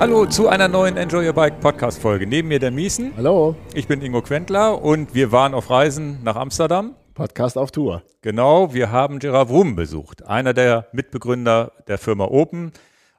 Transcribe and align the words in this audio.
Hallo 0.00 0.26
zu 0.26 0.46
einer 0.48 0.68
neuen 0.68 0.96
Enjoy 0.96 1.26
Your 1.26 1.32
Bike 1.32 1.58
Podcast 1.58 2.00
Folge. 2.00 2.24
Neben 2.24 2.46
mir 2.46 2.60
der 2.60 2.70
Miesen. 2.70 3.12
Hallo. 3.16 3.56
Ich 3.74 3.88
bin 3.88 4.00
Ingo 4.00 4.22
Quentler 4.22 4.80
und 4.80 5.12
wir 5.12 5.32
waren 5.32 5.54
auf 5.54 5.70
Reisen 5.70 6.22
nach 6.22 6.36
Amsterdam. 6.36 6.94
Podcast 7.14 7.58
auf 7.58 7.72
Tour. 7.72 8.04
Genau, 8.22 8.72
wir 8.72 8.92
haben 8.92 9.18
Gerard 9.18 9.48
Wrum 9.48 9.74
besucht, 9.74 10.24
einer 10.24 10.54
der 10.54 10.86
Mitbegründer 10.92 11.72
der 11.88 11.98
Firma 11.98 12.26
Open, 12.26 12.70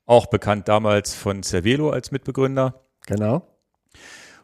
auch 0.05 0.27
bekannt 0.27 0.69
damals 0.69 1.13
von 1.15 1.43
Cervelo 1.43 1.89
als 1.89 2.11
Mitbegründer. 2.11 2.75
Genau. 3.07 3.45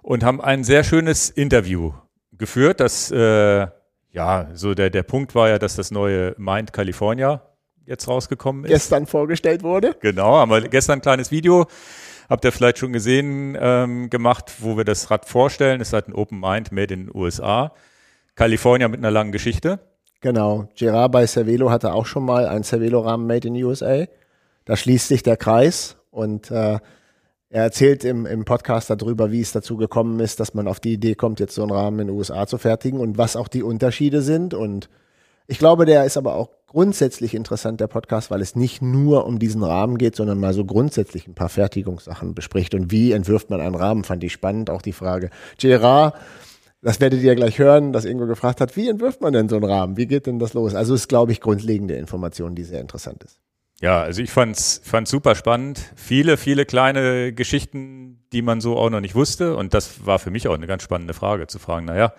Und 0.02 0.26
haben 0.26 0.42
ein 0.42 0.66
sehr 0.66 0.84
schönes 0.84 1.30
Interview 1.30 1.94
geführt. 2.34 2.82
Das, 2.82 3.12
äh, 3.12 3.68
ja, 4.12 4.50
so 4.54 4.74
der, 4.74 4.90
der 4.90 5.04
Punkt 5.04 5.36
war 5.36 5.48
ja, 5.48 5.58
dass 5.58 5.78
das 5.78 5.90
neue 5.90 6.36
Mind 6.38 6.74
California 6.74 7.44
jetzt 7.86 8.10
rausgekommen 8.10 8.66
ist. 8.66 8.72
Gestern 8.72 9.06
vorgestellt 9.06 9.64
wurde. 9.64 9.96
Genau, 10.02 10.36
haben 10.36 10.52
wir 10.52 10.62
gestern 10.68 11.00
ein 11.00 11.02
kleines 11.02 11.32
Video, 11.32 11.68
habt 12.30 12.46
ihr 12.46 12.52
vielleicht 12.52 12.78
schon 12.78 12.94
gesehen, 12.94 13.58
ähm, 13.60 14.10
gemacht, 14.10 14.54
wo 14.60 14.78
wir 14.78 14.84
das 14.84 15.12
Rad 15.12 15.26
vorstellen. 15.26 15.82
Es 15.82 15.94
hat 15.94 16.08
ein 16.08 16.14
Open 16.14 16.40
Mind 16.40 16.72
made 16.72 16.94
in 16.94 17.08
den 17.08 17.16
USA. 17.16 17.74
California 18.36 18.88
mit 18.88 19.00
einer 19.00 19.12
langen 19.12 19.32
Geschichte. 19.32 19.80
Genau. 20.22 20.68
Gerard 20.76 21.12
bei 21.12 21.28
Cervelo 21.28 21.70
hatte 21.70 21.94
auch 21.94 22.06
schon 22.06 22.26
mal 22.26 22.48
ein 22.48 22.64
Cervelo-Rahmen 22.64 23.28
made 23.28 23.48
in 23.48 23.56
USA. 23.64 24.06
Da 24.66 24.76
schließt 24.76 25.08
sich 25.08 25.24
der 25.24 25.38
Kreis 25.38 25.98
und 26.10 26.50
äh, 26.50 26.80
er 27.50 27.64
erzählt 27.64 28.04
im, 28.04 28.26
im 28.26 28.44
Podcast 28.44 28.90
darüber, 28.90 29.32
wie 29.32 29.42
es 29.42 29.52
dazu 29.52 29.78
gekommen 29.78 30.20
ist, 30.20 30.40
dass 30.40 30.54
man 30.54 30.68
auf 30.68 30.80
die 30.80 30.94
Idee 30.94 31.16
kommt, 31.16 31.40
jetzt 31.40 31.56
so 31.56 31.62
einen 31.62 31.72
Rahmen 31.72 32.00
in 32.00 32.08
den 32.08 32.18
USA 32.18 32.48
zu 32.48 32.58
fertigen 32.58 33.00
und 33.00 33.18
was 33.18 33.36
auch 33.36 33.48
die 33.48 33.64
Unterschiede 33.64 34.22
sind. 34.22 34.54
Und 34.54 34.90
ich 35.48 35.60
glaube, 35.60 35.86
der 35.86 36.06
ist 36.06 36.18
aber 36.18 36.36
auch 36.36 36.50
grundsätzlich 36.68 37.34
interessant, 37.34 37.80
der 37.80 37.88
Podcast, 37.88 38.32
weil 38.32 38.42
es 38.42 38.56
nicht 38.56 38.82
nur 38.82 39.26
um 39.26 39.40
diesen 39.40 39.64
Rahmen 39.64 39.98
geht, 39.98 40.16
sondern 40.16 40.40
mal 40.40 40.54
so 40.54 40.66
grundsätzlich 40.66 41.28
ein 41.28 41.36
paar 41.36 41.50
Fertigungssachen 41.50 42.36
bespricht. 42.36 42.74
Und 42.74 42.92
wie 42.92 43.12
entwirft 43.12 43.50
man 43.50 43.62
einen 43.62 43.76
Rahmen, 43.76 44.04
fand 44.04 44.24
ich 44.24 44.34
spannend. 44.34 44.70
Auch 44.70 44.82
die 44.82 44.92
Frage, 44.92 45.30
Gerard, 45.58 46.16
das 46.82 47.00
werdet 47.00 47.22
ihr 47.22 47.36
gleich 47.36 47.60
hören, 47.60 47.94
dass 47.94 48.06
Ingo 48.06 48.28
gefragt 48.28 48.62
hat, 48.62 48.76
wie 48.76 48.90
entwirft 48.90 49.22
man 49.22 49.34
denn 49.34 49.50
so 49.50 49.56
einen 49.56 49.66
Rahmen? 49.66 49.98
Wie 49.98 50.06
geht 50.06 50.28
denn 50.28 50.40
das 50.40 50.54
los? 50.54 50.76
Also 50.76 50.94
ist, 50.94 51.08
glaube 51.08 51.32
ich, 51.32 51.42
grundlegende 51.42 51.96
Information, 51.96 52.56
die 52.56 52.64
sehr 52.64 52.82
interessant 52.82 53.24
ist. 53.24 53.40
Ja, 53.82 54.02
also 54.02 54.22
ich 54.22 54.32
fand's 54.32 54.82
fand's 54.84 55.12
super 55.12 55.36
spannend. 55.36 55.80
Viele, 55.96 56.38
viele 56.38 56.66
kleine 56.66 57.34
Geschichten, 57.34 58.24
die 58.32 58.42
man 58.42 58.62
so 58.62 58.78
auch 58.78 58.90
noch 58.90 59.02
nicht 59.02 59.16
wusste. 59.16 59.56
Und 59.56 59.74
das 59.74 60.06
war 60.06 60.20
für 60.20 60.32
mich 60.32 60.48
auch 60.48 60.54
eine 60.54 60.68
ganz 60.68 60.84
spannende 60.84 61.14
Frage, 61.14 61.48
zu 61.48 61.60
fragen, 61.60 61.86
naja, 61.86 62.14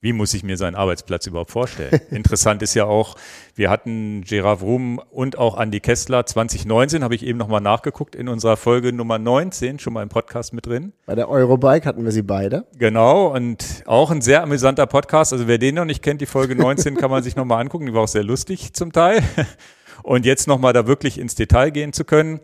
wie 0.00 0.14
muss 0.14 0.32
ich 0.32 0.42
mir 0.42 0.56
seinen 0.56 0.74
Arbeitsplatz 0.76 1.26
überhaupt 1.26 1.50
vorstellen? 1.50 2.00
Interessant 2.10 2.62
ist 2.62 2.74
ja 2.74 2.84
auch, 2.84 3.16
wir 3.54 3.68
hatten 3.68 4.22
Gerard 4.22 4.62
Wrum 4.62 4.98
und 5.10 5.36
auch 5.36 5.60
Andy 5.60 5.80
Kessler 5.80 6.24
2019, 6.24 7.04
habe 7.04 7.14
ich 7.14 7.24
eben 7.24 7.38
nochmal 7.38 7.60
nachgeguckt, 7.60 8.14
in 8.14 8.28
unserer 8.28 8.56
Folge 8.56 8.92
Nummer 8.92 9.18
19, 9.18 9.78
schon 9.78 9.92
mal 9.92 10.02
im 10.02 10.08
Podcast 10.08 10.54
mit 10.54 10.66
drin. 10.66 10.94
Bei 11.04 11.14
der 11.14 11.28
Eurobike 11.28 11.84
hatten 11.84 12.04
wir 12.04 12.12
sie 12.12 12.22
beide. 12.22 12.66
Genau, 12.78 13.34
und 13.34 13.82
auch 13.86 14.10
ein 14.10 14.22
sehr 14.22 14.42
amüsanter 14.42 14.86
Podcast. 14.86 15.32
Also 15.32 15.46
wer 15.46 15.58
den 15.58 15.74
noch 15.74 15.84
nicht 15.84 16.02
kennt, 16.02 16.20
die 16.22 16.26
Folge 16.26 16.56
19 16.56 16.96
kann 16.96 17.10
man 17.10 17.22
sich 17.22 17.36
nochmal 17.36 17.60
angucken, 17.60 17.86
die 17.86 17.92
war 17.92 18.02
auch 18.02 18.08
sehr 18.08 18.24
lustig 18.24 18.72
zum 18.72 18.92
Teil. 18.92 19.22
Und 20.02 20.24
jetzt 20.24 20.48
nochmal 20.48 20.72
da 20.72 20.86
wirklich 20.86 21.18
ins 21.18 21.34
Detail 21.34 21.70
gehen 21.70 21.92
zu 21.92 22.04
können. 22.04 22.40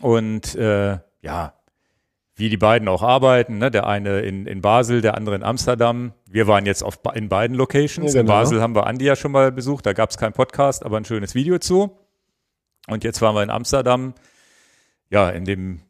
Und 0.00 0.54
äh, 0.54 0.98
ja, 1.20 1.52
wie 2.36 2.50
die 2.50 2.58
beiden 2.58 2.86
auch 2.86 3.02
arbeiten. 3.02 3.58
Ne? 3.58 3.70
Der 3.70 3.86
eine 3.86 4.20
in, 4.20 4.46
in 4.46 4.60
Basel, 4.60 5.00
der 5.00 5.16
andere 5.16 5.34
in 5.34 5.42
Amsterdam. 5.42 6.12
Wir 6.36 6.46
waren 6.46 6.66
jetzt 6.66 6.84
auf, 6.84 6.98
in 7.14 7.30
beiden 7.30 7.56
Locations. 7.56 8.12
Ja, 8.12 8.20
genau. 8.20 8.34
In 8.34 8.40
Basel 8.40 8.60
haben 8.60 8.74
wir 8.74 8.86
Andi 8.86 9.06
ja 9.06 9.16
schon 9.16 9.32
mal 9.32 9.50
besucht. 9.50 9.86
Da 9.86 9.94
gab 9.94 10.10
es 10.10 10.18
keinen 10.18 10.34
Podcast, 10.34 10.84
aber 10.84 10.98
ein 10.98 11.06
schönes 11.06 11.34
Video 11.34 11.58
zu. 11.58 11.96
Und 12.88 13.04
jetzt 13.04 13.22
waren 13.22 13.34
wir 13.34 13.42
in 13.42 13.48
Amsterdam. 13.48 14.12
Ja, 15.08 15.30
in 15.30 15.46
dem 15.46 15.80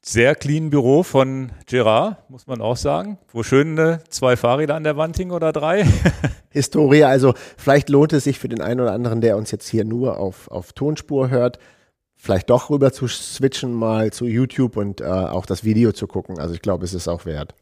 sehr 0.00 0.34
clean 0.34 0.70
Büro 0.70 1.02
von 1.02 1.52
Gerard, 1.66 2.30
muss 2.30 2.46
man 2.46 2.62
auch 2.62 2.78
sagen. 2.78 3.18
Wo 3.34 3.42
schön 3.42 3.98
zwei 4.08 4.38
Fahrräder 4.38 4.76
an 4.76 4.84
der 4.84 4.96
Wand 4.96 5.18
hingen 5.18 5.32
oder 5.32 5.52
drei. 5.52 5.84
Historie, 6.48 7.04
also 7.04 7.34
vielleicht 7.58 7.90
lohnt 7.90 8.14
es 8.14 8.24
sich 8.24 8.38
für 8.38 8.48
den 8.48 8.62
einen 8.62 8.80
oder 8.80 8.92
anderen, 8.92 9.20
der 9.20 9.36
uns 9.36 9.50
jetzt 9.50 9.68
hier 9.68 9.84
nur 9.84 10.16
auf, 10.16 10.50
auf 10.50 10.72
Tonspur 10.72 11.28
hört, 11.28 11.58
vielleicht 12.16 12.48
doch 12.48 12.70
rüber 12.70 12.94
zu 12.94 13.08
switchen 13.08 13.74
mal 13.74 14.10
zu 14.10 14.24
YouTube 14.24 14.78
und 14.78 15.02
äh, 15.02 15.04
auch 15.04 15.44
das 15.44 15.64
Video 15.64 15.92
zu 15.92 16.06
gucken. 16.06 16.38
Also 16.38 16.54
ich 16.54 16.62
glaube, 16.62 16.86
es 16.86 16.94
ist 16.94 17.08
auch 17.08 17.26
wert. 17.26 17.54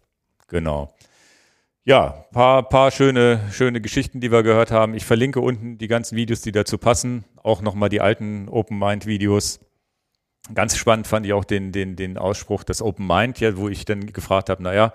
Genau. 0.47 0.93
Ja, 1.91 2.25
paar, 2.31 2.69
paar 2.69 2.93
schöne, 2.93 3.41
schöne 3.51 3.81
Geschichten, 3.81 4.21
die 4.21 4.31
wir 4.31 4.45
gehört 4.45 4.71
haben. 4.71 4.95
Ich 4.95 5.05
verlinke 5.05 5.41
unten 5.41 5.77
die 5.77 5.89
ganzen 5.89 6.15
Videos, 6.15 6.41
die 6.41 6.53
dazu 6.53 6.79
passen. 6.79 7.25
Auch 7.43 7.63
nochmal 7.63 7.89
die 7.89 8.01
alten 8.01 8.49
Open 8.49 8.79
Mind 8.79 9.07
Videos. 9.07 9.59
Ganz 10.55 10.77
spannend 10.77 11.09
fand 11.09 11.27
ich 11.27 11.33
auch 11.33 11.45
den, 11.45 11.73
den, 11.73 11.97
den 11.97 12.17
Ausspruch, 12.17 12.63
das 12.63 12.81
Open 12.81 13.09
Mind, 13.09 13.41
ja, 13.41 13.57
wo 13.57 13.69
ich 13.69 13.87
dann 13.87 14.07
gefragt 14.13 14.51
habe, 14.51 14.63
naja, 14.63 14.93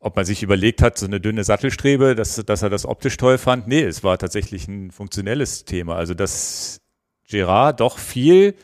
ob 0.00 0.14
man 0.14 0.26
sich 0.26 0.42
überlegt 0.42 0.82
hat, 0.82 0.98
so 0.98 1.06
eine 1.06 1.18
dünne 1.18 1.44
Sattelstrebe, 1.44 2.14
dass, 2.14 2.36
dass 2.36 2.60
er 2.60 2.68
das 2.68 2.84
optisch 2.84 3.16
toll 3.16 3.38
fand. 3.38 3.66
Nee, 3.66 3.80
es 3.80 4.04
war 4.04 4.18
tatsächlich 4.18 4.68
ein 4.68 4.90
funktionelles 4.90 5.64
Thema. 5.64 5.96
Also, 5.96 6.12
dass 6.12 6.82
Gerard 7.26 7.80
doch 7.80 7.96
viel 7.96 8.54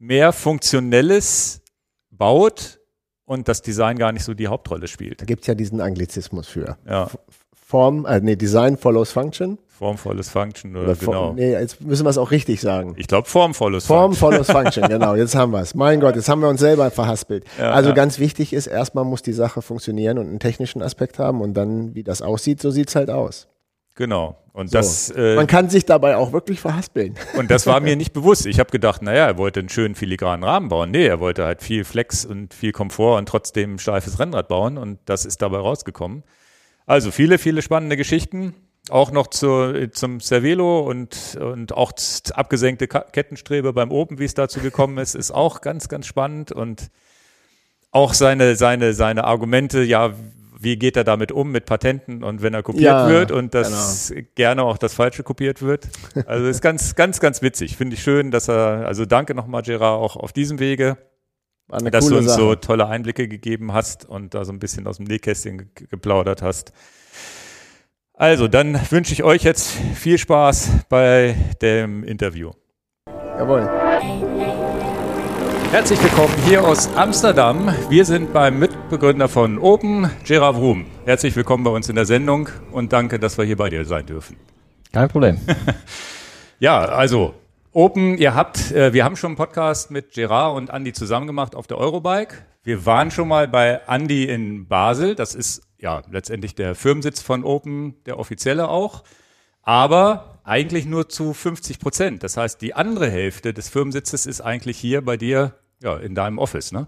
mehr 0.00 0.32
Funktionelles 0.32 1.62
baut 2.10 2.77
und 3.28 3.46
das 3.46 3.62
Design 3.62 3.98
gar 3.98 4.10
nicht 4.10 4.24
so 4.24 4.34
die 4.34 4.48
Hauptrolle 4.48 4.88
spielt. 4.88 5.20
Da 5.20 5.26
gibt 5.26 5.42
es 5.42 5.46
ja 5.46 5.54
diesen 5.54 5.80
Anglizismus 5.80 6.48
für. 6.48 6.78
Ja. 6.88 7.08
Form, 7.54 8.06
äh, 8.06 8.20
nee, 8.20 8.36
Design 8.36 8.78
follows 8.78 9.12
Function. 9.12 9.58
Form 9.68 9.98
follows 9.98 10.30
Function 10.30 10.74
oder, 10.74 10.86
oder 10.86 10.94
genau. 10.96 11.32
Nee, 11.34 11.52
jetzt 11.52 11.80
müssen 11.82 12.04
wir 12.04 12.10
es 12.10 12.18
auch 12.18 12.30
richtig 12.30 12.60
sagen. 12.60 12.94
Ich 12.96 13.06
glaube 13.06 13.28
Form 13.28 13.52
follows 13.52 13.86
Form 13.86 14.14
Function. 14.14 14.18
Form 14.18 14.44
follows 14.44 14.50
Function, 14.50 14.88
genau. 14.88 15.14
Jetzt 15.14 15.34
haben 15.34 15.52
wir 15.52 15.60
es. 15.60 15.74
Mein 15.74 16.00
Gott, 16.00 16.16
jetzt 16.16 16.28
haben 16.30 16.40
wir 16.40 16.48
uns 16.48 16.60
selber 16.60 16.90
verhaspelt. 16.90 17.44
Ja, 17.58 17.72
also 17.72 17.90
ja. 17.90 17.94
ganz 17.94 18.18
wichtig 18.18 18.54
ist, 18.54 18.66
erstmal 18.66 19.04
muss 19.04 19.20
die 19.20 19.34
Sache 19.34 19.60
funktionieren 19.60 20.18
und 20.18 20.26
einen 20.26 20.40
technischen 20.40 20.80
Aspekt 20.82 21.18
haben 21.18 21.42
und 21.42 21.52
dann, 21.52 21.94
wie 21.94 22.02
das 22.02 22.22
aussieht, 22.22 22.62
so 22.62 22.70
sieht 22.70 22.88
es 22.88 22.96
halt 22.96 23.10
aus. 23.10 23.46
Genau. 23.94 24.36
Und 24.58 24.70
so. 24.70 24.78
das, 24.78 25.10
äh, 25.10 25.36
Man 25.36 25.46
kann 25.46 25.70
sich 25.70 25.86
dabei 25.86 26.16
auch 26.16 26.32
wirklich 26.32 26.60
verhaspeln. 26.60 27.14
Und 27.36 27.48
das 27.48 27.68
war 27.68 27.78
mir 27.78 27.94
nicht 27.96 28.12
bewusst. 28.12 28.44
Ich 28.44 28.58
habe 28.58 28.70
gedacht, 28.70 29.02
naja, 29.02 29.28
er 29.28 29.38
wollte 29.38 29.60
einen 29.60 29.68
schönen 29.68 29.94
filigranen 29.94 30.42
Rahmen 30.42 30.68
bauen. 30.68 30.90
Nee, 30.90 31.06
er 31.06 31.20
wollte 31.20 31.44
halt 31.44 31.62
viel 31.62 31.84
Flex 31.84 32.24
und 32.24 32.52
viel 32.54 32.72
Komfort 32.72 33.18
und 33.18 33.28
trotzdem 33.28 33.74
ein 33.74 33.78
steifes 33.78 34.18
Rennrad 34.18 34.48
bauen 34.48 34.76
und 34.76 34.98
das 35.04 35.26
ist 35.26 35.42
dabei 35.42 35.58
rausgekommen. 35.58 36.24
Also 36.86 37.12
viele, 37.12 37.38
viele 37.38 37.62
spannende 37.62 37.96
Geschichten. 37.96 38.52
Auch 38.90 39.12
noch 39.12 39.28
zu, 39.28 39.88
zum 39.92 40.18
Cervelo 40.18 40.80
und, 40.80 41.38
und 41.40 41.72
auch 41.72 41.92
abgesenkte 42.32 42.88
Kettenstrebe 42.88 43.72
beim 43.72 43.92
Open, 43.92 44.18
wie 44.18 44.24
es 44.24 44.34
dazu 44.34 44.58
gekommen 44.58 44.98
ist, 44.98 45.14
ist 45.14 45.30
auch 45.30 45.60
ganz, 45.60 45.88
ganz 45.88 46.06
spannend 46.06 46.50
und 46.50 46.88
auch 47.92 48.12
seine, 48.12 48.56
seine, 48.56 48.92
seine 48.92 49.22
Argumente, 49.22 49.84
ja, 49.84 50.14
wie 50.60 50.76
geht 50.76 50.96
er 50.96 51.04
damit 51.04 51.30
um 51.32 51.52
mit 51.52 51.66
Patenten 51.66 52.24
und 52.24 52.42
wenn 52.42 52.52
er 52.52 52.62
kopiert 52.62 52.84
ja, 52.84 53.08
wird 53.08 53.30
und 53.30 53.54
das 53.54 54.10
genau. 54.14 54.26
gerne 54.34 54.62
auch 54.64 54.78
das 54.78 54.94
Falsche 54.94 55.22
kopiert 55.22 55.62
wird. 55.62 55.88
Also 56.26 56.46
ist 56.46 56.60
ganz, 56.60 56.94
ganz, 56.94 57.20
ganz 57.20 57.42
witzig. 57.42 57.76
Finde 57.76 57.94
ich 57.94 58.02
schön, 58.02 58.30
dass 58.30 58.48
er, 58.48 58.86
also 58.86 59.04
danke 59.04 59.34
nochmal, 59.34 59.62
Gerard, 59.62 60.00
auch 60.00 60.16
auf 60.16 60.32
diesem 60.32 60.58
Wege, 60.58 60.98
dass 61.68 62.08
du 62.08 62.16
uns 62.16 62.26
Sache. 62.26 62.40
so 62.40 62.54
tolle 62.56 62.88
Einblicke 62.88 63.28
gegeben 63.28 63.72
hast 63.72 64.04
und 64.04 64.34
da 64.34 64.44
so 64.44 64.52
ein 64.52 64.58
bisschen 64.58 64.86
aus 64.86 64.96
dem 64.96 65.06
Nähkästchen 65.06 65.70
geplaudert 65.74 66.42
hast. 66.42 66.72
Also, 68.14 68.48
dann 68.48 68.80
wünsche 68.90 69.12
ich 69.12 69.22
euch 69.22 69.44
jetzt 69.44 69.70
viel 69.94 70.18
Spaß 70.18 70.86
bei 70.88 71.36
dem 71.62 72.02
Interview. 72.02 72.50
Jawohl. 73.06 74.47
Herzlich 75.70 76.02
willkommen 76.02 76.34
hier 76.46 76.64
aus 76.64 76.88
Amsterdam. 76.96 77.74
Wir 77.90 78.06
sind 78.06 78.32
beim 78.32 78.58
Mitbegründer 78.58 79.28
von 79.28 79.58
Open, 79.58 80.10
Gerard 80.24 80.56
Wrum. 80.56 80.86
Herzlich 81.04 81.36
willkommen 81.36 81.62
bei 81.62 81.70
uns 81.70 81.90
in 81.90 81.94
der 81.94 82.06
Sendung 82.06 82.48
und 82.72 82.94
danke, 82.94 83.18
dass 83.18 83.36
wir 83.36 83.44
hier 83.44 83.58
bei 83.58 83.68
dir 83.68 83.84
sein 83.84 84.06
dürfen. 84.06 84.38
Kein 84.94 85.10
Problem. 85.10 85.38
ja, 86.58 86.80
also 86.80 87.34
Open, 87.72 88.16
ihr 88.16 88.34
habt, 88.34 88.72
äh, 88.72 88.94
wir 88.94 89.04
haben 89.04 89.14
schon 89.14 89.32
einen 89.32 89.36
Podcast 89.36 89.90
mit 89.90 90.12
Gerard 90.12 90.56
und 90.56 90.70
Andy 90.70 90.94
zusammen 90.94 91.26
gemacht 91.26 91.54
auf 91.54 91.66
der 91.66 91.76
Eurobike. 91.76 92.38
Wir 92.62 92.86
waren 92.86 93.10
schon 93.10 93.28
mal 93.28 93.46
bei 93.46 93.82
Andy 93.86 94.24
in 94.24 94.68
Basel. 94.68 95.14
Das 95.14 95.34
ist 95.34 95.64
ja 95.78 96.00
letztendlich 96.10 96.54
der 96.54 96.76
Firmensitz 96.76 97.20
von 97.20 97.44
Open, 97.44 98.02
der 98.06 98.18
offizielle 98.18 98.70
auch. 98.70 99.04
Aber 99.62 100.37
eigentlich 100.48 100.86
nur 100.86 101.08
zu 101.08 101.34
50 101.34 101.78
Prozent. 101.78 102.22
Das 102.22 102.36
heißt, 102.36 102.60
die 102.62 102.74
andere 102.74 103.10
Hälfte 103.10 103.52
des 103.52 103.68
Firmensitzes 103.68 104.26
ist 104.26 104.40
eigentlich 104.40 104.78
hier 104.78 105.04
bei 105.04 105.16
dir, 105.16 105.52
ja, 105.82 105.96
in 105.96 106.14
deinem 106.14 106.38
Office, 106.38 106.72
ne? 106.72 106.86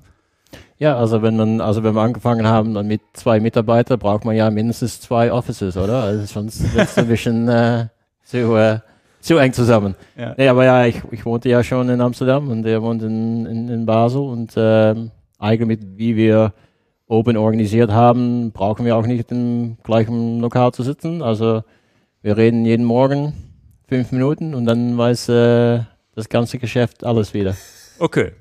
Ja, 0.79 0.97
also 0.97 1.23
wenn 1.23 1.37
man, 1.37 1.61
also 1.61 1.85
wenn 1.85 1.95
wir 1.95 2.01
angefangen 2.01 2.47
haben 2.47 2.75
dann 2.75 2.89
mit 2.89 3.03
zwei 3.13 3.39
Mitarbeitern, 3.39 3.99
braucht 3.99 4.25
man 4.25 4.35
ja 4.35 4.51
mindestens 4.51 5.01
zwei 5.01 5.31
Offices, 5.31 5.77
oder? 5.77 6.03
Also 6.03 6.25
sonst 6.25 6.75
wird 6.75 6.89
es 6.89 6.99
ein 6.99 7.07
bisschen 7.07 7.49
äh, 7.49 7.87
zu, 8.25 8.57
äh, 8.57 8.79
zu 9.21 9.37
eng 9.37 9.53
zusammen. 9.53 9.95
Ja. 10.17 10.35
Nee, 10.37 10.49
aber 10.49 10.65
ja, 10.65 10.87
ich, 10.87 11.03
ich 11.11 11.25
wohnte 11.25 11.49
ja 11.51 11.63
schon 11.63 11.89
in 11.89 12.01
Amsterdam 12.01 12.49
und 12.49 12.67
er 12.67 12.83
wohnt 12.83 13.03
in, 13.03 13.47
in, 13.47 13.69
in 13.69 13.87
Basel 13.87 14.23
und 14.23 14.55
ähm, 14.57 15.11
eigentlich 15.39 15.81
wie 15.97 16.17
wir 16.17 16.55
Open 17.07 17.37
organisiert 17.37 17.93
haben, 17.93 18.51
brauchen 18.53 18.87
wir 18.87 18.97
auch 18.97 19.07
nicht 19.07 19.31
im 19.31 19.77
gleichen 19.85 20.41
Lokal 20.41 20.73
zu 20.73 20.83
sitzen. 20.83 21.23
Also 21.23 21.63
wir 22.23 22.37
reden 22.37 22.65
jeden 22.65 22.87
Morgen 22.87 23.50
fünf 23.91 24.13
Minuten 24.13 24.55
und 24.55 24.67
dann 24.67 24.97
weiß 24.97 25.29
äh, 25.31 25.81
das 26.15 26.29
ganze 26.29 26.59
Geschäft 26.59 27.05
alles 27.05 27.35
wieder. 27.35 27.57
Okay. 27.99 28.33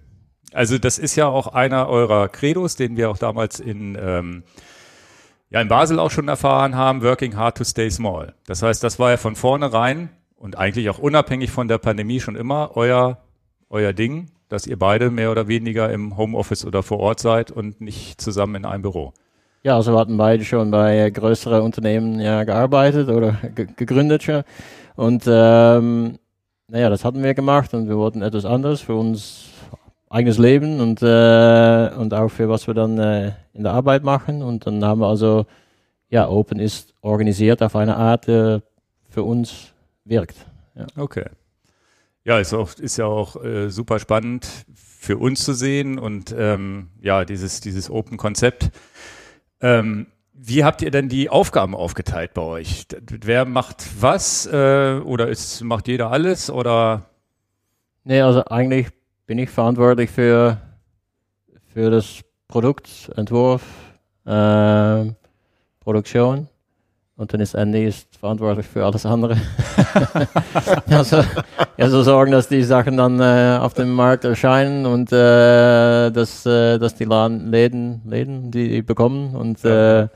Also 0.53 0.77
das 0.77 0.99
ist 0.99 1.15
ja 1.15 1.27
auch 1.27 1.47
einer 1.47 1.89
eurer 1.89 2.29
Credos, 2.29 2.75
den 2.75 2.97
wir 2.97 3.09
auch 3.09 3.17
damals 3.17 3.59
in, 3.59 3.97
ähm, 3.99 4.43
ja, 5.49 5.59
in 5.59 5.67
Basel 5.67 5.99
auch 5.99 6.11
schon 6.11 6.27
erfahren 6.27 6.75
haben, 6.75 7.01
Working 7.01 7.35
Hard 7.35 7.57
to 7.57 7.63
Stay 7.63 7.89
Small. 7.89 8.33
Das 8.45 8.61
heißt, 8.61 8.83
das 8.83 8.99
war 8.99 9.09
ja 9.09 9.17
von 9.17 9.35
vornherein 9.35 10.09
und 10.35 10.55
eigentlich 10.55 10.87
auch 10.89 10.99
unabhängig 10.99 11.49
von 11.49 11.67
der 11.67 11.79
Pandemie 11.79 12.19
schon 12.19 12.35
immer 12.35 12.71
euer, 12.75 13.17
euer 13.69 13.93
Ding, 13.93 14.29
dass 14.49 14.67
ihr 14.67 14.77
beide 14.77 15.09
mehr 15.09 15.31
oder 15.31 15.47
weniger 15.47 15.91
im 15.91 16.15
Homeoffice 16.15 16.63
oder 16.63 16.83
vor 16.83 16.99
Ort 16.99 17.19
seid 17.19 17.49
und 17.49 17.81
nicht 17.81 18.21
zusammen 18.21 18.55
in 18.55 18.65
einem 18.65 18.83
Büro. 18.83 19.13
Ja, 19.63 19.75
also 19.75 19.93
wir 19.93 19.99
hatten 19.99 20.17
beide 20.17 20.45
schon 20.45 20.71
bei 20.71 21.09
größeren 21.09 21.61
Unternehmen 21.61 22.19
ja 22.19 22.43
gearbeitet 22.43 23.09
oder 23.09 23.37
gegründet 23.75 24.23
schon. 24.23 24.43
Und 24.99 25.23
ähm, 25.27 26.19
naja, 26.67 26.89
das 26.89 27.05
hatten 27.05 27.23
wir 27.23 27.33
gemacht 27.33 27.73
und 27.73 27.87
wir 27.87 27.95
wollten 27.95 28.21
etwas 28.21 28.43
anderes 28.43 28.81
für 28.81 28.95
uns 28.95 29.45
eigenes 30.09 30.37
Leben 30.37 30.81
und, 30.81 31.01
äh, 31.01 31.89
und 31.95 32.13
auch 32.13 32.27
für 32.27 32.49
was 32.49 32.67
wir 32.67 32.73
dann 32.73 32.97
äh, 32.97 33.31
in 33.53 33.63
der 33.63 33.71
Arbeit 33.71 34.03
machen. 34.03 34.43
Und 34.43 34.67
dann 34.67 34.83
haben 34.83 34.99
wir 34.99 35.07
also, 35.07 35.45
ja, 36.09 36.27
Open 36.27 36.59
ist 36.59 36.93
organisiert 36.99 37.63
auf 37.63 37.77
eine 37.77 37.95
Art, 37.95 38.27
äh, 38.27 38.59
für 39.07 39.23
uns 39.23 39.71
wirkt. 40.03 40.35
Ja. 40.75 40.85
Okay. 40.97 41.27
Ja, 42.25 42.37
ist, 42.37 42.53
auch, 42.53 42.73
ist 42.73 42.97
ja 42.97 43.05
auch 43.05 43.41
äh, 43.41 43.69
super 43.69 43.99
spannend 43.99 44.65
für 44.75 45.17
uns 45.17 45.45
zu 45.45 45.53
sehen 45.53 45.97
und 45.97 46.35
ähm, 46.37 46.89
ja, 46.99 47.23
dieses, 47.23 47.61
dieses 47.61 47.89
Open-Konzept. 47.89 48.69
Ähm, 49.61 50.07
wie 50.41 50.63
habt 50.63 50.81
ihr 50.81 50.89
denn 50.89 51.09
die 51.09 51.29
Aufgaben 51.29 51.75
aufgeteilt 51.75 52.33
bei 52.33 52.41
euch? 52.41 52.85
Wer 53.09 53.45
macht 53.45 53.85
was 53.99 54.45
äh, 54.47 54.99
oder 55.03 55.27
ist, 55.27 55.61
macht 55.61 55.87
jeder 55.87 56.11
alles 56.11 56.49
oder? 56.49 57.03
Nee, 58.05 58.21
also 58.21 58.45
eigentlich 58.45 58.87
bin 59.25 59.37
ich 59.37 59.49
verantwortlich 59.49 60.09
für, 60.09 60.57
für 61.73 61.91
das 61.91 62.21
Produkt, 62.47 63.11
Entwurf, 63.17 63.63
äh, 64.25 65.11
Produktion 65.81 66.47
und 67.17 67.33
dann 67.33 67.41
ist 67.41 67.53
Andy 67.53 67.85
ist 67.85 68.15
verantwortlich 68.15 68.65
für 68.65 68.85
alles 68.85 69.05
andere. 69.05 69.35
also, 70.89 71.21
also 71.77 72.03
sorgen, 72.03 72.31
dass 72.31 72.47
die 72.47 72.63
Sachen 72.63 72.95
dann 72.95 73.19
äh, 73.19 73.59
auf 73.59 73.73
dem 73.73 73.93
Markt 73.93 74.23
erscheinen 74.23 74.85
und 74.85 75.11
äh, 75.11 76.11
dass, 76.11 76.45
äh, 76.45 76.79
dass 76.79 76.95
die 76.95 77.03
Läden, 77.03 78.03
Läden 78.05 78.51
die, 78.51 78.69
die 78.69 78.81
bekommen 78.81 79.35
und, 79.35 79.65
äh, 79.65 80.07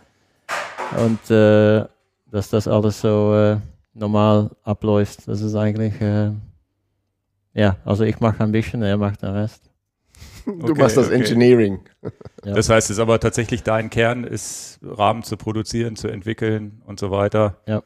und 0.97 1.31
äh, 1.31 1.85
dass 2.31 2.49
das 2.49 2.67
alles 2.67 3.01
so 3.01 3.33
äh, 3.35 3.57
normal 3.93 4.51
abläuft. 4.63 5.27
Das 5.27 5.41
ist 5.41 5.55
eigentlich 5.55 5.93
ja, 7.53 7.77
also 7.85 8.03
ich 8.03 8.19
mache 8.19 8.43
ein 8.43 8.51
bisschen, 8.51 8.81
er 8.81 8.97
macht 8.97 9.21
den 9.21 9.29
Rest. 9.29 9.69
Du 10.45 10.71
okay, 10.71 10.81
machst 10.81 10.97
das 10.97 11.07
okay. 11.07 11.15
Engineering. 11.15 11.79
Ja. 12.43 12.55
Das 12.55 12.67
heißt, 12.67 12.89
es 12.89 12.97
ist 12.97 12.99
aber 12.99 13.19
tatsächlich 13.19 13.63
dein 13.63 13.89
Kern, 13.89 14.23
ist 14.25 14.79
Rahmen 14.83 15.23
zu 15.23 15.37
produzieren, 15.37 15.95
zu 15.95 16.09
entwickeln 16.09 16.81
und 16.85 16.99
so 16.99 17.11
weiter. 17.11 17.57
Ja. 17.67 17.83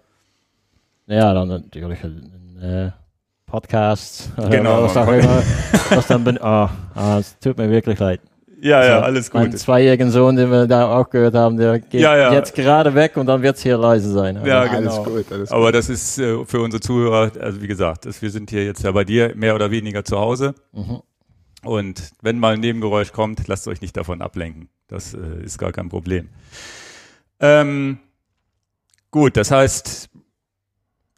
Ja, 1.05 1.33
dann 1.33 1.47
natürlich 1.47 2.03
äh, 2.61 2.91
Podcasts. 3.45 4.31
Genau. 4.49 4.83
Was, 4.83 4.97
auch 4.97 5.07
immer, 5.07 5.43
was 5.91 6.07
dann 6.07 6.23
bin, 6.23 6.39
oh, 6.41 6.67
oh, 6.95 7.17
es 7.19 7.37
tut 7.39 7.57
mir 7.57 7.69
wirklich 7.69 7.99
leid. 7.99 8.21
Ja, 8.59 8.83
ja, 8.83 9.01
alles 9.01 9.29
gut. 9.29 9.41
Mein 9.41 9.55
zweijährigen 9.55 10.09
Sohn, 10.09 10.35
den 10.35 10.49
wir 10.49 10.65
da 10.65 10.97
auch 10.97 11.09
gehört 11.09 11.35
haben, 11.35 11.57
der 11.57 11.79
geht 11.79 12.01
ja, 12.01 12.17
ja. 12.17 12.33
jetzt 12.33 12.55
gerade 12.55 12.95
weg 12.95 13.15
und 13.15 13.27
dann 13.27 13.41
wird 13.43 13.57
es 13.57 13.63
hier 13.63 13.77
leise 13.77 14.11
sein. 14.11 14.37
Also 14.37 14.49
ja, 14.49 14.65
genau. 14.65 15.03
Gut, 15.03 15.31
alles 15.31 15.51
Aber 15.51 15.71
das 15.71 15.89
ist 15.89 16.17
äh, 16.17 16.43
für 16.45 16.61
unsere 16.61 16.81
Zuhörer, 16.81 17.31
also 17.39 17.61
wie 17.61 17.67
gesagt, 17.67 18.05
das, 18.05 18.21
wir 18.21 18.31
sind 18.31 18.49
hier 18.49 18.65
jetzt 18.65 18.83
ja 18.83 18.91
bei 18.91 19.03
dir 19.03 19.35
mehr 19.35 19.53
oder 19.53 19.69
weniger 19.69 20.03
zu 20.03 20.17
Hause. 20.17 20.55
Mhm. 20.73 21.01
Und 21.63 22.11
wenn 22.21 22.39
mal 22.39 22.53
ein 22.53 22.59
Nebengeräusch 22.59 23.11
kommt, 23.11 23.47
lasst 23.47 23.67
euch 23.67 23.81
nicht 23.81 23.95
davon 23.95 24.21
ablenken. 24.21 24.69
Das 24.87 25.13
äh, 25.13 25.43
ist 25.43 25.59
gar 25.59 25.71
kein 25.71 25.89
Problem. 25.89 26.29
Ähm, 27.39 27.99
gut, 29.11 29.37
das 29.37 29.51
heißt, 29.51 30.09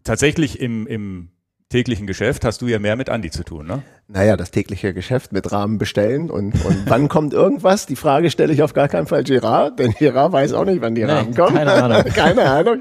tatsächlich 0.04 0.60
im, 0.60 0.88
im 0.88 1.30
täglichen 1.70 2.08
Geschäft 2.08 2.46
hast 2.46 2.64
du 2.64 2.68
ja 2.68 2.80
mehr 2.80 2.96
mit 2.96 3.10
Andi 3.10 3.30
zu 3.30 3.44
tun, 3.44 3.68
ne? 3.68 3.84
Naja, 4.08 4.36
das 4.36 4.50
tägliche 4.50 4.92
Geschäft 4.92 5.32
mit 5.32 5.52
Rahmen 5.52 5.78
bestellen 5.78 6.32
und, 6.32 6.54
und 6.66 6.84
wann 6.88 7.08
kommt 7.10 7.32
irgendwas? 7.32 7.86
Die 7.86 7.96
Frage 7.96 8.32
stelle 8.32 8.52
ich 8.52 8.64
auf 8.64 8.74
gar 8.74 8.88
keinen 8.88 9.06
Fall 9.06 9.24
Gerard, 9.24 9.78
denn 9.78 9.92
Gerard 9.92 10.34
weiß 10.34 10.54
auch 10.54 10.66
nicht, 10.66 10.82
wann 10.82 10.96
die 10.96 11.04
nee, 11.04 11.12
Rahmen 11.12 11.36
kommen. 11.36 11.56
Keine 11.56 11.72
Ahnung. 11.74 12.04
keine 12.16 12.50
Ahnung. 12.50 12.80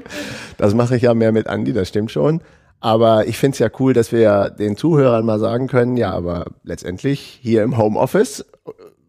Das 0.57 0.73
mache 0.73 0.95
ich 0.95 1.03
ja 1.03 1.13
mehr 1.13 1.31
mit 1.31 1.47
Andi, 1.47 1.71
das 1.71 1.87
stimmt 1.87 2.09
schon. 2.09 2.41
Aber 2.79 3.27
ich 3.27 3.37
finde 3.37 3.53
es 3.53 3.59
ja 3.59 3.69
cool, 3.79 3.93
dass 3.93 4.11
wir 4.11 4.49
den 4.49 4.75
Zuhörern 4.75 5.23
mal 5.23 5.39
sagen 5.39 5.67
können, 5.67 5.95
ja, 5.95 6.11
aber 6.11 6.45
letztendlich 6.63 7.39
hier 7.41 7.61
im 7.61 7.77
Homeoffice, 7.77 8.45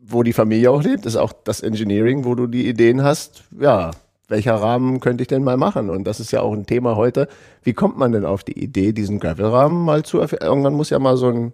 wo 0.05 0.23
die 0.23 0.35
Familie 0.35 0.73
auch 0.73 0.83
lebt, 0.83 1.07
ist 1.07 1.17
auch 1.17 1.33
das 1.33 1.63
Engineering, 1.63 2.27
wo 2.27 2.35
du 2.35 2.47
die 2.47 2.69
Ideen 2.69 3.03
hast, 3.03 3.45
ja, 3.59 3.93
welcher 4.31 4.55
Rahmen 4.55 5.01
könnte 5.01 5.23
ich 5.23 5.29
denn 5.29 5.43
mal 5.43 5.57
machen? 5.57 5.91
Und 5.91 6.05
das 6.05 6.21
ist 6.21 6.31
ja 6.31 6.41
auch 6.41 6.53
ein 6.53 6.65
Thema 6.65 6.97
heute. 6.97 7.29
Wie 7.63 7.75
kommt 7.75 7.99
man 7.99 8.13
denn 8.13 8.25
auf 8.25 8.45
die 8.45 8.59
Idee, 8.59 8.93
diesen 8.93 9.19
Gravel-Rahmen 9.19 9.85
mal 9.85 10.05
zu 10.05 10.21
erfinden? 10.21 10.45
Irgendwann 10.45 10.75
muss 10.75 10.91
ja 10.91 10.99
mal 10.99 11.17
so 11.17 11.29
ein, 11.29 11.53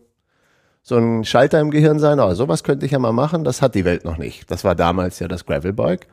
so 0.83 0.97
ein 0.97 1.25
Schalter 1.25 1.59
im 1.59 1.71
Gehirn 1.71 1.99
sein, 1.99 2.21
aber 2.21 2.35
sowas 2.35 2.63
könnte 2.63 2.87
ich 2.87 2.93
ja 2.93 2.99
mal 2.99 3.13
machen, 3.13 3.45
das 3.45 3.63
hat 3.63 3.75
die 3.75 3.85
Welt 3.85 4.05
noch 4.05 4.19
nicht. 4.19 4.51
Das 4.51 4.63
war 4.63 4.75
damals 4.75 5.19
ja 5.19 5.27
das 5.27 5.47
Gravelbike. 5.47 6.07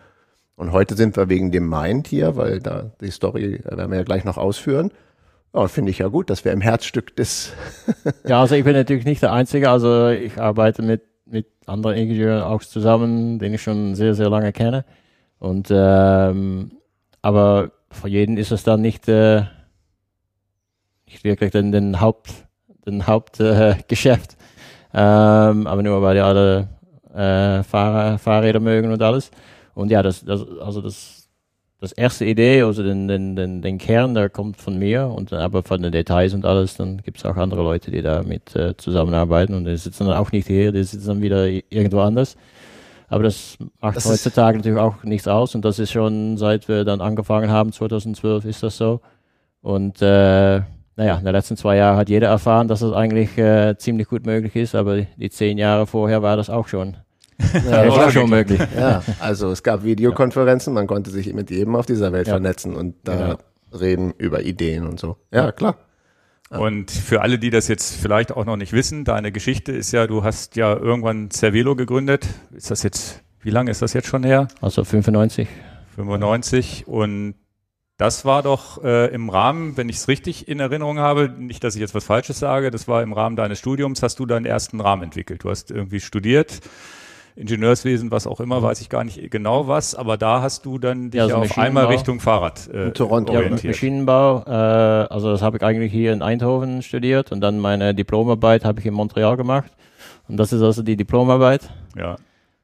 Und 0.56 0.72
heute 0.72 0.96
sind 0.96 1.18
wir 1.18 1.30
wegen 1.30 1.52
dem 1.52 1.68
Mind 1.68 2.08
hier, 2.08 2.38
weil 2.38 2.60
da 2.60 2.92
die 3.02 3.12
Story 3.12 3.60
werden 3.66 3.92
wir 3.92 3.98
ja 3.98 4.04
gleich 4.04 4.24
noch 4.24 4.38
ausführen. 4.38 4.92
Ja, 5.54 5.68
finde 5.68 5.92
ich 5.92 6.00
ja 6.00 6.08
gut, 6.08 6.30
dass 6.30 6.46
wir 6.46 6.52
im 6.52 6.62
Herzstück 6.62 7.16
des. 7.16 7.54
ja, 8.28 8.40
also 8.40 8.56
ich 8.56 8.64
bin 8.64 8.74
natürlich 8.74 9.06
nicht 9.06 9.22
der 9.22 9.34
Einzige. 9.34 9.70
Also 9.70 10.08
ich 10.10 10.40
arbeite 10.40 10.82
mit, 10.82 11.02
mit 11.26 11.48
anderen 11.66 11.98
Ingenieuren 11.98 12.44
auch 12.44 12.64
zusammen, 12.64 13.38
den 13.40 13.54
ich 13.54 13.62
schon 13.62 13.96
sehr, 13.96 14.16
sehr 14.16 14.30
lange 14.30 14.54
kenne. 14.54 14.86
Und 15.44 15.68
ähm, 15.72 16.72
aber 17.22 17.72
für 17.92 18.08
jeden 18.08 18.38
ist 18.38 18.54
es 18.54 18.64
dann 18.64 18.82
nicht, 18.82 19.10
äh, 19.10 19.42
nicht 21.06 21.26
wirklich 21.26 21.52
den, 21.52 21.74
den 21.74 22.00
Haupt, 22.00 22.32
den 22.86 23.06
Hauptgeschäft. 23.08 24.38
Äh, 24.94 24.94
ähm, 24.94 25.68
aber 25.68 25.84
nur 25.84 26.02
weil 26.02 26.16
die 26.16 26.22
alle 26.22 26.70
äh, 27.14 27.62
Fahrrad, 27.62 28.22
Fahrräder 28.22 28.62
mögen 28.62 28.90
und 28.94 29.02
alles. 29.02 29.32
Und 29.76 29.92
ja, 29.92 30.02
das, 30.02 30.24
das 30.24 30.48
also 30.62 30.80
das, 30.80 31.28
das 31.82 31.92
erste 31.92 32.24
Idee, 32.24 32.62
also 32.62 32.82
den, 32.82 33.10
den, 33.10 33.36
den, 33.36 33.62
den 33.62 33.78
Kern, 33.80 34.14
der 34.14 34.30
kommt 34.30 34.56
von 34.56 34.80
mir 34.80 35.08
und 35.08 35.34
aber 35.34 35.62
von 35.62 35.82
den 35.82 35.92
Details 35.92 36.34
und 36.34 36.46
alles, 36.46 36.78
dann 36.78 37.02
gibt 37.02 37.18
es 37.18 37.26
auch 37.26 37.36
andere 37.36 37.64
Leute, 37.64 37.92
die 37.92 38.02
da 38.02 38.24
mit 38.24 38.56
äh, 38.56 38.78
zusammenarbeiten 38.78 39.56
und 39.56 39.66
die 39.66 39.76
sitzen 39.76 40.08
dann 40.08 40.16
auch 40.16 40.32
nicht 40.32 40.48
hier, 40.48 40.72
die 40.72 40.84
sitzen 40.86 41.08
dann 41.08 41.22
wieder 41.22 41.48
irgendwo 41.48 42.00
anders. 42.00 42.38
Aber 43.14 43.22
das 43.22 43.60
macht 43.80 43.96
das 43.96 44.10
heutzutage 44.10 44.58
natürlich 44.58 44.80
auch 44.80 45.04
nichts 45.04 45.28
aus 45.28 45.54
und 45.54 45.64
das 45.64 45.78
ist 45.78 45.92
schon, 45.92 46.36
seit 46.38 46.68
wir 46.68 46.84
dann 46.84 47.00
angefangen 47.00 47.52
haben, 47.52 47.72
2012 47.72 48.44
ist 48.46 48.64
das 48.64 48.76
so. 48.76 49.02
Und 49.62 50.02
äh, 50.02 50.62
naja, 50.96 51.18
in 51.20 51.24
den 51.24 51.32
letzten 51.32 51.56
zwei 51.56 51.78
Jahren 51.78 51.96
hat 51.96 52.10
jeder 52.10 52.30
erfahren, 52.30 52.68
dass 52.68 52.80
das 52.80 52.92
eigentlich 52.92 53.38
äh, 53.38 53.78
ziemlich 53.78 54.08
gut 54.08 54.26
möglich 54.26 54.56
ist, 54.56 54.74
aber 54.74 55.02
die 55.02 55.30
zehn 55.30 55.60
Jahre 55.60 55.86
vorher 55.86 56.24
war 56.24 56.38
das 56.38 56.50
auch 56.50 56.68
schon. 56.68 56.98
Ja, 57.70 57.86
das 57.86 57.96
war 57.96 58.10
schon 58.10 58.32
möglich. 58.32 58.60
Ja, 58.76 59.04
also 59.20 59.52
es 59.52 59.62
gab 59.62 59.84
Videokonferenzen, 59.84 60.74
man 60.74 60.88
konnte 60.88 61.12
sich 61.12 61.32
mit 61.36 61.52
jedem 61.52 61.76
auf 61.76 61.86
dieser 61.86 62.12
Welt 62.14 62.26
ja. 62.26 62.34
vernetzen 62.34 62.76
und 62.76 62.96
da 63.04 63.16
genau. 63.16 63.80
reden 63.80 64.14
über 64.18 64.42
Ideen 64.42 64.88
und 64.88 65.00
so. 65.00 65.18
Ja, 65.32 65.52
klar. 65.52 65.76
Und 66.60 66.92
für 66.92 67.22
alle, 67.22 67.40
die 67.40 67.50
das 67.50 67.68
jetzt 67.68 67.96
vielleicht 67.96 68.32
auch 68.32 68.46
noch 68.46 68.58
nicht 68.58 68.74
wissen, 68.74 69.06
deine 69.06 69.32
Geschichte 69.32 69.72
ist 69.72 69.92
ja, 69.92 70.08
du 70.08 70.24
hast 70.24 70.56
ja 70.56 70.76
irgendwann 70.76 71.32
Cervelo 71.32 71.76
gegründet. 71.76 72.28
Ist 72.56 72.72
das 72.72 72.84
jetzt, 72.84 73.24
wie 73.42 73.50
lange 73.50 73.72
ist 73.72 73.82
das 73.82 73.94
jetzt 73.94 74.08
schon 74.08 74.24
her? 74.24 74.48
Also 74.62 74.84
95. 74.84 75.48
95 75.96 76.88
und 76.88 77.36
das 77.98 78.26
war 78.26 78.42
doch 78.42 78.84
äh, 78.84 79.14
im 79.14 79.30
Rahmen, 79.30 79.78
wenn 79.78 79.88
ich 79.88 79.98
es 79.98 80.08
richtig 80.08 80.48
in 80.48 80.60
Erinnerung 80.60 80.98
habe, 80.98 81.30
nicht, 81.30 81.64
dass 81.64 81.76
ich 81.76 81.82
jetzt 81.82 81.94
was 81.94 82.04
Falsches 82.04 82.40
sage, 82.40 82.72
das 82.72 82.88
war 82.88 83.04
im 83.04 83.14
Rahmen 83.14 83.36
deines 83.36 83.60
Studiums, 83.60 84.02
hast 84.02 84.20
du 84.20 84.26
deinen 84.26 84.46
ersten 84.46 84.82
Rahmen 84.82 85.04
entwickelt. 85.04 85.44
Du 85.44 85.50
hast 85.50 85.70
irgendwie 85.70 86.00
studiert, 86.00 86.60
Ingenieurswesen, 87.36 88.12
was 88.12 88.28
auch 88.28 88.40
immer, 88.40 88.60
mhm. 88.60 88.64
weiß 88.64 88.82
ich 88.82 88.90
gar 88.90 89.04
nicht 89.04 89.32
genau 89.32 89.68
was, 89.68 89.96
aber 89.96 90.18
da 90.18 90.42
hast 90.42 90.66
du 90.66 90.78
dann 90.78 91.10
dich 91.10 91.18
ja, 91.18 91.24
also 91.24 91.38
auf 91.38 91.58
einmal 91.58 91.86
Richtung 91.86 92.20
Fahrrad 92.20 92.70
äh, 92.72 92.86
in 92.88 92.94
Toronto 92.94 93.34
orientiert. 93.34 93.64
Ja, 93.64 93.70
Maschinenbau, 93.70 94.44
äh, 94.46 94.52
also 94.52 95.32
das 95.32 95.42
habe 95.42 95.58
ich 95.58 95.64
eigentlich 95.64 95.92
hier 95.92 96.14
in 96.14 96.22
Eindhoven 96.22 96.82
studiert 96.84 97.32
und 97.32 97.42
dann 97.42 97.60
meine 97.60 97.96
Diplomarbeit 97.96 98.66
habe 98.66 98.80
ich 98.80 98.86
in 98.86 98.94
Montreal 98.94 99.36
gemacht 99.36 99.72
und 100.28 100.38
das 100.38 100.54
ist 100.54 100.62
also 100.62 100.84
die 100.84 100.96
Diplomarbeit. 100.96 101.70
Ja. 101.98 102.18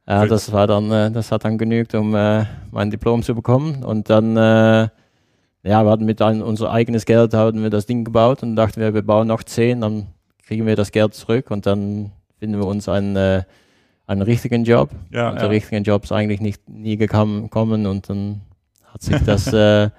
Äh, 0.06 0.28
das 0.28 0.52
war 0.52 0.68
dann, 0.68 0.92
äh, 0.92 1.12
das 1.12 1.32
hat 1.32 1.46
dann 1.46 1.58
genügt, 1.58 1.96
um 1.96 2.14
äh, 2.16 2.46
mein 2.72 2.92
Diplom 2.92 3.24
zu 3.24 3.34
bekommen 3.34 3.84
und 3.84 4.10
dann 4.10 4.38
äh, 4.38 4.90
ja, 5.64 5.84
wir 5.84 5.92
hatten 5.92 6.06
mit 6.06 6.22
ein, 6.22 6.42
unser 6.42 6.72
eigenes 6.72 7.06
Geld 7.06 7.34
haben 7.34 7.64
wir 7.64 7.70
das 7.70 7.86
Ding 7.86 8.06
gebaut 8.06 8.44
und 8.44 8.56
dachten 8.56 8.80
wir, 8.80 8.94
wir 8.94 9.02
bauen 9.02 9.28
noch 9.28 9.44
zehn, 9.44 9.82
dann 9.82 10.08
kriegen 10.46 10.66
wir 10.66 10.76
das 10.76 10.92
Geld 10.92 11.14
zurück 11.14 11.52
und 11.52 11.66
dann 11.66 12.12
finden 12.40 12.58
wir 12.60 12.66
uns 12.66 12.88
ein 12.88 13.16
äh, 13.16 13.44
einen 14.10 14.24
richtigen 14.24 14.64
Job. 14.64 14.90
Ja, 15.12 15.30
und 15.30 15.36
ja. 15.36 15.42
der 15.42 15.50
richtigen 15.52 15.84
Job 15.84 16.04
ist 16.04 16.12
eigentlich 16.12 16.42
nicht 16.42 16.68
nie 16.68 16.98
gekommen 16.98 17.50
und 17.86 18.10
dann 18.10 18.42
hat 18.86 19.02
sich 19.04 19.18
das 19.24 19.54
äh, 19.54 19.90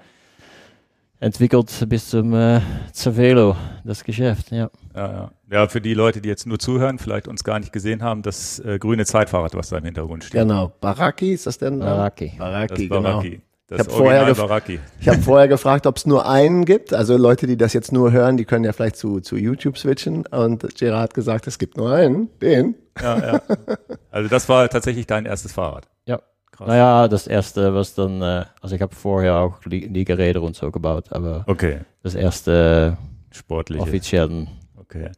entwickelt 1.21 1.85
bis 1.87 2.09
zum 2.09 2.33
äh, 2.33 2.59
Cervelo, 2.93 3.55
das 3.85 4.03
Geschäft, 4.03 4.51
ja. 4.51 4.69
Ja, 4.93 5.11
ja. 5.13 5.31
ja, 5.49 5.67
für 5.67 5.79
die 5.79 5.93
Leute, 5.93 6.19
die 6.19 6.27
jetzt 6.27 6.45
nur 6.45 6.59
zuhören, 6.59 6.99
vielleicht 6.99 7.29
uns 7.29 7.45
gar 7.45 7.59
nicht 7.59 7.71
gesehen 7.71 8.03
haben, 8.03 8.21
das 8.21 8.59
äh, 8.59 8.79
grüne 8.79 9.05
Zeitfahrrad, 9.05 9.55
was 9.55 9.69
da 9.69 9.77
im 9.77 9.85
Hintergrund 9.85 10.25
steht. 10.25 10.41
Genau, 10.41 10.73
Baraki, 10.81 11.31
ist 11.31 11.47
das 11.47 11.57
denn? 11.57 11.79
Baraki. 11.79 12.33
Baraki, 12.37 12.89
das 12.89 12.97
genau. 12.97 13.01
Baraki. 13.01 13.41
Das 13.71 13.87
Ich 13.87 13.87
hab 13.87 13.93
vorher 13.97 14.25
gef-. 14.27 14.79
Ich 14.99 15.07
habe 15.07 15.21
vorher 15.21 15.47
gefragt, 15.47 15.87
ob 15.87 15.95
es 15.95 16.05
nur 16.05 16.27
einen 16.27 16.65
gibt. 16.65 16.93
Also 16.93 17.15
Leute, 17.15 17.47
die 17.47 17.55
das 17.55 17.71
jetzt 17.71 17.93
nur 17.93 18.11
hören, 18.11 18.35
die 18.35 18.43
können 18.43 18.65
ja 18.65 18.73
vielleicht 18.73 18.97
zu, 18.97 19.21
zu 19.21 19.37
YouTube 19.37 19.77
switchen. 19.77 20.25
Und 20.27 20.75
Gerard 20.77 21.03
hat 21.03 21.13
gesagt, 21.13 21.47
es 21.47 21.57
gibt 21.57 21.77
nur 21.77 21.89
einen, 21.93 22.27
den. 22.41 22.75
Ja, 23.01 23.17
ja. 23.17 23.41
Also 24.11 24.27
das 24.29 24.49
war 24.49 24.67
tatsächlich 24.67 25.07
dein 25.07 25.25
erstes 25.25 25.53
Fahrrad. 25.53 25.87
Ja. 26.05 26.19
Krass. 26.51 26.67
Naja, 26.67 27.07
das 27.07 27.27
erste, 27.27 27.73
was 27.73 27.95
dann, 27.95 28.21
äh, 28.21 28.43
also 28.59 28.75
ich 28.75 28.81
habe 28.81 28.93
vorher 28.93 29.35
auch 29.37 29.63
Li- 29.63 29.87
Liegeräder 29.87 30.41
und 30.41 30.53
so 30.57 30.69
gebaut, 30.69 31.05
aber 31.11 31.45
Okay, 31.47 31.79
das 32.03 32.13
erste 32.13 32.97
sportliche. 33.31 33.81
offiziellen, 33.81 34.49
Okay. 34.77 35.11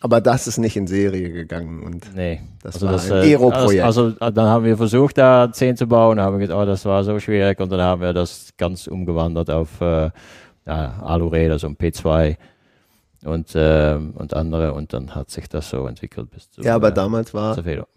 Aber 0.00 0.20
das 0.20 0.46
ist 0.46 0.58
nicht 0.58 0.76
in 0.76 0.86
Serie 0.86 1.30
gegangen. 1.30 1.82
Und 1.82 2.14
nee. 2.14 2.40
das 2.62 2.76
Also 2.76 2.86
war 2.86 2.92
das, 2.92 3.10
ein 3.10 3.18
äh, 3.18 3.34
Aero-Projekt. 3.34 3.84
Also, 3.84 4.12
also 4.20 4.30
dann 4.30 4.46
haben 4.46 4.64
wir 4.64 4.76
versucht, 4.76 5.18
da 5.18 5.50
10 5.52 5.76
zu 5.76 5.86
bauen, 5.86 6.20
haben 6.20 6.38
wir 6.38 6.46
gedacht, 6.46 6.62
oh, 6.62 6.66
das 6.66 6.84
war 6.84 7.02
so 7.02 7.18
schwierig 7.18 7.58
und 7.60 7.70
dann 7.72 7.80
haben 7.80 8.00
wir 8.00 8.12
das 8.12 8.50
ganz 8.56 8.86
umgewandert 8.86 9.50
auf 9.50 9.80
äh, 9.80 10.10
ja, 10.66 11.02
Aluräder, 11.02 11.58
so 11.58 11.66
ein 11.66 11.76
P2 11.76 12.36
und, 13.24 13.52
ähm, 13.56 14.12
und 14.16 14.34
andere 14.34 14.72
und 14.72 14.92
dann 14.92 15.14
hat 15.14 15.30
sich 15.30 15.48
das 15.48 15.70
so 15.70 15.86
entwickelt 15.86 16.30
bis 16.30 16.50
zu 16.50 16.62
ja, 16.62 16.76
aber 16.76 16.88
äh, 16.88 16.94
damals 16.94 17.34
war. 17.34 17.56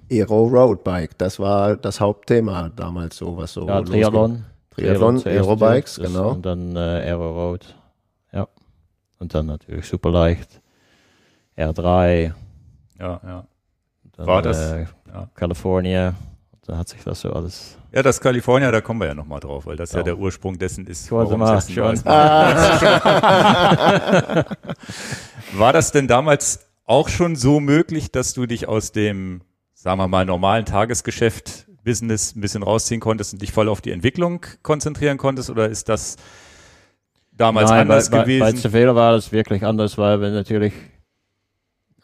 Aero 0.10 0.44
Roadbike. 0.46 1.18
Das 1.18 1.40
war 1.40 1.76
das 1.76 2.00
Hauptthema 2.00 2.72
damals 2.76 3.18
so, 3.18 3.38
was 3.38 3.54
so 3.54 3.68
Ja. 3.68 3.82
Triathlon. 3.82 4.46
Triathlon, 4.72 5.22
Aerobikes, 5.26 6.00
genau. 6.00 6.32
Und 6.32 6.46
dann 6.46 6.76
äh, 6.76 6.80
Aero 6.80 7.50
Road. 7.50 7.76
Ja. 8.32 8.48
Und 9.20 9.36
dann 9.36 9.46
natürlich 9.46 9.86
super 9.86 10.10
leicht. 10.10 10.61
R3. 11.70 12.32
Ja, 13.00 13.20
ja. 13.24 13.46
Dann, 14.18 14.28
War 14.28 14.42
das- 14.42 14.72
Äh, 14.72 14.86
ja. 15.12 15.28
California. 15.36 16.14
Dann 16.68 16.78
hat 16.78 16.90
sich 16.90 17.04
das 17.04 17.22
so 17.22 17.34
alles. 17.34 17.78
Ja, 17.92 18.04
das 18.04 18.22
California, 18.22 18.72
da 18.72 18.80
kommen 18.82 19.00
wir 19.02 19.08
ja 19.08 19.14
nochmal 19.16 19.40
drauf, 19.40 19.66
weil 19.66 19.76
das 19.76 19.92
ja 19.94 20.00
Ja. 20.00 20.04
der 20.04 20.18
Ursprung 20.18 20.58
dessen 20.60 20.86
ist. 20.88 21.12
Warum 21.12 21.40
mal 21.40 21.60
schon. 21.62 22.00
Ah, 22.06 22.54
War 25.54 25.74
das 25.74 25.92
denn 25.92 26.08
damals 26.08 26.68
auch 26.86 27.10
schon 27.10 27.36
so 27.36 27.60
möglich, 27.60 28.12
dass 28.12 28.34
du 28.34 28.46
dich 28.46 28.68
aus 28.68 28.92
dem, 28.92 29.42
sagen 29.74 30.00
wir 30.00 30.08
mal, 30.08 30.26
normalen 30.26 30.66
Tagesgeschäft 30.66 31.66
Business 31.84 32.36
ein 32.36 32.42
bisschen 32.42 32.64
rausziehen 32.64 33.02
konntest 33.02 33.34
und 33.34 33.42
dich 33.42 33.52
voll 33.52 33.68
auf 33.68 33.82
die 33.82 33.92
Entwicklung 33.92 34.46
konzentrieren 34.62 35.18
konntest? 35.18 35.50
Oder 35.50 35.68
ist 35.68 35.90
das 35.90 36.18
damals 37.32 37.70
Nein, 37.72 37.82
anders 37.82 38.10
bei, 38.10 38.18
bei, 38.20 38.24
gewesen? 38.24 38.42
Bei 38.42 38.54
Cervelo 38.56 38.96
war 38.96 39.14
das 39.14 39.32
wirklich 39.32 39.66
anders, 39.66 39.98
weil 39.98 40.22
wir 40.22 40.30
natürlich, 40.30 40.74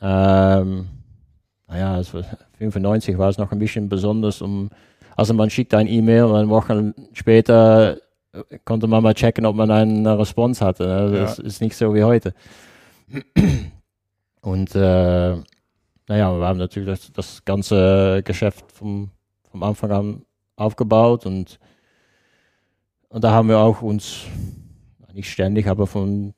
ähm, 0.01 0.87
naja, 1.67 2.01
war, 2.13 2.23
95 2.57 3.17
war 3.17 3.29
es 3.29 3.37
noch 3.37 3.51
ein 3.51 3.59
bisschen 3.59 3.89
besonders, 3.89 4.41
um, 4.41 4.69
also 5.15 5.33
man 5.33 5.49
schickt 5.49 5.73
ein 5.73 5.87
E-Mail 5.87 6.23
und 6.23 6.35
eine 6.35 6.49
Woche 6.49 6.93
später 7.13 7.97
äh, 8.31 8.59
konnte 8.63 8.87
man 8.87 9.03
mal 9.03 9.13
checken, 9.13 9.45
ob 9.45 9.55
man 9.55 9.71
eine 9.71 10.17
Response 10.17 10.63
hatte. 10.63 10.85
ne? 10.87 10.95
Also 10.95 11.15
Ja. 11.15 11.21
Das 11.21 11.39
ist 11.39 11.61
nicht 11.61 11.75
so 11.75 11.93
wie 11.93 12.03
heute. 12.03 12.33
Und 14.41 14.75
äh, 14.75 15.35
naja, 16.07 16.39
wir 16.39 16.45
haben 16.47 16.59
natürlich 16.59 16.87
das, 16.87 17.11
das 17.11 17.43
ganze 17.43 18.21
Geschäft 18.23 18.71
vom, 18.71 19.09
vom 19.51 19.63
Anfang 19.63 19.91
an 19.91 20.25
aufgebaut 20.55 21.25
und, 21.25 21.59
und 23.09 23.23
da 23.23 23.31
haben 23.31 23.49
wir 23.49 23.59
auch 23.59 23.81
uns 23.81 24.21
nicht 25.13 25.29
ständig, 25.29 25.67
aber 25.67 25.85
von 25.85 26.33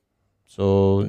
so 0.45 1.05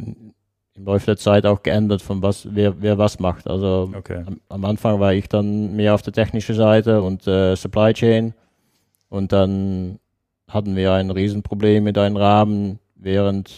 im 0.81 0.87
Laufe 0.87 1.07
der 1.07 1.17
Zeit 1.17 1.45
auch 1.47 1.63
geändert, 1.63 2.01
von 2.03 2.23
was 2.23 2.49
wer, 2.51 2.81
wer 2.81 2.97
was 2.99 3.19
macht. 3.21 3.47
Also 3.49 3.91
Okay. 3.97 4.23
am, 4.27 4.41
am 4.49 4.65
Anfang 4.65 4.99
war 5.01 5.13
ich 5.13 5.29
dann 5.29 5.77
mehr 5.77 5.95
auf 5.95 6.03
der 6.03 6.13
technischen 6.13 6.55
Seite 6.55 7.03
und 7.03 7.27
äh, 7.27 7.55
Supply 7.55 7.93
Chain 7.93 8.35
und 9.09 9.33
dann 9.33 9.99
hatten 10.49 10.75
wir 10.77 10.93
ein 10.93 11.11
Riesenproblem 11.11 11.85
mit 11.85 11.97
einem 11.99 12.17
Rahmen, 12.17 12.79
während 12.97 13.51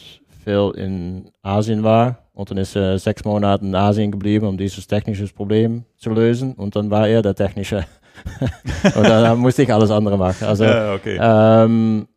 Phil 0.44 0.72
in 0.76 1.30
Asien 1.42 1.82
war 1.84 2.18
und 2.34 2.50
dann 2.50 2.58
ist 2.58 2.74
er 2.76 2.98
sechs 2.98 3.24
Monate 3.24 3.64
in 3.64 3.74
Asien 3.74 4.10
geblieben, 4.10 4.46
um 4.46 4.58
dieses 4.58 4.86
technische 4.86 5.26
Problem 5.28 5.84
zu 5.96 6.10
lösen 6.10 6.54
und 6.54 6.74
dann 6.76 6.90
war 6.90 7.06
er 7.08 7.22
der 7.22 7.34
Technische 7.34 7.84
und 8.96 9.04
dann 9.08 9.38
musste 9.38 9.62
ich 9.62 9.72
alles 9.72 9.90
andere 9.90 10.18
machen. 10.18 10.44
Also 10.46 10.64
Ja, 10.64 10.94
okay. 10.94 11.18
ähm, 11.20 12.08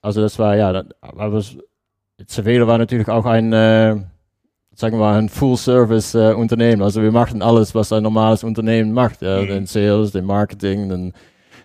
also 0.00 0.20
das 0.20 0.38
war 0.38 0.56
ja, 0.56 0.84
aber 1.00 1.34
es, 1.38 1.56
Cervelo 2.28 2.66
war 2.66 2.78
natürlich 2.78 3.08
auch 3.08 3.26
ein, 3.26 3.52
äh, 3.52 3.96
sagen 4.74 4.96
wir 4.96 5.00
mal, 5.00 5.18
ein 5.18 5.28
Full-Service-Unternehmen. 5.28 6.82
also 6.82 7.02
wir 7.02 7.12
machten 7.12 7.42
alles, 7.42 7.74
was 7.74 7.92
ein 7.92 8.02
normales 8.02 8.44
Unternehmen 8.44 8.92
macht. 8.92 9.22
Mhm. 9.22 9.46
Den 9.46 9.66
Sales, 9.66 10.12
den 10.12 10.24
Marketing, 10.24 10.88
den, 10.88 11.12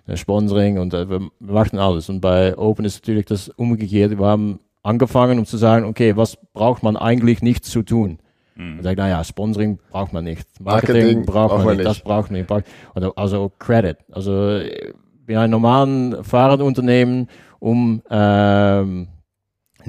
den 0.07 0.17
Sponsoring 0.17 0.79
und 0.79 0.93
äh, 0.93 1.09
wir, 1.09 1.29
machten 1.39 1.79
alles. 1.79 2.09
Und 2.09 2.21
bei 2.21 2.57
Open 2.57 2.85
ist 2.85 3.01
natürlich 3.01 3.25
das 3.25 3.49
umgekehrt. 3.49 4.17
Wir 4.17 4.25
haben 4.25 4.59
angefangen, 4.83 5.39
um 5.39 5.45
zu 5.45 5.57
sagen, 5.57 5.85
okay, 5.85 6.15
was 6.15 6.37
braucht 6.53 6.83
man 6.83 6.97
eigentlich 6.97 7.41
nicht 7.41 7.65
zu 7.65 7.83
tun? 7.83 8.19
Mhm. 8.55 8.77
Und 8.77 8.83
sagt, 8.83 8.97
naja, 8.97 9.23
Sponsoring 9.23 9.79
braucht 9.91 10.13
man 10.13 10.23
nicht. 10.23 10.47
Marketing 10.59 10.95
Marketing, 10.95 11.25
braucht, 11.25 11.57
man 11.57 11.65
man 11.65 11.77
nicht. 11.77 11.85
Das 11.85 11.97
nicht. 11.97 12.03
braucht 12.03 12.31
man 12.31 12.41
nicht. 12.41 13.17
Also 13.17 13.51
Credit. 13.57 13.97
Also 14.11 14.57
äh, 14.57 14.93
bei 15.25 15.39
einem 15.39 15.51
normalen 15.51 16.23
Fahrradunternehmen, 16.23 17.27
um 17.59 18.01
ähm, 18.09 19.07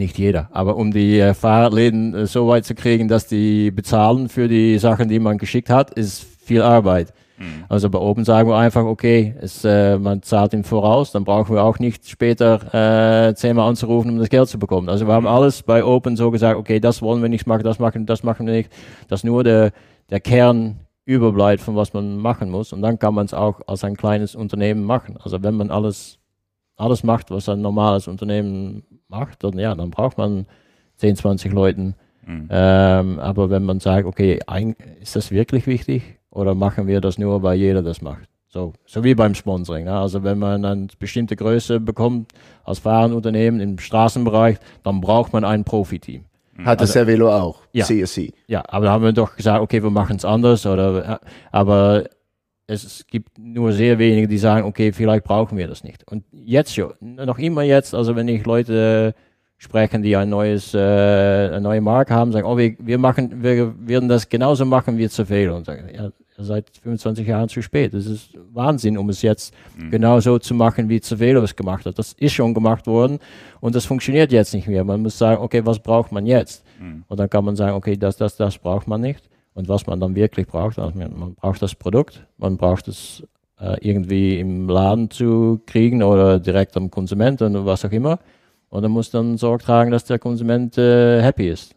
nicht 0.00 0.18
jeder, 0.18 0.48
aber 0.50 0.76
um 0.76 0.90
die 0.90 1.20
äh, 1.20 1.34
Fahrradläden 1.34 2.14
äh, 2.14 2.26
so 2.26 2.48
weit 2.48 2.64
zu 2.64 2.74
kriegen, 2.74 3.06
dass 3.06 3.28
die 3.28 3.70
bezahlen 3.70 4.28
für 4.28 4.48
die 4.48 4.78
Sachen, 4.78 5.08
die 5.08 5.20
man 5.20 5.38
geschickt 5.38 5.70
hat, 5.70 5.90
ist 5.90 6.26
viel 6.42 6.62
Arbeit. 6.62 7.14
Mhm. 7.38 7.64
Also 7.68 7.88
bei 7.88 7.98
Open 7.98 8.24
sagen 8.24 8.48
wir 8.48 8.56
einfach, 8.56 8.84
okay, 8.84 9.34
es, 9.40 9.64
äh, 9.64 9.98
man 9.98 10.22
zahlt 10.22 10.52
im 10.52 10.64
Voraus, 10.64 11.12
dann 11.12 11.24
brauchen 11.24 11.54
wir 11.54 11.62
auch 11.62 11.78
nicht 11.78 12.08
später 12.08 13.28
äh, 13.28 13.34
zehnmal 13.34 13.68
anzurufen, 13.68 14.10
um 14.10 14.18
das 14.18 14.28
Geld 14.28 14.48
zu 14.48 14.58
bekommen. 14.58 14.88
Also 14.88 15.06
wir 15.06 15.14
haben 15.14 15.26
alles 15.26 15.62
bei 15.62 15.84
Open 15.84 16.16
so 16.16 16.30
gesagt, 16.30 16.58
okay, 16.58 16.80
das 16.80 17.00
wollen 17.00 17.22
wir 17.22 17.28
nicht 17.28 17.46
machen, 17.46 17.62
das 17.62 17.78
machen, 17.78 18.06
das 18.06 18.22
machen 18.22 18.46
wir 18.46 18.54
nicht, 18.54 18.70
dass 19.08 19.22
nur 19.22 19.44
der, 19.44 19.70
der 20.10 20.20
Kern 20.20 20.80
überbleibt 21.04 21.62
von 21.62 21.76
was 21.76 21.92
man 21.92 22.18
machen 22.18 22.50
muss 22.50 22.72
und 22.72 22.82
dann 22.82 22.98
kann 22.98 23.14
man 23.14 23.26
es 23.26 23.34
auch 23.34 23.60
als 23.66 23.84
ein 23.84 23.96
kleines 23.96 24.34
Unternehmen 24.34 24.84
machen. 24.84 25.16
Also 25.22 25.42
wenn 25.42 25.54
man 25.54 25.70
alles, 25.70 26.18
alles 26.76 27.02
macht, 27.02 27.30
was 27.30 27.48
ein 27.48 27.60
normales 27.60 28.06
Unternehmen 28.06 28.84
macht, 29.10 29.44
dann 29.44 29.58
ja, 29.58 29.74
dann 29.74 29.90
braucht 29.90 30.18
man 30.18 30.46
10, 30.96 31.16
20 31.16 31.52
Leuten. 31.52 31.94
Mhm. 32.26 32.48
Ähm, 32.50 33.18
aber 33.18 33.50
wenn 33.50 33.64
man 33.64 33.80
sagt, 33.80 34.06
okay, 34.06 34.40
ein, 34.46 34.76
ist 35.00 35.16
das 35.16 35.30
wirklich 35.30 35.66
wichtig 35.66 36.18
oder 36.30 36.54
machen 36.54 36.86
wir 36.86 37.00
das 37.00 37.18
nur, 37.18 37.42
weil 37.42 37.58
jeder 37.58 37.82
das 37.82 38.02
macht? 38.02 38.28
So, 38.48 38.72
so 38.84 39.04
wie 39.04 39.14
beim 39.14 39.34
Sponsoring. 39.34 39.84
Ne? 39.84 39.96
Also 39.96 40.24
wenn 40.24 40.38
man 40.38 40.64
eine 40.64 40.88
bestimmte 40.98 41.36
Größe 41.36 41.78
bekommt 41.78 42.32
als 42.64 42.80
Fahrradunternehmen 42.80 43.60
im 43.60 43.78
Straßenbereich, 43.78 44.58
dann 44.82 45.00
braucht 45.00 45.32
man 45.32 45.44
ein 45.44 45.64
Profiteam. 45.64 46.24
Hatte 46.64 46.86
Cervelo 46.86 47.32
auch. 47.32 47.62
Ja. 47.72 47.84
CSC. 47.84 48.34
Ja, 48.46 48.62
aber 48.68 48.86
da 48.86 48.92
haben 48.92 49.04
wir 49.04 49.12
doch 49.12 49.36
gesagt, 49.36 49.62
okay, 49.62 49.82
wir 49.82 49.90
machen 49.90 50.16
es 50.16 50.24
anders. 50.24 50.66
Oder, 50.66 51.20
aber 51.50 52.04
es 52.70 53.06
gibt 53.06 53.38
nur 53.38 53.72
sehr 53.72 53.98
wenige, 53.98 54.28
die 54.28 54.38
sagen, 54.38 54.66
okay, 54.66 54.92
vielleicht 54.92 55.24
brauchen 55.24 55.58
wir 55.58 55.66
das 55.66 55.82
nicht. 55.84 56.06
Und 56.10 56.24
jetzt 56.32 56.74
schon, 56.74 56.92
noch 57.00 57.38
immer 57.38 57.62
jetzt, 57.62 57.94
also 57.94 58.16
wenn 58.16 58.28
ich 58.28 58.44
Leute 58.46 59.14
sprechen, 59.58 60.02
die 60.02 60.16
ein 60.16 60.30
neues, 60.30 60.72
äh, 60.72 60.78
eine 60.78 61.60
neue 61.60 61.80
Marke 61.80 62.14
haben, 62.14 62.32
sagen, 62.32 62.46
oh, 62.46 62.56
wir, 62.56 62.76
wir 62.78 62.98
machen, 62.98 63.42
wir 63.42 63.74
werden 63.86 64.08
das 64.08 64.28
genauso 64.28 64.64
machen 64.64 64.96
wie 64.96 65.08
Cervelo. 65.08 65.56
Und 65.56 65.66
sagen, 65.66 65.88
ja, 65.94 66.10
seid 66.38 66.70
25 66.82 67.26
Jahren 67.26 67.48
zu 67.48 67.60
spät. 67.60 67.92
Das 67.92 68.06
ist 68.06 68.30
Wahnsinn, 68.52 68.96
um 68.96 69.08
es 69.10 69.20
jetzt 69.20 69.52
genauso 69.90 70.38
zu 70.38 70.54
machen, 70.54 70.88
wie 70.88 71.00
Cervelo 71.00 71.42
es 71.42 71.54
gemacht 71.54 71.86
hat. 71.86 71.98
Das 71.98 72.12
ist 72.14 72.32
schon 72.32 72.54
gemacht 72.54 72.86
worden 72.86 73.18
und 73.60 73.74
das 73.74 73.84
funktioniert 73.84 74.32
jetzt 74.32 74.54
nicht 74.54 74.66
mehr. 74.66 74.84
Man 74.84 75.02
muss 75.02 75.18
sagen, 75.18 75.42
okay, 75.42 75.66
was 75.66 75.78
braucht 75.78 76.12
man 76.12 76.24
jetzt? 76.24 76.64
Und 77.08 77.20
dann 77.20 77.28
kann 77.28 77.44
man 77.44 77.56
sagen, 77.56 77.74
okay, 77.74 77.96
das, 77.96 78.16
das, 78.16 78.36
das 78.36 78.56
braucht 78.56 78.88
man 78.88 79.00
nicht. 79.00 79.28
Und 79.60 79.68
was 79.68 79.86
man 79.86 80.00
dann 80.00 80.14
wirklich 80.14 80.46
braucht, 80.46 80.78
also 80.78 80.98
man 80.98 81.18
man 81.18 81.34
braucht 81.34 81.60
das 81.60 81.74
Produkt, 81.74 82.26
man 82.38 82.56
braucht 82.56 82.88
es 82.88 83.22
äh, 83.60 83.76
irgendwie 83.86 84.40
im 84.40 84.70
Laden 84.70 85.10
zu 85.10 85.60
kriegen 85.66 86.02
oder 86.02 86.40
direkt 86.40 86.78
am 86.78 86.90
Konsumenten 86.90 87.54
oder 87.54 87.66
was 87.66 87.84
auch 87.84 87.92
immer. 87.92 88.20
Und 88.70 88.82
dann 88.82 88.90
muss 88.90 89.10
dann 89.10 89.36
Sorge 89.36 89.62
tragen, 89.62 89.90
dass 89.90 90.04
der 90.04 90.18
Konsument 90.18 90.78
äh, 90.78 91.20
happy 91.20 91.50
ist. 91.50 91.76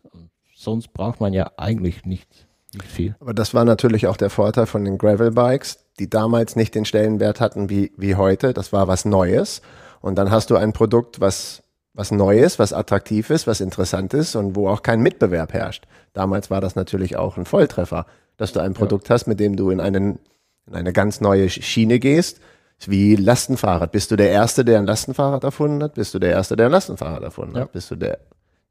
Sonst 0.56 0.94
braucht 0.94 1.20
man 1.20 1.34
ja 1.34 1.52
eigentlich 1.58 2.06
nicht, 2.06 2.48
nicht 2.74 2.88
viel. 2.88 3.16
Aber 3.20 3.34
das 3.34 3.54
war 3.54 3.66
natürlich 3.66 4.08
auch 4.08 4.16
der 4.16 4.30
Vorteil 4.30 4.66
von 4.66 4.86
den 4.86 4.98
Gravel-Bikes, 4.98 5.80
die 6.00 6.10
damals 6.10 6.56
nicht 6.56 6.76
den 6.76 6.86
Stellenwert 6.86 7.42
hatten 7.42 7.70
wie, 7.70 7.92
wie 7.98 8.16
heute. 8.16 8.54
Das 8.54 8.72
war 8.72 8.88
was 8.88 9.04
Neues. 9.04 9.62
Und 10.00 10.18
dann 10.18 10.32
hast 10.32 10.52
du 10.52 10.56
ein 10.56 10.72
Produkt, 10.72 11.20
was, 11.20 11.64
was 11.94 12.12
neu 12.12 12.40
ist, 12.40 12.60
was 12.60 12.72
attraktiv 12.72 13.30
ist, 13.30 13.46
was 13.46 13.60
interessant 13.60 14.14
ist 14.14 14.38
und 14.38 14.56
wo 14.56 14.70
auch 14.70 14.84
kein 14.84 15.02
Mitbewerb 15.02 15.52
herrscht. 15.52 15.86
Damals 16.14 16.50
war 16.52 16.62
das 16.62 16.76
natürlich 16.76 17.18
auch 17.18 17.38
ein 17.38 17.46
Volltreffer, 17.46 18.06
dass 18.38 18.54
du 18.54 18.60
ein 18.60 18.74
Produkt 18.74 19.10
hast, 19.10 19.28
mit 19.28 19.40
dem 19.40 19.56
du 19.56 19.70
in, 19.72 19.80
einen, 19.80 20.20
in 20.68 20.76
eine 20.76 20.94
ganz 20.94 21.22
neue 21.22 21.50
Schiene 21.50 22.00
gehst. 22.00 22.40
Wie 22.86 23.16
Lastenfahrrad. 23.16 23.92
Bist 23.92 24.12
du 24.12 24.16
der 24.18 24.30
Erste, 24.32 24.66
der 24.66 24.78
ein 24.80 24.86
Lastenfahrrad 24.86 25.44
erfunden 25.44 25.82
hat? 25.84 25.94
Bist 25.94 26.14
du 26.14 26.20
der 26.20 26.32
Erste, 26.32 26.56
der 26.58 26.66
ein 26.68 26.72
Lastenfahrrad 26.72 27.24
erfunden 27.24 27.56
Ja. 27.56 27.62
hat? 27.62 27.72
Bist 27.72 27.90
du 27.92 27.96
der, 27.96 28.20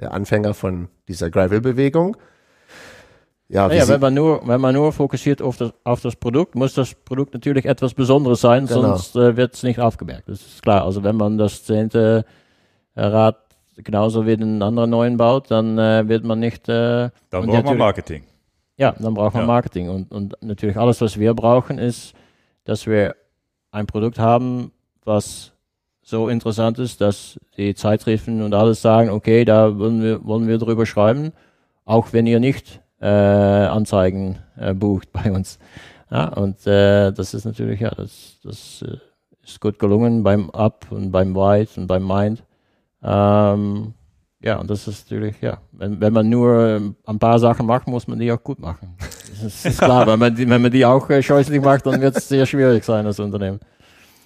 der 0.01 0.13
Anfänger 0.13 0.53
von 0.55 0.89
dieser 1.09 1.31
Gravel-Bewegung? 1.31 2.17
Ja, 3.49 3.71
Ja, 3.71 3.85
sie- 3.85 3.93
wenn 3.93 4.01
man 4.01 4.15
nur, 4.15 4.47
wenn 4.47 4.61
man 4.61 4.75
nur 4.75 4.93
fokussiert 4.93 5.41
auf 5.43 5.57
das, 5.57 5.73
auf 5.85 6.01
das 6.01 6.17
Produkt, 6.17 6.55
muss 6.55 6.75
das 6.75 6.95
Produkt 6.95 7.35
natürlich 7.35 7.65
etwas 7.65 7.95
Besonderes 7.95 8.41
sein, 8.41 8.67
Genau. 8.67 8.81
sonst 8.97 9.17
äh, 9.17 9.37
wird 9.37 9.55
es 9.55 9.63
nicht 9.63 9.79
aufgemerkt. 9.81 10.29
Das 10.29 10.41
ist 10.41 10.63
klar. 10.63 10.85
Also 10.85 11.03
wenn 11.05 11.17
man 11.17 11.39
das 11.39 11.65
zehnte 11.65 12.25
Rad 12.97 13.42
genauso 13.77 14.27
wie 14.27 14.37
den 14.37 14.63
anderen 14.63 14.91
neuen 14.91 15.17
baut, 15.17 15.51
dann 15.51 15.79
äh, 15.79 16.09
wird 16.09 16.25
man 16.25 16.41
nicht. 16.41 16.69
Äh, 16.69 17.11
Da 17.31 17.39
und 17.39 17.47
braucht 17.47 17.65
man 17.65 17.79
Marketing. 17.79 18.25
Ja, 18.77 18.95
dann 18.99 19.15
braucht 19.15 19.35
man 19.35 19.43
Ja. 19.45 19.47
Marketing. 19.47 19.89
Und, 19.89 20.11
und 20.13 20.37
natürlich 20.41 20.77
alles, 20.77 21.01
was 21.01 21.19
wir 21.19 21.35
brauchen, 21.35 21.79
ist, 21.79 22.15
dass 22.65 22.87
wir 22.87 23.15
ein 23.71 23.87
Produkt 23.87 24.19
haben, 24.19 24.73
was 25.05 25.53
so 26.03 26.29
interessant 26.29 26.79
ist, 26.79 27.01
dass 27.01 27.39
die 27.57 27.75
Zeitschriften 27.75 28.43
und 28.43 28.55
alles 28.55 28.83
sagen, 28.83 29.11
okay, 29.11 29.45
da 29.45 29.79
wollen 29.79 30.03
wir, 30.03 30.25
wollen 30.25 30.49
wir 30.49 30.59
drüber 30.59 30.85
schreiben, 30.85 31.33
auch 31.85 32.13
wenn 32.13 32.27
ihr 32.27 32.41
nicht 32.41 32.81
äh, 33.01 33.07
Anzeigen 33.07 34.39
äh, 34.57 34.75
bucht 34.75 35.13
bei 35.13 35.31
uns. 35.31 35.59
Ja, 36.11 36.29
und 36.29 36.67
äh, 36.67 37.13
das 37.13 37.35
ist 37.35 37.45
natürlich, 37.45 37.81
ja, 37.81 37.91
das, 37.91 38.39
das 38.43 38.83
äh, 38.83 38.97
ist 39.45 39.61
gut 39.61 39.79
gelungen 39.79 40.23
beim 40.23 40.51
Up 40.51 40.87
und 40.91 41.11
beim 41.11 41.35
White 41.35 41.81
und 41.81 41.87
beim 41.87 42.07
Mind. 42.07 42.43
Ähm, 43.03 43.95
ja, 44.43 44.59
und 44.59 44.69
das 44.69 44.89
ist 44.89 45.11
natürlich, 45.11 45.41
ja, 45.41 45.59
wenn, 45.73 46.01
wenn 46.01 46.13
man 46.13 46.29
nur 46.29 46.69
ähm, 46.69 46.97
ein 47.07 47.19
paar 47.19 47.39
Sachen 47.39 47.67
macht, 47.67 47.87
muss 47.87 48.09
man 48.09 48.19
die 48.19 48.31
auch 48.33 48.43
gut 48.43 48.59
machen. 48.59 48.97
Das 49.31 49.45
ist, 49.45 49.67
ist 49.67 49.79
klar, 49.79 50.07
wenn 50.09 50.19
man, 50.19 50.35
die, 50.35 50.49
wenn 50.49 50.63
man 50.63 50.71
die 50.71 50.85
auch 50.85 51.09
äh, 51.11 51.23
scheußlich 51.23 51.61
macht, 51.61 51.87
dann 51.87 52.01
wird 52.01 52.17
es 52.17 52.29
sehr 52.29 52.45
schwierig 52.45 52.85
sein 52.85 53.07
als 53.07 53.21
Unternehmen. 53.21 53.61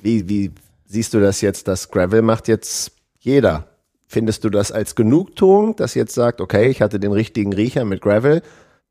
Wie, 0.00 0.26
wie 0.28 0.52
siehst 0.87 1.12
du 1.12 1.21
das 1.21 1.42
jetzt, 1.42 1.68
dass 1.68 1.90
Gravel 1.90 2.23
macht 2.23 2.49
jetzt 2.49 2.92
jeder? 3.18 3.66
Findest 4.09 4.45
du 4.45 4.50
das 4.50 4.73
als 4.73 4.95
Genugtuung, 4.95 5.76
dass 5.76 5.95
jetzt 5.95 6.14
sagt, 6.14 6.40
okay, 6.40 6.68
ich 6.68 6.80
hatte 6.80 6.99
den 6.99 7.12
richtigen 7.12 7.52
Riecher 7.52 7.85
mit 7.85 8.00
Gravel, 8.00 8.40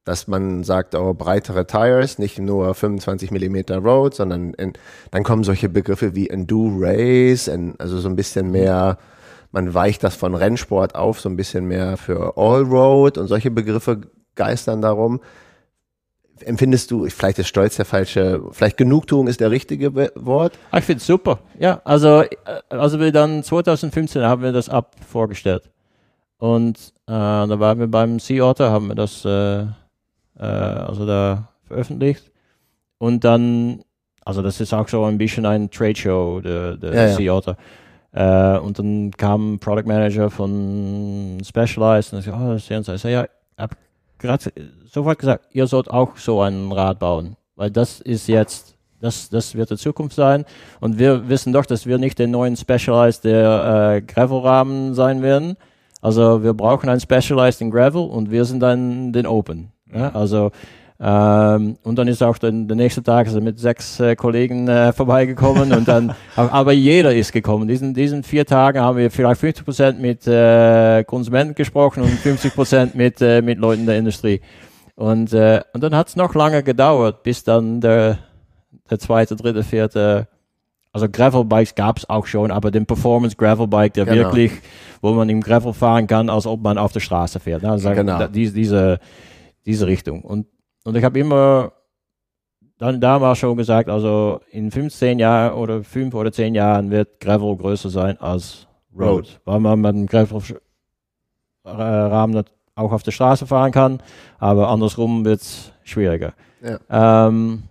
dass 0.03 0.27
man 0.27 0.63
sagt, 0.63 0.93
oh, 0.93 1.15
breitere 1.15 1.65
Tires, 1.65 2.19
nicht 2.19 2.37
nur 2.37 2.75
25 2.75 3.31
Millimeter 3.31 3.79
Road, 3.79 4.13
sondern 4.13 4.53
in, 4.53 4.73
dann 5.09 5.23
kommen 5.23 5.43
solche 5.43 5.69
Begriffe 5.69 6.13
wie 6.13 6.29
Enduro 6.29 6.77
Race, 6.79 7.49
also 7.79 7.99
so 7.99 8.07
ein 8.07 8.15
bisschen 8.15 8.51
mehr, 8.51 8.99
man 9.55 9.73
weicht 9.73 10.03
das 10.03 10.15
von 10.15 10.35
Rennsport 10.35 10.95
auf, 10.95 11.21
so 11.21 11.29
ein 11.29 11.37
bisschen 11.37 11.65
mehr 11.65 11.95
für 11.95 12.37
Allroad 12.37 13.17
und 13.17 13.27
solche 13.27 13.49
Begriffe 13.51 14.01
geistern 14.35 14.81
darum. 14.81 15.21
Empfindest 16.41 16.91
du, 16.91 17.07
vielleicht 17.09 17.39
ist 17.39 17.47
Stolz 17.47 17.77
der 17.77 17.85
falsche, 17.85 18.41
vielleicht 18.51 18.75
Genugtuung 18.75 19.27
ist 19.27 19.39
der 19.39 19.51
richtige 19.51 19.95
Wort? 20.15 20.59
Ah, 20.71 20.79
Ich 20.79 20.83
finde 20.83 20.99
es 20.99 21.07
super. 21.07 21.39
Ja, 21.57 21.79
also, 21.85 22.23
äh, 22.23 22.27
also 22.67 22.99
wir 22.99 23.13
dann 23.13 23.43
2015 23.43 24.21
haben 24.23 24.41
wir 24.43 24.51
das 24.51 24.67
Up 24.67 24.97
vorgestellt. 25.07 25.71
Und 26.37 26.77
äh, 27.07 27.11
da 27.13 27.57
waren 27.59 27.79
wir 27.79 27.87
beim 27.87 28.19
Sea 28.19 28.43
Otter, 28.43 28.69
haben 28.71 28.89
wir 28.89 28.95
das 28.95 29.23
äh, 29.23 29.61
äh, 29.61 30.43
also 30.43 31.05
da 31.05 31.47
veröffentlicht. 31.63 32.29
Und 32.97 33.23
dann, 33.23 33.83
also 34.25 34.41
das 34.41 34.59
ist 34.59 34.73
auch 34.73 34.89
so 34.89 35.05
ein 35.05 35.17
bisschen 35.17 35.45
ein 35.45 35.71
Trade 35.71 35.95
Show, 35.95 36.41
der, 36.41 36.75
der 36.75 36.93
Ja, 36.93 37.07
ja. 37.07 37.15
Sea 37.15 37.33
Otter. 37.33 37.55
Äh, 38.15 38.59
und 38.59 38.79
dann 38.79 39.11
kam 39.11 39.55
ein 39.55 39.59
Product 39.59 39.85
Manager 39.85 40.29
von 40.29 41.37
Specialized 41.43 42.13
und 42.13 42.19
ich 42.19 42.25
so, 42.25 42.31
oh, 42.31 42.53
das 42.53 42.63
ist 42.63 42.69
ja, 42.69 42.77
und 42.77 42.85
so. 42.85 42.93
ich 42.93 43.01
so, 43.01 43.09
ja, 43.09 43.25
hab 43.57 43.75
gerade 44.17 44.51
sofort 44.89 45.19
gesagt, 45.19 45.47
ihr 45.51 45.67
sollt 45.67 45.91
auch 45.91 46.15
so 46.15 46.41
ein 46.41 46.71
Rad 46.71 46.99
bauen, 46.99 47.35
weil 47.57 47.71
das 47.71 47.99
ist 47.99 48.27
jetzt, 48.29 48.75
das, 49.01 49.29
das 49.29 49.53
wird 49.55 49.69
die 49.69 49.75
Zukunft 49.75 50.15
sein. 50.15 50.45
Und 50.79 50.97
wir 50.97 51.27
wissen 51.27 51.51
doch, 51.51 51.65
dass 51.65 51.85
wir 51.85 51.97
nicht 51.97 52.17
den 52.17 52.31
neuen 52.31 52.55
Specialized 52.55 53.25
der 53.25 53.97
äh, 53.97 54.01
Gravel-Rahmen 54.01 54.93
sein 54.93 55.21
werden. 55.21 55.57
Also 56.01 56.41
wir 56.41 56.53
brauchen 56.53 56.87
einen 56.87 57.01
Specialized 57.01 57.59
in 57.59 57.69
Gravel 57.69 58.03
und 58.03 58.31
wir 58.31 58.45
sind 58.45 58.61
dann 58.61 59.11
den 59.11 59.27
Open. 59.27 59.73
Ja? 59.93 60.11
Also 60.15 60.51
ähm, 60.99 61.77
und 61.83 61.95
dann 61.97 62.07
ist 62.07 62.23
auch 62.23 62.37
den, 62.37 62.67
der 62.69 62.77
nächste 62.77 63.03
Tag 63.03 63.27
ist 63.27 63.33
er 63.35 63.41
mit 63.41 63.59
sechs 63.59 63.99
äh, 63.99 64.15
Kollegen 64.15 64.67
äh, 64.69 64.93
vorbeigekommen 64.93 65.73
und 65.73 65.87
dann, 65.87 66.15
aber, 66.35 66.71
jeder 66.71 67.13
ist 67.13 67.33
gekommen. 67.33 67.67
Diesen, 67.67 67.93
diesen 67.93 68.23
vier 68.23 68.45
Tagen 68.45 68.79
haben 68.79 68.97
wir 68.97 69.11
vielleicht 69.11 69.41
50 69.41 69.65
Prozent 69.65 70.01
mit 70.01 70.25
äh, 70.25 71.03
Konsumenten 71.03 71.53
gesprochen 71.55 72.01
und 72.03 72.09
50 72.11 72.53
Prozent 72.55 72.95
mit, 72.95 73.21
äh, 73.21 73.41
mit 73.41 73.59
Leuten 73.59 73.85
der 73.85 73.97
Industrie. 73.97 74.39
Und, 74.95 75.33
äh, 75.33 75.61
und 75.73 75.83
dann 75.83 75.93
hat 75.95 76.07
es 76.07 76.15
noch 76.15 76.33
lange 76.33 76.63
gedauert, 76.63 77.23
bis 77.23 77.43
dann 77.43 77.81
der, 77.81 78.19
der 78.89 78.97
zweite, 78.99 79.35
dritte, 79.35 79.63
vierte, 79.63 80.27
also 80.93 81.09
Gravelbikes 81.09 81.75
gab 81.75 81.97
es 81.97 82.09
auch 82.09 82.25
schon, 82.25 82.51
aber 82.51 82.71
den 82.71 82.85
Performance 82.85 83.35
Gravelbike, 83.35 83.95
der 83.95 84.05
Genau. 84.05 84.15
wirklich, 84.27 84.53
wo 85.01 85.11
man 85.11 85.27
im 85.27 85.41
Gravel 85.41 85.73
fahren 85.73 86.07
kann, 86.07 86.29
als 86.29 86.47
ob 86.47 86.61
man 86.61 86.77
auf 86.77 86.93
der 86.93 87.01
Straße 87.01 87.41
fährt. 87.41 87.63
Ne? 87.63 87.71
Also 87.71 87.89
Genau. 87.91 88.17
da- 88.17 88.27
diese, 88.29 88.53
diese, 88.53 88.99
diese 89.65 89.87
Richtung. 89.87 90.21
Und, 90.21 90.45
und 90.85 90.95
ich 90.95 91.03
habe 91.03 91.19
immer 91.19 91.73
dann 92.77 93.01
damals 93.01 93.39
schon 93.39 93.57
gesagt, 93.57 93.89
also 93.89 94.39
in 94.51 94.71
15 94.71 95.19
Jahren 95.19 95.53
oder 95.53 95.83
5 95.83 96.13
oder 96.13 96.31
10 96.31 96.55
Jahren 96.55 96.91
wird 96.91 97.19
Gravel 97.19 97.57
größer 97.57 97.89
sein 97.89 98.17
als 98.21 98.67
Road. 98.97 99.09
Road. 99.09 99.41
Weil 99.45 99.59
man 99.59 99.81
mit 99.81 99.95
dem 99.95 100.07
Gravel-Rahmen 100.07 102.43
auch 102.75 102.91
auf 102.91 103.03
der 103.03 103.11
Straße 103.11 103.45
fahren 103.47 103.71
kann, 103.71 104.01
aber 104.37 104.67
andersrum 104.69 105.23
wird 105.25 105.41
es 105.41 105.71
schwieriger. 105.83 106.33
Ja. 106.61 107.27
Ähm, 107.27 107.63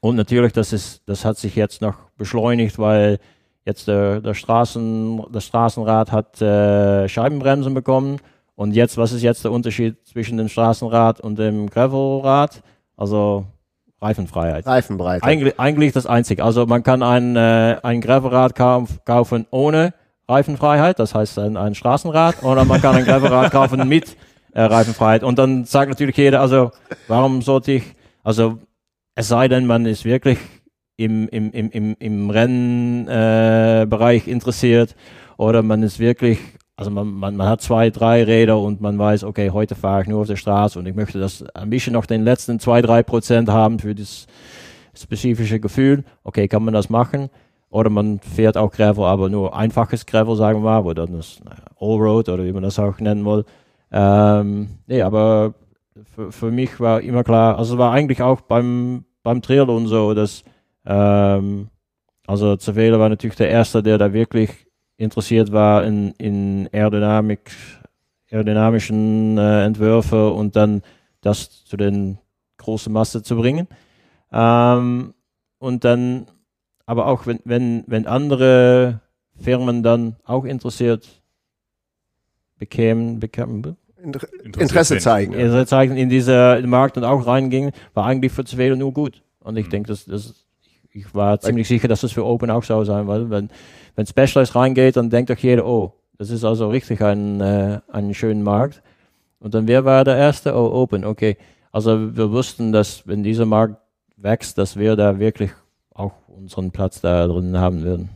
und 0.00 0.16
natürlich, 0.16 0.52
das, 0.52 0.72
ist, 0.72 1.02
das 1.06 1.24
hat 1.24 1.38
sich 1.38 1.54
jetzt 1.56 1.80
noch 1.82 1.96
beschleunigt, 2.16 2.78
weil 2.78 3.18
jetzt 3.64 3.88
der, 3.88 4.20
der, 4.20 4.34
Straßen, 4.34 5.24
das 5.32 5.44
Straßenrad 5.44 6.12
hat 6.12 6.40
äh, 6.40 7.08
Scheibenbremsen 7.08 7.74
bekommen. 7.74 8.20
Und 8.56 8.74
jetzt, 8.74 8.96
was 8.96 9.12
ist 9.12 9.22
jetzt 9.22 9.44
der 9.44 9.52
Unterschied 9.52 9.96
zwischen 10.06 10.38
dem 10.38 10.48
Straßenrad 10.48 11.20
und 11.20 11.38
dem 11.38 11.68
Gravelrad? 11.68 12.62
Also 12.96 13.44
Reifenfreiheit. 14.00 14.66
Reifenbreite. 14.66 15.24
Eigentlich, 15.24 15.60
eigentlich 15.60 15.92
das 15.92 16.06
Einzige. 16.06 16.42
Also 16.42 16.66
man 16.66 16.82
kann 16.82 17.02
ein, 17.02 17.36
äh, 17.36 17.76
ein 17.82 18.00
Gravelrad 18.00 18.54
kauf, 18.54 19.04
kaufen 19.04 19.46
ohne 19.50 19.94
Reifenfreiheit, 20.28 20.98
das 20.98 21.14
heißt 21.14 21.38
ein, 21.38 21.56
ein 21.56 21.74
Straßenrad, 21.74 22.42
oder 22.42 22.64
man 22.64 22.80
kann 22.80 22.96
ein 22.96 23.04
Gravelrad 23.04 23.52
kaufen 23.52 23.86
mit 23.88 24.16
äh, 24.52 24.62
Reifenfreiheit. 24.62 25.22
Und 25.22 25.38
dann 25.38 25.64
sagt 25.64 25.90
natürlich 25.90 26.16
jeder, 26.16 26.40
also 26.40 26.72
warum 27.08 27.42
sollte 27.42 27.72
ich, 27.72 27.84
also 28.24 28.58
es 29.14 29.28
sei 29.28 29.48
denn, 29.48 29.66
man 29.66 29.86
ist 29.86 30.04
wirklich 30.04 30.38
im, 30.96 31.28
im, 31.28 31.50
im, 31.52 31.70
im, 31.70 31.96
im 31.98 32.30
Rennbereich 32.30 34.26
äh, 34.26 34.30
interessiert 34.30 34.96
oder 35.36 35.62
man 35.62 35.82
ist 35.82 35.98
wirklich, 35.98 36.38
also 36.76 36.90
man, 36.90 37.10
man, 37.10 37.36
man 37.36 37.48
hat 37.48 37.62
zwei, 37.62 37.90
drei 37.90 38.22
Räder 38.22 38.58
und 38.58 38.80
man 38.80 38.98
weiß, 38.98 39.24
okay, 39.24 39.50
heute 39.50 39.74
fahre 39.74 40.02
ich 40.02 40.08
nur 40.08 40.20
auf 40.20 40.26
der 40.26 40.36
Straße 40.36 40.78
und 40.78 40.86
ich 40.86 40.94
möchte 40.94 41.18
das 41.18 41.42
ein 41.54 41.70
bisschen 41.70 41.94
noch 41.94 42.04
den 42.04 42.22
letzten 42.22 42.60
zwei, 42.60 42.82
drei 42.82 43.02
Prozent 43.02 43.48
haben 43.48 43.78
für 43.78 43.94
das 43.94 44.26
spezifische 44.94 45.58
Gefühl. 45.58 46.04
Okay, 46.22 46.48
kann 46.48 46.64
man 46.64 46.74
das 46.74 46.90
machen? 46.90 47.30
Oder 47.70 47.90
man 47.90 48.20
fährt 48.20 48.56
auch 48.56 48.70
Gravel, 48.72 49.04
aber 49.04 49.28
nur 49.28 49.56
einfaches 49.56 50.06
Gravel, 50.06 50.36
sagen 50.36 50.60
wir 50.60 50.64
mal, 50.64 50.84
wo 50.84 50.92
dann 50.92 51.12
das 51.12 51.40
Allroad 51.80 52.28
oder 52.28 52.44
wie 52.44 52.52
man 52.52 52.62
das 52.62 52.78
auch 52.78 52.98
nennen 53.00 53.24
will. 53.24 53.44
Ähm, 53.90 54.68
nee, 54.86 55.02
aber 55.02 55.54
für, 56.14 56.30
für 56.30 56.50
mich 56.50 56.78
war 56.78 57.00
immer 57.00 57.24
klar, 57.24 57.58
also 57.58 57.78
war 57.78 57.92
eigentlich 57.92 58.22
auch 58.22 58.42
beim, 58.42 59.04
beim 59.22 59.40
Triathlon 59.40 59.86
so, 59.86 60.12
dass 60.14 60.44
ähm, 60.84 61.68
also 62.26 62.56
Cervelo 62.56 62.98
war 62.98 63.08
natürlich 63.08 63.36
der 63.36 63.50
Erste, 63.50 63.82
der 63.82 63.98
da 63.98 64.12
wirklich 64.12 64.65
interessiert 64.96 65.52
war 65.52 65.84
in, 65.84 66.12
in 66.18 66.68
Aerodynamik, 66.72 67.50
aerodynamischen 68.30 69.38
äh, 69.38 69.64
Entwürfe 69.64 70.30
und 70.30 70.56
dann 70.56 70.82
das 71.20 71.64
zu 71.64 71.76
den 71.76 72.18
großen 72.58 72.92
Masse 72.92 73.22
zu 73.22 73.36
bringen. 73.36 73.68
Ähm, 74.32 75.14
und 75.58 75.84
dann, 75.84 76.26
aber 76.86 77.06
auch 77.06 77.26
wenn, 77.26 77.40
wenn, 77.44 77.84
wenn 77.86 78.06
andere 78.06 79.00
Firmen 79.38 79.82
dann 79.82 80.16
auch 80.24 80.44
interessiert 80.44 81.22
bekämen, 82.58 83.20
Inter 84.02 84.28
Interessiert 84.32 84.56
Interesse 84.56 84.94
sind. 84.94 85.00
zeigen. 85.00 85.32
ja. 85.32 85.66
zeigen 85.66 85.96
in 85.96 86.08
dieser 86.08 86.60
Markt 86.66 86.96
und 86.96 87.04
auch 87.04 87.26
reingingen, 87.26 87.72
war 87.94 88.06
eigentlich 88.06 88.32
für 88.32 88.44
Cervelo 88.44 88.76
nur 88.76 88.92
gut. 88.92 89.22
Und 89.40 89.56
ich 89.56 89.66
Mhm. 89.66 89.70
denke, 89.70 89.88
das, 89.88 90.04
das, 90.04 90.45
ich 90.96 91.14
war 91.14 91.38
ziemlich 91.40 91.68
sicher, 91.68 91.88
dass 91.88 92.00
das 92.00 92.12
für 92.12 92.24
Open 92.24 92.50
auch 92.50 92.64
so 92.64 92.82
sein 92.84 93.06
wird. 93.06 93.28
Wenn, 93.28 93.50
wenn 93.94 94.06
Specialized 94.06 94.54
reingeht, 94.54 94.96
dann 94.96 95.10
denkt 95.10 95.30
doch 95.30 95.36
jeder, 95.36 95.66
oh, 95.66 95.92
das 96.18 96.30
ist 96.30 96.44
also 96.44 96.68
richtig 96.70 97.02
ein, 97.02 97.40
äh, 97.40 97.80
ein 97.92 98.14
schöner 98.14 98.42
Markt. 98.42 98.82
Und 99.38 99.54
dann 99.54 99.68
wer 99.68 99.84
war 99.84 100.04
der 100.04 100.16
Erste? 100.16 100.54
Oh, 100.54 100.70
Open, 100.72 101.04
okay. 101.04 101.36
Also 101.70 102.16
wir 102.16 102.30
wussten, 102.30 102.72
dass 102.72 103.06
wenn 103.06 103.22
dieser 103.22 103.44
Markt 103.44 103.76
wächst, 104.16 104.56
dass 104.56 104.76
wir 104.76 104.96
da 104.96 105.18
wirklich 105.18 105.50
auch 105.92 106.12
unseren 106.28 106.70
Platz 106.70 107.02
da 107.02 107.26
drin 107.26 107.58
haben 107.58 107.82
würden. 107.82 108.08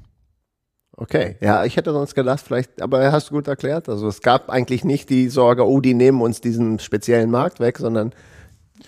Okay, 0.97 1.37
ja, 1.40 1.64
ich 1.64 1.77
hätte 1.77 1.93
sonst 1.93 2.14
gedacht, 2.14 2.40
vielleicht, 2.40 2.83
aber 2.83 3.12
hast 3.12 3.31
du 3.31 3.35
gut 3.35 3.49
erklärt. 3.49 3.88
Also 3.88 4.09
es 4.09 4.23
gab 4.23 4.51
eigentlich 4.51 4.85
nicht 4.85 5.09
die 5.11 5.29
Sorge, 5.29 5.66
oh, 5.66 5.81
die 5.81 5.95
nehmen 5.95 6.21
uns 6.21 6.40
diesen 6.40 6.79
speziellen 6.79 7.31
Markt 7.31 7.61
weg, 7.61 7.79
sondern 7.79 8.12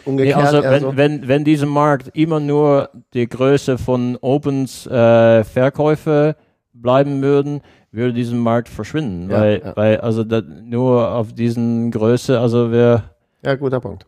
umgekehrt. 0.05 0.39
Nee, 0.39 0.45
also 0.45 0.61
eher 0.61 0.71
wenn, 0.71 0.97
wenn, 0.97 1.29
wenn 1.29 1.45
dieser 1.45 1.67
Markt 1.67 2.11
immer 2.15 2.41
nur 2.41 2.91
die 3.15 3.29
Größe 3.29 3.79
von 3.79 4.17
Opens 4.21 4.87
äh, 4.87 5.45
Verkäufe 5.45 6.37
bleiben 6.73 7.23
würden, 7.23 7.61
würde 7.91 8.15
dieser 8.15 8.37
Markt 8.37 8.69
verschwinden. 8.69 9.31
Ja, 9.31 9.41
weil, 9.41 9.63
ja. 9.65 9.77
weil 9.77 10.01
also 10.01 10.25
nur 10.25 11.15
auf 11.15 11.33
diesen 11.33 11.91
Größe, 11.91 12.39
also 12.41 12.73
wir 12.73 13.05
ja, 13.45 13.55
guter 13.57 13.81
Punkt. 13.81 14.07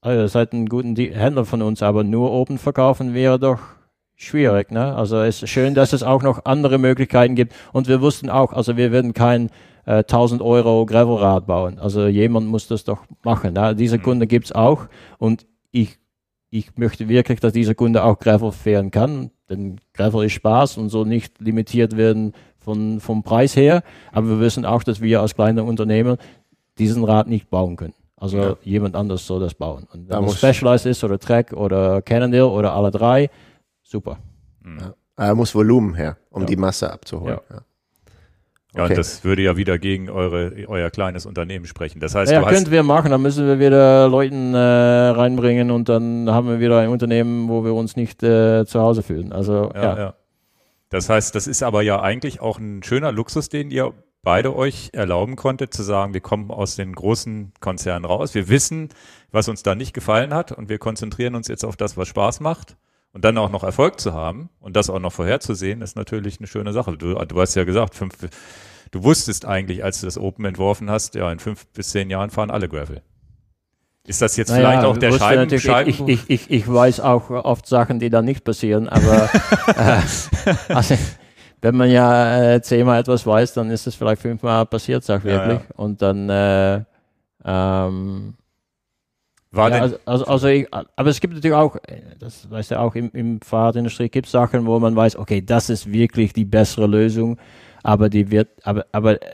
also 0.00 0.22
ihr 0.22 0.28
seid 0.28 0.52
ein 0.52 0.66
guter 0.66 1.02
Händler 1.02 1.44
von 1.44 1.62
uns, 1.62 1.82
aber 1.82 2.04
nur 2.04 2.32
Open 2.32 2.58
verkaufen 2.58 3.14
wäre 3.14 3.38
doch 3.38 3.60
schwierig. 4.18 4.70
Ne? 4.70 4.94
Also 4.94 5.18
es 5.18 5.42
ist 5.42 5.50
schön, 5.50 5.74
dass 5.74 5.92
es 5.92 6.02
auch 6.02 6.22
noch 6.22 6.44
andere 6.44 6.78
Möglichkeiten 6.78 7.34
gibt. 7.34 7.54
Und 7.72 7.88
wir 7.88 8.00
wussten 8.00 8.28
auch, 8.30 8.52
also 8.52 8.76
wir 8.76 8.92
werden 8.92 9.14
kein 9.14 9.50
äh, 9.88 9.98
1000 10.04 10.42
Euro 10.42 10.84
Gravelrad 10.84 11.46
bauen. 11.46 11.78
Also 11.78 12.06
jemand 12.08 12.46
muss 12.48 12.68
das 12.68 12.84
doch 12.84 13.04
machen. 13.24 13.54
Ne? 13.54 13.74
Diese 13.74 13.96
Mhm. 13.98 14.02
Kunde 14.02 14.26
gibt 14.26 14.46
es 14.46 14.52
auch. 14.52 14.86
Und 15.18 15.46
ich, 15.70 15.98
ich 16.50 16.76
möchte 16.76 17.08
wirklich, 17.08 17.40
dass 17.40 17.52
dieser 17.54 17.74
Kunde 17.74 18.04
auch 18.04 18.18
Gravel 18.18 18.52
fahren 18.52 18.90
kann. 18.90 19.30
Denn 19.48 19.80
Gravel 19.94 20.26
ist 20.26 20.32
Spaß 20.34 20.76
und 20.76 20.90
soll 20.90 21.06
nicht 21.06 21.40
limitiert 21.40 21.96
werden 21.96 22.34
von, 22.58 23.00
vom 23.00 23.22
Preis 23.22 23.56
her. 23.56 23.82
Aber 24.12 24.28
wir 24.28 24.40
wissen 24.40 24.66
auch, 24.66 24.82
dass 24.82 25.00
wir 25.00 25.22
als 25.22 25.34
kleine 25.34 25.64
Unternehmer 25.64 26.18
diesen 26.76 27.02
Rad 27.04 27.26
nicht 27.28 27.48
bauen 27.48 27.76
können. 27.76 27.94
Also 28.16 28.36
Ja. 28.36 28.56
jemand 28.62 28.94
anders 28.94 29.26
soll 29.26 29.40
das 29.40 29.54
bauen. 29.54 29.86
Und 29.92 30.10
Da 30.10 30.16
wenn 30.18 30.24
es 30.24 30.30
muss- 30.32 30.38
Specialized 30.38 30.86
ist 30.86 31.02
oder 31.04 31.18
Trek 31.18 31.52
oder 31.54 32.02
Cannondale 32.02 32.48
oder 32.48 32.74
alle 32.74 32.90
drei, 32.90 33.30
super. 33.82 34.18
Mhm. 34.62 34.78
Da 35.16 35.34
muss 35.34 35.54
Volumen 35.54 35.94
her, 35.94 36.16
um 36.30 36.42
Ja. 36.42 36.46
die 36.46 36.56
Masse 36.56 36.92
abzuholen. 36.92 37.38
Ja. 37.50 37.60
Ja, 38.74 38.82
Okay. 38.84 38.92
und 38.92 38.98
das 38.98 39.24
würde 39.24 39.42
ja 39.42 39.56
wieder 39.56 39.78
gegen 39.78 40.10
eure, 40.10 40.52
euer 40.68 40.90
kleines 40.90 41.24
Unternehmen 41.24 41.64
sprechen. 41.64 42.00
Das 42.00 42.14
heißt, 42.14 42.30
ja, 42.30 42.42
könnten 42.42 42.70
wir 42.70 42.82
machen, 42.82 43.10
dann 43.10 43.22
müssen 43.22 43.46
wir 43.46 43.58
wieder 43.58 44.08
Leuten 44.08 44.54
äh, 44.54 44.58
reinbringen 44.58 45.70
und 45.70 45.88
dann 45.88 46.28
haben 46.30 46.48
wir 46.48 46.60
wieder 46.60 46.80
ein 46.80 46.90
Unternehmen, 46.90 47.48
wo 47.48 47.64
wir 47.64 47.72
uns 47.74 47.96
nicht 47.96 48.22
äh, 48.22 48.66
zu 48.66 48.80
Hause 48.80 49.02
fühlen. 49.02 49.32
Also 49.32 49.70
ja, 49.74 49.82
ja, 49.82 49.98
ja. 49.98 50.14
Das 50.90 51.08
heißt, 51.08 51.34
das 51.34 51.46
ist 51.46 51.62
aber 51.62 51.82
ja 51.82 52.00
eigentlich 52.00 52.40
auch 52.40 52.58
ein 52.58 52.82
schöner 52.82 53.10
Luxus, 53.12 53.48
den 53.48 53.70
ihr 53.70 53.92
beide 54.22 54.54
euch 54.54 54.90
erlauben 54.92 55.36
konntet, 55.36 55.72
zu 55.72 55.82
sagen, 55.82 56.12
wir 56.12 56.20
kommen 56.20 56.50
aus 56.50 56.76
den 56.76 56.94
großen 56.94 57.52
Konzernen 57.60 58.04
raus. 58.04 58.34
Wir 58.34 58.48
wissen, 58.48 58.90
was 59.30 59.48
uns 59.48 59.62
da 59.62 59.74
nicht 59.74 59.94
gefallen 59.94 60.34
hat 60.34 60.52
und 60.52 60.68
wir 60.68 60.78
konzentrieren 60.78 61.34
uns 61.34 61.48
jetzt 61.48 61.64
auf 61.64 61.76
das, 61.76 61.96
was 61.96 62.08
Spaß 62.08 62.40
macht. 62.40 62.76
Und 63.18 63.24
dann 63.24 63.36
auch 63.36 63.50
noch 63.50 63.64
Erfolg 63.64 63.98
zu 63.98 64.12
haben 64.12 64.48
und 64.60 64.76
das 64.76 64.88
auch 64.88 65.00
noch 65.00 65.12
vorherzusehen, 65.12 65.82
ist 65.82 65.96
natürlich 65.96 66.38
eine 66.38 66.46
schöne 66.46 66.72
Sache. 66.72 66.96
Du, 66.96 67.14
du 67.14 67.40
hast 67.40 67.56
ja 67.56 67.64
gesagt, 67.64 67.96
fünf, 67.96 68.14
du 68.92 69.02
wusstest 69.02 69.44
eigentlich, 69.44 69.82
als 69.82 69.98
du 69.98 70.06
das 70.06 70.18
Open 70.18 70.44
entworfen 70.44 70.88
hast, 70.88 71.16
ja, 71.16 71.32
in 71.32 71.40
fünf 71.40 71.66
bis 71.66 71.90
zehn 71.90 72.10
Jahren 72.10 72.30
fahren 72.30 72.52
alle 72.52 72.68
Gravel. 72.68 73.02
Ist 74.06 74.22
das 74.22 74.36
jetzt 74.36 74.50
Naja, 74.50 74.70
vielleicht 74.70 74.84
auch 74.84 74.96
der 74.98 75.10
Scheiben, 75.18 75.58
Scheiben 75.58 75.90
ich, 75.90 76.06
ich, 76.06 76.30
ich, 76.30 76.48
ich 76.48 76.72
weiß 76.72 77.00
auch 77.00 77.28
oft 77.30 77.66
Sachen, 77.66 77.98
die 77.98 78.08
dann 78.08 78.24
nicht 78.24 78.44
passieren, 78.44 78.88
aber 78.88 79.28
äh, 79.66 80.72
also, 80.72 80.94
wenn 81.60 81.74
man 81.74 81.90
ja 81.90 82.54
äh, 82.54 82.62
zehnmal 82.62 83.00
etwas 83.00 83.26
weiß, 83.26 83.52
dann 83.54 83.68
ist 83.72 83.88
es 83.88 83.96
vielleicht 83.96 84.22
fünfmal 84.22 84.64
passiert, 84.66 85.02
sag 85.02 85.24
Ja, 85.24 85.44
wirklich. 85.44 85.76
Und 85.76 86.02
dann 86.02 86.30
äh, 86.30 86.84
ähm, 87.44 88.34
war 89.58 89.70
ja, 89.70 89.80
also, 89.80 89.96
also, 90.06 90.24
also 90.24 90.48
ich, 90.48 90.66
aber 90.72 91.10
es 91.10 91.20
gibt 91.20 91.34
natürlich 91.34 91.56
auch, 91.56 91.76
äh, 91.76 92.00
das 92.18 92.50
weißt 92.50 92.70
du 92.70 92.80
auch, 92.80 92.94
im, 92.94 93.10
im 93.12 93.40
Fahrradindustrie 93.40 94.08
gibt 94.08 94.26
es 94.26 94.32
Sachen, 94.32 94.66
wo 94.66 94.78
man 94.78 94.96
weiß, 94.96 95.16
okay, 95.16 95.42
das 95.44 95.68
ist 95.70 95.92
wirklich 95.92 96.32
die 96.32 96.44
bessere 96.44 96.86
Lösung, 96.86 97.38
aber 97.82 98.08
die 98.08 98.30
wird, 98.30 98.48
aber, 98.62 98.86
aber 98.92 99.20
äh, 99.22 99.28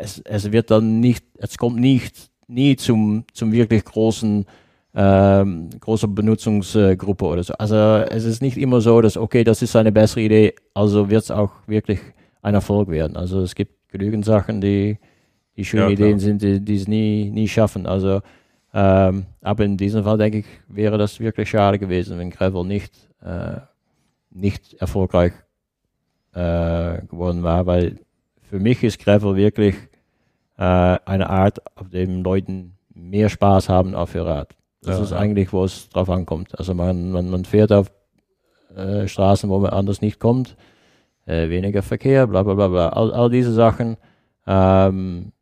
es, 0.00 0.20
es 0.20 0.52
wird 0.52 0.70
dann 0.70 1.00
nicht, 1.00 1.24
es 1.38 1.58
kommt 1.58 1.78
nicht, 1.78 2.30
nie 2.48 2.76
zum, 2.76 3.24
zum 3.32 3.52
wirklich 3.52 3.84
großen, 3.84 4.46
ähm, 4.94 5.70
großer 5.80 6.08
Benutzungsgruppe 6.08 7.24
oder 7.24 7.42
so. 7.42 7.52
Also 7.54 7.76
es 7.76 8.24
ist 8.24 8.40
nicht 8.40 8.56
immer 8.56 8.80
so, 8.80 9.00
dass, 9.00 9.16
okay, 9.16 9.44
das 9.44 9.62
ist 9.62 9.76
eine 9.76 9.92
bessere 9.92 10.22
Idee, 10.22 10.54
also 10.74 11.10
wird 11.10 11.24
es 11.24 11.30
auch 11.30 11.52
wirklich 11.66 12.00
ein 12.42 12.54
Erfolg 12.54 12.88
werden. 12.88 13.16
Also 13.16 13.40
es 13.42 13.54
gibt 13.54 13.90
genügend 13.90 14.24
Sachen, 14.24 14.60
die, 14.60 14.98
die 15.56 15.64
schöne 15.64 15.84
Ja. 15.84 15.90
Ideen 15.90 16.18
sind, 16.18 16.40
die, 16.42 16.60
die 16.60 16.76
es 16.76 16.88
nie, 16.88 17.30
nie 17.30 17.48
schaffen. 17.48 17.86
Also 17.86 18.20
ähm, 18.78 19.24
aber 19.40 19.64
in 19.64 19.78
diesem 19.78 20.04
Fall 20.04 20.18
denke 20.18 20.40
ich, 20.40 20.46
wäre 20.68 20.98
das 20.98 21.18
wirklich 21.18 21.48
schade 21.48 21.78
gewesen, 21.78 22.18
wenn 22.18 22.28
Gravel 22.28 22.62
nicht, 22.62 22.92
äh, 23.22 23.60
nicht 24.30 24.74
erfolgreich 24.74 25.32
äh, 26.34 27.00
geworden 27.06 27.42
war, 27.42 27.64
weil 27.64 28.00
für 28.50 28.60
mich 28.60 28.84
ist 28.84 28.98
Gravel 28.98 29.34
wirklich 29.34 29.76
äh, 30.58 30.62
eine 31.06 31.30
Art, 31.30 31.62
auf 31.74 31.88
dem 31.88 32.22
Leuten 32.22 32.76
mehr 32.92 33.30
Spaß 33.30 33.70
haben 33.70 33.94
auf 33.94 34.14
ihr 34.14 34.26
Rad. 34.26 34.54
Das 34.82 34.98
Ja, 34.98 35.04
ist 35.04 35.10
ja. 35.12 35.16
eigentlich, 35.20 35.54
wo 35.54 35.64
es 35.64 35.88
drauf 35.88 36.10
ankommt. 36.10 36.58
Also 36.58 36.74
man, 36.74 37.12
man, 37.12 37.30
man 37.30 37.46
fährt 37.46 37.72
auf 37.72 37.90
äh, 38.76 39.08
Straßen, 39.08 39.48
wo 39.48 39.58
man 39.58 39.70
anders 39.70 40.02
nicht 40.02 40.20
kommt, 40.20 40.54
äh, 41.24 41.48
weniger 41.48 41.82
Verkehr, 41.82 42.26
bla 42.26 42.42
bla 42.42 42.52
bla 42.52 42.68
bla. 42.68 42.88
All, 42.90 43.10
all 43.14 43.30
diese 43.30 43.54
Sachen 43.54 43.96
ähm, 44.46 45.32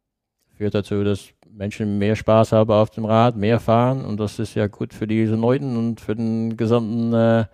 führt 0.57 0.75
dazu, 0.75 1.03
dass 1.03 1.34
Menschen 1.57 1.99
mehr 1.99 2.17
Spaß 2.17 2.53
haben 2.53 2.71
auf 2.71 2.91
dem 2.91 3.05
Rad, 3.05 3.37
mehr 3.37 3.61
fahren 3.61 4.05
und 4.05 4.19
das 4.19 4.39
ist 4.39 4.55
ja 4.55 4.67
gut 4.67 4.93
für 4.93 5.07
diese 5.07 5.37
Leuten 5.37 5.77
und 5.77 6.01
für 6.01 6.15
den 6.15 6.57
gesamten, 6.57 7.13
äh, 7.13 7.45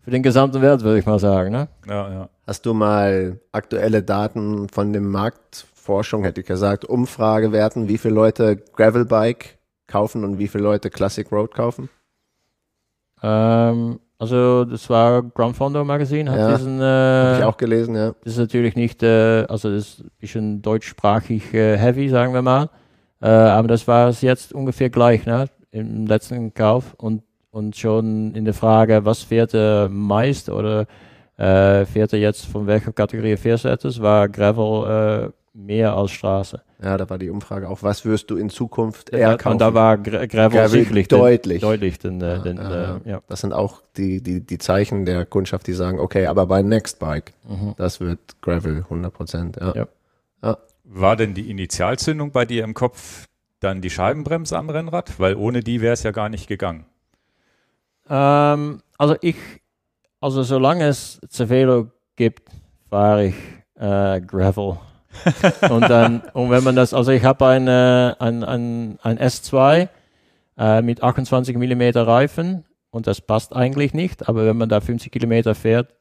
für 0.00 0.10
den 0.10 0.22
gesamten 0.22 0.60
Welt, 0.60 0.82
würde 0.82 0.98
ich 0.98 1.06
mal 1.06 1.18
sagen. 1.18 1.52
Ne? 1.52 1.68
ja, 1.88 2.12
ja. 2.12 2.28
Hast 2.46 2.66
du 2.66 2.74
mal 2.74 3.38
aktuelle 3.52 4.02
Daten 4.02 4.68
von 4.68 4.92
dem 4.92 5.10
Marktforschung, 5.10 6.24
hätte 6.24 6.42
ich 6.42 6.46
gesagt, 6.46 6.84
Umfragewerten, 6.84 7.88
wie 7.88 7.96
viele 7.96 8.14
Leute 8.14 8.56
Gravelbike 8.56 9.56
kaufen 9.86 10.24
und 10.24 10.38
wie 10.38 10.48
viele 10.48 10.64
Leute 10.64 10.90
Classic 10.90 11.30
Road 11.32 11.54
kaufen? 11.54 11.88
Ähm, 13.22 13.98
also 14.18 14.64
das 14.64 14.90
war 14.90 15.22
Ground 15.22 15.56
Fondo 15.56 15.84
Magazine, 15.84 16.30
hat 16.30 16.38
Ja, 16.38 16.56
diesen, 16.56 16.80
Habe 16.80 17.36
äh, 17.36 17.38
ich 17.38 17.44
auch 17.44 17.56
gelesen, 17.56 17.94
ja. 17.94 18.14
das 18.24 18.34
ist 18.34 18.38
natürlich 18.38 18.76
nicht, 18.76 19.02
äh, 19.02 19.44
also 19.48 19.70
das 19.70 19.84
ist 19.84 20.00
ein 20.00 20.10
bisschen 20.18 20.62
deutschsprachig 20.62 21.54
äh, 21.54 21.78
heavy, 21.78 22.08
sagen 22.10 22.34
wir 22.34 22.42
mal, 22.42 22.68
äh, 23.24 23.28
aber 23.28 23.68
das 23.68 23.86
war 23.88 24.08
es 24.08 24.20
jetzt 24.20 24.52
ungefähr 24.52 24.90
gleich, 24.90 25.24
ne, 25.26 25.46
im 25.70 26.06
letzten 26.06 26.52
Kauf 26.54 26.94
und, 26.98 27.22
und 27.50 27.76
schon 27.76 28.34
in 28.34 28.44
der 28.44 28.54
Frage, 28.54 29.04
was 29.04 29.22
fährt 29.22 29.54
er 29.54 29.88
meist 29.88 30.48
oder 30.50 30.86
äh, 31.36 31.84
fährt 31.86 32.12
er 32.12 32.18
jetzt 32.20 32.46
von 32.46 32.66
welcher 32.66 32.92
Kategorie 32.92 33.36
fährst 33.36 33.64
du 33.64 34.02
war 34.02 34.28
Gravel 34.28 35.30
äh, 35.30 35.32
mehr 35.56 35.96
als 35.96 36.10
Straße. 36.10 36.60
Ja, 36.82 36.96
da 36.96 37.08
war 37.08 37.16
die 37.16 37.30
Umfrage 37.30 37.68
auch, 37.68 37.82
was 37.82 38.04
wirst 38.04 38.28
du 38.30 38.36
in 38.36 38.50
Zukunft 38.50 39.10
eher 39.10 39.36
kaufen? 39.38 39.52
und 39.52 39.60
da 39.60 39.72
war 39.72 39.96
Gra 39.98 40.26
Gravel, 40.26 40.58
Gravel 40.58 40.68
sicherlich 40.68 41.08
den- 41.08 41.18
deutlich. 41.18 41.60
deutlich 41.62 41.98
den, 41.98 42.20
äh, 42.20 42.36
Ja, 42.36 42.38
den, 42.42 42.56
ja, 42.58 42.70
äh, 42.70 42.82
ja. 42.82 43.00
ja. 43.04 43.20
Das 43.28 43.40
sind 43.40 43.52
auch 43.52 43.80
die, 43.96 44.20
die, 44.20 44.40
die 44.40 44.58
Zeichen 44.58 45.04
der 45.06 45.24
Kundschaft, 45.24 45.66
die 45.66 45.72
sagen, 45.72 45.98
okay, 46.00 46.26
aber 46.26 46.46
bei 46.46 46.62
Nextbike, 46.62 47.32
Mhm. 47.48 47.74
das 47.76 48.00
wird 48.00 48.18
Gravel 48.42 48.84
100 48.90 49.12
Prozent. 49.12 49.56
Ja. 49.60 49.86
War 50.84 51.16
denn 51.16 51.34
die 51.34 51.50
Initialzündung 51.50 52.30
bei 52.30 52.44
dir 52.44 52.62
im 52.62 52.74
Kopf 52.74 53.26
dann 53.60 53.80
die 53.80 53.90
Scheibenbremse 53.90 54.56
am 54.56 54.68
Rennrad? 54.68 55.18
Weil 55.18 55.34
ohne 55.34 55.60
die 55.60 55.80
wäre 55.80 55.94
es 55.94 56.02
ja 56.02 56.10
gar 56.10 56.28
nicht 56.28 56.46
gegangen. 56.46 56.84
Ähm, 58.08 58.82
also 58.98 59.16
ich, 59.22 59.36
also 60.20 60.42
solange 60.42 60.86
es 60.86 61.20
Cervelo 61.30 61.90
gibt, 62.16 62.50
fahre 62.90 63.26
ich 63.26 63.34
äh, 63.76 64.20
Gravel. 64.20 64.78
und 65.70 65.88
dann, 65.88 66.22
und 66.32 66.50
wenn 66.50 66.64
man 66.64 66.76
das, 66.76 66.92
also 66.92 67.12
ich 67.12 67.24
habe 67.24 67.46
ein, 67.46 67.68
ein, 67.68 68.44
ein, 68.44 68.98
ein 69.00 69.18
S2 69.18 69.88
äh, 70.58 70.82
mit 70.82 71.02
28 71.02 71.56
mm 71.56 71.82
Reifen 71.98 72.64
und 72.90 73.06
das 73.06 73.20
passt 73.20 73.54
eigentlich 73.54 73.94
nicht, 73.94 74.28
aber 74.28 74.44
wenn 74.44 74.56
man 74.56 74.68
da 74.68 74.80
50 74.80 75.10
Kilometer 75.12 75.54
fährt 75.54 75.94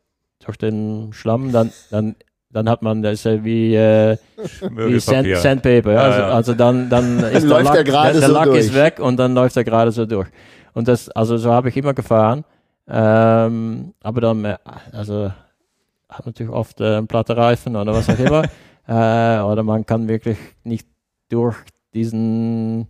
durch 0.44 0.58
den 0.58 1.14
Schlamm, 1.14 1.52
dann, 1.52 1.72
dann, 1.90 2.16
dann 2.54 2.70
hat 2.70 2.82
man 2.82 3.02
das 3.02 3.26
äh, 3.26 3.44
wie, 3.44 3.76
äh, 3.76 4.16
wie 4.62 5.00
Sand. 5.00 5.28
Sandpaper. 5.36 5.92
Ja? 5.92 6.02
Also, 6.02 6.24
also 6.24 6.54
dann, 6.54 6.90
dann 6.90 7.20
ist 7.32 7.44
läuft 7.44 7.74
der 7.74 7.78
er 7.80 7.84
Lack, 7.84 7.86
gerade 7.86 8.12
der, 8.12 8.20
der 8.22 8.30
so 8.30 8.34
Lack 8.34 8.48
ist 8.56 8.74
weg 8.74 9.00
und 9.00 9.18
dann 9.18 9.34
läuft 9.34 9.58
er 9.58 9.64
gerade 9.64 9.92
so 9.92 10.06
durch. 10.06 10.28
Und 10.74 10.88
das, 10.88 11.10
also 11.10 11.38
so 11.38 11.52
habe 11.52 11.70
ich 11.70 11.78
immer 11.78 11.94
gefahren. 11.94 12.46
Ähm, 12.88 13.94
aber 14.02 14.22
dann, 14.22 14.46
äh, 14.46 14.58
also 14.92 15.32
hat 16.10 16.26
natürlich 16.26 16.52
oft 16.52 16.80
äh, 16.80 17.02
platte 17.04 17.36
Reifen 17.36 17.76
oder 17.76 17.94
was 17.94 18.08
auch 18.10 18.20
immer. 18.20 18.44
äh, 18.88 19.42
oder 19.44 19.64
man 19.64 19.86
kann 19.86 20.08
wirklich 20.08 20.38
nicht 20.64 20.88
durch 21.30 21.58
diesen, 21.94 22.88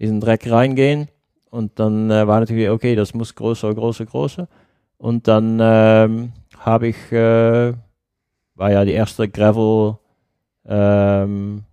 diesen 0.00 0.20
Dreck 0.20 0.50
reingehen. 0.50 1.08
Und 1.50 1.78
dann 1.78 2.10
äh, 2.10 2.26
war 2.26 2.40
natürlich, 2.40 2.68
okay, 2.68 2.96
das 2.96 3.14
muss 3.14 3.34
größer, 3.34 3.72
größer, 3.74 4.06
größer. 4.06 4.48
Und 4.96 5.28
dann 5.28 5.58
ähm, 5.62 6.32
habe 6.58 6.88
ich, 6.88 7.12
äh, 7.12 7.74
war 8.54 8.70
ja 8.70 8.84
die 8.84 8.92
erste 8.92 9.28
Gravel 9.28 9.98
ähm, 10.66 11.64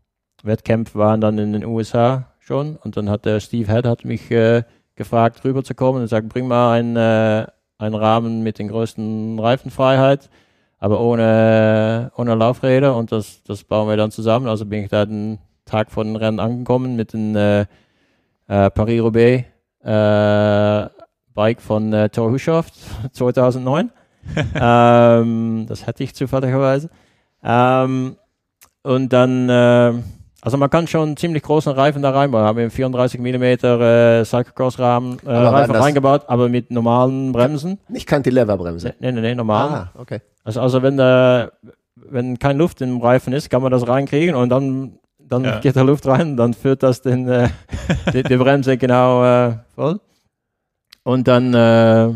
Wettkämpfe 0.43 0.97
waren 0.97 1.21
dann 1.21 1.37
in 1.37 1.53
den 1.53 1.65
USA 1.65 2.27
schon. 2.39 2.75
Und 2.77 2.97
dann 2.97 3.09
hat 3.09 3.25
der 3.25 3.39
Steve 3.39 3.71
Head 3.71 3.85
hat 3.85 4.05
mich 4.05 4.29
äh, 4.31 4.63
gefragt, 4.95 5.43
rüber 5.45 5.63
zu 5.63 5.75
kommen 5.75 6.01
und 6.01 6.07
sagt, 6.07 6.29
bring 6.29 6.47
mal 6.47 6.73
einen, 6.73 6.95
äh, 6.95 7.47
einen 7.77 7.95
Rahmen 7.95 8.43
mit 8.43 8.59
den 8.59 8.67
größten 8.67 9.39
Reifenfreiheit, 9.39 10.29
aber 10.79 10.99
ohne, 10.99 12.11
ohne 12.15 12.35
Laufräder 12.35 12.95
und 12.95 13.11
das, 13.11 13.43
das 13.43 13.63
bauen 13.63 13.87
wir 13.87 13.97
dann 13.97 14.11
zusammen. 14.11 14.47
Also 14.47 14.65
bin 14.65 14.83
ich 14.83 14.89
da 14.89 15.05
den 15.05 15.39
Tag 15.65 15.91
vor 15.91 16.03
dem 16.03 16.15
Rennen 16.15 16.39
angekommen 16.39 16.95
mit 16.95 17.13
den 17.13 17.35
äh, 17.35 17.61
äh, 18.47 18.69
Paris-Roubaix 18.69 19.45
äh, 19.83 20.89
Bike 21.33 21.61
von 21.61 21.93
äh, 21.93 22.09
Thor 22.09 22.31
Hushoft 22.31 22.73
2009. 23.13 23.91
ähm, 24.55 25.65
das 25.67 25.87
hatte 25.87 26.03
ich 26.03 26.13
zufälligerweise. 26.15 26.89
Ähm, 27.43 28.15
und 28.83 29.13
dann, 29.13 29.49
äh, 29.49 29.93
also 30.41 30.57
man 30.57 30.69
kann 30.69 30.87
schon 30.87 31.09
einen 31.09 31.17
ziemlich 31.17 31.43
großen 31.43 31.71
Reifen 31.71 32.01
da 32.01 32.11
reinbauen. 32.11 32.43
Da 32.43 32.47
haben 32.49 32.57
wir 32.57 32.71
34 32.71 33.19
mm 33.19 33.43
äh, 33.43 34.25
Cyclocross-Rahmen 34.25 35.19
äh, 35.25 35.31
Reifen 35.31 35.75
reingebaut, 35.75 36.23
aber 36.27 36.49
mit 36.49 36.71
normalen 36.71 37.31
Bremsen. 37.31 37.79
Nicht 37.89 38.07
Cantilever-Bremse? 38.07 38.95
Nee, 38.99 39.11
nee, 39.11 39.21
nee, 39.21 39.35
normal. 39.35 39.69
Ah, 39.69 39.91
okay. 39.99 40.21
Also, 40.43 40.61
also 40.61 40.81
wenn, 40.81 40.97
der, 40.97 41.51
wenn 41.95 42.39
keine 42.39 42.57
Luft 42.57 42.81
im 42.81 42.99
Reifen 43.01 43.33
ist, 43.33 43.49
kann 43.49 43.61
man 43.61 43.71
das 43.71 43.87
reinkriegen 43.87 44.35
und 44.35 44.49
dann, 44.49 44.97
dann 45.19 45.43
ja. 45.43 45.59
geht 45.59 45.75
da 45.75 45.83
Luft 45.83 46.07
rein, 46.07 46.35
dann 46.37 46.55
führt 46.55 46.81
das 46.81 47.01
den, 47.01 47.27
äh, 47.29 47.49
die, 48.13 48.23
die, 48.23 48.37
Bremse 48.37 48.77
genau 48.77 49.23
äh, 49.23 49.53
voll. 49.75 49.99
Und 51.03 51.27
dann, 51.27 51.53
äh, 51.53 52.13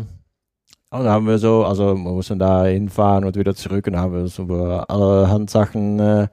und 0.98 1.04
dann 1.04 1.12
haben 1.12 1.26
wir 1.26 1.38
so, 1.38 1.64
also 1.64 1.94
wir 1.94 2.12
mussten 2.12 2.38
da 2.38 2.64
hinfahren 2.64 3.24
und 3.24 3.36
wieder 3.36 3.54
zurück 3.54 3.86
und 3.86 3.94
dann 3.94 4.02
haben 4.02 4.14
wir 4.14 4.28
so 4.28 4.42
über 4.42 4.88
alle 4.88 5.28
Handsachen 5.28 5.98
äh, 5.98 6.28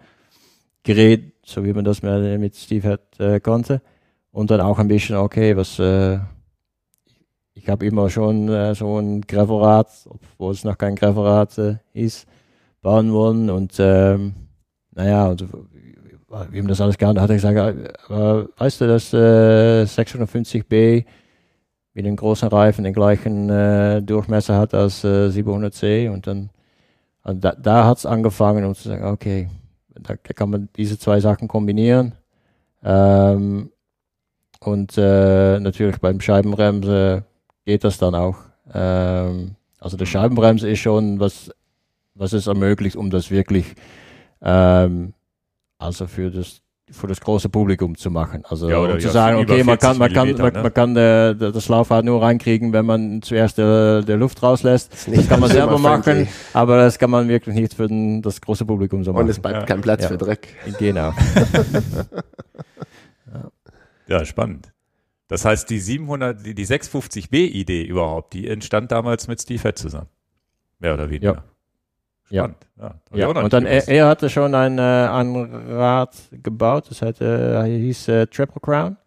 geredet, 0.83 1.33
so 1.45 1.63
wie 1.63 1.73
man 1.73 1.85
das 1.85 2.01
mit 2.01 2.55
Steve 2.55 2.87
hat, 2.87 3.19
äh, 3.19 3.39
konnte. 3.39 3.81
Und 4.31 4.51
dann 4.51 4.61
auch 4.61 4.79
ein 4.79 4.87
bisschen, 4.87 5.15
okay, 5.17 5.55
was, 5.55 5.79
äh, 5.79 6.19
ich 7.53 7.69
habe 7.69 7.85
immer 7.85 8.09
schon 8.09 8.49
äh, 8.49 8.73
so 8.75 8.99
ein 8.99 9.21
Gravelrad, 9.21 9.89
obwohl 10.09 10.53
es 10.53 10.63
noch 10.63 10.77
kein 10.77 10.95
Gravelrad 10.95 11.57
äh, 11.57 11.75
ist, 11.93 12.27
bauen 12.81 13.13
wollen. 13.13 13.49
Und 13.49 13.75
ähm, 13.79 14.33
naja, 14.91 15.27
und, 15.27 15.47
wie 16.49 16.61
man 16.61 16.67
das 16.67 16.81
alles 16.81 16.97
gehandelt 16.97 17.23
hat, 17.23 17.29
er 17.29 17.35
gesagt, 17.35 18.09
äh, 18.09 18.59
weißt 18.59 18.81
du, 18.81 18.87
dass 18.87 19.13
äh, 19.13 19.83
650b 19.83 21.05
mit 21.93 22.05
den 22.05 22.15
großen 22.15 22.47
Reifen 22.49 22.83
den 22.83 22.93
gleichen 22.93 23.49
äh, 23.49 24.01
Durchmesser 24.01 24.57
hat 24.57 24.73
als 24.73 25.03
äh, 25.03 25.27
700C 25.27 26.09
und 26.09 26.27
dann 26.27 26.49
also 27.23 27.39
da, 27.39 27.55
da 27.55 27.85
hat 27.85 27.99
es 27.99 28.05
angefangen, 28.05 28.65
um 28.65 28.75
zu 28.75 28.89
sagen, 28.89 29.05
okay, 29.05 29.49
da 29.95 30.15
kann 30.17 30.49
man 30.49 30.69
diese 30.75 30.99
zwei 30.99 31.19
Sachen 31.21 31.47
kombinieren. 31.47 32.13
Ähm, 32.83 33.71
und 34.59 34.97
äh, 34.97 35.59
natürlich 35.59 35.97
beim 35.99 36.19
Scheibenbremse 36.19 37.23
geht 37.65 37.83
das 37.83 37.97
dann 37.97 38.15
auch. 38.15 38.37
Ähm, 38.73 39.55
also 39.79 39.95
der 39.95 40.05
Scheibenbremse 40.05 40.69
ist 40.69 40.79
schon 40.79 41.19
was, 41.19 41.49
was 42.13 42.33
es 42.33 42.47
ermöglicht, 42.47 42.97
um 42.97 43.09
das 43.09 43.31
wirklich 43.31 43.75
ähm, 44.41 45.13
also 45.77 46.07
für 46.07 46.29
das 46.29 46.61
für 46.91 47.07
das 47.07 47.21
große 47.21 47.49
Publikum 47.49 47.97
zu 47.97 48.11
machen. 48.11 48.43
Also 48.45 48.69
ja, 48.69 48.77
um 48.77 48.99
zu 48.99 49.07
ja, 49.07 49.11
sagen, 49.11 49.37
okay, 49.37 49.63
man 49.63 49.79
kann, 49.79 49.97
man 49.97 50.11
kann, 50.11 50.31
man, 50.35 50.53
ne? 50.53 50.61
man 50.61 50.73
kann 50.73 50.93
der, 50.93 51.33
der, 51.33 51.51
das 51.51 51.69
Laufrad 51.69 52.03
nur 52.03 52.21
reinkriegen, 52.21 52.73
wenn 52.73 52.85
man 52.85 53.21
zuerst 53.21 53.57
der, 53.57 54.01
der 54.01 54.17
Luft 54.17 54.43
rauslässt. 54.43 54.91
Das, 54.93 55.05
das 55.05 55.27
kann 55.27 55.39
man 55.39 55.49
selber 55.49 55.79
machen, 55.79 56.27
aber 56.53 56.77
das 56.77 56.99
kann 56.99 57.09
man 57.09 57.27
wirklich 57.29 57.55
nicht 57.55 57.73
für 57.73 57.87
den, 57.87 58.21
das 58.21 58.41
große 58.41 58.65
Publikum 58.65 59.03
so 59.03 59.13
machen. 59.13 59.23
Und 59.23 59.29
es 59.29 59.39
bleibt 59.39 59.61
ja. 59.61 59.65
kein 59.65 59.81
Platz 59.81 60.05
für 60.05 60.17
Dreck. 60.17 60.47
Genau. 60.77 61.13
ja, 64.07 64.25
spannend. 64.25 64.73
Das 65.29 65.45
heißt, 65.45 65.69
die 65.69 65.79
700, 65.79 66.45
die, 66.45 66.53
die 66.53 66.65
650B-Idee 66.65 67.83
überhaupt, 67.83 68.33
die 68.33 68.47
entstand 68.47 68.91
damals 68.91 69.27
mit 69.27 69.41
Steve 69.41 69.61
Head 69.61 69.77
zusammen. 69.77 70.09
Mehr 70.79 70.93
oder 70.93 71.09
weniger. 71.09 71.43
Ja. 72.29 72.43
Spannend. 72.43 72.57
Ja, 72.77 72.95
ja. 73.13 73.33
ja. 73.33 73.41
und 73.43 73.53
dann 73.53 73.65
er, 73.65 73.87
er, 73.87 74.07
hatte 74.07 74.29
schon 74.29 74.55
ein, 74.55 74.77
äh, 74.77 74.81
ein 74.81 75.35
Rad 75.69 76.15
gebaut, 76.31 76.85
das 76.89 77.01
hatte, 77.01 77.63
hieß 77.65 78.07
äh, 78.07 78.27
Triple 78.27 78.61
Crown. 78.61 78.97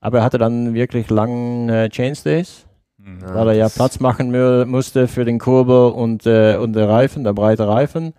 Aber 0.00 0.18
er 0.18 0.24
hatte 0.24 0.38
dann 0.38 0.74
wirklich 0.74 1.10
langen 1.10 1.68
äh, 1.68 1.88
Chainstays, 1.88 2.66
mhm. 2.98 3.20
weil 3.22 3.48
er 3.48 3.54
ja 3.54 3.68
Platz 3.68 4.00
machen 4.00 4.32
musste 4.68 5.06
für 5.06 5.24
den 5.24 5.38
Kurbel 5.38 5.92
und, 5.92 6.26
äh, 6.26 6.56
und 6.56 6.74
der 6.74 6.88
Reifen, 6.88 7.24
der 7.24 7.32
breite 7.32 7.68
Reifen. 7.68 8.12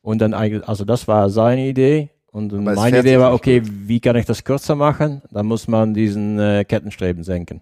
Und 0.00 0.20
dann 0.20 0.34
eigentlich, 0.34 0.66
also 0.66 0.84
das 0.84 1.08
war 1.08 1.28
seine 1.30 1.66
Idee. 1.66 2.10
Und 2.30 2.52
meine 2.52 3.00
Idee 3.00 3.18
war, 3.18 3.32
okay, 3.32 3.62
wie 3.64 3.98
kann 3.98 4.16
ich 4.16 4.26
das 4.26 4.44
kürzer 4.44 4.76
machen? 4.76 5.22
Dann 5.30 5.46
muss 5.46 5.68
man 5.68 5.94
diesen 5.94 6.38
äh, 6.38 6.64
Kettenstreben 6.64 7.22
senken. 7.22 7.60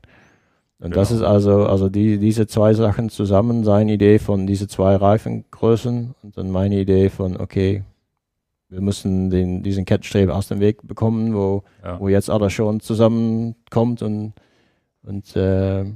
Und 0.85 0.90
genau. 0.90 1.01
das 1.01 1.12
ist 1.12 1.23
also, 1.23 1.64
also 1.64 1.88
die, 1.88 2.18
diese 2.18 2.47
zwei 2.47 2.75
Sachen 2.75 3.09
zusammen, 3.09 3.64
seine 3.64 3.94
Idee 3.94 4.18
von 4.18 4.47
diese 4.47 4.68
zwei 4.68 4.97
Reifengrößen 4.97 6.14
und 6.23 6.37
dann 6.37 6.51
meine 6.51 6.79
Idee 6.79 7.09
von, 7.09 7.38
okay, 7.38 7.85
wir 8.68 8.83
müssen 8.83 9.31
den, 9.31 9.62
diesen 9.62 9.87
Kettenstrebe 9.87 10.35
aus 10.35 10.49
dem 10.49 10.61
Weg 10.61 10.87
bekommen, 10.87 11.35
wo, 11.35 11.62
ja. 11.83 11.99
wo 11.99 12.11
jetzt 12.11 12.29
alles 12.29 12.53
schon 12.53 12.81
zusammenkommt 12.81 14.03
und, 14.03 14.35
und 15.03 15.35
äh, 15.35 15.87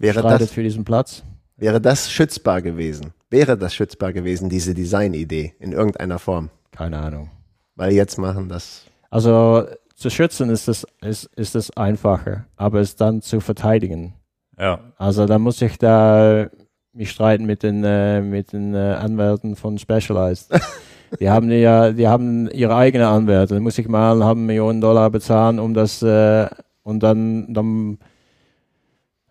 wäre 0.00 0.22
das, 0.22 0.50
für 0.50 0.64
diesen 0.64 0.84
Platz. 0.84 1.22
Wäre 1.56 1.80
das 1.80 2.10
schützbar 2.10 2.62
gewesen? 2.62 3.12
Wäre 3.30 3.56
das 3.56 3.76
schützbar 3.76 4.12
gewesen, 4.12 4.48
diese 4.48 4.74
Designidee 4.74 5.54
in 5.60 5.70
irgendeiner 5.70 6.18
Form? 6.18 6.50
Keine 6.72 6.98
Ahnung. 6.98 7.30
Weil 7.76 7.92
jetzt 7.92 8.18
machen 8.18 8.48
das. 8.48 8.86
Also 9.08 9.66
zu 9.94 10.10
schützen 10.10 10.50
ist 10.50 10.66
es 10.66 10.84
ist, 11.00 11.30
ist 11.36 11.54
es 11.54 11.70
einfacher, 11.76 12.44
aber 12.56 12.80
es 12.80 12.96
dann 12.96 13.22
zu 13.22 13.40
verteidigen. 13.40 14.15
Ja. 14.58 14.80
Also 14.96 15.26
da 15.26 15.38
muss 15.38 15.60
ich 15.62 15.78
da 15.78 16.46
mich 16.92 17.10
streiten 17.10 17.44
mit 17.44 17.62
den 17.62 17.84
äh, 17.84 18.22
mit 18.22 18.52
den 18.52 18.74
äh, 18.74 18.96
Anwälten 18.98 19.54
von 19.56 19.78
Specialized. 19.78 20.50
die 21.20 21.28
haben 21.28 21.50
ja, 21.50 21.92
die 21.92 22.08
haben 22.08 22.48
ihre 22.50 22.74
eigene 22.74 23.08
Anwälte. 23.08 23.54
Da 23.54 23.60
muss 23.60 23.78
ich 23.78 23.88
mal 23.88 24.24
halben 24.24 24.46
Millionen 24.46 24.80
Dollar 24.80 25.10
bezahlen, 25.10 25.58
um 25.58 25.74
das 25.74 26.02
äh, 26.02 26.48
und 26.82 27.02
dann 27.02 27.52
dann 27.52 27.98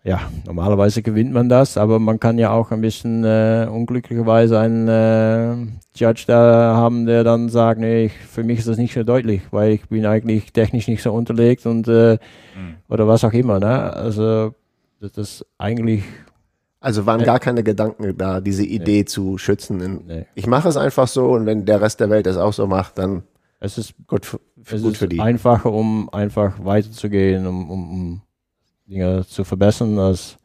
ja, 0.06 0.20
normalerweise 0.46 1.02
gewinnt 1.02 1.32
man 1.32 1.48
das, 1.48 1.76
aber 1.76 1.98
man 1.98 2.20
kann 2.20 2.38
ja 2.38 2.52
auch 2.52 2.70
ein 2.70 2.80
bisschen 2.80 3.24
äh, 3.24 3.66
unglücklicherweise 3.68 4.56
einen 4.60 4.86
äh, 4.86 5.56
Judge 5.96 6.26
da 6.28 6.76
haben, 6.76 7.06
der 7.06 7.24
dann 7.24 7.48
sagt, 7.48 7.80
nee, 7.80 8.04
ich, 8.04 8.12
für 8.12 8.44
mich 8.44 8.60
ist 8.60 8.68
das 8.68 8.78
nicht 8.78 8.94
so 8.94 9.02
deutlich, 9.02 9.42
weil 9.50 9.72
ich 9.72 9.88
bin 9.88 10.06
eigentlich 10.06 10.52
technisch 10.52 10.86
nicht 10.86 11.02
so 11.02 11.12
unterlegt 11.12 11.66
und 11.66 11.88
äh, 11.88 12.18
mhm. 12.54 12.76
oder 12.88 13.08
was 13.08 13.24
auch 13.24 13.32
immer. 13.32 13.58
Ne? 13.58 13.92
Also 13.92 14.54
das 15.00 15.16
ist 15.16 15.46
eigentlich 15.58 16.04
also 16.80 17.04
waren 17.04 17.24
gar 17.24 17.40
keine 17.40 17.64
Gedanken 17.64 18.16
da, 18.16 18.40
diese 18.40 18.64
Idee 18.64 18.98
nee. 18.98 19.04
zu 19.04 19.38
schützen. 19.38 20.04
Nee. 20.06 20.26
Ich 20.34 20.46
mache 20.46 20.68
es 20.68 20.76
einfach 20.76 21.08
so 21.08 21.30
und 21.32 21.44
wenn 21.44 21.64
der 21.64 21.80
Rest 21.80 21.98
der 22.00 22.10
Welt 22.10 22.26
es 22.26 22.36
auch 22.36 22.52
so 22.52 22.66
macht, 22.66 22.98
dann 22.98 23.24
es 23.58 23.78
ist 23.78 23.94
gut, 24.06 24.26
für, 24.26 24.40
es 24.64 24.82
gut 24.82 24.92
ist 24.92 24.98
für 24.98 25.08
die. 25.08 25.18
einfacher, 25.18 25.72
um 25.72 26.08
einfach 26.10 26.64
weiterzugehen, 26.64 27.46
um, 27.46 27.70
um, 27.70 27.90
um 27.90 28.22
Dinge 28.86 29.26
zu 29.26 29.44
verbessern, 29.44 29.98
als, 29.98 30.38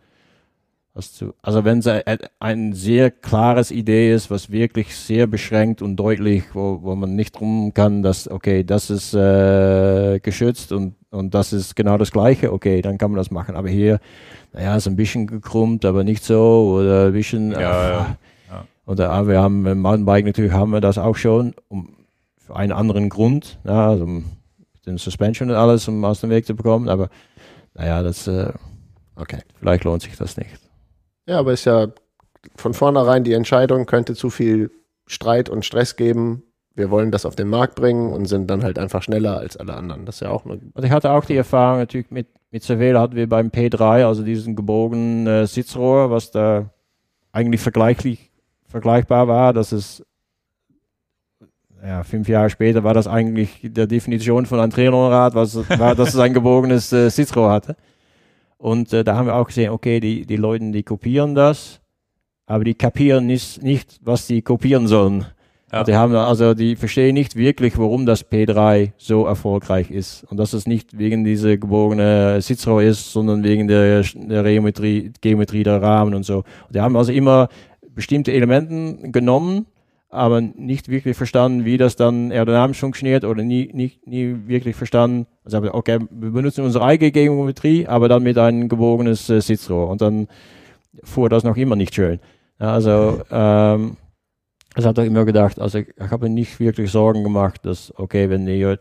zu, 0.99 1.33
also 1.41 1.63
wenn 1.63 1.79
es 1.79 1.87
ein 2.39 2.73
sehr 2.73 3.11
klares 3.11 3.71
Idee 3.71 4.13
ist, 4.13 4.29
was 4.29 4.51
wirklich 4.51 4.95
sehr 4.95 5.25
beschränkt 5.25 5.81
und 5.81 5.95
deutlich, 5.95 6.43
wo, 6.53 6.79
wo 6.81 6.95
man 6.95 7.15
nicht 7.15 7.39
drum 7.39 7.73
kann, 7.73 8.03
dass, 8.03 8.29
okay, 8.29 8.65
das 8.65 8.89
ist 8.89 9.13
äh, 9.13 10.19
geschützt 10.19 10.73
und, 10.73 10.95
und 11.09 11.33
das 11.33 11.53
ist 11.53 11.77
genau 11.77 11.97
das 11.97 12.11
Gleiche, 12.11 12.51
okay, 12.51 12.81
dann 12.81 12.97
kann 12.97 13.11
man 13.11 13.17
das 13.17 13.31
machen. 13.31 13.55
Aber 13.55 13.69
hier, 13.69 13.99
naja, 14.51 14.75
ist 14.75 14.87
ein 14.87 14.97
bisschen 14.97 15.27
gekrummt, 15.27 15.85
aber 15.85 16.03
nicht 16.03 16.25
so, 16.25 16.79
oder 16.79 17.05
ein 17.07 17.13
bisschen, 17.13 17.51
ja, 17.51 17.59
äh, 17.59 17.61
ja. 17.61 18.17
ja. 18.49 18.65
oder 18.85 19.11
ah, 19.11 19.27
wir 19.27 19.41
haben 19.41 19.65
im 19.65 19.79
Mountainbike 19.79 20.25
natürlich 20.25 20.51
haben 20.51 20.71
wir 20.71 20.81
das 20.81 20.97
auch 20.97 21.15
schon, 21.15 21.53
um, 21.69 21.95
für 22.35 22.57
einen 22.57 22.73
anderen 22.73 23.07
Grund, 23.07 23.59
ja, 23.63 23.91
also 23.91 24.23
den 24.85 24.97
Suspension 24.97 25.49
und 25.49 25.55
alles, 25.55 25.87
um 25.87 26.03
aus 26.03 26.19
dem 26.19 26.31
Weg 26.31 26.45
zu 26.45 26.53
bekommen, 26.53 26.89
aber 26.89 27.07
naja, 27.75 28.03
das, 28.03 28.27
äh, 28.27 28.51
okay, 29.15 29.39
vielleicht 29.57 29.85
lohnt 29.85 30.01
sich 30.01 30.17
das 30.17 30.35
nicht. 30.35 30.60
Ja, 31.27 31.39
aber 31.39 31.53
ist 31.53 31.65
ja 31.65 31.87
von 32.55 32.73
vornherein 32.73 33.23
die 33.23 33.33
Entscheidung, 33.33 33.85
könnte 33.85 34.15
zu 34.15 34.29
viel 34.29 34.71
Streit 35.05 35.49
und 35.49 35.65
Stress 35.65 35.95
geben. 35.95 36.43
Wir 36.73 36.89
wollen 36.89 37.11
das 37.11 37.25
auf 37.25 37.35
den 37.35 37.49
Markt 37.49 37.75
bringen 37.75 38.11
und 38.13 38.25
sind 38.25 38.47
dann 38.49 38.63
halt 38.63 38.79
einfach 38.79 39.03
schneller 39.03 39.37
als 39.37 39.57
alle 39.57 39.73
anderen. 39.73 40.05
Das 40.05 40.15
ist 40.15 40.21
ja 40.21 40.29
auch 40.29 40.45
eine. 40.45 40.59
Also 40.73 40.85
ich 40.85 40.91
hatte 40.91 41.11
auch 41.11 41.25
die 41.25 41.35
Erfahrung 41.35 41.79
natürlich 41.79 42.09
mit, 42.09 42.27
mit 42.49 42.63
Cervelo 42.63 42.99
hatten 42.99 43.15
wir 43.15 43.27
beim 43.27 43.49
P3, 43.49 44.05
also 44.05 44.23
diesen 44.23 44.55
gebogenen 44.55 45.27
äh, 45.27 45.47
Sitzrohr, 45.47 46.09
was 46.11 46.31
da 46.31 46.69
eigentlich 47.33 47.61
vergleichlich, 47.61 48.31
vergleichbar 48.67 49.27
war, 49.27 49.53
dass 49.53 49.71
es 49.71 50.03
ja, 51.83 52.03
fünf 52.03 52.29
Jahre 52.29 52.49
später 52.49 52.83
war 52.83 52.93
das 52.93 53.07
eigentlich 53.07 53.59
der 53.63 53.87
Definition 53.87 54.45
von 54.45 54.59
einem 54.59 54.71
Trailerrad, 54.71 55.33
was 55.33 55.67
war, 55.79 55.95
dass 55.95 56.09
es 56.09 56.19
ein 56.19 56.33
gebogenes 56.33 56.93
äh, 56.93 57.09
Sitzrohr 57.09 57.51
hatte. 57.51 57.75
Und 58.61 58.93
äh, 58.93 59.03
da 59.03 59.15
haben 59.15 59.25
wir 59.25 59.35
auch 59.35 59.47
gesehen, 59.47 59.71
okay, 59.71 59.99
die, 59.99 60.23
die 60.27 60.35
Leute, 60.35 60.69
die 60.69 60.83
kopieren 60.83 61.33
das, 61.33 61.81
aber 62.45 62.63
die 62.63 62.75
kapieren 62.75 63.25
nicht, 63.25 63.63
nicht 63.63 63.99
was 64.03 64.27
sie 64.27 64.43
kopieren 64.43 64.85
sollen. 64.85 65.25
Ja. 65.71 65.83
Die 65.83 65.95
haben 65.95 66.13
also, 66.15 66.53
die 66.53 66.75
verstehen 66.75 67.15
nicht 67.15 67.35
wirklich, 67.35 67.79
warum 67.79 68.05
das 68.05 68.29
P3 68.29 68.91
so 68.97 69.25
erfolgreich 69.25 69.89
ist. 69.89 70.25
Und 70.25 70.37
dass 70.37 70.53
es 70.53 70.67
nicht 70.67 70.95
wegen 70.95 71.23
dieser 71.23 71.57
gebogene 71.57 72.39
Sitzrohr 72.39 72.83
ist, 72.83 73.11
sondern 73.11 73.43
wegen 73.43 73.67
der, 73.67 74.03
der 74.03 74.43
Geometrie, 74.43 75.11
Geometrie 75.21 75.63
der 75.63 75.81
Rahmen 75.81 76.13
und 76.13 76.23
so. 76.23 76.43
Die 76.69 76.81
haben 76.81 76.95
also 76.95 77.11
immer 77.11 77.47
bestimmte 77.95 78.31
Elementen 78.31 79.11
genommen 79.11 79.65
aber 80.11 80.41
nicht 80.41 80.89
wirklich 80.89 81.15
verstanden, 81.15 81.65
wie 81.65 81.77
das 81.77 81.95
dann 81.95 82.31
aerodynamisch 82.31 82.79
funktioniert 82.79 83.23
oder 83.23 83.43
nie, 83.43 83.69
nie, 83.73 83.93
nie 84.05 84.35
wirklich 84.45 84.75
verstanden. 84.75 85.25
Also 85.45 85.61
okay, 85.73 85.99
wir 86.09 86.31
benutzen 86.31 86.65
unsere 86.65 86.83
eigene 86.83 87.11
Geometrie, 87.11 87.87
aber 87.87 88.09
dann 88.09 88.23
mit 88.23 88.37
einem 88.37 88.67
gebogenes 88.67 89.29
äh, 89.29 89.39
Sitzrohr 89.39 89.89
und 89.89 90.01
dann 90.01 90.27
fuhr 91.03 91.29
das 91.29 91.43
noch 91.43 91.55
immer 91.55 91.77
nicht 91.77 91.95
schön. 91.95 92.19
Ja, 92.59 92.73
also 92.73 93.21
ähm, 93.31 93.97
ich 94.77 94.85
habe 94.85 95.05
immer 95.05 95.25
gedacht, 95.25 95.59
also 95.59 95.79
ich, 95.79 95.87
ich 95.89 96.11
habe 96.11 96.29
nicht 96.29 96.59
wirklich 96.59 96.91
Sorgen 96.91 97.23
gemacht, 97.23 97.65
dass 97.65 97.93
okay, 97.97 98.29
wenn 98.29 98.45
die 98.45 98.75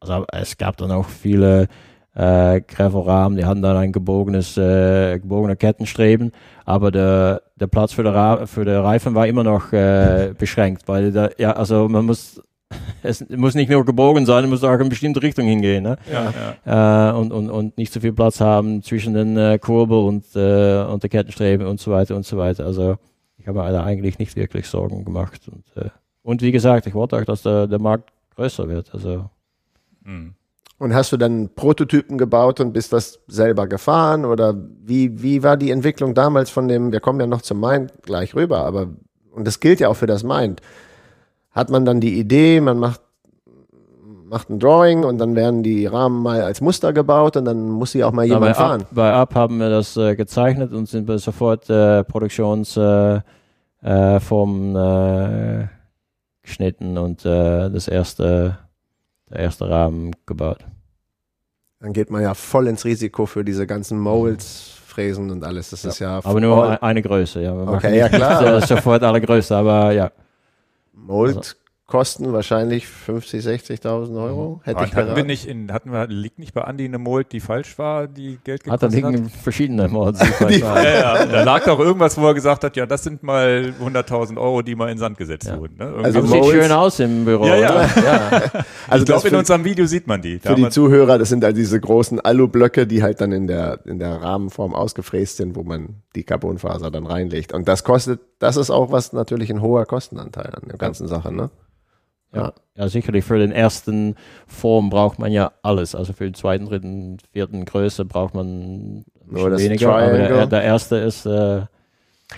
also 0.00 0.24
es 0.32 0.56
gab 0.56 0.76
dann 0.78 0.90
auch 0.90 1.06
viele 1.06 1.68
äh, 2.14 2.60
Gravelrahmen, 2.62 3.36
die 3.36 3.44
hatten 3.44 3.62
dann 3.62 3.76
ein 3.76 3.92
gebogenes, 3.92 4.56
äh, 4.56 5.18
gebogene 5.18 5.56
Kettenstreben, 5.56 6.32
aber 6.64 6.90
der, 6.90 7.42
der 7.56 7.66
Platz 7.66 7.92
für, 7.92 8.02
der 8.02 8.46
für 8.46 8.64
den 8.64 8.76
Reifen 8.76 9.14
war 9.14 9.26
immer 9.26 9.42
noch 9.42 9.72
äh, 9.72 10.34
beschränkt, 10.36 10.86
weil 10.86 11.10
da, 11.12 11.30
ja, 11.38 11.52
also 11.52 11.88
man 11.88 12.04
muss, 12.04 12.40
es 13.02 13.28
muss 13.30 13.54
nicht 13.54 13.70
nur 13.70 13.84
gebogen 13.84 14.26
sein, 14.26 14.44
es 14.44 14.50
muss 14.50 14.64
auch 14.64 14.72
in 14.74 14.80
eine 14.80 14.88
bestimmte 14.88 15.22
Richtung 15.22 15.46
hingehen, 15.46 15.82
ne? 15.82 15.96
Ja, 16.12 16.32
ja. 16.66 17.10
Äh, 17.10 17.14
und, 17.14 17.32
und, 17.32 17.50
und 17.50 17.78
nicht 17.78 17.92
so 17.92 18.00
viel 18.00 18.12
Platz 18.12 18.40
haben 18.40 18.82
zwischen 18.82 19.14
den 19.14 19.36
äh, 19.36 19.58
Kurbel 19.58 19.98
und, 19.98 20.24
äh, 20.34 20.82
und 20.84 21.02
der 21.02 21.10
Kettenstreben 21.10 21.66
und 21.66 21.80
so 21.80 21.90
weiter 21.92 22.14
und 22.14 22.26
so 22.26 22.36
weiter. 22.36 22.66
Also 22.66 22.96
ich 23.38 23.48
habe 23.48 23.62
mir 23.62 23.72
da 23.72 23.84
eigentlich 23.84 24.18
nicht 24.18 24.34
wirklich 24.36 24.66
Sorgen 24.66 25.04
gemacht. 25.04 25.48
Und, 25.48 25.64
äh, 25.82 25.90
und 26.22 26.42
wie 26.42 26.52
gesagt, 26.52 26.86
ich 26.86 26.94
wollte 26.94 27.16
auch, 27.16 27.24
dass 27.24 27.42
der, 27.42 27.68
der 27.68 27.78
Markt 27.78 28.10
größer 28.34 28.68
wird. 28.68 28.92
Also. 28.92 29.30
Mhm. 30.02 30.34
Und 30.78 30.94
hast 30.94 31.10
du 31.10 31.16
dann 31.16 31.48
Prototypen 31.54 32.18
gebaut 32.18 32.60
und 32.60 32.72
bist 32.72 32.92
das 32.92 33.20
selber 33.28 33.66
gefahren? 33.66 34.26
Oder 34.26 34.54
wie, 34.84 35.22
wie 35.22 35.42
war 35.42 35.56
die 35.56 35.70
Entwicklung 35.70 36.12
damals 36.14 36.50
von 36.50 36.68
dem, 36.68 36.92
wir 36.92 37.00
kommen 37.00 37.18
ja 37.18 37.26
noch 37.26 37.40
zum 37.40 37.60
Mind 37.60 37.92
gleich 38.02 38.34
rüber, 38.34 38.58
aber, 38.58 38.88
und 39.32 39.46
das 39.46 39.60
gilt 39.60 39.80
ja 39.80 39.88
auch 39.88 39.96
für 39.96 40.06
das 40.06 40.22
Mind. 40.22 40.60
Hat 41.50 41.70
man 41.70 41.86
dann 41.86 42.00
die 42.00 42.18
Idee, 42.18 42.60
man 42.60 42.78
macht, 42.78 43.00
macht 44.28 44.50
ein 44.50 44.58
Drawing 44.58 45.04
und 45.04 45.16
dann 45.16 45.34
werden 45.34 45.62
die 45.62 45.86
Rahmen 45.86 46.22
mal 46.22 46.42
als 46.42 46.60
Muster 46.60 46.92
gebaut 46.92 47.38
und 47.38 47.46
dann 47.46 47.70
muss 47.70 47.92
sie 47.92 48.04
auch 48.04 48.12
mal 48.12 48.26
jemand 48.26 48.56
fahren. 48.56 48.82
Up, 48.82 48.88
bei 48.90 49.12
Up 49.12 49.34
haben 49.34 49.58
wir 49.58 49.70
das 49.70 49.96
äh, 49.96 50.14
gezeichnet 50.14 50.72
und 50.74 50.90
sind 50.90 51.08
wir 51.08 51.18
sofort 51.18 51.70
äh, 51.70 52.04
Produktionsform 52.04 53.22
äh, 53.82 55.62
äh, 55.62 55.66
geschnitten 56.42 56.98
und 56.98 57.24
äh, 57.24 57.70
das 57.70 57.88
erste 57.88 58.58
der 59.30 59.40
erste 59.40 59.68
Rahmen 59.68 60.14
gebaut. 60.26 60.64
Dann 61.80 61.92
geht 61.92 62.10
man 62.10 62.22
ja 62.22 62.34
voll 62.34 62.68
ins 62.68 62.84
Risiko 62.84 63.26
für 63.26 63.44
diese 63.44 63.66
ganzen 63.66 63.98
Molds, 63.98 64.78
Fräsen 64.86 65.30
und 65.30 65.44
alles. 65.44 65.70
Das 65.70 65.82
ja. 65.82 65.90
ist 65.90 65.98
ja. 65.98 66.20
Aber 66.24 66.40
nur 66.40 66.82
eine 66.82 67.02
Größe, 67.02 67.42
ja. 67.42 67.54
Okay, 67.54 67.98
ja 67.98 68.08
klar. 68.10 68.60
sofort 68.66 69.02
alle 69.02 69.20
Größe, 69.20 69.54
aber 69.54 69.92
ja. 69.92 70.10
Mold 70.92 71.36
also 71.36 71.54
kosten 71.86 72.32
wahrscheinlich 72.32 72.88
50, 72.88 73.44
60.000 73.44 74.20
Euro. 74.20 74.60
Hätte 74.64 74.84
ich 74.84 74.94
hatten 74.94 75.14
wir 75.14 75.22
nicht 75.22 75.46
in, 75.46 75.72
hatten 75.72 75.92
wir, 75.92 76.08
liegt 76.08 76.40
nicht 76.40 76.52
bei 76.52 76.62
Andi 76.62 76.84
eine 76.84 76.98
Mold, 76.98 77.30
die 77.30 77.38
falsch 77.38 77.78
war, 77.78 78.08
die 78.08 78.38
Geld 78.42 78.64
gekostet 78.64 78.72
hat? 78.72 78.82
Da 78.82 79.08
liegen 79.08 79.24
hat? 79.26 79.30
verschiedene 79.30 79.86
Molds. 79.96 80.20
Die 80.48 80.58
ja, 80.58 80.82
ja, 80.82 81.26
da 81.26 81.44
lag 81.44 81.64
doch 81.64 81.78
irgendwas, 81.78 82.18
wo 82.18 82.26
er 82.26 82.34
gesagt 82.34 82.64
hat, 82.64 82.76
ja, 82.76 82.86
das 82.86 83.04
sind 83.04 83.22
mal 83.22 83.72
100.000 83.80 84.36
Euro, 84.36 84.62
die 84.62 84.74
mal 84.74 84.90
in 84.90 84.98
Sand 84.98 85.16
gesetzt 85.16 85.46
ja. 85.46 85.58
wurden. 85.58 85.76
Ne? 85.78 85.94
Also 86.02 86.22
sieht 86.22 86.44
schön 86.46 86.72
aus 86.72 86.98
im 86.98 87.24
Büro. 87.24 87.46
Ja, 87.46 87.56
ja. 87.56 87.82
ja. 88.04 88.42
also 88.88 89.02
ich 89.02 89.06
glaube, 89.06 89.28
in 89.28 89.34
unserem 89.36 89.64
Video 89.64 89.86
sieht 89.86 90.08
man 90.08 90.20
die. 90.20 90.40
Für 90.40 90.56
die 90.56 90.68
Zuhörer, 90.68 91.18
das 91.18 91.28
sind 91.28 91.44
halt 91.44 91.56
diese 91.56 91.78
großen 91.78 92.18
Alublöcke, 92.18 92.88
die 92.88 93.04
halt 93.04 93.20
dann 93.20 93.30
in 93.30 93.46
der, 93.46 93.86
in 93.86 94.00
der 94.00 94.22
Rahmenform 94.22 94.74
ausgefräst 94.74 95.36
sind, 95.36 95.54
wo 95.54 95.62
man 95.62 96.02
die 96.16 96.24
Carbonfaser 96.24 96.90
dann 96.90 97.06
reinlegt. 97.06 97.52
Und 97.52 97.68
das 97.68 97.84
kostet, 97.84 98.20
das 98.40 98.56
ist 98.56 98.70
auch 98.70 98.90
was 98.90 99.12
natürlich 99.12 99.50
ein 99.50 99.62
hoher 99.62 99.86
Kostenanteil 99.86 100.52
an 100.52 100.68
der 100.68 100.78
ganzen 100.78 101.06
Sache, 101.06 101.32
ne? 101.32 101.50
Ja. 102.34 102.52
ja, 102.74 102.88
sicherlich 102.88 103.24
für 103.24 103.38
den 103.38 103.52
ersten 103.52 104.16
Form 104.46 104.90
braucht 104.90 105.18
man 105.18 105.32
ja 105.32 105.52
alles. 105.62 105.94
Also 105.94 106.12
für 106.12 106.24
den 106.24 106.34
zweiten, 106.34 106.66
dritten, 106.66 107.18
vierten 107.32 107.64
Größe 107.64 108.04
braucht 108.04 108.34
man 108.34 109.04
Nur 109.26 109.50
das 109.50 109.62
weniger. 109.62 109.94
Aber 109.94 110.18
der, 110.18 110.46
der 110.46 110.62
erste 110.62 110.96
ist. 110.96 111.24
Äh, 111.26 111.62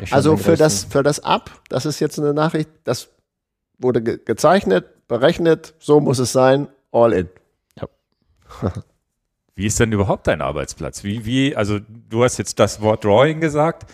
ist 0.00 0.12
also 0.12 0.36
für 0.36 0.56
das, 0.56 0.84
für 0.84 1.02
das 1.02 1.20
Ab, 1.20 1.50
das 1.68 1.86
ist 1.86 1.98
jetzt 1.98 2.18
eine 2.18 2.34
Nachricht, 2.34 2.68
das 2.84 3.08
wurde 3.78 4.02
ge 4.02 4.20
gezeichnet, 4.22 5.08
berechnet, 5.08 5.74
so 5.78 5.98
muss 5.98 6.18
es 6.18 6.32
sein, 6.32 6.68
all 6.92 7.12
in. 7.12 7.28
Ja. 7.80 7.88
wie 9.54 9.66
ist 9.66 9.80
denn 9.80 9.90
überhaupt 9.90 10.26
dein 10.26 10.42
Arbeitsplatz? 10.42 11.04
Wie, 11.04 11.24
wie, 11.24 11.56
also 11.56 11.78
du 11.80 12.22
hast 12.22 12.36
jetzt 12.36 12.58
das 12.60 12.82
Wort 12.82 13.04
Drawing 13.04 13.40
gesagt. 13.40 13.90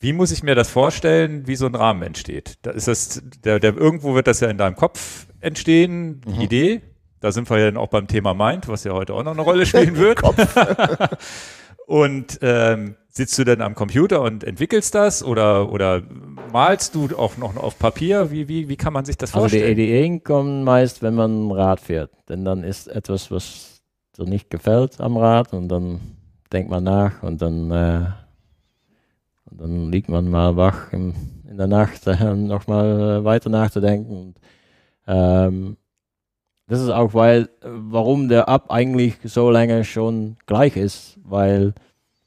Wie 0.00 0.12
muss 0.12 0.30
ich 0.30 0.42
mir 0.44 0.54
das 0.54 0.68
vorstellen, 0.68 1.46
wie 1.46 1.56
so 1.56 1.66
ein 1.66 1.74
Rahmen 1.74 2.02
entsteht? 2.02 2.58
Da 2.62 2.70
ist 2.70 2.86
das, 2.86 3.20
der, 3.44 3.58
der, 3.58 3.76
irgendwo 3.76 4.14
wird 4.14 4.28
das 4.28 4.40
ja 4.40 4.48
in 4.48 4.56
deinem 4.56 4.76
Kopf 4.76 5.26
entstehen, 5.40 6.20
die 6.26 6.34
mhm. 6.34 6.40
Idee. 6.40 6.82
Da 7.20 7.32
sind 7.32 7.50
wir 7.50 7.58
ja 7.58 7.66
dann 7.66 7.76
auch 7.76 7.88
beim 7.88 8.06
Thema 8.06 8.32
Mind, 8.32 8.68
was 8.68 8.84
ja 8.84 8.92
heute 8.92 9.12
auch 9.14 9.24
noch 9.24 9.32
eine 9.32 9.42
Rolle 9.42 9.66
spielen 9.66 9.96
wird. 9.98 10.20
und 11.86 12.38
ähm, 12.42 12.94
sitzt 13.08 13.36
du 13.38 13.44
dann 13.44 13.60
am 13.60 13.74
Computer 13.74 14.22
und 14.22 14.44
entwickelst 14.44 14.94
das 14.94 15.24
oder, 15.24 15.72
oder 15.72 16.02
malst 16.52 16.94
du 16.94 17.08
auch 17.16 17.36
noch 17.36 17.56
auf 17.56 17.76
Papier? 17.80 18.30
Wie, 18.30 18.46
wie, 18.46 18.68
wie 18.68 18.76
kann 18.76 18.92
man 18.92 19.04
sich 19.04 19.16
das 19.16 19.32
vorstellen? 19.32 19.64
Also 19.64 19.74
die 19.74 19.82
Ideen 19.82 20.22
kommen 20.22 20.62
meist, 20.62 21.02
wenn 21.02 21.14
man 21.14 21.50
Rad 21.50 21.80
fährt. 21.80 22.12
Denn 22.28 22.44
dann 22.44 22.62
ist 22.62 22.86
etwas, 22.86 23.32
was 23.32 23.80
so 24.16 24.22
nicht 24.22 24.48
gefällt 24.48 25.00
am 25.00 25.16
Rad 25.16 25.52
und 25.52 25.68
dann 25.68 26.00
denkt 26.52 26.70
man 26.70 26.84
nach 26.84 27.24
und 27.24 27.42
dann 27.42 27.70
äh, 27.72 28.06
und 29.50 29.60
dann 29.60 29.92
liegt 29.92 30.08
man 30.08 30.28
mal 30.30 30.56
wach 30.56 30.92
im, 30.92 31.14
in 31.48 31.56
der 31.56 31.66
Nacht, 31.66 32.06
äh, 32.06 32.34
nochmal 32.34 33.24
weiter 33.24 33.50
nachzudenken. 33.50 34.16
Und, 34.16 34.34
ähm, 35.06 35.76
das 36.66 36.80
ist 36.80 36.90
auch, 36.90 37.14
weil, 37.14 37.48
warum 37.62 38.28
der 38.28 38.48
Ab 38.48 38.70
eigentlich 38.70 39.16
so 39.24 39.50
lange 39.50 39.84
schon 39.84 40.36
gleich 40.44 40.76
ist, 40.76 41.18
weil 41.24 41.72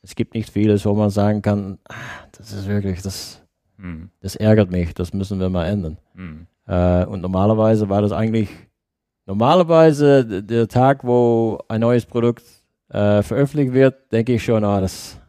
es 0.02 0.16
gibt 0.16 0.34
nicht 0.34 0.50
vieles, 0.50 0.86
wo 0.86 0.96
man 0.96 1.12
sagen 1.12 1.44
kann, 1.44 1.78
ah, 1.88 1.94
das 2.32 2.52
ist 2.52 2.68
wirklich, 2.68 3.04
das, 3.04 3.44
mhm. 3.78 4.10
das 4.20 4.36
ärgert 4.36 4.72
mich, 4.72 4.96
das 4.96 5.14
müssen 5.14 5.40
wir 5.40 5.50
mal 5.50 5.66
ändern. 5.66 5.98
Mhm. 6.16 6.48
Äh, 6.66 7.06
und 7.06 7.22
normalerweise 7.22 7.88
war 7.88 8.02
das 8.02 8.12
eigentlich, 8.12 8.50
normalerweise 9.28 10.44
der 10.44 10.68
Tag, 10.68 11.04
wo 11.04 11.60
ein 11.68 11.82
neues 11.82 12.08
Produkt 12.08 12.44
äh, 12.90 13.22
veröffentlicht 13.22 13.74
wird, 13.74 14.12
denke 14.12 14.34
ich 14.34 14.44
schon, 14.44 14.64
ah, 14.64 14.82
das, 14.82 15.21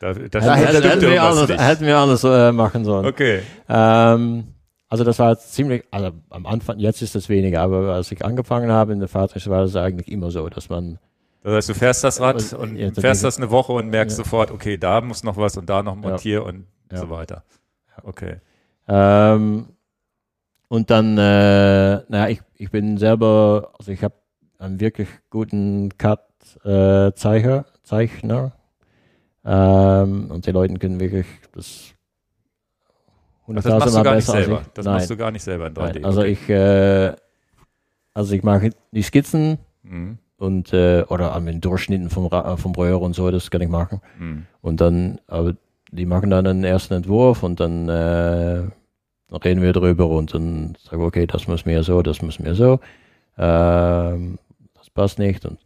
da, 0.00 0.12
das 0.12 0.44
ja, 0.44 0.54
hätten, 0.54 0.82
hätten, 0.82 1.00
wir 1.02 1.22
anders, 1.22 1.48
hätten 1.50 1.86
wir 1.86 1.96
anders 1.98 2.24
äh, 2.24 2.52
machen 2.52 2.84
sollen. 2.84 3.06
Okay. 3.06 3.42
Ähm, 3.68 4.54
also 4.88 5.04
das 5.04 5.18
war 5.18 5.38
ziemlich, 5.38 5.84
also 5.90 6.12
am 6.30 6.46
Anfang, 6.46 6.78
jetzt 6.78 7.02
ist 7.02 7.14
das 7.14 7.28
weniger, 7.28 7.60
aber 7.62 7.94
als 7.94 8.12
ich 8.12 8.24
angefangen 8.24 8.70
habe 8.70 8.92
in 8.92 9.00
der 9.00 9.08
Fahrzeug, 9.08 9.46
war 9.48 9.62
das 9.62 9.74
eigentlich 9.76 10.10
immer 10.10 10.30
so, 10.30 10.48
dass 10.48 10.68
man 10.68 10.98
das 11.42 11.54
heißt, 11.54 11.68
du 11.68 11.74
fährst 11.74 12.02
das 12.02 12.20
Rad 12.20 12.52
und 12.54 12.74
ja, 12.74 12.90
fährst 12.90 13.22
das 13.22 13.36
eine 13.36 13.52
Woche 13.52 13.72
und 13.72 13.88
merkst 13.88 14.18
ja. 14.18 14.24
sofort, 14.24 14.50
okay, 14.50 14.78
da 14.78 15.00
muss 15.00 15.22
noch 15.22 15.36
was 15.36 15.56
und 15.56 15.70
da 15.70 15.80
noch 15.80 15.94
montier 15.94 16.38
ja. 16.38 16.40
und 16.40 16.66
so 16.90 17.08
weiter. 17.08 17.44
Okay. 18.02 18.40
Ähm, 18.88 19.66
und 20.66 20.90
dann, 20.90 21.16
äh, 21.18 22.02
naja, 22.08 22.28
ich, 22.28 22.40
ich 22.56 22.72
bin 22.72 22.98
selber, 22.98 23.72
also 23.78 23.92
ich 23.92 24.02
habe 24.02 24.14
einen 24.58 24.80
wirklich 24.80 25.08
guten 25.30 25.96
Cut-Zeichner, 25.96 27.58
äh, 27.58 27.82
Zeichner, 27.84 28.55
ähm, 29.46 30.30
und 30.30 30.44
die 30.44 30.50
Leute 30.50 30.74
können 30.74 30.98
wirklich 30.98 31.26
das 31.52 31.94
hunderttausendmal 33.46 33.82
also 33.84 33.92
das 33.94 33.94
machst 33.94 33.96
du 33.96 34.02
gar 34.02 34.14
nicht 34.16 34.26
selber. 34.26 34.62
Das 34.74 34.84
Nein. 34.84 34.94
machst 34.94 35.10
du 35.10 35.16
gar 35.16 35.30
nicht 35.30 35.42
selber 35.42 35.66
in 35.68 35.74
3D. 35.74 35.92
Nein. 35.94 36.04
Also 36.04 36.22
ich, 36.22 36.48
äh, 36.48 37.12
also 38.12 38.34
ich 38.34 38.42
mache 38.42 38.70
die 38.90 39.02
Skizzen 39.02 39.58
mhm. 39.84 40.18
und 40.36 40.72
äh, 40.72 41.04
oder 41.08 41.32
an 41.32 41.46
den 41.46 41.60
Durchschnitten 41.60 42.10
vom, 42.10 42.28
vom 42.28 42.74
Röhr 42.74 43.00
und 43.00 43.14
so, 43.14 43.30
das 43.30 43.50
kann 43.50 43.60
ich 43.60 43.68
machen. 43.68 44.00
Mhm. 44.18 44.46
Und 44.62 44.80
dann, 44.80 45.20
aber 45.28 45.54
die 45.92 46.06
machen 46.06 46.30
dann 46.30 46.46
einen 46.46 46.64
ersten 46.64 46.94
Entwurf 46.94 47.44
und 47.44 47.60
dann, 47.60 47.88
äh, 47.88 48.64
dann 49.28 49.42
reden 49.44 49.62
wir 49.62 49.72
drüber 49.72 50.08
und 50.08 50.34
dann 50.34 50.76
sagen 50.82 51.00
wir, 51.00 51.06
okay, 51.06 51.26
das 51.26 51.46
muss 51.46 51.64
mir 51.64 51.84
so, 51.84 52.02
das 52.02 52.20
muss 52.20 52.40
mir 52.40 52.56
so. 52.56 52.80
Ähm, 53.38 54.38
das 54.74 54.90
passt 54.90 55.20
nicht. 55.20 55.44
Und 55.46 55.60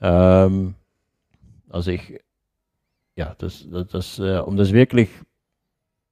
ähm, 0.00 0.74
also 1.68 1.90
ich, 1.90 2.20
ja, 3.16 3.34
das, 3.38 3.66
das, 3.70 3.88
das 3.88 4.18
äh, 4.18 4.38
um 4.38 4.56
das 4.56 4.72
wirklich, 4.72 5.08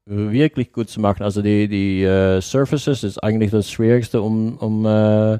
wirklich 0.06 0.72
gut 0.72 0.88
zu 0.88 1.00
machen. 1.00 1.22
Also 1.22 1.42
die, 1.42 1.68
die 1.68 2.02
äh, 2.02 2.40
Surfaces 2.40 3.04
ist 3.04 3.18
eigentlich 3.18 3.50
das 3.50 3.70
Schwierigste, 3.70 4.22
um, 4.22 4.56
um 4.58 4.84
äh, 4.86 5.38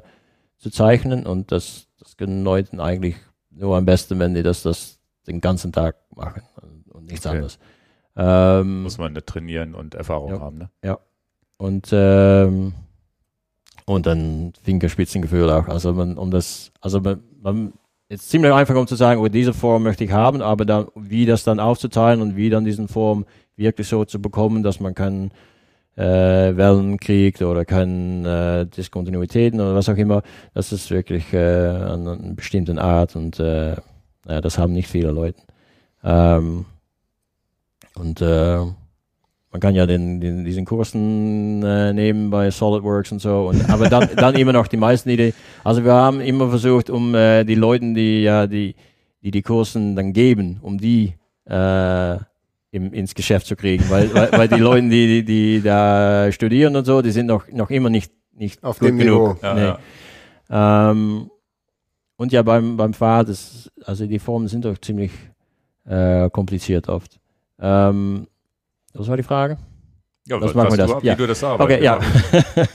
zu 0.57 0.69
zeichnen 0.69 1.25
und 1.25 1.51
das, 1.51 1.87
das 1.99 2.17
können 2.17 2.43
Leute 2.43 2.81
eigentlich 2.81 3.15
nur 3.49 3.75
am 3.77 3.85
besten, 3.85 4.19
wenn 4.19 4.33
die 4.33 4.43
das, 4.43 4.63
das 4.63 4.99
den 5.27 5.41
ganzen 5.41 5.71
Tag 5.71 5.95
machen 6.15 6.43
und 6.89 7.05
nichts 7.05 7.25
okay. 7.25 7.35
anderes. 7.35 7.59
Ähm, 8.15 8.83
Muss 8.83 8.97
man 8.97 9.13
nicht 9.13 9.27
trainieren 9.27 9.75
und 9.75 9.95
Erfahrung 9.95 10.31
ja, 10.31 10.39
haben, 10.39 10.57
ne? 10.57 10.69
Ja. 10.83 10.99
Und, 11.57 11.89
ähm, 11.91 12.73
und 13.85 14.05
dann 14.05 14.53
Fingerspitzengefühl 14.63 15.49
auch. 15.49 15.67
Also 15.67 15.93
man, 15.93 16.17
um 16.17 16.31
das, 16.31 16.71
also 16.81 17.01
man, 17.01 17.23
man 17.41 17.73
ist 18.09 18.29
ziemlich 18.29 18.53
einfach, 18.53 18.75
um 18.75 18.87
zu 18.87 18.95
sagen, 18.95 19.19
oh, 19.19 19.27
diese 19.27 19.53
Form 19.53 19.83
möchte 19.83 20.03
ich 20.03 20.11
haben, 20.11 20.41
aber 20.41 20.65
dann, 20.65 20.87
wie 20.95 21.25
das 21.25 21.43
dann 21.43 21.59
aufzuteilen 21.59 22.21
und 22.21 22.35
wie 22.35 22.49
dann 22.49 22.65
diesen 22.65 22.87
Form 22.87 23.25
wirklich 23.55 23.87
so 23.87 24.05
zu 24.05 24.21
bekommen, 24.21 24.63
dass 24.63 24.79
man 24.79 24.93
kann 24.93 25.31
äh, 25.95 26.55
Wellen 26.55 26.99
kriegt 26.99 27.41
oder 27.41 27.65
keine 27.65 28.67
äh, 28.69 28.75
Diskontinuitäten 28.75 29.59
oder 29.59 29.75
was 29.75 29.89
auch 29.89 29.97
immer. 29.97 30.21
Das 30.53 30.71
ist 30.71 30.91
wirklich 30.91 31.33
äh, 31.33 31.67
an 31.67 32.07
einer 32.07 32.33
bestimmten 32.33 32.77
Art 32.77 33.15
und 33.15 33.39
äh, 33.39 33.75
ja, 34.27 34.41
das 34.41 34.57
haben 34.57 34.73
nicht 34.73 34.89
viele 34.89 35.11
Leute. 35.11 35.41
Ähm, 36.03 36.65
und 37.95 38.21
äh, 38.21 38.59
man 39.55 39.61
kann 39.61 39.73
ja 39.73 39.85
den, 39.85 40.19
den, 40.19 40.43
diesen 40.43 40.65
Kursen 40.65 41.63
äh, 41.63 41.93
nehmen 41.93 42.29
bei 42.29 42.51
SolidWorks 42.51 43.13
und 43.13 43.19
so. 43.19 43.47
Und, 43.47 43.69
aber 43.69 43.87
dann, 43.87 44.09
dann 44.17 44.35
immer 44.35 44.51
noch 44.51 44.67
die 44.67 44.75
meisten 44.75 45.09
Ideen. 45.09 45.31
Also 45.63 45.85
wir 45.85 45.93
haben 45.93 46.19
immer 46.19 46.49
versucht, 46.49 46.89
um 46.89 47.15
äh, 47.15 47.45
die 47.45 47.55
Leute, 47.55 47.93
die 47.93 48.23
ja 48.23 48.47
die, 48.47 48.75
die 49.23 49.31
die 49.31 49.41
Kursen 49.41 49.95
dann 49.95 50.11
geben, 50.11 50.59
um 50.61 50.77
die 50.77 51.13
äh, 51.45 52.15
im, 52.71 52.91
ins 52.91 53.15
Geschäft 53.15 53.47
zu 53.47 53.55
kriegen. 53.55 53.85
Weil, 53.89 54.13
weil, 54.13 54.29
weil 54.33 54.47
die 54.49 54.59
Leute, 54.59 54.89
die, 54.89 55.23
die, 55.23 55.23
die 55.23 55.61
da 55.61 56.29
studieren 56.33 56.75
und 56.75 56.83
so, 56.83 57.01
die 57.01 57.11
sind 57.11 57.27
noch, 57.27 57.47
noch 57.49 57.69
immer 57.69 57.89
nicht, 57.89 58.11
nicht 58.33 58.61
Auf 58.61 58.79
gut 58.79 58.89
dem 58.89 58.97
genug. 58.97 59.35
Niveau. 59.35 59.45
Ja, 59.47 59.53
Nee. 59.53 59.73
ja. 60.49 60.91
Ähm, 60.91 61.31
und 62.17 62.33
ja, 62.33 62.41
beim, 62.41 62.75
beim 62.75 62.93
Fahrrad, 62.93 63.29
ist, 63.29 63.71
also 63.85 64.05
die 64.05 64.19
Formen 64.19 64.49
sind 64.49 64.65
doch 64.65 64.77
ziemlich 64.79 65.11
äh, 65.85 66.29
kompliziert 66.29 66.89
oft. 66.89 67.21
Ähm, 67.57 68.27
was 68.95 69.07
war 69.07 69.17
die 69.17 69.23
Frage? 69.23 69.57
Ja, 70.27 70.41
Was 70.41 70.55
machen 70.55 70.71
wir 70.75 70.85
du, 70.87 70.93
das? 70.93 71.03
wie 71.03 71.07
Ja. 71.07 71.15
du 71.15 71.27
das 71.27 71.43
arbeitest. 71.43 71.77
Okay, 71.77 71.83
ja. 71.85 71.99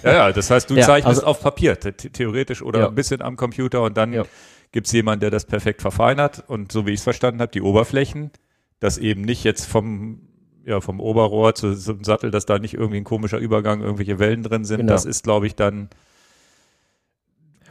ja, 0.05 0.13
ja, 0.13 0.33
das 0.33 0.51
heißt, 0.51 0.71
du 0.71 0.75
Ja, 0.77 0.87
zeichnest 0.87 1.19
also- 1.21 1.27
auf 1.27 1.41
Papier, 1.41 1.77
the 1.83 1.91
theoretisch 1.93 2.63
oder 2.63 2.79
Ja. 2.81 2.89
ein 2.89 2.95
bisschen 2.95 3.23
am 3.23 3.37
Computer 3.37 3.83
und 3.83 3.97
dann 3.97 4.13
Ja. 4.13 4.23
gibt 4.71 4.87
es 4.87 4.93
jemanden, 4.93 5.21
der 5.23 5.31
das 5.31 5.47
perfekt 5.47 5.83
verfeinert 5.83 6.45
und 6.47 6.71
so 6.71 6.87
wie 6.87 6.91
ich 6.93 7.01
es 7.01 7.05
verstanden 7.05 7.41
habe, 7.41 7.51
die 7.51 7.63
Oberflächen, 7.63 8.31
dass 8.79 8.99
eben 8.99 9.23
nicht 9.23 9.43
jetzt 9.43 9.67
vom, 9.67 10.21
ja, 10.65 10.81
vom 10.81 11.01
Oberrohr 11.01 11.55
zu, 11.57 11.75
zum 11.75 12.05
Sattel, 12.05 12.31
dass 12.31 12.47
da 12.47 12.59
nicht 12.61 12.75
irgendwie 12.75 12.99
ein 12.99 13.05
komischer 13.05 13.39
Übergang, 13.39 13.81
irgendwelche 13.81 14.21
Wellen 14.21 14.45
drin 14.45 14.65
sind. 14.65 14.79
Genau. 14.83 14.93
Das 14.93 15.05
ist, 15.05 15.25
glaube 15.25 15.49
ich, 15.49 15.57
dann 15.57 15.89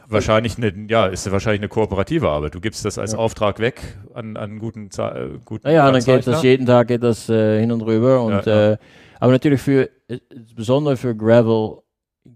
wahrscheinlich 0.09 0.57
eine, 0.57 0.73
ja, 0.89 1.07
ist 1.07 1.31
wahrscheinlich 1.31 1.61
eine 1.61 1.69
kooperative 1.69 2.29
Arbeit. 2.29 2.55
Du 2.55 2.59
gibst 2.61 2.83
das 2.85 2.97
als 2.97 3.13
Ja. 3.13 3.17
Auftrag 3.19 3.59
weg 3.59 3.81
an, 4.13 4.37
an 4.37 4.59
guten, 4.59 4.89
äh, 4.97 5.29
guten 5.45 5.67
Naja, 5.67 5.91
dann 5.91 6.03
geht 6.03 6.27
das 6.27 6.43
jeden 6.43 6.65
Tag 6.65 6.87
geht 6.87 7.03
das 7.03 7.29
äh, 7.29 7.59
hin 7.59 7.71
und 7.71 7.81
rüber. 7.81 8.21
Und, 8.23 8.45
Ja, 8.45 8.69
ja. 8.69 8.71
Äh, 8.73 8.77
aber 9.19 9.31
natürlich 9.33 9.61
für, 9.61 9.89
äh, 10.07 10.19
besonders 10.55 10.99
für 10.99 11.15
Gravel 11.15 11.79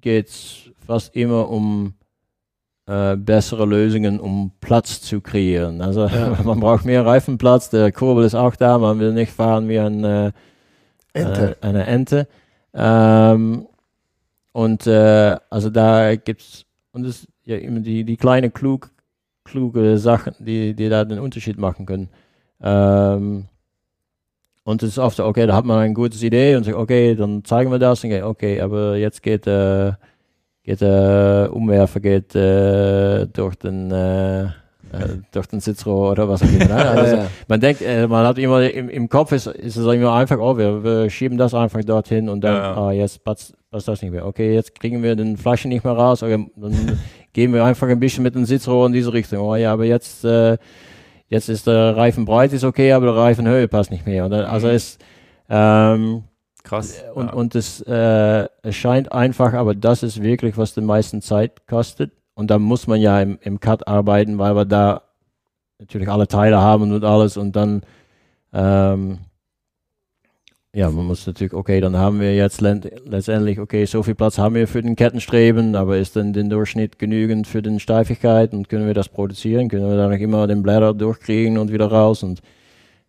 geht 0.01 0.27
es 0.29 0.69
fast 0.85 1.15
immer 1.15 1.49
um 1.49 1.93
äh, 2.85 3.15
bessere 3.15 3.65
Lösungen, 3.65 4.19
um 4.19 4.51
Platz 4.59 5.01
zu 5.01 5.21
kreieren. 5.21 5.81
Also 5.81 6.07
Ja. 6.07 6.37
man 6.43 6.59
braucht 6.59 6.85
mehr 6.85 7.05
Reifenplatz, 7.05 7.69
der 7.69 7.91
Kurbel 7.91 8.25
ist 8.25 8.35
auch 8.35 8.55
da, 8.55 8.77
man 8.77 8.99
will 8.99 9.13
nicht 9.13 9.31
fahren 9.31 9.69
wie 9.69 9.79
ein 9.79 10.03
äh, 10.03 10.31
Ente. 11.13 11.57
Äh, 11.61 11.65
eine 11.65 11.85
Ente. 11.85 12.27
Ähm, 12.73 13.67
und 14.51 14.85
äh, 14.87 15.37
also 15.49 15.69
da 15.69 16.15
gibt's 16.15 16.65
und 16.93 17.05
es 17.05 17.27
ja 17.43 17.57
immer 17.57 17.81
die, 17.81 18.05
die 18.05 18.17
kleine 18.17 18.49
klug, 18.49 18.91
kluge 19.43 19.97
Sachen, 19.97 20.33
die, 20.39 20.73
die 20.73 20.89
da 20.89 21.03
den 21.03 21.19
Unterschied 21.19 21.57
machen 21.57 21.85
können. 21.85 22.09
Ähm, 22.61 23.45
und 24.63 24.81
es 24.81 24.89
ist 24.91 24.99
oft 24.99 25.17
so, 25.17 25.25
okay, 25.25 25.45
da 25.45 25.55
hat 25.55 25.65
man 25.65 25.79
eine 25.79 25.93
gute 25.93 26.25
Idee 26.25 26.55
und 26.55 26.63
sagt, 26.63 26.77
okay, 26.77 27.15
dann 27.15 27.43
zeigen 27.43 27.71
wir 27.71 27.79
das. 27.79 28.03
Und 28.03 28.11
geht, 28.11 28.23
okay, 28.23 28.61
aber 28.61 28.95
jetzt 28.95 29.21
geht, 29.21 29.45
äh, 29.47 29.91
geht 30.63 30.79
der 30.79 31.49
Umwerfer 31.51 31.99
geht, 31.99 32.33
äh, 32.35 33.25
durch 33.27 33.55
den 33.55 33.91
äh, 34.93 35.17
durch 35.31 35.47
den 35.47 35.59
Sitzrohr 35.59 36.11
oder 36.11 36.29
was 36.29 36.41
auch 36.43 36.47
immer. 36.47 36.65
ne? 36.65 36.75
Also, 36.89 37.15
ja, 37.15 37.23
ja. 37.23 37.29
man 37.47 37.59
denkt, 37.59 37.81
äh, 37.81 38.07
man 38.07 38.25
hat 38.25 38.37
immer 38.37 38.61
im, 38.69 38.89
im 38.89 39.09
Kopf 39.09 39.31
ist, 39.31 39.47
ist 39.47 39.75
es 39.75 39.85
immer 39.93 40.13
einfach, 40.13 40.37
oh, 40.39 40.57
wir, 40.57 40.83
wir 40.83 41.09
schieben 41.09 41.37
das 41.37 41.53
einfach 41.53 41.83
dorthin 41.83 42.29
und 42.29 42.41
dann, 42.41 42.53
Ja, 42.55 42.61
ja. 42.61 42.77
ah, 42.77 42.91
jetzt 42.91 43.23
passt, 43.23 43.53
passt 43.71 43.87
das 43.87 44.01
nicht 44.01 44.11
mehr. 44.11 44.25
Okay, 44.25 44.53
jetzt 44.53 44.79
kriegen 44.79 45.03
wir 45.03 45.15
den 45.15 45.35
Flaschen 45.37 45.69
nicht 45.69 45.83
mehr 45.83 45.93
raus, 45.93 46.23
okay, 46.23 46.45
dann 46.55 46.99
gehen 47.33 47.53
wir 47.53 47.63
einfach 47.65 47.87
ein 47.87 47.99
bisschen 47.99 48.23
mit 48.23 48.35
dem 48.35 48.45
Sitzrohr 48.45 48.85
in 48.87 48.93
diese 48.93 49.11
Richtung. 49.13 49.39
Oh 49.39 49.55
ja, 49.55 49.73
aber 49.73 49.85
jetzt, 49.85 50.23
äh, 50.23 50.57
jetzt 51.27 51.49
ist 51.49 51.65
der 51.67 51.97
Reifen 51.97 52.25
breit, 52.25 52.53
ist 52.53 52.63
okay, 52.63 52.91
aber 52.93 53.07
der 53.07 53.15
Reifenhöhe 53.15 53.67
passt 53.67 53.89
nicht 53.91 54.05
mehr. 54.05 54.25
Und 54.25 54.31
dann, 54.31 54.45
also 54.45 54.67
Mhm. 54.67 54.73
es, 54.73 54.97
ähm, 55.49 56.23
Krass. 56.63 57.03
und, 57.13 57.25
ja. 57.27 57.33
und 57.33 57.55
es, 57.55 57.81
äh, 57.81 58.47
es 58.61 58.75
scheint 58.75 59.11
einfach, 59.11 59.53
aber 59.53 59.75
das 59.75 60.01
ist 60.03 60.21
wirklich, 60.23 60.57
was 60.57 60.73
die 60.73 60.81
meisten 60.81 61.21
Zeit 61.21 61.67
kostet. 61.67 62.11
Und 62.35 62.49
da 62.49 62.59
muss 62.59 62.87
man 62.87 62.99
ja 62.99 63.21
im, 63.21 63.37
im 63.41 63.59
Cut 63.59 63.87
arbeiten, 63.87 64.39
weil 64.39 64.55
wir 64.55 64.65
da 64.65 65.03
natürlich 65.79 66.09
alle 66.09 66.27
Teile 66.27 66.59
haben 66.59 66.91
und 66.91 67.03
alles. 67.03 67.37
Und 67.37 67.55
dann, 67.55 67.83
ähm, 68.53 69.19
ja, 70.73 70.89
man 70.89 71.05
muss 71.05 71.27
natürlich, 71.27 71.53
okay, 71.53 71.81
dann 71.81 71.95
haben 71.97 72.19
wir 72.19 72.35
jetzt 72.35 72.61
letztendlich, 72.61 73.59
okay, 73.59 73.85
so 73.85 74.01
viel 74.01 74.15
Platz 74.15 74.39
haben 74.39 74.55
wir 74.55 74.67
für 74.67 74.81
den 74.81 74.95
Kettenstreben, 74.95 75.75
aber 75.75 75.97
ist 75.97 76.15
denn 76.15 76.33
der 76.33 76.45
Durchschnitt 76.45 76.97
genügend 76.97 77.45
für 77.45 77.61
den 77.61 77.79
Steifigkeit 77.79 78.53
und 78.53 78.69
können 78.69 78.87
wir 78.87 78.95
das 78.95 79.09
produzieren? 79.09 79.69
Können 79.69 79.87
wir 79.87 79.97
dann 79.97 80.11
noch 80.11 80.17
immer 80.17 80.47
den 80.47 80.63
Blätter 80.63 80.93
durchkriegen 80.93 81.59
und 81.59 81.71
wieder 81.71 81.87
raus? 81.87 82.23
Und 82.23 82.41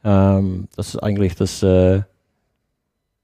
ähm, 0.05 0.69
das 0.77 0.89
ist 0.89 1.03
eigentlich 1.03 1.35
das, 1.37 1.63
äh, 1.63 2.03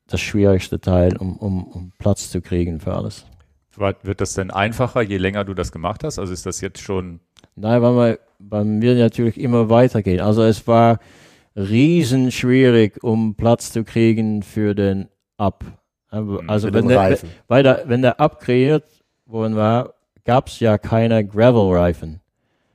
das 0.07 0.21
schwierigste 0.21 0.81
Teil, 0.81 1.17
um, 1.19 1.37
um, 1.37 1.65
um 1.65 1.93
Platz 1.99 2.31
zu 2.31 2.41
kriegen 2.41 2.81
für 2.81 2.95
alles. 2.95 3.27
Wird 3.77 4.21
das 4.21 4.35
denn 4.35 4.51
einfacher, 4.51 5.01
je 5.03 5.17
länger 5.17 5.45
du 5.45 5.55
das 5.55 5.73
gemacht 5.73 6.05
hast? 6.05 6.19
Also 6.19 6.33
ist 6.33 6.45
das 6.45 6.61
jetzt 6.61 6.81
schon 6.81 7.21
Nein, 7.57 7.83
weil 7.83 7.95
wir, 7.95 8.19
weil 8.39 8.65
wir 8.81 8.95
natürlich 8.95 9.39
immer 9.39 9.69
weitergehen. 9.69 10.21
Also 10.21 10.43
es 10.43 10.67
war 10.67 10.99
riesen 11.57 12.31
schwierig, 12.31 13.03
um 13.03 13.35
Platz 13.35 13.73
zu 13.73 13.85
kriegen 13.85 14.43
für 14.43 14.75
den 14.75 15.09
Up. 15.37 15.65
Also 16.09 16.67
Mit 16.67 16.75
wenn 16.75 16.89
der, 16.89 17.19
weil 17.49 17.63
der, 17.63 17.85
wenn 17.87 18.03
der 18.03 18.19
Up 18.21 18.41
kreiert 18.41 18.85
worden 19.27 19.57
war, 19.57 19.95
gab 20.25 20.49
es 20.49 20.59
ja 20.61 20.79
keine 20.79 21.25
Gravel-Reifen. 21.25 22.21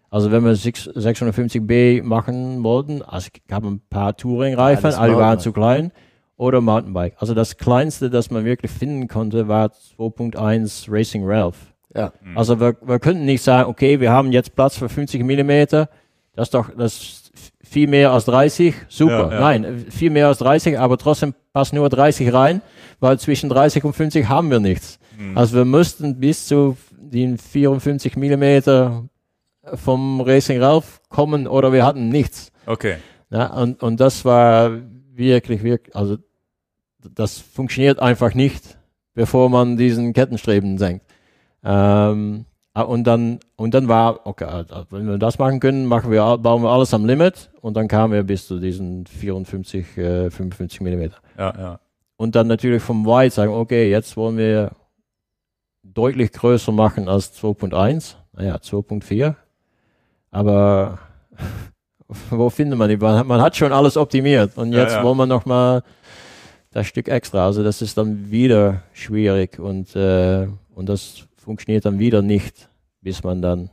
Also 0.09 0.31
wenn 0.31 0.45
wir 0.45 0.55
6 0.55 0.89
650B 0.91 2.01
machen 2.01 2.63
wollten, 2.63 3.01
also 3.01 3.27
es 3.33 3.41
gab 3.47 3.65
ein 3.65 3.81
paar 3.89 4.15
Touring-Reifen, 4.15 4.91
Ja, 4.91 4.97
alle 4.97 5.17
waren 5.17 5.39
zu 5.39 5.51
klein, 5.51 5.91
oder 6.37 6.61
Mountainbike. 6.61 7.15
Also 7.17 7.33
das 7.33 7.57
kleinste, 7.57 8.09
das 8.09 8.29
man 8.29 8.45
wirklich 8.45 8.71
finden 8.71 9.07
konnte, 9.07 9.47
war 9.47 9.71
2.1 9.97 10.87
Racing 10.89 11.23
Ralph. 11.25 11.57
Ja. 11.93 12.11
Also 12.35 12.59
wir, 12.59 12.75
wir 12.81 12.99
könnten 12.99 13.25
nicht 13.25 13.41
sagen, 13.41 13.69
okay, 13.69 13.99
wir 13.99 14.11
haben 14.11 14.31
jetzt 14.31 14.55
Platz 14.55 14.77
für 14.77 14.89
50 14.89 15.23
Millimeter. 15.23 15.89
Das 16.35 16.47
ist 16.47 16.53
doch 16.53 16.69
das 16.77 16.93
ist 16.93 17.31
viel 17.63 17.87
mehr 17.87 18.11
als 18.11 18.25
30. 18.25 18.75
Super. 18.89 19.29
Ja, 19.29 19.33
ja. 19.33 19.39
Nein, 19.39 19.85
viel 19.89 20.09
mehr 20.09 20.27
als 20.27 20.39
30, 20.39 20.77
aber 20.77 20.97
trotzdem 20.97 21.33
passt 21.53 21.73
nur 21.73 21.87
30 21.89 22.33
rein, 22.33 22.61
weil 22.99 23.17
zwischen 23.19 23.49
30 23.49 23.83
und 23.85 23.93
50 23.93 24.27
haben 24.27 24.51
wir 24.51 24.59
nichts. 24.59 24.99
Also 25.33 25.55
wir 25.55 25.65
müssten 25.65 26.19
bis 26.19 26.47
zu 26.47 26.75
den 26.91 27.37
54 27.37 28.17
Millimeter 28.17 29.07
vom 29.73 30.19
Racing 30.19 30.61
Ralph 30.61 30.99
kommen 31.09 31.47
oder 31.47 31.71
wir 31.71 31.85
hatten 31.85 32.09
nichts. 32.09 32.51
okay. 32.65 32.97
Ja, 33.31 33.47
und, 33.47 33.81
und 33.81 33.99
das 33.99 34.23
war 34.23 34.69
wirklich, 35.15 35.63
wirklich, 35.63 35.95
also 35.95 36.17
das 36.99 37.39
funktioniert 37.39 37.99
einfach 37.99 38.33
nicht, 38.33 38.77
bevor 39.13 39.49
man 39.49 39.77
diesen 39.77 40.13
Kettenstreben 40.13 40.77
senkt. 40.77 41.05
Ähm, 41.63 42.45
und 42.73 43.05
dann, 43.05 43.39
und 43.55 43.73
dann 43.73 43.87
war, 43.87 44.27
okay, 44.27 44.65
wenn 44.89 45.07
wir 45.07 45.17
das 45.17 45.39
machen 45.39 45.61
können, 45.61 45.85
machen 45.85 46.11
wir, 46.11 46.37
bauen 46.37 46.61
wir 46.61 46.69
alles 46.69 46.93
am 46.93 47.05
Limit 47.05 47.49
und 47.61 47.77
dann 47.77 47.87
kamen 47.87 48.11
wir 48.11 48.23
bis 48.23 48.47
zu 48.47 48.59
diesen 48.59 49.05
54, 49.07 49.97
äh, 49.97 50.29
55 50.29 50.81
Millimeter. 50.81 51.17
Ja, 51.37 51.53
ja. 51.57 51.79
Und 52.17 52.35
dann 52.35 52.47
natürlich 52.47 52.83
vom 52.83 53.05
Wide 53.05 53.31
sagen, 53.31 53.53
okay, 53.53 53.89
jetzt 53.89 54.17
wollen 54.17 54.37
wir 54.37 54.71
deutlich 55.83 56.31
größer 56.33 56.71
machen 56.71 57.07
als 57.07 57.33
2.1, 57.41 58.15
naja, 58.33 58.55
2.4. 58.55 59.35
Aber 60.31 60.99
wo 62.29 62.49
findet 62.49 62.77
man 62.77 62.89
die? 62.89 62.97
Man 62.97 63.41
hat, 63.41 63.55
schon 63.55 63.71
alles 63.71 63.97
optimiert 63.97 64.57
und 64.57 64.71
Ja, 64.73 64.81
jetzt 64.83 64.93
ja. 64.93 65.03
wollen 65.03 65.17
wir 65.17 65.25
noch 65.25 65.45
mal 65.45 65.83
das 66.71 66.87
Stück 66.87 67.07
extra. 67.07 67.45
Also 67.45 67.63
das 67.63 67.81
ist 67.81 67.97
dann 67.97 68.29
wieder 68.31 68.83
schwierig 68.93 69.59
und, 69.59 69.95
äh, 69.95 70.47
und 70.73 70.89
das 70.89 71.23
funktioniert 71.37 71.85
dann 71.85 71.99
wieder 71.99 72.21
nicht, 72.21 72.69
bis 73.01 73.23
man 73.23 73.41
dann 73.41 73.69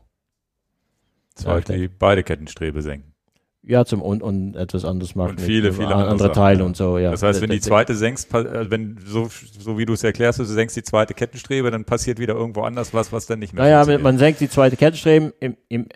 Zwei, 1.35 1.55
Ja, 1.55 1.61
die 1.61 1.89
beide 1.89 2.23
Kettenstrebe 2.23 2.83
senken. 2.83 3.15
ja 3.63 3.85
zum 3.87 4.03
und, 4.03 4.23
und 4.23 4.55
etwas 4.55 4.85
anderes 4.85 5.15
machen. 5.15 5.33
Und 5.33 5.41
viele, 5.41 5.69
mit, 5.69 5.77
viele 5.77 5.87
an- 5.89 5.93
andere 5.93 6.11
andere 6.11 6.33
Teile 6.33 6.61
ja. 6.61 6.67
und 6.67 6.77
so. 6.77 6.99
Ja. 6.99 7.11
Das 7.11 7.23
heißt, 7.23 7.41
wenn 7.41 7.51
die 7.51 7.61
zweite 7.61 7.95
senkst, 7.95 8.33
äh, 8.35 8.71
wenn 8.71 8.99
so, 9.05 9.29
so 9.59 9.79
wie 9.79 9.87
du 9.87 9.95
es 9.95 10.05
erklärst, 10.05 10.39
du 10.41 10.45
senkst 10.45 10.77
die 10.77 10.83
zweite 10.83 11.15
Kettenstrebe, 11.15 11.71
dann 11.71 11.85
passiert 11.85 12.19
wieder 12.19 12.35
irgendwo 12.35 12.63
anders 12.63 12.93
was, 12.93 13.13
was 13.13 13.27
dann 13.27 13.39
nicht 13.39 13.55
mehr 13.55 13.65
Naja, 13.65 13.99
man, 13.99 14.19
senkt 14.19 14.41
die 14.41 14.49
zweite 14.51 14.77
Kettenstreben, 14.77 15.33
im, 15.41 15.57
im, 15.69 15.87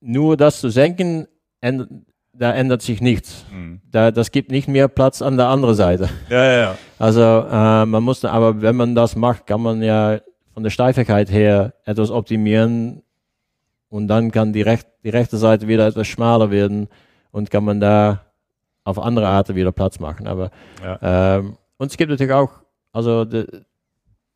nur 0.00 0.36
das 0.36 0.60
zu 0.60 0.70
senken, 0.70 1.28
ändert, 1.64 1.88
da 2.32 2.52
ändert 2.52 2.82
sich 2.82 3.00
nichts. 3.00 3.44
Hm. 3.50 3.80
Da, 3.90 4.10
das 4.10 4.30
gibt 4.32 4.50
nicht 4.50 4.68
mehr 4.68 4.88
Platz 4.88 5.22
an 5.22 5.36
der 5.36 5.48
anderen 5.48 5.74
Seite. 5.74 6.08
Ja, 6.28 6.44
ja, 6.44 6.58
ja. 6.60 6.78
Also 6.98 7.20
äh, 7.22 7.86
man 7.86 8.02
muss, 8.02 8.24
aber 8.24 8.60
wenn 8.60 8.76
man 8.76 8.94
das 8.94 9.16
macht, 9.16 9.46
kann 9.46 9.60
man 9.62 9.82
ja 9.82 10.18
von 10.52 10.62
der 10.62 10.70
Steifigkeit 10.70 11.30
her 11.30 11.74
etwas 11.84 12.10
optimieren 12.10 13.02
und 13.88 14.08
dann 14.08 14.30
kann 14.30 14.52
die, 14.52 14.62
recht, 14.62 14.86
die 15.04 15.10
rechte 15.10 15.36
Seite 15.36 15.68
wieder 15.68 15.86
etwas 15.86 16.06
schmaler 16.06 16.50
werden 16.50 16.88
und 17.30 17.50
kann 17.50 17.64
man 17.64 17.80
da 17.80 18.20
auf 18.84 18.98
andere 18.98 19.26
Arten 19.28 19.54
wieder 19.54 19.72
Platz 19.72 19.98
machen. 19.98 20.26
Aber 20.26 20.50
Ja. 20.82 21.36
ähm, 21.38 21.56
und 21.78 21.90
es 21.90 21.96
gibt 21.96 22.10
natürlich 22.10 22.32
auch 22.32 22.50
also 22.92 23.24
de, 23.24 23.46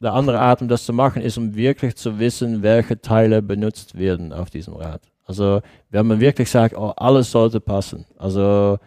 der 0.01 0.13
andere 0.13 0.41
Art, 0.41 0.63
um 0.63 0.69
das 0.69 0.85
zu 0.85 0.93
machen, 0.93 1.23
ist, 1.23 1.39
um 1.39 1.55
wirklich 1.55 1.97
zu 1.97 2.19
wissen, 2.19 2.63
welche 2.63 3.01
Teile 3.01 3.43
benutzt 3.43 3.97
werden 3.99 4.33
auf 4.33 4.51
diesem 4.51 4.75
Rad. 4.75 5.03
Also 5.29 5.61
wenn 5.91 6.07
man 6.07 6.21
wirklich 6.21 6.51
sagt, 6.51 6.77
oh, 6.77 6.93
alles 6.97 7.31
sollte 7.31 7.61
passen, 7.61 8.07
also 8.17 8.79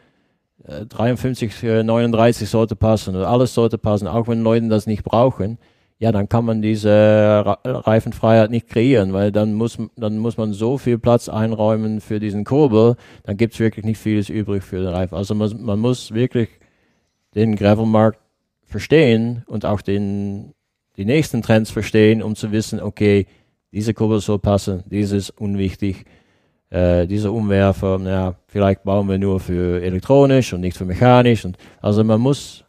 äh, 0.65 0.85
53, 0.87 1.63
äh, 1.63 1.83
39 1.83 2.49
sollte 2.49 2.75
passen 2.75 3.15
alles 3.15 3.53
sollte 3.53 3.77
passen, 3.77 4.07
auch 4.07 4.27
wenn 4.27 4.41
Leute 4.41 4.67
das 4.67 4.87
nicht 4.87 5.03
brauchen, 5.03 5.59
ja, 5.99 6.11
dann 6.11 6.27
kann 6.27 6.45
man 6.45 6.63
diese 6.63 7.43
Reifenfreiheit 7.63 8.49
nicht 8.49 8.67
kreieren, 8.67 9.13
weil 9.13 9.31
dann 9.31 9.53
muss, 9.53 9.77
dann 9.95 10.17
muss 10.17 10.35
man 10.35 10.51
so 10.51 10.79
viel 10.79 10.97
Platz 10.97 11.29
einräumen 11.29 12.01
für 12.01 12.19
diesen 12.19 12.43
Kurbel, 12.43 12.95
dann 13.21 13.37
gibt 13.37 13.53
es 13.53 13.59
wirklich 13.59 13.85
nicht 13.85 13.99
vieles 13.99 14.27
übrig 14.27 14.63
für 14.63 14.77
den 14.77 14.87
Reifen. 14.87 15.13
Also 15.13 15.35
man, 15.35 15.61
man 15.61 15.77
muss 15.77 16.11
wirklich 16.11 16.49
den 17.35 17.55
Gravelmarkt 17.55 18.17
verstehen 18.65 19.43
und 19.45 19.63
auch 19.63 19.81
den, 19.81 20.55
die 20.97 21.05
nächsten 21.05 21.43
Trends 21.43 21.69
verstehen, 21.69 22.23
um 22.23 22.35
zu 22.35 22.51
wissen, 22.51 22.81
okay, 22.81 23.27
diese 23.71 23.93
Kurbel 23.93 24.21
soll 24.21 24.39
passen, 24.39 24.83
dieses 24.87 25.29
ist 25.29 25.39
unwichtig, 25.39 26.05
äh, 26.71 27.05
dieser 27.05 27.31
Umwerfer, 27.31 27.99
ja, 28.03 28.35
vielleicht 28.47 28.83
bauen 28.83 29.07
wir 29.07 29.19
nur 29.19 29.39
für 29.39 29.81
elektronisch 29.81 30.53
und 30.53 30.61
nicht 30.61 30.77
für 30.77 30.85
mechanisch. 30.85 31.45
Und, 31.45 31.57
also 31.81 32.03
man 32.03 32.19
muss 32.19 32.65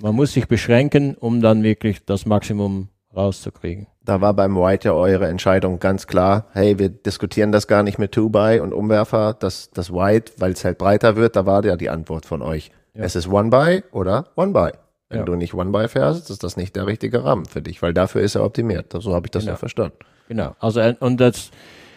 man 0.00 0.14
muss 0.14 0.32
sich 0.32 0.48
beschränken, 0.48 1.14
um 1.14 1.40
dann 1.40 1.62
wirklich 1.62 2.04
das 2.04 2.26
Maximum 2.26 2.88
rauszukriegen. 3.14 3.86
Da 4.04 4.20
war 4.20 4.34
beim 4.34 4.56
White 4.56 4.88
ja 4.88 4.94
eure 4.94 5.28
Entscheidung 5.28 5.78
ganz 5.78 6.06
klar, 6.06 6.46
hey, 6.52 6.78
wir 6.78 6.88
diskutieren 6.88 7.52
das 7.52 7.66
gar 7.66 7.82
nicht 7.82 7.98
mit 7.98 8.12
Two-By 8.12 8.60
und 8.60 8.72
Umwerfer, 8.72 9.34
das, 9.38 9.70
das 9.70 9.92
White, 9.92 10.32
weil 10.38 10.52
es 10.52 10.64
halt 10.64 10.78
breiter 10.78 11.16
wird, 11.16 11.36
da 11.36 11.46
war 11.46 11.64
ja 11.64 11.76
die 11.76 11.90
Antwort 11.90 12.26
von 12.26 12.42
euch. 12.42 12.70
Ja. 12.94 13.04
Es 13.04 13.14
ist 13.16 13.28
One-By 13.28 13.84
oder 13.92 14.28
One-By. 14.34 14.70
Wenn 15.08 15.20
ja. 15.20 15.24
du 15.24 15.36
nicht 15.36 15.54
One-By 15.54 15.88
fährst, 15.88 16.30
ist 16.30 16.42
das 16.42 16.56
nicht 16.56 16.74
der 16.74 16.86
richtige 16.86 17.22
Rahmen 17.22 17.44
für 17.44 17.62
dich, 17.62 17.82
weil 17.82 17.92
dafür 17.92 18.22
ist 18.22 18.34
er 18.34 18.44
optimiert. 18.44 18.92
So 18.98 19.14
habe 19.14 19.26
ich 19.26 19.30
das 19.30 19.42
genau. 19.42 19.52
ja 19.52 19.56
verstanden. 19.56 19.98
Genau. 20.28 20.56
Also, 20.58 20.80
und 21.00 21.20
das, 21.20 21.50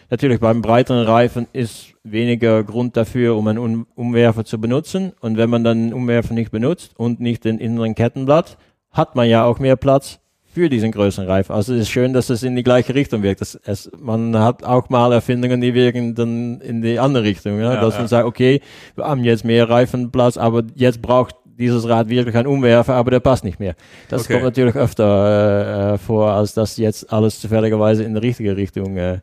Natürlich 0.08 0.40
beim 0.40 0.62
breiteren 0.62 1.04
Reifen 1.04 1.46
ist 1.52 1.94
weniger 2.04 2.62
Grund 2.62 2.96
dafür, 2.96 3.36
um 3.36 3.48
einen 3.48 3.86
Umwerfer 3.94 4.44
zu 4.44 4.60
benutzen. 4.60 5.12
Und 5.20 5.36
wenn 5.36 5.50
man 5.50 5.64
dann 5.64 5.78
einen 5.78 5.92
Umwerfer 5.92 6.34
nicht 6.34 6.50
benutzt 6.50 6.92
und 6.96 7.20
nicht 7.20 7.44
den 7.44 7.58
inneren 7.58 7.94
Kettenblatt, 7.94 8.56
hat 8.92 9.16
man 9.16 9.28
ja 9.28 9.44
auch 9.44 9.58
mehr 9.58 9.76
Platz 9.76 10.20
für 10.56 10.70
diesen 10.70 10.90
größeren 10.90 11.28
Reifen. 11.28 11.52
Also 11.52 11.74
es 11.74 11.82
ist 11.82 11.90
schön, 11.90 12.14
dass 12.14 12.30
es 12.30 12.42
in 12.42 12.56
die 12.56 12.62
gleiche 12.62 12.94
Richtung 12.94 13.22
wirkt. 13.22 13.42
Das, 13.42 13.60
es, 13.64 13.90
man 13.98 14.38
hat 14.38 14.64
auch 14.64 14.88
mal 14.88 15.12
Erfindungen, 15.12 15.60
die 15.60 15.74
wirken 15.74 16.14
dann 16.14 16.62
in 16.62 16.80
die 16.80 16.98
andere 16.98 17.24
Richtung. 17.24 17.60
Ja? 17.60 17.74
ja 17.74 17.80
dass 17.80 17.94
ja. 17.94 18.00
man 18.00 18.08
sagt, 18.08 18.26
okay, 18.26 18.62
wir 18.94 19.04
haben 19.04 19.22
jetzt 19.22 19.44
mehr 19.44 19.68
Reifenplatz, 19.68 20.38
aber 20.38 20.62
jetzt 20.74 21.02
braucht 21.02 21.34
dieses 21.58 21.86
Rad 21.88 22.08
wirklich 22.08 22.34
einen 22.36 22.46
Umwerfer, 22.46 22.94
aber 22.94 23.10
der 23.10 23.20
passt 23.20 23.44
nicht 23.44 23.60
mehr. 23.60 23.74
Das 24.08 24.24
okay. 24.24 24.34
kommt 24.34 24.44
natürlich 24.44 24.76
öfter 24.76 25.94
äh, 25.94 25.98
vor, 25.98 26.30
als 26.30 26.54
dass 26.54 26.76
jetzt 26.76 27.12
alles 27.12 27.40
zufälligerweise 27.40 28.04
in 28.04 28.14
die 28.14 28.20
richtige 28.20 28.56
Richtung 28.56 28.96
äh, 28.96 29.18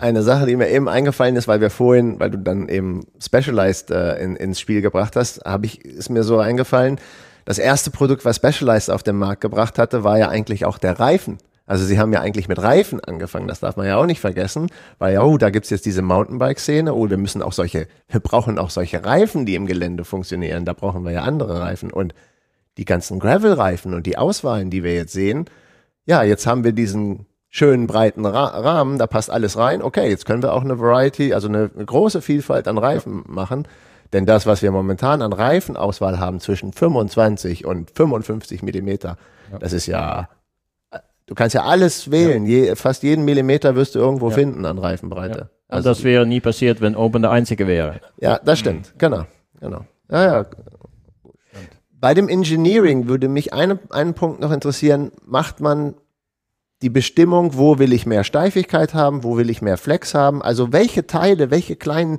eine 0.00 0.22
Sache, 0.22 0.46
die 0.46 0.56
mir 0.56 0.68
eben 0.68 0.88
eingefallen 0.88 1.36
ist, 1.36 1.48
weil 1.48 1.60
wir 1.60 1.70
vorhin, 1.70 2.20
weil 2.20 2.30
du 2.30 2.38
dann 2.38 2.68
eben 2.68 3.06
Specialized 3.20 3.90
äh, 3.90 4.18
in, 4.22 4.36
ins 4.36 4.60
Spiel 4.60 4.82
gebracht 4.82 5.16
hast, 5.16 5.44
habe 5.44 5.66
ich, 5.66 5.84
ist 5.84 6.10
mir 6.10 6.22
so 6.22 6.38
eingefallen, 6.38 6.98
das 7.44 7.58
erste 7.58 7.90
Produkt, 7.90 8.24
was 8.24 8.36
Specialized 8.36 8.90
auf 8.90 9.02
den 9.02 9.16
Markt 9.16 9.40
gebracht 9.40 9.78
hatte, 9.78 10.04
war 10.04 10.18
ja 10.18 10.28
eigentlich 10.28 10.64
auch 10.64 10.78
der 10.78 10.98
Reifen. 10.98 11.38
Also 11.66 11.84
sie 11.86 11.98
haben 11.98 12.12
ja 12.12 12.20
eigentlich 12.20 12.48
mit 12.48 12.60
Reifen 12.60 13.00
angefangen, 13.00 13.48
das 13.48 13.60
darf 13.60 13.76
man 13.76 13.86
ja 13.86 13.96
auch 13.96 14.04
nicht 14.04 14.20
vergessen, 14.20 14.68
weil 14.98 15.14
ja, 15.14 15.22
oh, 15.22 15.38
da 15.38 15.48
gibt's 15.48 15.70
jetzt 15.70 15.86
diese 15.86 16.02
Mountainbike-Szene, 16.02 16.92
oh, 16.92 17.08
wir 17.08 17.16
müssen 17.16 17.40
auch 17.40 17.54
solche, 17.54 17.86
wir 18.08 18.20
brauchen 18.20 18.58
auch 18.58 18.68
solche 18.68 19.02
Reifen, 19.02 19.46
die 19.46 19.54
im 19.54 19.66
Gelände 19.66 20.04
funktionieren, 20.04 20.66
da 20.66 20.74
brauchen 20.74 21.04
wir 21.04 21.12
ja 21.12 21.22
andere 21.22 21.60
Reifen 21.60 21.90
und 21.90 22.14
die 22.76 22.84
ganzen 22.84 23.18
Gravel-Reifen 23.18 23.94
und 23.94 24.04
die 24.04 24.18
Auswahlen, 24.18 24.68
die 24.68 24.82
wir 24.82 24.94
jetzt 24.94 25.14
sehen, 25.14 25.46
ja, 26.04 26.22
jetzt 26.22 26.46
haben 26.46 26.64
wir 26.64 26.72
diesen 26.72 27.24
schönen 27.54 27.86
breiten 27.86 28.26
Ra 28.26 28.46
Rahmen, 28.46 28.98
da 28.98 29.06
passt 29.06 29.30
alles 29.30 29.56
rein. 29.56 29.80
Okay, 29.80 30.08
jetzt 30.08 30.26
können 30.26 30.42
wir 30.42 30.54
auch 30.54 30.64
eine 30.64 30.80
Variety, 30.80 31.32
also 31.32 31.46
eine 31.46 31.68
große 31.68 32.20
Vielfalt 32.20 32.66
an 32.66 32.78
Reifen 32.78 33.22
ja. 33.28 33.32
machen. 33.32 33.68
Denn 34.12 34.26
das, 34.26 34.44
was 34.44 34.60
wir 34.60 34.72
momentan 34.72 35.22
an 35.22 35.32
Reifenauswahl 35.32 36.18
haben 36.18 36.40
zwischen 36.40 36.72
25 36.72 37.64
und 37.64 37.92
55 37.92 38.64
Millimeter, 38.64 39.18
ja. 39.52 39.58
das 39.60 39.72
ist 39.72 39.86
ja, 39.86 40.28
du 41.26 41.34
kannst 41.36 41.54
ja 41.54 41.62
alles 41.62 42.10
wählen. 42.10 42.44
Ja. 42.44 42.64
Je, 42.64 42.74
fast 42.74 43.04
jeden 43.04 43.24
Millimeter 43.24 43.76
wirst 43.76 43.94
du 43.94 44.00
irgendwo 44.00 44.30
finden 44.30 44.66
an 44.66 44.78
Reifenbreite. 44.78 45.50
Also 45.68 45.90
das 45.90 46.02
wäre 46.02 46.26
nie 46.26 46.40
passiert, 46.40 46.80
wenn 46.80 46.96
Open 46.96 47.22
der 47.22 47.30
einzige 47.30 47.68
wäre. 47.68 48.00
Ja, 48.20 48.40
das 48.44 48.58
stimmt. 48.58 48.94
Mhm. 48.94 48.98
Genau, 48.98 49.26
genau. 49.60 49.84
Ja. 50.10 50.44
Bei 52.00 52.14
dem 52.14 52.28
Engineering 52.28 53.06
würde 53.06 53.28
mich 53.28 53.54
eine, 53.54 53.78
einen 53.90 54.14
Punkt 54.14 54.40
noch 54.40 54.50
interessieren. 54.50 55.12
Macht 55.24 55.60
man 55.60 55.94
die 56.84 56.90
Bestimmung, 56.90 57.56
wo 57.56 57.78
will 57.78 57.94
ich 57.94 58.04
mehr 58.04 58.24
Steifigkeit 58.24 58.92
haben, 58.92 59.24
wo 59.24 59.38
will 59.38 59.48
ich 59.48 59.62
mehr 59.62 59.78
Flex 59.78 60.12
haben, 60.12 60.42
also 60.42 60.70
welche 60.70 61.06
Teile, 61.06 61.50
welche 61.50 61.76
kleinen, 61.76 62.18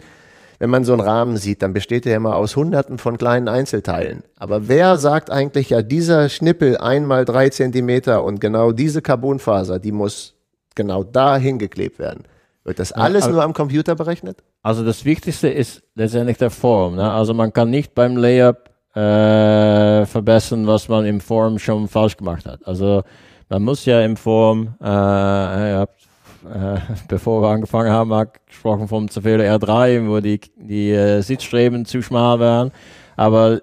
wenn 0.58 0.72
man 0.72 0.84
so 0.84 0.94
einen 0.94 1.04
Rahmen 1.04 1.38
sieht, 1.38 1.62
dann 1.62 1.72
besteht 1.72 2.08
er 2.08 2.16
immer 2.16 2.36
aus 2.36 2.56
hunderten 2.56 2.98
von 2.98 3.20
kleinen 3.20 3.48
Einzelteilen. 3.48 4.24
Aber 4.38 4.68
wer 4.68 4.98
sagt 4.98 5.30
eigentlich, 5.30 5.70
ja, 5.70 5.84
dieser 5.84 6.30
Schnippel 6.30 6.78
einmal 6.78 7.26
drei 7.26 7.50
Zentimeter 7.50 8.24
und 8.24 8.42
genau 8.42 8.72
diese 8.72 9.04
Carbonfaser, 9.04 9.78
die 9.78 9.92
muss 9.92 10.34
genau 10.74 11.04
da 11.04 11.38
hingeklebt 11.38 12.00
werden? 12.00 12.24
Wird 12.64 12.80
das 12.80 12.92
alles 12.92 13.26
ja, 13.26 13.32
nur 13.34 13.44
am 13.44 13.54
Computer 13.54 13.94
berechnet? 13.94 14.40
Also 14.64 14.84
das 14.84 15.06
Wichtigste 15.06 15.48
ist 15.48 15.84
letztendlich 15.94 16.40
der 16.40 16.50
Form. 16.50 16.96
Ne? 16.96 17.12
Also 17.12 17.36
man 17.36 17.54
kann 17.54 17.70
nicht 17.70 17.94
beim 17.94 18.18
Layup 18.18 18.72
äh, 18.96 20.08
verbessern, 20.08 20.66
was 20.66 20.90
man 20.90 21.06
im 21.06 21.22
Form 21.22 21.60
schon 21.60 21.88
falsch 21.88 22.18
gemacht 22.18 22.48
hat. 22.48 22.66
Also 22.66 23.04
man 23.50 23.64
muss 23.64 23.86
ja 23.86 24.02
im 24.02 24.18
Form, 24.18 24.76
äh, 24.82 24.86
ihr 24.86 25.78
habt, 25.80 26.08
äh, 26.46 26.80
bevor 27.08 27.42
wir 27.42 27.50
angefangen 27.50 27.92
haben, 27.92 28.30
gesprochen 28.46 28.88
vom 28.88 29.10
Zerfehler 29.10 29.44
R3, 29.44 30.08
wo 30.08 30.20
die, 30.20 30.40
die 30.58 30.92
äh, 30.92 31.22
Sitzstreben 31.22 31.86
zu 31.86 32.02
schmal 32.02 32.40
waren. 32.40 32.72
Aber 33.16 33.62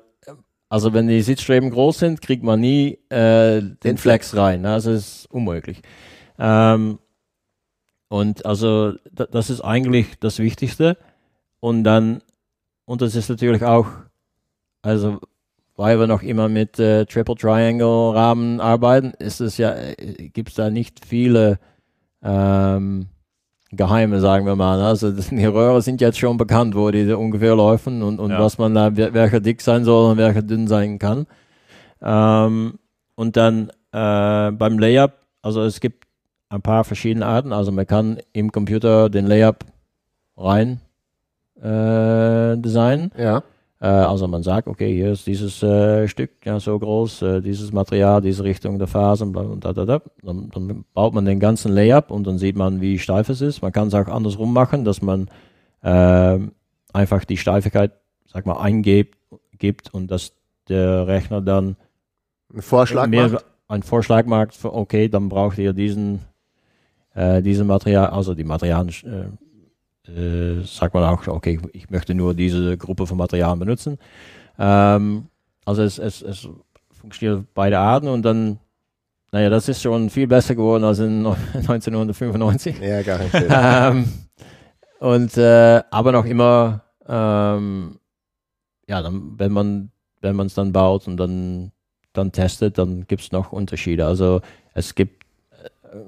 also 0.73 0.95
wenn 0.95 1.07
die 1.07 1.21
Sitzstreben 1.21 1.71
groß 1.71 1.99
sind, 1.99 2.23
kriegt 2.23 2.43
man 2.43 2.59
nie 2.59 2.99
äh, 3.11 3.61
den, 3.61 3.99
Flex 3.99 4.35
rein. 4.35 4.63
Ne? 4.63 4.73
Also 4.73 4.93
das 4.93 5.01
ist 5.01 5.31
unmöglich. 5.31 5.83
Ähm, 6.39 6.99
und 8.09 8.47
also 8.47 8.95
das 9.13 9.51
ist 9.51 9.61
eigentlich 9.61 10.19
das 10.19 10.39
Wichtigste. 10.39 10.97
Und 11.61 11.85
dann, 11.85 12.23
und 12.87 13.03
das 13.03 13.15
ist 13.15 13.29
natürlich 13.29 13.65
auch, 13.65 13.87
also 14.81 15.21
weil 15.77 15.99
wir 15.99 16.07
noch 16.07 16.23
immer 16.23 16.49
mit 16.49 16.79
äh, 16.79 17.07
Triple 17.07 17.37
Triangle 17.37 18.15
Rahmen 18.15 18.61
arbeiten, 18.61 19.13
ist 19.19 19.41
es 19.41 19.57
ja, 19.57 19.75
äh, 19.75 20.29
gibt 20.29 20.51
es 20.51 20.55
da 20.55 20.71
nicht 20.71 21.05
viele 21.05 21.59
ähm, 22.23 23.07
Geheime, 23.71 24.21
sagen 24.21 24.47
wir 24.47 24.57
mal. 24.57 24.81
Also 24.83 25.11
die 25.13 25.45
Röhre 25.45 25.83
sind 25.83 26.01
jetzt 26.01 26.19
schon 26.19 26.37
bekannt, 26.37 26.75
wo 26.75 26.91
die 26.91 27.11
ungefähr 27.13 27.57
laufen 27.57 28.03
und, 28.03 28.21
und 28.21 28.31
ja. 28.31 28.39
was 28.39 28.59
man 28.59 28.75
da, 28.75 28.95
welcher 28.97 29.41
dick 29.41 29.61
sein 29.63 29.85
soll 29.85 30.13
und 30.13 30.19
welcher 30.19 30.43
dünn 30.43 30.69
sein 30.69 30.99
kann. 30.99 31.27
Ähm, 32.03 32.79
und 33.15 33.37
dann 33.37 33.71
äh, 33.93 34.51
beim 34.51 34.79
Layup, 34.79 35.13
also 35.41 35.63
es 35.63 35.81
gibt 35.81 36.07
ein 36.49 36.63
paar 36.63 36.85
verschiedene 36.85 37.25
Arten. 37.25 37.53
Also 37.53 37.73
man 37.73 37.87
kann 37.87 38.19
im 38.33 38.53
Computer 38.53 39.09
den 39.09 39.27
Layup 39.27 39.65
rein 40.37 40.81
äh, 41.57 42.57
designen. 42.59 43.11
Ja. 43.17 43.43
Äh, 43.83 43.87
also 43.87 44.29
man 44.29 44.45
sagt, 44.45 44.69
okay, 44.69 44.95
hier 44.95 45.11
ist 45.11 45.27
dieses 45.27 45.61
äh, 45.61 46.07
Stück 46.07 46.31
ja 46.45 46.61
so 46.61 46.79
groß, 46.79 47.23
äh, 47.23 47.41
dieses 47.41 47.73
Material, 47.73 48.21
diese 48.21 48.45
Richtung 48.45 48.79
der 48.79 48.87
Phasen, 48.87 49.35
und 49.35 49.65
da, 49.65 49.73
da, 49.73 49.85
da. 49.85 50.01
Dann, 50.23 50.51
dann, 50.51 50.85
baut 50.95 51.13
man 51.15 51.25
den 51.25 51.41
ganzen 51.41 51.73
Layup 51.73 52.13
und 52.13 52.25
dann 52.25 52.39
sieht 52.39 52.55
man, 52.55 52.81
wie 52.81 53.01
steif 53.01 53.29
es 53.29 53.41
ist. 53.41 53.61
Man 53.61 53.73
kann 53.73 53.89
es 53.89 53.95
auch 53.95 54.07
andersrum 54.07 54.53
machen, 54.53 54.85
dass 54.85 55.03
man 55.03 55.29
äh, 55.83 56.39
einfach 56.93 57.25
die 57.25 57.37
Steifigkeit, 57.37 57.91
sag 58.27 58.47
mal, 58.47 58.61
eingibt 58.61 59.19
gibt 59.59 59.93
und 59.93 60.13
dass 60.13 60.33
der 60.69 61.09
Rechner 61.09 61.41
dann 61.41 61.77
einen 62.53 62.63
Vorschlag 62.63 63.09
macht. 63.09 63.45
Einen 63.67 63.83
Vorschlag 63.83 64.27
macht, 64.27 64.55
für, 64.55 64.73
okay, 64.75 65.09
dann 65.09 65.29
braucht 65.29 65.59
ihr 65.59 65.73
diesen, 65.73 66.21
äh, 67.15 67.43
diesen 67.43 67.67
Material, 67.67 68.09
also 68.11 68.35
die 68.35 68.45
Materialien 68.45 69.39
äh, 70.09 70.63
sagt 70.65 70.95
man 70.95 71.05
auch, 71.05 71.27
okay, 71.27 71.61
ich 71.73 71.91
möchte 71.91 72.15
nur 72.15 72.35
diese 72.35 72.77
Gruppe 72.77 73.07
von 73.07 73.19
Materialien 73.19 73.59
benutzen. 73.59 73.99
Ähm, 74.59 75.27
also 75.65 75.83
es, 75.83 75.99
es, 75.99 76.23
es 76.23 76.49
funktioniert 76.91 77.47
beide 77.55 77.79
Arten 77.79 78.09
und 78.09 78.23
dann, 78.23 78.59
naja, 79.31 79.49
das 79.49 79.69
ist 79.69 79.83
schon 79.83 80.11
viel 80.11 80.27
besser 80.27 80.55
geworden 80.55 80.85
als 80.85 80.99
in 80.99 81.27
1995. 81.55 82.81
Ja, 82.81 83.03
gar 83.03 83.19
nicht. 83.19 83.35
ähm, 83.49 84.13
und 84.99 85.37
äh, 85.37 85.83
aber 85.91 86.13
noch 86.13 86.25
immer, 86.25 86.83
ähm, 87.07 87.99
ja, 88.89 89.03
dann, 89.03 89.39
wenn 89.39 89.53
man 89.53 89.93
wenn 90.21 90.37
man 90.37 90.47
es 90.47 90.55
dann 90.55 90.73
baut 90.73 91.07
und 91.07 91.17
dann 91.17 91.73
dann 92.13 92.31
testet, 92.31 92.79
dann 92.79 93.07
gibt 93.07 93.23
es 93.23 93.33
noch 93.33 93.53
Unterschiede. 93.53 94.07
Also 94.07 94.41
es 94.75 94.95
gibt 94.95 95.25
äh, 95.51 95.99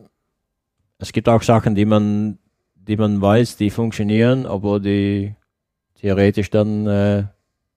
es 0.98 1.12
gibt 1.12 1.28
auch 1.28 1.42
Sachen, 1.42 1.74
die 1.74 1.84
man 1.84 2.38
die 2.86 2.96
man 2.96 3.20
weiß, 3.20 3.56
die 3.56 3.70
funktionieren, 3.70 4.46
aber 4.46 4.80
die 4.80 5.34
theoretisch 5.96 6.50
dann, 6.50 6.86
äh, 6.86 7.24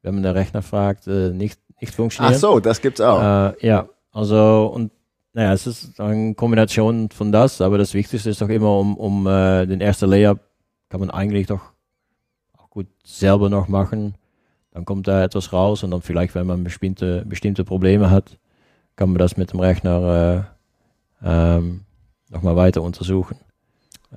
wenn 0.02 0.14
man 0.14 0.24
den 0.24 0.34
Rechner 0.34 0.62
fragt, 0.62 1.08
äh, 1.08 1.30
nicht, 1.30 1.60
nicht 1.80 1.94
funktionieren. 1.94 2.36
Ach 2.36 2.40
so, 2.40 2.60
das 2.60 2.82
gibt's 2.82 3.02
auch. 3.02 3.22
Äh, 3.22 3.66
ja, 3.66 3.88
also 4.12 4.72
und 4.74 4.92
naja, 5.34 5.54
es 5.54 5.68
ist 5.68 6.00
eine 6.00 6.34
Kombination 6.34 7.10
von 7.10 7.32
das, 7.32 7.62
aber 7.62 7.78
das 7.78 7.94
Wichtigste 7.94 8.30
ist 8.30 8.42
doch 8.42 8.50
immer, 8.50 8.78
um, 8.80 8.98
um 8.98 9.28
äh, 9.28 9.66
den 9.66 9.82
ersten 9.82 10.10
Layup 10.10 10.40
kann 10.90 11.00
man 11.00 11.12
eigentlich 11.12 11.48
doch 11.48 11.62
auch 12.58 12.70
gut 12.70 12.88
selber 13.04 13.50
noch 13.50 13.68
machen. 13.68 14.16
Dann 14.72 14.86
kommt 14.86 15.08
da 15.08 15.24
etwas 15.24 15.54
raus 15.54 15.84
und 15.84 15.92
dann 15.92 16.02
vielleicht, 16.02 16.36
wenn 16.36 16.48
man 16.48 16.64
bestimmte, 16.64 17.24
bestimmte 17.26 17.64
Probleme 17.64 18.10
hat, 18.10 18.38
kann 18.96 19.10
man 19.10 19.20
das 19.20 19.38
mit 19.38 19.54
dem 19.54 19.60
Rechner 19.60 20.48
äh, 21.24 21.28
ähm, 21.58 21.82
nochmal 22.30 22.56
weiter 22.56 22.82
untersuchen. 22.82 23.38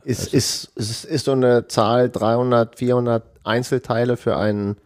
Ist, 0.04 0.32
ist, 0.32 0.70
ist, 0.76 1.04
ist 1.04 1.24
so 1.24 1.32
eine 1.32 1.66
Zahl 1.66 2.10
300, 2.10 2.78
400 2.78 3.22
Einzelteile 3.44 4.16
für 4.16 4.36
einen 4.36 4.76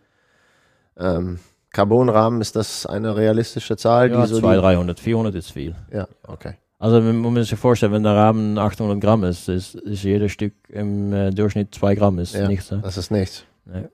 ähm, 0.98 1.38
Carbonrahmen, 1.70 2.40
ist 2.40 2.56
das 2.56 2.86
eine 2.86 3.16
realistische 3.16 3.76
Zahl? 3.76 4.10
Ja, 4.10 4.22
die 4.22 4.28
so 4.28 4.38
200, 4.40 4.56
die, 4.56 4.62
300, 4.62 5.00
400 5.00 5.34
ist 5.34 5.50
viel. 5.52 5.74
ja, 5.92 6.08
okay. 6.26 6.54
Also 6.78 7.00
man 7.00 7.16
muss 7.16 7.48
sich 7.48 7.58
vorstellen, 7.58 7.92
wenn 7.92 8.02
der 8.02 8.14
Rahmen 8.14 8.58
800 8.58 9.00
Gramm 9.00 9.24
ist, 9.24 9.48
ist, 9.48 9.74
ist 9.74 10.02
jedes 10.02 10.32
Stück 10.32 10.52
im 10.68 11.12
äh, 11.12 11.30
Durchschnitt 11.30 11.74
2 11.74 11.94
Gramm, 11.94 12.18
ist 12.18 12.34
Ja, 12.34 12.46
nichts. 12.46 12.70
Ne? 12.70 12.80
das 12.82 12.98
ist 12.98 13.10
nichts. 13.10 13.44
Nee. 13.64 13.88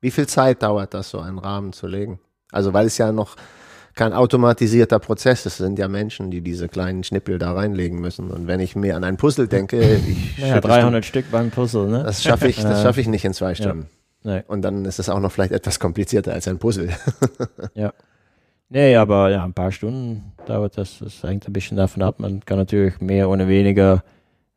Wie 0.00 0.10
viel 0.10 0.26
Zeit 0.26 0.62
dauert 0.62 0.94
das, 0.94 1.10
so 1.10 1.18
einen 1.18 1.38
Rahmen 1.38 1.72
zu 1.72 1.86
legen? 1.86 2.18
Also, 2.50 2.72
weil 2.72 2.86
es 2.86 2.96
ja 2.98 3.12
noch 3.12 3.36
kein 3.98 4.12
automatisierter 4.12 5.00
Prozess 5.00 5.44
es 5.44 5.56
sind 5.56 5.76
ja 5.78 5.88
Menschen, 5.88 6.30
die 6.30 6.40
diese 6.40 6.68
kleinen 6.68 7.02
Schnippel 7.02 7.38
da 7.38 7.52
reinlegen 7.52 8.00
müssen. 8.00 8.30
Und 8.30 8.46
wenn 8.46 8.60
ich 8.60 8.76
mir 8.76 8.96
an 8.96 9.02
ein 9.02 9.16
Puzzle 9.16 9.48
denke, 9.48 9.80
ich 10.08 10.38
Naja, 10.38 10.54
schätze, 10.54 10.68
300 10.68 11.04
Stück 11.04 11.30
beim 11.32 11.50
Puzzle, 11.50 11.88
ne? 11.88 12.04
das 12.04 12.22
schaffe 12.22 12.46
ich, 12.46 12.62
das 12.62 12.82
schaffe 12.84 13.00
ich 13.00 13.08
nicht 13.08 13.24
in 13.24 13.34
zwei 13.34 13.56
Stunden. 13.56 13.88
Nee. 14.22 14.42
Und 14.46 14.62
dann 14.62 14.84
ist 14.84 15.00
es 15.00 15.08
auch 15.08 15.18
noch 15.18 15.32
vielleicht 15.32 15.52
etwas 15.52 15.80
komplizierter 15.80 16.32
als 16.32 16.48
ein 16.48 16.58
Puzzle. 16.58 16.88
Nee, 18.70 18.96
aber 18.96 19.30
ja, 19.30 19.44
ein 19.44 19.54
paar 19.54 19.72
Stunden 19.72 20.34
dauert 20.44 20.76
das. 20.76 20.98
Das 20.98 21.22
hängt 21.22 21.48
ein 21.48 21.54
bisschen 21.54 21.78
davon 21.78 22.02
ab. 22.02 22.16
Man 22.20 22.44
kann 22.44 22.58
natürlich 22.58 23.00
mehr 23.00 23.30
oder 23.30 23.48
weniger 23.48 24.04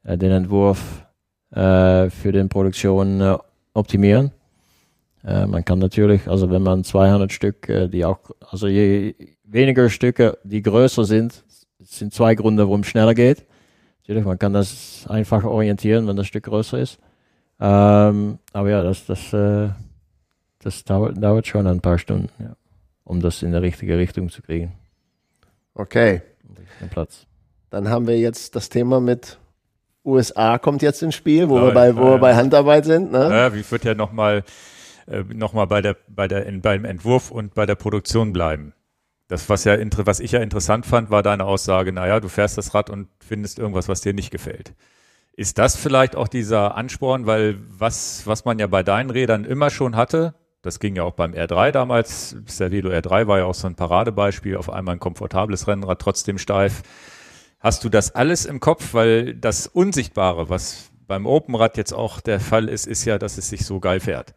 äh, 0.03 0.17
den 0.17 0.31
Entwurf 0.31 1.07
äh, 1.51 2.09
für 2.09 2.33
die 2.33 2.43
Produktion 2.43 3.21
äh, 3.21 3.37
optimieren. 3.73 4.31
Äh, 5.23 5.45
man 5.45 5.63
kann 5.63 5.79
natürlich, 5.79 6.27
also 6.27 6.49
wenn 6.49 6.63
man 6.63 6.83
200 6.83 7.31
Stück, 7.31 7.69
äh, 7.69 7.87
die 7.87 8.05
auch, 8.05 8.19
also 8.49 8.67
je 8.67 9.15
weniger 9.43 9.89
Stücke, 9.89 10.37
die 10.43 10.61
größer 10.61 11.05
sind, 11.05 11.43
sind 11.79 12.13
zwei 12.13 12.35
Gründe, 12.35 12.63
warum 12.67 12.81
es 12.81 12.87
schneller 12.87 13.13
geht. 13.13 13.45
Natürlich, 14.01 14.25
man 14.25 14.39
kann 14.39 14.53
das 14.53 15.05
einfacher 15.07 15.49
orientieren, 15.51 16.07
wenn 16.07 16.15
das 16.15 16.27
Stück 16.27 16.45
größer 16.45 16.79
ist. 16.79 16.97
Ähm, 17.59 18.39
aber 18.53 18.69
ja, 18.69 18.81
das, 18.81 19.05
das, 19.05 19.31
äh, 19.33 19.69
das 20.63 20.83
dauert, 20.83 21.21
dauert 21.21 21.45
schon 21.45 21.67
ein 21.67 21.81
paar 21.81 21.99
Stunden, 21.99 22.29
ja, 22.39 22.55
um 23.03 23.19
das 23.21 23.43
in 23.43 23.51
die 23.51 23.57
richtige 23.57 23.97
Richtung 23.97 24.29
zu 24.29 24.41
kriegen. 24.41 24.71
Okay, 25.75 26.21
Den 26.81 26.89
Platz. 26.89 27.25
dann 27.69 27.89
haben 27.89 28.07
wir 28.07 28.17
jetzt 28.19 28.55
das 28.55 28.69
Thema 28.69 28.99
mit 28.99 29.37
USA 30.03 30.57
kommt 30.57 30.81
jetzt 30.81 31.03
ins 31.03 31.13
Spiel, 31.13 31.47
wo, 31.49 31.55
wir, 31.61 31.67
Ja, 31.67 31.73
bei, 31.73 31.95
wo 31.95 32.01
ja. 32.05 32.11
wir 32.13 32.17
bei 32.17 32.35
Handarbeit 32.35 32.85
sind. 32.85 33.11
Ne? 33.11 33.29
Ja, 33.29 33.53
ich 33.53 33.71
würde 33.71 33.89
ja 33.89 33.93
nochmal 33.93 34.43
äh, 35.11 35.23
noch 35.33 35.53
mal 35.53 35.65
bei 35.65 35.81
der, 35.81 35.97
bei 36.07 36.27
der, 36.27 36.45
in, 36.45 36.61
beim 36.61 36.85
Entwurf 36.85 37.31
und 37.31 37.53
bei 37.53 37.65
der 37.65 37.75
Produktion 37.75 38.33
bleiben. 38.33 38.73
Das, 39.27 39.49
was 39.49 39.63
ja, 39.63 39.77
was 40.05 40.19
ich 40.19 40.33
ja 40.33 40.41
interessant 40.41 40.85
fand, 40.85 41.09
war 41.09 41.23
deine 41.23 41.45
Aussage, 41.45 41.93
naja, 41.93 42.19
du 42.19 42.27
fährst 42.27 42.57
das 42.57 42.73
Rad 42.73 42.89
und 42.89 43.07
findest 43.25 43.59
irgendwas, 43.59 43.87
was 43.87 44.01
dir 44.01 44.13
nicht 44.13 44.31
gefällt. 44.31 44.73
Ist 45.33 45.57
das 45.57 45.77
vielleicht 45.77 46.15
auch 46.15 46.27
dieser 46.27 46.75
Ansporn, 46.75 47.25
weil 47.25 47.57
was, 47.69 48.27
was 48.27 48.43
man 48.43 48.59
ja 48.59 48.67
bei 48.67 48.83
deinen 48.83 49.09
Rädern 49.09 49.45
immer 49.45 49.69
schon 49.69 49.95
hatte, 49.95 50.35
das 50.61 50.79
ging 50.79 50.95
ja 50.95 51.03
auch 51.03 51.13
beim 51.13 51.33
R3 51.33 51.71
damals, 51.71 52.35
Cervelo 52.47 52.89
R3 52.89 53.27
war 53.27 53.39
ja 53.39 53.45
auch 53.45 53.55
so 53.55 53.67
ein 53.67 53.75
Paradebeispiel, 53.75 54.57
auf 54.57 54.69
einmal 54.69 54.95
ein 54.95 54.99
komfortables 54.99 55.67
Rennrad, 55.67 55.99
trotzdem 55.99 56.37
steif. 56.37 56.83
Hast 57.59 57.83
du 57.83 57.89
das 57.89 58.13
alles 58.13 58.45
im 58.45 58.59
Kopf? 58.59 58.93
Weil 58.93 59.35
das 59.35 59.65
Unsichtbare, 59.67 60.49
was 60.49 60.91
beim 61.07 61.25
Openrad 61.25 61.77
jetzt 61.77 61.93
auch 61.93 62.19
der 62.19 62.39
Fall 62.39 62.69
ist, 62.69 62.85
ist 62.85 63.05
ja, 63.05 63.17
dass 63.17 63.37
es 63.37 63.49
sich 63.49 63.65
so 63.65 63.79
geil 63.79 63.99
fährt. 63.99 64.35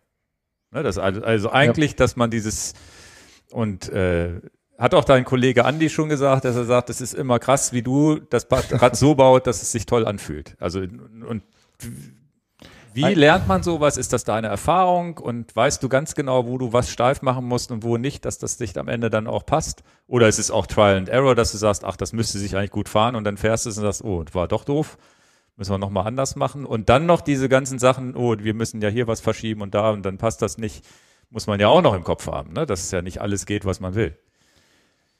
Ne, 0.75 0.83
das, 0.83 0.99
also, 0.99 1.53
eigentlich, 1.53 1.95
dass 1.95 2.17
man 2.17 2.31
dieses 2.31 2.75
und 3.53 3.89
äh, 3.91 4.41
hat 4.77 4.93
auch 4.93 5.05
dein 5.05 5.25
Kollege 5.25 5.65
Andi 5.65 5.89
schon 5.89 6.09
gesagt, 6.09 6.45
dass 6.45 6.57
er 6.57 6.65
sagt, 6.65 6.91
es 6.91 7.01
ist 7.01 7.15
immer 7.15 7.39
krass, 7.39 7.73
wie 7.73 7.83
du 7.83 8.19
das 8.19 8.49
Rad 8.51 8.97
so 8.97 9.15
baut, 9.15 9.47
dass 9.47 9.63
es 9.63 9.71
sich 9.71 9.87
toll 9.87 10.05
anfühlt. 10.05 10.57
Also 10.59 10.81
und 10.81 11.43
wie 12.93 13.03
lernt 13.15 13.47
man 13.47 13.63
sowas? 13.63 13.97
Ist 13.97 14.13
das 14.13 14.25
deine 14.25 14.49
Erfahrung 14.49 15.19
und 15.19 15.55
weißt 15.55 15.81
du 15.81 15.89
ganz 15.89 16.17
genau, 16.17 16.47
wo 16.47 16.59
du 16.59 16.73
was 16.73 16.91
steif 16.91 17.23
machen 17.23 17.45
musst 17.45 17.71
und 17.71 17.85
wo 17.85 17.97
nicht, 17.97 18.25
dass 18.25 18.39
das 18.39 18.57
dich 18.57 18.77
am 18.77 18.89
Ende 18.89 19.11
dann 19.11 19.29
auch 19.29 19.47
passt? 19.47 19.85
Oder 20.09 20.27
ist 20.27 20.41
es 20.41 20.51
auch 20.51 20.67
Trial 20.67 20.97
and 20.97 21.09
Error, 21.09 21.37
dass 21.37 21.53
du 21.53 21.59
sagst, 21.59 21.85
ach, 21.85 21.97
das 21.97 22.13
müsste 22.13 22.39
sich 22.39 22.57
eigentlich 22.57 22.71
gut 22.71 22.89
fahren 22.89 23.15
und 23.15 23.23
dann 23.23 23.37
fährst 23.37 23.67
du 23.67 23.71
es 23.71 23.79
und 23.79 23.83
sagst, 23.83 24.03
oh, 24.03 24.25
war 24.33 24.49
doch 24.49 24.65
doof, 24.65 24.97
müssen 25.57 25.73
wir 25.73 25.79
nochmal 25.79 26.07
anders 26.07 26.37
machen. 26.37 26.65
Und 26.67 26.89
dann 26.89 27.07
noch 27.07 27.21
diese 27.21 27.49
ganzen 27.49 27.79
Sachen, 27.79 28.17
oh, 28.17 28.35
wir 28.39 28.55
müssen 28.55 28.81
ja 28.81 28.89
hier 28.89 29.07
was 29.07 29.21
verschieben 29.21 29.63
und 29.63 29.75
da 29.75 29.91
und 29.91 30.05
dann 30.05 30.19
passt 30.19 30.43
das 30.43 30.59
nicht, 30.59 30.85
muss 31.31 31.47
man 31.47 31.61
ja 31.61 31.69
auch 31.69 31.83
noch 31.83 31.95
im 31.95 32.05
Kopf 32.05 32.27
haben, 32.27 32.53
ne? 32.53 32.67
dass 32.67 32.83
es 32.85 32.91
ja 32.91 33.03
nicht 33.03 33.21
alles 33.21 33.47
geht, 33.47 33.65
was 33.65 33.81
man 33.81 33.95
will. 33.95 34.17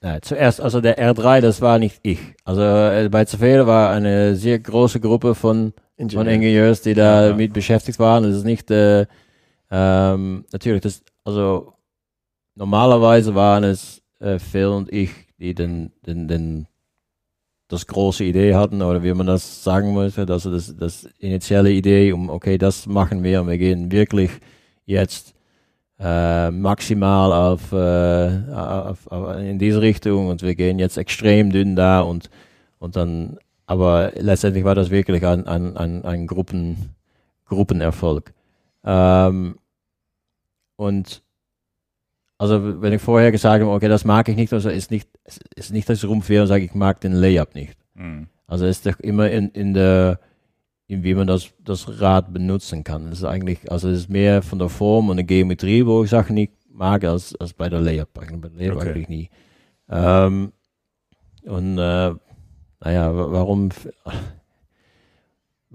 Ja, 0.03 0.21
zuerst, 0.21 0.61
also 0.61 0.81
der 0.81 0.99
R3, 0.99 1.41
das 1.41 1.61
war 1.61 1.79
nicht 1.79 1.99
ich. 2.03 2.19
Also 2.43 2.61
äh, 2.61 3.09
bei 3.09 3.25
Zervele 3.25 3.65
war 3.65 3.89
eine 3.89 4.35
sehr 4.35 4.59
große 4.59 4.99
Gruppe 4.99 5.35
von, 5.35 5.73
von 5.73 5.81
Ingenieur. 5.97 6.33
Ingenieurs, 6.33 6.81
die 6.81 6.93
da 6.93 7.29
Ja. 7.29 7.35
mit 7.35 7.53
beschäftigt 7.53 7.97
waren. 7.97 8.23
Das 8.23 8.35
ist 8.35 8.43
nicht, 8.43 8.69
äh, 8.69 9.07
ähm, 9.71 10.45
natürlich, 10.51 10.81
das, 10.81 11.01
also 11.23 11.73
normalerweise 12.55 13.33
waren 13.35 13.63
es 13.63 14.03
äh, 14.19 14.37
Phil 14.37 14.67
und 14.67 14.91
ich, 14.93 15.11
die 15.39 15.55
den, 15.55 15.91
den, 16.05 16.27
den, 16.27 16.67
das 17.67 17.87
große 17.87 18.23
Idee 18.23 18.55
hatten, 18.55 18.81
oder 18.81 19.03
wie 19.03 19.13
man 19.13 19.27
das 19.27 19.63
sagen 19.63 19.93
möchte, 19.93 20.27
also 20.27 20.51
das, 20.51 20.75
das 20.77 21.09
initiale 21.19 21.71
Idee, 21.71 22.11
um, 22.11 22.29
okay, 22.29 22.57
das 22.57 22.85
machen 22.85 23.23
wir 23.23 23.41
und 23.41 23.47
wir 23.47 23.57
gehen 23.57 23.91
wirklich 23.91 24.31
jetzt 24.85 25.33
äh, 25.99 26.51
maximal 26.51 27.31
auf, 27.31 27.71
äh, 27.71 28.53
auf, 28.53 29.07
auf 29.07 29.37
in 29.39 29.57
diese 29.57 29.81
Richtung 29.81 30.27
und 30.27 30.41
wir 30.43 30.55
gehen 30.55 30.77
jetzt 30.77 30.97
extrem 30.97 31.51
dünn 31.51 31.75
da 31.75 32.01
und, 32.01 32.29
und 32.79 32.95
dann, 32.95 33.39
aber 33.65 34.11
letztendlich 34.15 34.63
war 34.63 34.75
das 34.75 34.91
wirklich 34.91 35.25
ein, 35.25 35.47
ein, 35.47 35.75
ein, 35.75 36.05
ein 36.05 36.27
Gruppen, 36.27 36.95
Gruppenerfolg. 37.45 38.33
Ähm, 38.83 39.57
und 40.75 41.23
also 42.37 42.81
wenn 42.81 42.93
ich 42.93 43.01
vorher 43.01 43.31
gesagt 43.31 43.61
habe, 43.63 43.71
okay, 43.71 43.87
das 43.87 44.05
mag 44.05 44.27
ich 44.29 44.35
nicht, 44.35 44.51
also 44.53 44.69
ist 44.69 44.91
nicht, 44.91 45.09
es 45.23 45.39
ist 45.55 45.71
nicht, 45.71 45.87
dass 45.89 46.03
ich 46.03 46.09
rumfahre 46.09 46.41
und 46.41 46.47
sage, 46.47 46.65
ich 46.65 46.73
mag 46.73 46.99
den 47.01 47.13
Layup 47.13 47.55
nicht. 47.55 47.77
Hm. 47.95 48.27
Also 48.47 48.65
es 48.65 48.77
ist 48.77 48.85
doch 48.85 48.99
immer 48.99 49.29
in, 49.31 49.49
in 49.49 49.73
der, 49.73 50.19
in 50.87 51.03
wie 51.03 51.15
man 51.15 51.27
das, 51.27 51.49
das 51.63 51.99
Rad 52.01 52.31
benutzen 52.33 52.83
kann. 52.83 53.09
Das 53.09 53.19
ist 53.19 53.25
eigentlich, 53.25 53.71
also 53.71 53.89
es 53.89 53.99
ist 53.99 54.09
mehr 54.09 54.41
von 54.41 54.59
der 54.59 54.69
Form 54.69 55.09
und 55.09 55.17
der 55.17 55.25
Geometrie, 55.25 55.85
wo 55.85 56.03
ich 56.03 56.09
Sachen 56.09 56.35
nicht 56.35 56.53
mag, 56.69 57.03
als, 57.05 57.35
als 57.37 57.53
bei 57.53 57.69
der 57.69 57.79
Layup. 57.81 58.09
Bei 58.13 58.25
der 58.25 58.51
Layup 58.51 58.75
Okay. 58.77 58.89
eigentlich 58.89 59.09
nie. 59.09 59.29
Ähm, 59.89 60.51
und 61.45 61.77
äh, 61.77 62.11
naja, 62.81 63.15
wa- 63.15 63.31
warum, 63.31 63.69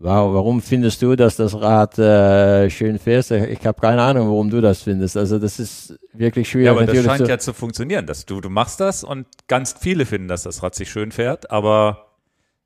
warum 0.08 0.62
findest 0.62 1.02
du, 1.02 1.14
dass 1.14 1.36
das 1.36 1.54
Rad 1.60 1.98
äh, 1.98 2.70
schön 2.70 2.98
fährst? 2.98 3.30
Ich 3.32 3.66
habe 3.66 3.80
keine 3.80 4.02
Ahnung, 4.02 4.28
warum 4.28 4.48
du 4.50 4.60
das 4.60 4.82
findest. 4.82 5.16
Also 5.16 5.38
das 5.38 5.58
ist 5.60 5.98
wirklich 6.12 6.48
schwierig. 6.48 6.66
Ja, 6.66 6.72
aber 6.72 6.86
das 6.86 7.04
scheint 7.04 7.24
zu- 7.24 7.30
ja 7.30 7.38
zu 7.38 7.52
funktionieren, 7.52 8.06
dass 8.06 8.24
du, 8.24 8.40
du 8.40 8.48
machst 8.48 8.80
das 8.80 9.04
und 9.04 9.26
ganz 9.46 9.74
viele 9.78 10.06
finden, 10.06 10.28
dass 10.28 10.44
das 10.44 10.62
Rad 10.62 10.74
sich 10.74 10.90
schön 10.90 11.12
fährt, 11.12 11.50
aber 11.50 12.06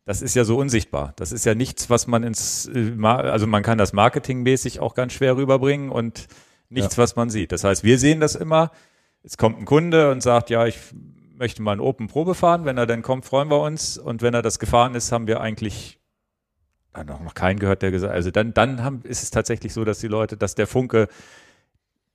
das 0.06 0.22
ist 0.22 0.34
ja 0.36 0.44
so 0.44 0.58
unsichtbar. 0.58 1.12
Das 1.16 1.32
ist 1.32 1.44
ja 1.44 1.54
nichts, 1.54 1.90
was 1.90 2.06
man 2.06 2.22
ins, 2.22 2.70
äh, 2.72 2.92
also 3.04 3.46
man 3.46 3.62
kann 3.62 3.78
das 3.78 3.92
marketingmäßig 3.92 4.78
auch 4.80 4.94
ganz 4.94 5.12
schwer 5.14 5.36
rüberbringen 5.36 5.90
und 5.90 6.28
nichts, 6.68 6.98
was 6.98 7.16
man 7.16 7.30
sieht. 7.30 7.52
Das 7.52 7.64
heißt, 7.64 7.84
wir 7.84 7.98
sehen 7.98 8.20
das 8.20 8.34
immer. 8.34 8.70
Es 9.22 9.38
kommt 9.38 9.58
ein 9.58 9.64
Kunde 9.64 10.10
und 10.10 10.22
sagt, 10.22 10.50
ja, 10.50 10.66
ich 10.66 10.76
möchte 11.36 11.62
mal 11.62 11.72
ein 11.72 11.80
Open 11.80 12.06
Probe 12.08 12.34
fahren. 12.34 12.64
Wenn 12.64 12.76
er 12.78 12.86
dann 12.86 13.02
kommt, 13.02 13.24
freuen 13.24 13.50
wir 13.50 13.60
uns. 13.60 13.96
Und 13.98 14.22
wenn 14.22 14.34
er 14.34 14.42
das 14.42 14.58
gefahren 14.58 14.94
ist, 14.94 15.10
haben 15.10 15.26
wir 15.26 15.40
eigentlich 15.40 15.98
äh, 16.94 17.04
noch, 17.04 17.20
noch 17.20 17.34
keinen 17.34 17.58
gehört, 17.58 17.82
der 17.82 17.90
gesagt, 17.90 18.12
also 18.12 18.30
dann, 18.30 18.54
dann 18.54 18.82
haben, 18.82 19.02
ist 19.02 19.22
es 19.22 19.30
tatsächlich 19.30 19.72
so, 19.72 19.84
dass 19.84 19.98
die 19.98 20.08
Leute, 20.08 20.36
dass 20.36 20.54
der 20.54 20.66
Funke 20.66 21.08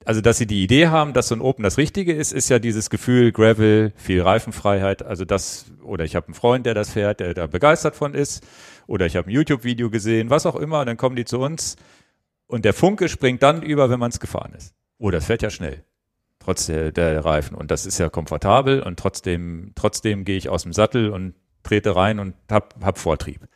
also 0.04 0.20
dass 0.20 0.38
sie 0.38 0.46
die 0.46 0.62
Idee 0.62 0.88
haben, 0.88 1.12
dass 1.12 1.28
so 1.28 1.34
ein 1.34 1.40
Open 1.40 1.62
das 1.62 1.78
Richtige 1.78 2.12
ist, 2.12 2.32
ist 2.32 2.48
ja 2.48 2.58
dieses 2.58 2.90
Gefühl 2.90 3.32
Gravel, 3.32 3.92
viel 3.96 4.22
Reifenfreiheit. 4.22 5.02
Also 5.02 5.24
das, 5.24 5.66
oder 5.82 6.04
ich 6.04 6.16
habe 6.16 6.28
einen 6.28 6.34
Freund, 6.34 6.66
der 6.66 6.74
das 6.74 6.90
fährt, 6.90 7.20
der 7.20 7.34
da 7.34 7.46
begeistert 7.46 7.96
von 7.96 8.14
ist, 8.14 8.46
oder 8.86 9.06
ich 9.06 9.16
habe 9.16 9.28
ein 9.28 9.32
YouTube-Video 9.32 9.90
gesehen, 9.90 10.30
was 10.30 10.46
auch 10.46 10.56
immer, 10.56 10.84
dann 10.84 10.96
kommen 10.96 11.16
die 11.16 11.24
zu 11.24 11.38
uns 11.38 11.76
und 12.46 12.64
der 12.64 12.74
Funke 12.74 13.08
springt 13.08 13.42
dann 13.42 13.62
über, 13.62 13.90
wenn 13.90 14.00
man 14.00 14.10
es 14.10 14.20
gefahren 14.20 14.54
ist. 14.56 14.74
Oh, 14.98 15.10
das 15.10 15.26
fährt 15.26 15.42
ja 15.42 15.50
schnell, 15.50 15.84
trotz 16.38 16.66
der, 16.66 16.92
der 16.92 17.24
Reifen 17.24 17.54
und 17.54 17.70
das 17.70 17.86
ist 17.86 17.98
ja 17.98 18.08
komfortabel 18.08 18.82
und 18.82 18.98
trotzdem, 18.98 19.72
trotzdem 19.74 20.24
gehe 20.24 20.36
ich 20.36 20.48
aus 20.48 20.62
dem 20.62 20.72
Sattel 20.72 21.10
und 21.10 21.34
trete 21.62 21.94
rein 21.94 22.18
und 22.18 22.34
hab, 22.50 22.74
hab 22.82 22.98
Vortrieb. 22.98 23.46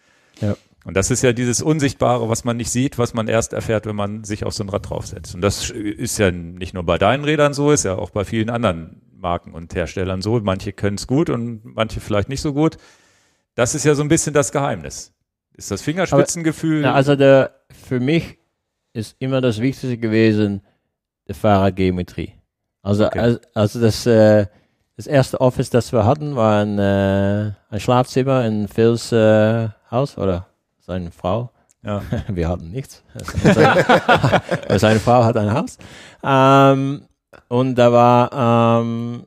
Ja. 0.41 0.57
Und 0.85 0.95
das 0.97 1.11
ist 1.11 1.22
ja 1.22 1.32
dieses 1.32 1.62
Unsichtbare, 1.62 2.28
was 2.28 2.45
man 2.45 2.59
nicht 2.59 2.70
sieht, 2.70 2.99
was 2.99 3.14
man 3.14 3.26
erst 3.26 3.55
erfährt, 3.55 3.87
wenn 3.87 3.97
man 3.97 4.24
sich 4.24 4.45
auf 4.45 4.53
so 4.53 4.62
ein 4.62 4.68
Rad 4.68 4.91
draufsetzt. 4.91 5.35
Und 5.35 5.41
das 5.41 5.70
ist 5.70 6.18
ja 6.18 6.30
nicht 6.30 6.74
nur 6.74 6.85
bei 6.85 6.99
deinen 6.99 7.24
Rädern 7.24 7.55
so, 7.55 7.70
ist 7.70 7.85
ja 7.85 7.95
auch 7.95 8.11
bei 8.11 8.24
vielen 8.24 8.51
anderen 8.51 9.01
Marken 9.16 9.55
und 9.55 9.74
Herstellern 9.74 10.20
so. 10.20 10.39
Manche 10.41 10.72
können 10.72 10.97
es 10.97 11.07
gut 11.07 11.30
und 11.30 11.64
manche 11.64 12.01
vielleicht 12.01 12.28
nicht 12.28 12.43
so 12.43 12.53
gut. 12.53 12.76
Das 13.55 13.74
ist 13.74 13.85
ja 13.85 13.95
so 13.95 14.03
ein 14.03 14.09
bisschen 14.09 14.35
das 14.35 14.53
Geheimnis. 14.53 15.14
Ist 15.55 15.70
das 15.70 15.80
Fingerspitzengefühl? 15.80 16.85
Aber, 16.85 16.95
also 16.97 17.16
der, 17.16 17.55
für 17.70 18.01
mich 18.01 18.39
ist 18.93 19.16
immer 19.20 19.41
das 19.41 19.61
Wichtigste 19.61 19.97
gewesen, 19.97 20.61
die 21.28 21.35
Fahrradgeometrie. 21.35 22.35
Also, 22.82 23.07
okay. 23.07 23.18
also, 23.18 23.39
also 23.55 23.80
das, 23.80 24.05
äh, 24.05 24.47
das 24.97 25.07
erste 25.07 25.41
Office, 25.41 25.70
das 25.70 25.93
wir 25.93 26.05
hatten, 26.05 26.37
war 26.37 26.62
ein, 26.62 26.78
äh, 26.78 27.53
ein 27.70 27.80
Schlafzimmer 27.80 28.45
in 28.45 28.68
Phils 28.68 29.11
äh, 29.12 29.68
Haus 29.91 30.18
oder 30.18 30.49
seine 30.85 31.11
Frau. 31.11 31.51
Ja. 31.82 32.03
Wir 32.28 32.49
hatten 32.49 32.70
nichts. 32.70 33.03
Seine, 33.43 33.85
seine 34.78 35.01
Frau 35.01 35.24
hat 35.24 35.37
ein 35.37 35.53
Haus. 35.53 35.78
Ähm, 36.22 37.03
und 37.49 37.74
da 37.76 37.93
war, 37.93 38.80
ähm, 38.80 39.24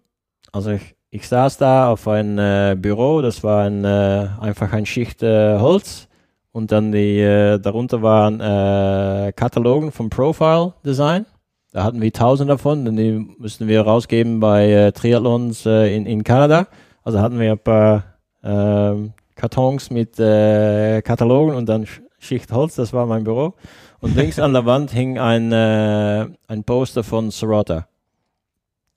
also 0.51 0.71
ich, 0.71 0.95
ich 1.09 1.27
saß 1.27 1.57
da 1.57 1.89
auf 1.89 2.07
ein 2.07 2.37
äh, 2.37 2.75
Büro, 2.77 3.21
das 3.21 3.43
war 3.43 3.65
ein, 3.65 3.83
äh, 3.83 4.27
einfach 4.39 4.71
ein 4.73 4.85
Schicht 4.85 5.23
äh, 5.23 5.57
Holz 5.59 6.07
und 6.51 6.71
dann 6.71 6.91
die, 6.91 7.19
äh, 7.19 7.59
darunter 7.59 8.01
waren 8.01 8.39
äh, 8.39 9.31
Katalogen 9.33 9.91
vom 9.91 10.09
Profile 10.09 10.73
Design. 10.85 11.25
Da 11.73 11.83
hatten 11.83 12.01
wir 12.01 12.11
tausend 12.13 12.49
davon 12.49 12.87
und 12.87 12.95
die 12.95 13.11
mussten 13.37 13.67
wir 13.67 13.81
rausgeben 13.81 14.39
bei 14.39 14.71
äh, 14.71 14.91
Triathlons 14.91 15.65
in, 15.65 16.05
in 16.05 16.23
Kanada. 16.23 16.67
Also 17.03 17.19
hatten 17.19 17.39
wir 17.39 17.51
ein 17.51 17.59
paar 17.59 18.03
äh, 18.41 19.09
Kartons 19.37 19.89
mit 19.89 20.19
äh, 20.19 21.01
Katalogen 21.01 21.55
und 21.55 21.69
dann 21.69 21.87
Schicht 22.19 22.51
Holz, 22.51 22.75
das 22.75 22.91
war 22.91 23.05
mein 23.05 23.23
Büro. 23.23 23.53
Und 23.99 24.15
links 24.17 24.39
an 24.39 24.53
der 24.53 24.65
Wand 24.65 24.91
hing 24.91 25.17
ein, 25.17 25.51
äh, 25.51 26.27
ein 26.47 26.63
Poster 26.65 27.03
von 27.03 27.31
Sorota. 27.31 27.87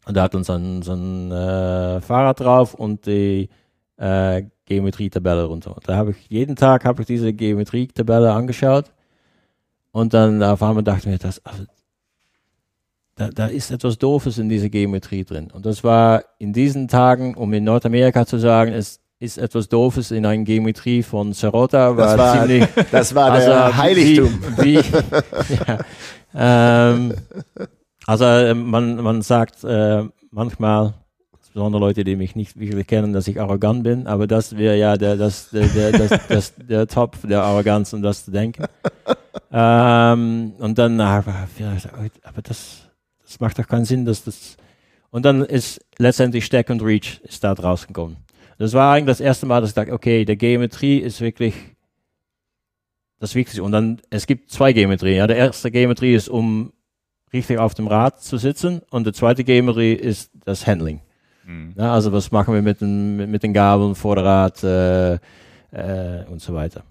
Und 0.07 0.17
da 0.17 0.23
hat 0.23 0.35
uns 0.35 0.51
ein, 0.51 0.83
so 0.83 0.95
ein 0.95 1.31
äh, 1.31 2.01
Fahrrad 2.01 2.41
drauf 2.41 2.75
und 2.75 3.07
die 3.07 3.49
äh, 3.99 4.43
Geometrie-Tabelle 4.65 5.45
runter. 5.45 5.77
Da 5.85 5.97
habe 5.97 6.13
ich 6.13 6.31
jeden 6.31 6.57
Tag 6.57 6.85
habe 6.85 7.03
ich 7.03 7.07
diese 7.07 7.33
Geometrie-Tabelle 7.33 8.33
angeschaut 8.33 8.93
und 9.93 10.15
dann 10.15 10.43
auf 10.43 10.63
einmal 10.63 10.83
dachte 10.83 11.01
ich 11.01 11.07
mir, 11.07 11.19
das, 11.19 11.45
also, 11.45 11.65
da, 13.17 13.29
da 13.29 13.47
ist 13.47 13.71
etwas 13.71 13.99
Doofes 13.99 14.39
in 14.39 14.49
dieser 14.49 14.71
Geometrie 14.71 15.25
drin. 15.25 15.51
Und 15.51 15.67
das 15.67 15.85
war 15.85 16.25
in 16.39 16.55
diesen 16.55 16.89
Tagen, 16.89 17.35
um 17.35 17.53
in 17.53 17.65
Nordamerika 17.65 18.25
zu 18.25 18.39
sagen, 18.39 18.73
es 18.73 19.01
ist 19.21 19.37
etwas 19.37 19.69
Doofes 19.69 20.11
in 20.11 20.25
einer 20.25 20.43
Geometrie 20.43 21.03
von 21.03 21.35
Serota. 21.35 21.95
War 21.95 22.17
das 22.17 22.19
war, 22.19 22.47
ziemlich, 22.47 22.69
das 22.91 23.15
war 23.15 23.31
also 23.31 23.51
der 23.51 23.77
Heiligtum. 23.77 24.43
Wie, 24.57 24.79
wie, 24.79 25.55
ja, 25.55 25.79
ähm, 26.35 27.15
also 28.07 28.25
äh, 28.25 28.55
man, 28.55 28.97
man 28.97 29.21
sagt 29.21 29.63
äh, 29.63 30.05
manchmal, 30.31 30.95
insbesondere 31.39 31.81
Leute, 31.81 32.03
die 32.03 32.17
mich 32.17 32.35
nicht 32.35 32.59
wirklich 32.59 32.87
kennen, 32.87 33.13
dass 33.13 33.29
ich 33.29 33.39
arrogant 33.39 33.85
bin, 33.85 34.07
aber 34.07 34.27
das 34.27 34.57
wäre 34.57 34.79
ja 34.79 34.97
der, 34.97 35.17
das, 35.17 35.51
der, 35.51 35.67
der, 35.69 35.93
das, 35.93 36.27
das, 36.27 36.55
der 36.57 36.87
Top 36.87 37.19
der 37.23 37.43
Arroganz, 37.43 37.93
um 37.93 38.01
das 38.01 38.25
zu 38.25 38.31
denken. 38.31 38.65
ähm, 39.53 40.55
und 40.59 40.79
dann, 40.79 40.99
aber 40.99 41.47
das, 42.43 42.89
das 43.23 43.39
macht 43.39 43.59
doch 43.59 43.67
keinen 43.67 43.85
Sinn, 43.85 44.07
dass 44.07 44.25
das. 44.25 44.57
Und 45.11 45.25
dann 45.27 45.45
ist 45.45 45.85
letztendlich 45.99 46.47
Stack 46.47 46.71
und 46.71 46.83
Reach 46.83 47.21
ist 47.25 47.45
da 47.45 47.55
draus 47.55 47.87
gekommen. 47.87 48.17
Das 48.61 48.75
war 48.75 48.93
eigentlich 48.93 49.07
das 49.07 49.21
erste 49.21 49.47
Mal, 49.47 49.63
dass 49.63 49.71
ich 49.71 49.75
dachte, 49.75 49.95
okay, 49.95 50.27
der 50.27 50.37
Geometrie 50.37 50.99
ist 50.99 51.23
wirklich 51.23 51.55
das 53.19 53.35
Wichtigste. 53.35 53.63
Und 53.63 53.73
dann, 53.73 54.03
es 54.11 54.27
gibt 54.27 54.51
zwei 54.51 54.75
Geometrien. 54.75 55.17
Ja, 55.17 55.27
der 55.27 55.39
erste 55.39 55.71
Geometrie 55.71 56.13
ist, 56.13 56.29
um 56.29 56.71
richtig 57.33 57.57
auf 57.57 57.73
dem 57.73 57.87
Rad 57.87 58.21
zu 58.23 58.37
sitzen. 58.37 58.83
Und 58.91 59.05
der 59.05 59.15
zweite 59.15 59.45
Geometrie 59.45 59.95
ist 59.95 60.31
das 60.45 60.67
Handling. 60.67 61.01
Mhm. 61.47 61.73
Ja, 61.79 61.95
also 61.95 62.13
was 62.13 62.33
machen 62.33 62.53
wir 62.53 62.61
mit 62.61 62.83
den, 62.83 63.31
mit, 63.31 63.43
den 63.43 63.55
Gabeln, 63.55 63.95
Vorderrad 63.95 64.63
äh, 64.63 65.15
äh, 65.15 66.27
und 66.29 66.43
so 66.43 66.53
weiter. 66.53 66.83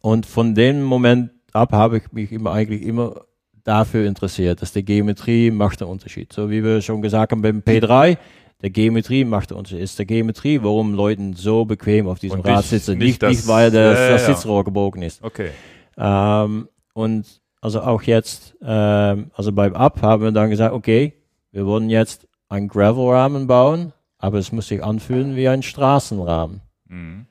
Und 0.00 0.24
von 0.24 0.54
dem 0.54 0.82
Moment 0.82 1.30
ab 1.52 1.72
habe 1.72 1.98
ich 1.98 2.10
mich 2.10 2.32
immer 2.32 2.52
eigentlich 2.52 2.80
immer 2.80 3.20
dafür 3.64 4.06
interessiert, 4.06 4.62
dass 4.62 4.72
die 4.72 4.82
Geometrie 4.82 5.50
macht 5.50 5.82
einen 5.82 5.90
Unterschied. 5.90 6.32
So 6.32 6.48
wie 6.48 6.64
wir 6.64 6.80
schon 6.80 7.02
gesagt 7.02 7.32
haben 7.32 7.42
beim 7.42 7.58
P3, 7.60 8.16
der 8.62 8.70
Geometrie 8.70 9.24
macht 9.24 9.52
uns 9.52 9.72
ist 9.72 9.98
der 9.98 10.06
Geometrie, 10.06 10.62
warum 10.62 10.94
Leute 10.94 11.32
so 11.34 11.64
bequem 11.64 12.08
auf 12.08 12.18
diesem 12.18 12.40
Rad 12.40 12.64
sitzen. 12.64 12.98
Nicht, 12.98 13.22
nicht, 13.22 13.30
nicht 13.30 13.48
weil 13.48 13.70
das, 13.70 13.98
ja, 13.98 14.08
das 14.10 14.26
Sitzrohr 14.26 14.64
gebogen 14.64 15.02
ist. 15.02 15.22
Okay. 15.22 15.50
Ähm, 15.96 16.68
und 16.92 17.26
also 17.60 17.80
auch 17.82 18.02
jetzt, 18.02 18.56
ähm, 18.62 19.30
also 19.34 19.52
beim 19.52 19.74
Up 19.74 20.02
haben 20.02 20.22
wir 20.22 20.32
dann 20.32 20.50
gesagt, 20.50 20.74
okay, 20.74 21.14
wir 21.52 21.66
wollen 21.66 21.90
jetzt 21.90 22.28
einen 22.48 22.68
Gravel-Rahmen 22.68 23.46
bauen, 23.46 23.92
aber 24.18 24.38
es 24.38 24.52
muss 24.52 24.68
sich 24.68 24.82
anfühlen 24.84 25.36
wie 25.36 25.48
ein 25.48 25.62
Straßenrahmen. 25.62 26.60
Mhm. 26.88 27.26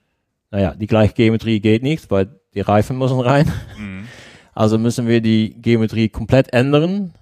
Naja, 0.51 0.73
die 0.73 0.87
gleiche 0.87 1.13
Geometrie 1.13 1.59
geht 1.59 1.83
nicht, 1.83 2.09
weil 2.09 2.39
die 2.53 2.61
Reifen 2.61 2.97
müssen 2.97 3.19
rein. 3.19 3.51
Mhm. 3.77 4.05
Also 4.55 4.77
müssen 4.77 5.07
wir 5.07 5.21
die 5.21 5.55
Geometrie 5.61 6.09
komplett 6.09 6.51
ändern, 6.51 7.13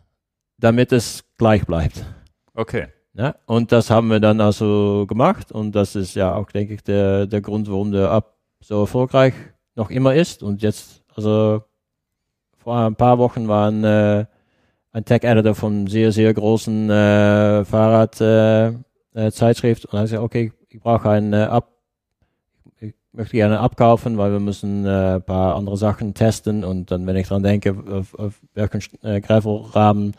damit 0.58 0.91
es 0.91 1.24
gleich 1.38 1.68
bleibt. 1.68 2.03
Okay. 2.55 2.88
Ja, 3.18 3.36
und 3.47 3.72
das 3.72 3.89
haben 3.89 4.09
wir 4.09 4.20
dann 4.20 4.39
also 4.41 5.05
gemacht. 5.07 5.51
Und 5.51 5.76
das 5.76 5.95
ist 5.95 6.13
ja 6.13 6.36
auch, 6.36 6.51
denke 6.51 6.76
ich, 6.76 6.84
der, 6.84 7.26
der 7.26 7.41
Grund, 7.41 7.68
warum 7.68 7.91
der 7.91 8.11
Up 8.11 8.36
so 8.59 8.82
erfolgreich 8.82 9.34
noch 9.76 9.89
immer 9.89 10.13
ist. 10.13 10.43
Und 10.43 10.61
jetzt, 10.61 11.01
also 11.15 11.63
vor 12.57 12.78
ein 12.78 12.95
paar 12.95 13.18
Wochen 13.18 13.47
war 13.47 13.72
ein, 13.72 13.84
äh, 13.84 14.26
ein 14.91 15.03
Tech-Editor 15.03 15.55
von 15.55 15.88
sehr, 15.88 16.11
sehr 16.11 16.32
großen 16.32 16.91
äh, 16.91 17.65
Fahrradzeitschrift 17.65 19.86
äh, 19.86 19.88
äh, 19.88 19.91
und 19.91 19.97
hat 19.97 20.05
gesagt, 20.05 20.22
okay, 20.22 20.51
ich 20.70 20.80
brauche 20.80 21.09
einen 21.09 21.34
äh, 21.34 21.47
Up, 21.49 21.72
ich 22.80 22.93
möchte 23.13 23.36
gerne 23.36 23.61
abkaufen, 23.61 24.20
weil 24.20 24.32
wir 24.32 24.39
müssen 24.39 24.86
äh, 24.86 25.15
ein 25.15 25.24
paar 25.24 25.55
andere 25.55 25.78
Sachen 25.78 26.13
testen. 26.13 26.63
Und 26.63 26.91
dann, 26.91 27.07
wenn 27.07 27.15
ich 27.15 27.28
dran 27.28 27.41
denke, 27.41 27.76
auf, 27.89 28.13
auf 28.13 28.36
welchen 28.53 28.84
Gravelrahmen 29.24 30.13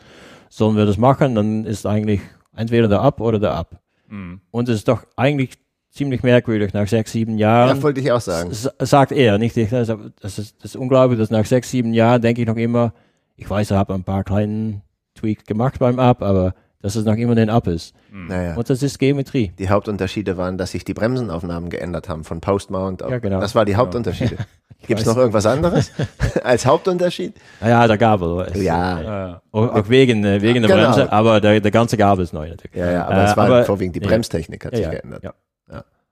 sollen 0.49 0.75
wir 0.75 0.85
das 0.85 0.97
machen, 0.97 1.35
dann 1.35 1.63
ist 1.63 1.85
eigentlich 1.85 2.19
Entweder 2.59 2.89
der 2.89 3.01
Up 3.01 3.21
oder 3.21 3.39
der 3.39 3.53
Up. 3.53 3.79
Mhm. 4.09 4.41
Und 4.51 4.67
es 4.67 4.75
ist 4.75 4.87
doch 4.89 5.05
eigentlich 5.15 5.51
ziemlich 5.91 6.23
merkwürdig 6.23 6.73
nach 6.73 6.89
sechs, 6.89 7.13
sieben 7.13 7.37
Jahren. 7.37 7.77
Ja, 7.77 7.83
wollte 7.83 8.01
ich 8.01 8.11
auch 8.11 8.19
sagen. 8.19 8.49
Sagt 8.51 9.13
er, 9.13 9.37
nicht 9.37 9.55
ich. 9.55 9.69
Das 9.69 9.87
ist, 9.89 10.17
das 10.21 10.65
ist 10.65 10.75
unglaublich, 10.75 11.17
dass 11.17 11.29
nach 11.29 11.45
sechs, 11.45 11.71
sieben 11.71 11.93
Jahren 11.93 12.21
denke 12.21 12.41
ich 12.41 12.47
noch 12.47 12.57
immer, 12.57 12.93
ich 13.37 13.49
weiß, 13.49 13.71
ich 13.71 13.77
habe 13.77 13.93
ein 13.93 14.03
paar 14.03 14.25
kleinen 14.25 14.81
Tweaks 15.15 15.45
gemacht 15.45 15.79
beim 15.79 15.99
Up, 15.99 16.21
aber 16.21 16.53
dass 16.81 16.95
es 16.95 17.05
noch 17.05 17.15
immer 17.15 17.35
den 17.35 17.49
Up 17.49 17.67
ist. 17.67 17.95
Mhm. 18.11 18.27
Naja. 18.27 18.55
Und 18.55 18.69
das 18.69 18.83
ist 18.83 18.99
Geometrie. 18.99 19.53
Die 19.57 19.69
Hauptunterschiede 19.69 20.35
waren, 20.35 20.57
dass 20.57 20.71
sich 20.71 20.83
die 20.83 20.93
Bremsenaufnahmen 20.93 21.69
geändert 21.69 22.09
haben 22.09 22.25
von 22.25 22.41
Post-Mount. 22.41 23.01
Ja, 23.01 23.19
genau. 23.19 23.39
Das 23.39 23.55
war 23.55 23.63
die 23.63 23.77
Hauptunterschiede. 23.77 24.37
Gibt 24.87 25.01
es 25.01 25.05
noch 25.05 25.17
irgendwas 25.17 25.45
anderes 25.45 25.91
als 26.43 26.65
Hauptunterschied? 26.65 27.35
Ja, 27.61 27.85
der 27.87 27.97
Gabel. 27.97 28.47
Ist, 28.47 28.55
ja. 28.61 29.01
ja. 29.01 29.41
Auch, 29.51 29.75
auch, 29.75 29.89
wegen, 29.89 30.23
äh, 30.23 30.41
wegen 30.41 30.61
der 30.61 30.75
genau. 30.75 30.91
Bremse, 30.91 31.11
aber 31.11 31.41
der, 31.41 31.59
der 31.59 31.71
ganze 31.71 31.97
Gabel 31.97 32.23
ist 32.23 32.33
neu 32.33 32.49
natürlich. 32.49 32.75
Ja, 32.75 32.91
ja 32.91 33.05
aber 33.05 33.21
äh, 33.21 33.25
es 33.25 33.37
war 33.37 33.45
aber, 33.45 33.65
vorwiegend 33.65 33.95
die 33.95 33.99
Bremstechnik 33.99 34.65
hat 34.65 34.75
sich 34.75 34.89
geändert. 34.89 35.23
Ja. 35.23 35.33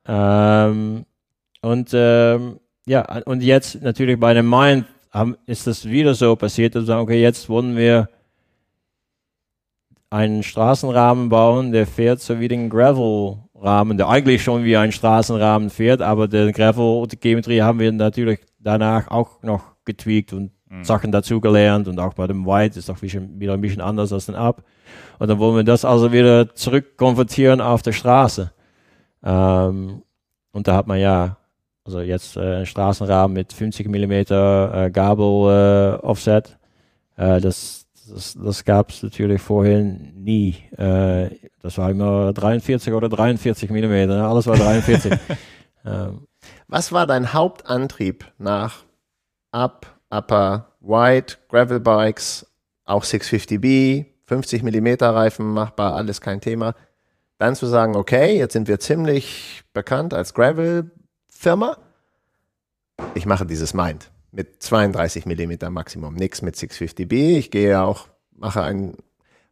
Ähm, 0.07 1.05
und 1.61 1.89
ähm, 1.93 2.59
ja, 2.85 3.21
und 3.25 3.43
jetzt 3.43 3.81
natürlich 3.81 4.19
bei 4.19 4.33
dem 4.33 4.49
Mind 4.49 4.85
haben, 5.11 5.37
ist 5.45 5.67
das 5.67 5.85
wieder 5.85 6.13
so 6.13 6.35
passiert, 6.35 6.75
dass 6.75 6.83
wir 6.83 6.87
sagen, 6.87 7.01
okay, 7.01 7.21
jetzt 7.21 7.49
wollen 7.49 7.75
wir 7.75 8.09
einen 10.09 10.43
Straßenrahmen 10.43 11.29
bauen, 11.29 11.71
der 11.71 11.85
fährt 11.85 12.21
so 12.21 12.39
wie 12.39 12.47
den 12.47 12.69
Gravel-Rahmen, 12.69 13.97
der 13.97 14.07
eigentlich 14.07 14.41
schon 14.41 14.63
wie 14.63 14.77
ein 14.77 14.93
Straßenrahmen 14.93 15.69
fährt, 15.69 16.01
aber 16.01 16.29
den 16.29 16.53
Gravel, 16.53 17.07
die 17.07 17.17
Geometrie 17.17 17.61
haben 17.61 17.79
wir 17.79 17.91
natürlich 17.91 18.39
danach 18.67 19.09
auch 19.09 19.41
noch 19.41 19.75
getweakt 19.85 20.33
und 20.33 20.51
mhm. 20.69 20.83
Sachen 20.83 21.11
dazugelernt 21.11 21.87
und 21.87 21.99
auch 21.99 22.13
bei 22.13 22.27
dem 22.27 22.45
White 22.45 22.77
ist 22.77 22.89
auch 22.89 23.01
wieder 23.01 23.53
ein 23.53 23.61
bisschen 23.61 23.81
anders 23.81 24.13
als 24.13 24.27
den 24.27 24.35
Up. 24.35 24.63
Und 25.19 25.29
dann 25.29 25.39
wollen 25.39 25.55
wir 25.55 25.63
das 25.63 25.85
also 25.85 26.11
wieder 26.11 26.53
zurückkonvertieren 26.53 27.61
auf 27.61 27.81
der 27.81 27.93
Straße. 27.93 28.51
Ähm, 29.23 30.03
und 30.51 30.67
da 30.67 30.75
hat 30.75 30.87
man 30.87 30.99
ja, 30.99 31.37
also 31.85 32.01
jetzt 32.01 32.37
äh, 32.37 32.41
einen 32.41 32.65
Straßenrahmen 32.65 33.33
mit 33.33 33.53
50 33.53 33.87
mm 33.87 34.11
äh, 34.11 34.91
Gabel 34.91 35.99
äh, 36.01 36.05
Offset. 36.05 36.57
Äh, 37.15 37.41
das 37.41 37.87
das, 38.09 38.37
das 38.41 38.63
gab 38.63 38.89
es 38.89 39.03
natürlich 39.03 39.41
vorher 39.41 39.83
nie. 39.83 40.55
Äh, 40.77 41.29
das 41.61 41.77
war 41.77 41.91
immer 41.91 42.31
43 42.31 42.93
oder 42.93 43.09
43 43.09 43.69
Millimeter. 43.69 44.15
Ne? 44.15 44.27
Alles 44.27 44.47
war 44.47 44.55
43. 44.55 45.11
ähm. 45.85 46.27
Was 46.69 46.91
war 46.91 47.07
dein 47.07 47.31
Hauptantrieb 47.31 48.25
nach 48.37 48.83
Up, 49.51 49.99
Upper, 50.09 50.73
White, 50.81 51.37
Gravel 51.47 51.79
Bikes, 51.79 52.45
auch 52.83 53.05
650B, 53.05 54.05
50 54.25 54.63
Millimeter 54.63 55.15
Reifen 55.15 55.47
machbar, 55.53 55.95
alles 55.95 56.19
kein 56.19 56.41
Thema. 56.41 56.75
Dann 57.37 57.55
zu 57.55 57.67
sagen, 57.67 57.95
okay, 57.95 58.37
jetzt 58.37 58.51
sind 58.51 58.67
wir 58.67 58.81
ziemlich 58.81 59.63
bekannt 59.71 60.13
als 60.13 60.33
Gravel-Firma. 60.33 61.77
ich 63.13 63.25
mache 63.25 63.45
dieses 63.45 63.73
Mind 63.73 64.11
mit 64.31 64.61
32 64.61 65.25
mm 65.25 65.71
Maximum, 65.71 66.15
nichts 66.15 66.41
mit 66.41 66.55
650B. 66.55 67.37
Ich 67.37 67.49
gehe 67.49 67.81
auch, 67.81 68.09
mache 68.35 68.61
ein. 68.61 68.97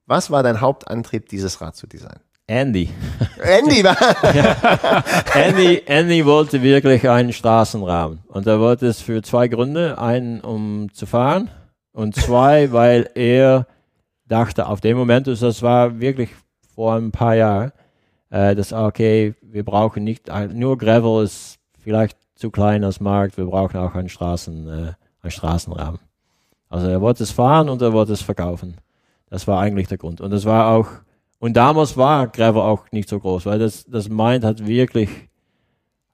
Was 0.06 0.32
war 0.32 0.44
dein 0.44 0.60
Hauptantrieb, 0.60 1.30
dieses 1.30 1.62
Rad 1.62 1.78
zu 1.78 1.88
designen? 1.88 2.25
Andy. 2.48 2.90
Andy 3.42 3.84
war. 3.84 3.98
Andy, 5.36 5.82
Andy 5.86 6.26
wollte 6.26 6.62
wirklich 6.62 7.10
einen 7.10 7.34
Straßenrahmen. 7.34 8.20
Und 8.28 8.46
er 8.46 8.60
wollte 8.60 8.86
es 8.88 9.02
für 9.02 9.24
zwei 9.24 9.48
Gründe. 9.48 9.98
Einen, 9.98 10.42
um 10.42 10.94
zu 10.94 11.06
fahren. 11.08 11.50
Und 11.92 12.16
zwei, 12.16 12.72
weil 12.72 13.10
er 13.16 13.66
dachte, 14.28 14.68
auf 14.68 14.82
dem 14.82 14.98
Moment, 14.98 15.28
das 15.28 15.62
war 15.62 16.00
wirklich 16.00 16.30
vor 16.76 16.96
ein 16.96 17.12
paar 17.12 17.36
Jahren, 17.36 17.72
äh, 18.30 18.56
dass, 18.56 18.74
okay, 18.74 19.34
wir 19.42 19.64
brauchen 19.64 20.04
nicht, 20.04 20.30
nur 20.54 20.78
Gravel 20.78 21.24
ist 21.24 21.58
vielleicht 21.80 22.18
zu 22.36 22.52
klein 22.52 22.84
als 22.84 23.00
Markt, 23.00 23.38
wir 23.38 23.46
brauchen 23.46 23.78
auch 23.78 23.96
einen, 23.96 24.10
Straßen, 24.10 24.68
äh, 24.68 24.94
einen 25.22 25.32
Straßenrahmen. 25.32 26.00
Also 26.70 26.88
er 26.88 27.02
wollte 27.02 27.24
es 27.24 27.32
fahren 27.32 27.70
und 27.70 27.82
er 27.82 27.94
wollte 27.94 28.14
es 28.14 28.22
verkaufen. 28.22 28.76
Das 29.30 29.48
war 29.48 29.62
eigentlich 29.62 29.88
der 29.88 29.98
Grund. 29.98 30.22
Und 30.22 30.32
das 30.32 30.46
war 30.46 30.68
auch, 30.68 30.88
und 31.46 31.54
damals 31.54 31.96
war 31.96 32.26
Gravel 32.26 32.64
auch 32.64 32.92
nicht 32.92 33.08
so 33.08 33.20
groß, 33.20 33.46
weil 33.46 33.60
das, 33.60 33.86
das 33.86 34.10
Mind 34.10 34.44
hat 34.44 34.66
wirklich, 34.66 35.30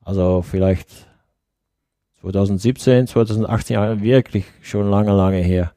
also 0.03 0.41
vielleicht 0.41 0.89
2017, 2.19 3.07
2018 3.07 4.01
wirklich 4.01 4.43
schon 4.61 4.89
lange, 4.89 5.13
lange 5.13 5.37
her, 5.37 5.71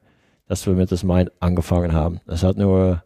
dass 0.49 0.67
wir 0.67 0.73
mit 0.73 0.91
das 0.91 1.03
Mind 1.03 1.31
angefangen 1.39 1.93
haben. 1.93 2.19
Das 2.27 2.43
hat 2.43 2.57
nur 2.57 3.01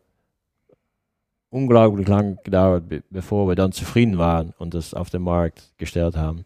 unglaublich 1.52 2.08
lang 2.08 2.40
gedauert, 2.44 2.86
bevor 3.12 3.48
wir 3.48 3.54
dann 3.54 3.72
zufrieden 3.72 4.18
waren 4.18 4.56
und 4.58 4.74
das 4.74 4.96
auf 4.96 5.12
den 5.12 5.22
Markt 5.22 5.72
gestellt 5.78 6.18
haben. 6.18 6.46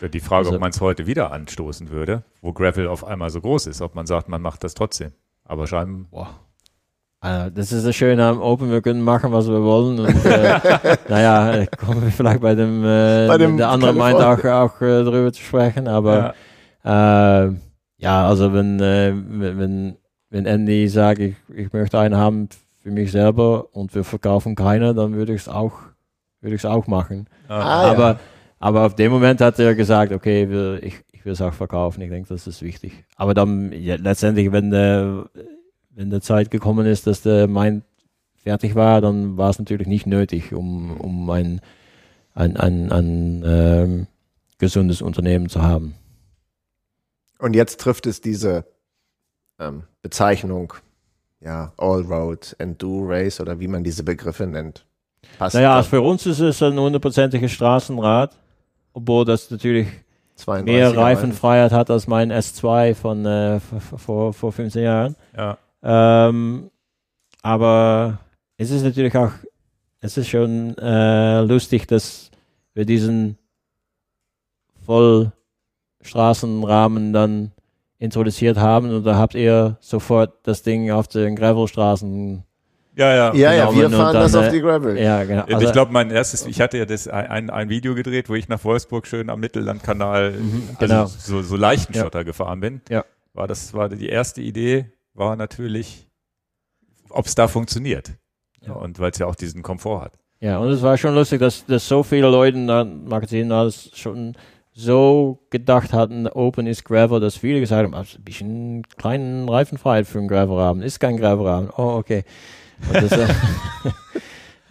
Die 0.00 0.20
Frage, 0.20 0.46
also, 0.46 0.54
ob 0.54 0.60
man 0.60 0.70
es 0.70 0.80
heute 0.80 1.08
wieder 1.08 1.32
anstoßen 1.32 1.90
würde, 1.90 2.22
wo 2.40 2.52
Gravel 2.52 2.86
auf 2.86 3.04
einmal 3.04 3.30
so 3.30 3.40
groß 3.40 3.66
ist, 3.66 3.82
ob 3.82 3.96
man 3.96 4.06
sagt, 4.06 4.28
man 4.28 4.42
macht 4.42 4.62
das 4.62 4.74
trotzdem. 4.74 5.10
Aber 5.42 5.66
scheinbar. 5.66 6.38
Also, 7.22 7.50
das 7.50 7.70
ist 7.70 7.86
das 7.86 7.94
Schöne 7.94 8.24
am 8.24 8.40
Open, 8.40 8.70
wir 8.70 8.80
können 8.80 9.02
machen, 9.02 9.30
was 9.30 9.46
wir 9.46 9.62
wollen. 9.62 10.00
Und 10.00 10.24
äh, 10.24 10.96
naja, 11.08 11.66
kommen 11.76 12.02
wir 12.02 12.10
vielleicht 12.10 12.40
bei 12.40 12.54
dem, 12.54 12.82
äh, 12.82 13.26
bei 13.28 13.36
dem 13.36 13.58
der 13.58 13.68
andere 13.68 13.92
meint 13.92 14.16
auch, 14.16 14.42
auch 14.42 14.80
äh, 14.80 15.04
drüber 15.04 15.30
zu 15.30 15.42
sprechen. 15.42 15.86
Aber 15.86 16.34
ja, 16.82 17.44
äh, 17.44 17.52
ja 17.98 18.26
also 18.26 18.54
wenn, 18.54 18.80
äh, 18.80 19.12
wenn, 19.14 19.96
wenn 20.30 20.46
Andy 20.46 20.88
sagt, 20.88 21.18
ich, 21.18 21.36
ich 21.54 21.70
möchte 21.74 21.98
einen 21.98 22.16
haben 22.16 22.48
für 22.82 22.90
mich 22.90 23.12
selber 23.12 23.66
und 23.72 23.94
wir 23.94 24.04
verkaufen 24.04 24.54
keiner, 24.54 24.94
dann 24.94 25.12
würde 25.12 25.34
ich 25.34 25.42
es 25.42 25.48
auch, 25.48 25.74
würde 26.40 26.54
ich 26.54 26.62
es 26.62 26.66
auch 26.66 26.86
machen. 26.86 27.26
Ah, 27.48 27.90
aber, 27.90 28.08
ja. 28.08 28.18
aber 28.60 28.86
auf 28.86 28.94
dem 28.94 29.12
Moment 29.12 29.42
hat 29.42 29.58
er 29.58 29.74
gesagt, 29.74 30.12
okay, 30.12 30.48
wir, 30.48 30.82
ich, 30.82 30.94
ich 31.12 31.26
will 31.26 31.34
es 31.34 31.42
auch 31.42 31.52
verkaufen. 31.52 32.00
Ich 32.00 32.08
denke, 32.08 32.30
das 32.30 32.46
ist 32.46 32.62
wichtig. 32.62 33.04
Aber 33.16 33.34
dann 33.34 33.72
ja, 33.72 33.96
letztendlich, 33.96 34.50
wenn 34.52 34.70
der, 34.70 35.26
wenn 35.90 36.10
der 36.10 36.20
Zeit 36.20 36.50
gekommen 36.50 36.86
ist, 36.86 37.06
dass 37.06 37.22
der 37.22 37.46
mein 37.46 37.82
fertig 38.42 38.74
war, 38.74 39.00
dann 39.00 39.36
war 39.36 39.50
es 39.50 39.58
natürlich 39.58 39.86
nicht 39.86 40.06
nötig, 40.06 40.52
um, 40.52 40.96
um 40.96 41.28
ein, 41.30 41.60
ein, 42.34 42.56
ein, 42.56 42.90
ein 42.90 43.42
ähm, 43.44 44.06
gesundes 44.58 45.02
Unternehmen 45.02 45.48
zu 45.48 45.62
haben. 45.62 45.94
Und 47.38 47.54
jetzt 47.54 47.80
trifft 47.80 48.06
es 48.06 48.20
diese 48.20 48.64
ähm, 49.58 49.84
Bezeichnung 50.02 50.74
ja, 51.40 51.72
All-Road, 51.76 52.56
Enduro-Race 52.58 53.40
oder 53.40 53.60
wie 53.60 53.68
man 53.68 53.82
diese 53.82 54.02
Begriffe 54.02 54.46
nennt. 54.46 54.84
Passt 55.38 55.54
naja, 55.54 55.76
also 55.76 55.88
für 55.88 56.00
uns 56.02 56.26
ist 56.26 56.40
es 56.40 56.62
ein 56.62 56.78
hundertprozentiges 56.78 57.50
Straßenrad, 57.52 58.36
obwohl 58.92 59.24
das 59.24 59.50
natürlich 59.50 59.88
mehr 60.64 60.96
Reifenfreiheit 60.96 61.72
hat 61.72 61.90
als 61.90 62.06
mein 62.06 62.32
S2 62.32 62.94
von 62.94 63.26
äh, 63.26 63.60
vor, 63.60 64.32
vor 64.32 64.52
15 64.52 64.82
Jahren. 64.82 65.16
Ja. 65.36 65.58
Ähm, 65.82 66.70
aber 67.42 68.20
es 68.56 68.70
ist 68.70 68.82
natürlich 68.82 69.14
auch, 69.16 69.32
es 70.00 70.16
ist 70.16 70.28
schon 70.28 70.76
äh, 70.78 71.42
lustig, 71.42 71.86
dass 71.88 72.30
wir 72.74 72.84
diesen 72.84 73.38
Vollstraßenrahmen 74.84 77.12
dann 77.12 77.52
introduziert 77.98 78.56
haben 78.56 78.90
und 78.90 79.04
da 79.04 79.16
habt 79.16 79.34
ihr 79.34 79.76
sofort 79.80 80.38
das 80.42 80.62
Ding 80.62 80.90
auf 80.90 81.08
den 81.08 81.36
Gravelstraßen 81.36 82.44
ja, 82.96 83.14
ja. 83.14 83.34
Ja, 83.34 83.52
ja, 83.52 83.74
wir 83.74 83.88
fahren 83.88 84.12
dann, 84.12 84.22
das 84.22 84.34
auf 84.34 84.48
die 84.48 84.60
Gravel. 84.60 84.98
Ja, 84.98 85.24
genau. 85.24 85.44
Also, 85.44 85.66
ich 85.66 85.72
glaube, 85.72 85.92
mein 85.92 86.10
erstes, 86.10 86.44
ich 86.46 86.60
hatte 86.60 86.76
ja 86.76 86.84
das 86.84 87.08
ein, 87.08 87.48
ein 87.48 87.68
Video 87.68 87.94
gedreht, 87.94 88.28
wo 88.28 88.34
ich 88.34 88.48
nach 88.48 88.62
Wolfsburg 88.64 89.06
schön 89.06 89.30
am 89.30 89.40
Mittellandkanal, 89.40 90.32
mhm, 90.32 90.62
also 90.76 90.78
genau. 90.78 91.06
so, 91.06 91.42
so 91.42 91.56
leichten 91.56 91.94
Schotter 91.94 92.20
ja. 92.20 92.24
gefahren 92.24 92.60
bin. 92.60 92.80
Ja. 92.90 93.04
War 93.32 93.46
das 93.46 93.72
war 93.72 93.88
die 93.88 94.08
erste 94.08 94.42
Idee, 94.42 94.86
war 95.14 95.36
natürlich, 95.36 96.08
ob 97.08 97.26
es 97.26 97.34
da 97.34 97.48
funktioniert. 97.48 98.12
Ja. 98.62 98.74
Und 98.74 98.98
weil 98.98 99.10
es 99.10 99.18
ja 99.18 99.26
auch 99.26 99.34
diesen 99.34 99.62
Komfort 99.62 100.02
hat. 100.02 100.18
Ja, 100.40 100.58
und 100.58 100.68
es 100.70 100.82
war 100.82 100.96
schon 100.96 101.14
lustig, 101.14 101.40
dass, 101.40 101.66
dass 101.66 101.86
so 101.86 102.02
viele 102.02 102.30
Leute 102.30 102.64
dann 102.66 103.04
Magazin 103.04 103.52
alles 103.52 103.90
schon 103.94 104.34
so 104.72 105.38
gedacht 105.50 105.92
hatten, 105.92 106.26
Open 106.28 106.66
ist 106.66 106.84
Gravel, 106.84 107.20
dass 107.20 107.36
viele 107.36 107.60
gesagt 107.60 107.84
haben, 107.84 107.94
ein 107.94 108.24
bisschen 108.24 108.82
kleinen 108.96 109.48
Reifenfreiheit 109.48 110.06
für 110.06 110.18
einen 110.18 110.28
Gravelrahmen, 110.28 110.82
ist 110.82 111.00
kein 111.00 111.16
Gravelrahmen. 111.16 111.70
Oh, 111.76 111.96
okay. 111.98 112.24
Und 112.88 112.94
das, 112.94 113.12
äh, 113.12 113.28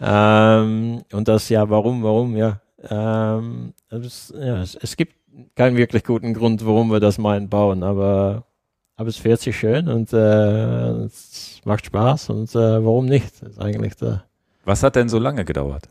ähm, 0.00 1.02
und 1.12 1.28
das, 1.28 1.48
ja, 1.48 1.68
warum, 1.70 2.02
warum, 2.02 2.36
ja. 2.36 2.60
Ähm, 2.88 3.74
es, 3.90 4.32
ja 4.36 4.62
es, 4.62 4.74
es, 4.74 4.96
gibt 4.96 5.14
keinen 5.54 5.76
wirklich 5.76 6.02
guten 6.02 6.32
Grund, 6.34 6.64
warum 6.64 6.90
wir 6.90 6.98
das 6.98 7.18
meinen 7.18 7.48
bauen, 7.48 7.82
aber, 7.82 8.46
aber 9.00 9.08
es 9.08 9.16
fährt 9.16 9.40
sich 9.40 9.58
schön 9.58 9.88
und 9.88 10.12
äh, 10.12 10.90
es 11.04 11.60
macht 11.64 11.86
Spaß 11.86 12.28
und 12.28 12.54
äh, 12.54 12.84
warum 12.84 13.06
nicht? 13.06 13.42
Ist 13.42 13.58
eigentlich 13.58 13.94
der. 13.96 14.24
Was 14.64 14.82
hat 14.82 14.96
denn 14.96 15.08
so 15.08 15.18
lange 15.18 15.44
gedauert? 15.46 15.88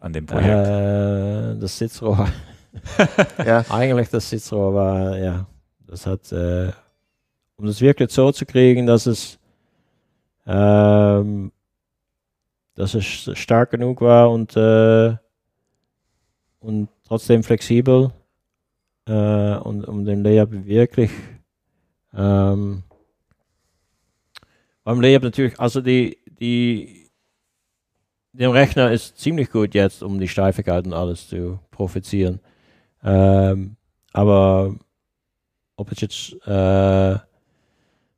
an 0.00 0.12
dem 0.12 0.26
Projekt? 0.26 0.48
Äh, 0.48 1.56
das 1.58 1.76
Sitzrohr. 1.76 2.28
ja. 3.44 3.64
Eigentlich 3.68 4.08
das 4.08 4.30
Sitzrohr 4.30 4.74
war, 4.74 5.18
ja, 5.18 5.46
das 5.86 6.06
hat, 6.06 6.32
äh, 6.32 6.70
um 7.56 7.66
das 7.66 7.80
wirklich 7.80 8.10
so 8.10 8.32
zu 8.32 8.46
kriegen, 8.46 8.86
dass 8.86 9.06
es, 9.06 9.38
ähm, 10.46 11.52
dass 12.74 12.94
es 12.94 13.04
stark 13.04 13.70
genug 13.70 14.00
war 14.00 14.30
und, 14.30 14.56
äh, 14.56 15.14
und 16.60 16.88
trotzdem 17.06 17.42
flexibel 17.42 18.12
äh, 19.08 19.56
und 19.58 19.86
um 19.86 20.04
den 20.04 20.22
Layup 20.22 20.50
wirklich 20.52 21.10
ähm, 22.14 22.82
beim 24.84 25.00
Layup 25.00 25.22
natürlich, 25.22 25.58
also 25.60 25.80
die, 25.80 26.18
die 26.40 27.10
der 28.32 28.52
Rechner 28.52 28.90
ist 28.90 29.18
ziemlich 29.18 29.50
gut 29.50 29.74
jetzt, 29.74 30.02
um 30.02 30.18
die 30.18 30.28
Steifigkeit 30.28 30.86
und 30.86 30.94
alles 30.94 31.28
zu 31.28 31.58
profitieren. 31.70 32.40
Ähm, 33.02 33.76
aber 34.12 34.74
ob 35.76 35.92
es 35.92 36.00
jetzt, 36.00 36.32
äh, 36.46 37.18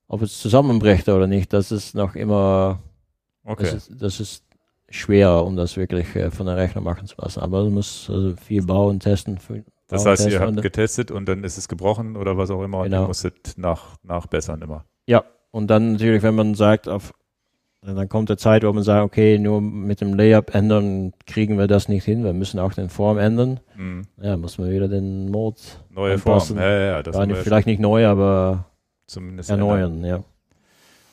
ob 0.09 0.22
es 0.22 0.38
zusammenbricht 0.38 1.09
oder 1.09 1.26
nicht, 1.26 1.53
das 1.53 1.72
ist 1.72 1.95
noch 1.95 2.14
immer, 2.14 2.80
okay. 3.45 3.64
das, 3.64 3.74
ist, 3.74 4.03
das 4.03 4.20
ist 4.20 4.45
schwerer, 4.91 5.45
um 5.45 5.57
das 5.57 5.76
wirklich 5.76 6.14
äh, 6.16 6.30
von 6.30 6.47
der 6.47 6.57
Rechner 6.57 6.80
machen 6.80 7.07
zu 7.07 7.16
lassen. 7.18 7.41
Aber 7.41 7.64
man 7.64 7.74
muss 7.74 8.09
also 8.09 8.36
viel 8.36 8.62
bauen, 8.62 9.01
testen. 9.01 9.38
Das 9.91 10.07
heißt, 10.07 10.28
ihr 10.28 10.41
habt 10.41 10.62
getestet 10.62 11.11
und 11.11 11.28
dann 11.28 11.45
ist 11.45 11.59
es 11.59 11.68
gebrochen 11.68 12.16
oder 12.16 12.36
was 12.36 12.51
auch 12.51 12.62
immer 12.62 12.84
genau. 12.84 12.99
und 12.99 13.03
ihr 13.05 13.07
musstet 13.09 13.55
nach, 13.57 13.97
nachbessern 14.03 14.62
immer. 14.62 14.84
Ja, 15.07 15.24
und 15.51 15.68
dann 15.68 15.93
natürlich, 15.93 16.22
wenn 16.22 16.34
man 16.34 16.55
sagt, 16.55 16.88
auf 16.88 17.12
dann 17.82 18.11
kommt 18.11 18.28
der 18.28 18.36
Zeit, 18.36 18.62
wo 18.62 18.72
man 18.72 18.82
sagt, 18.82 19.03
okay, 19.03 19.38
nur 19.38 19.62
mit 19.62 20.03
dem 20.03 20.12
Layup 20.12 20.55
ändern 20.55 21.14
kriegen 21.26 21.57
wir 21.57 21.66
das 21.66 21.88
nicht 21.88 22.05
hin. 22.05 22.24
Wir 22.24 22.34
müssen 22.34 22.61
auch 22.61 22.74
den 22.74 22.91
Form 22.91 23.16
ändern. 23.16 23.61
Mhm. 23.74 24.03
Ja, 24.20 24.36
muss 24.36 24.59
man 24.59 24.70
wieder 24.70 24.86
den 24.86 25.30
Mod 25.30 25.57
neue 25.88 26.14
anpassen. 26.14 26.57
Form. 26.57 26.68
Ja, 26.68 26.78
ja, 26.78 27.03
das 27.03 27.16
nicht, 27.26 27.38
vielleicht 27.38 27.66
nicht 27.66 27.80
neu, 27.80 28.07
aber 28.07 28.66
zumindest 29.07 29.49
erneuern, 29.49 30.05
ja. 30.05 30.22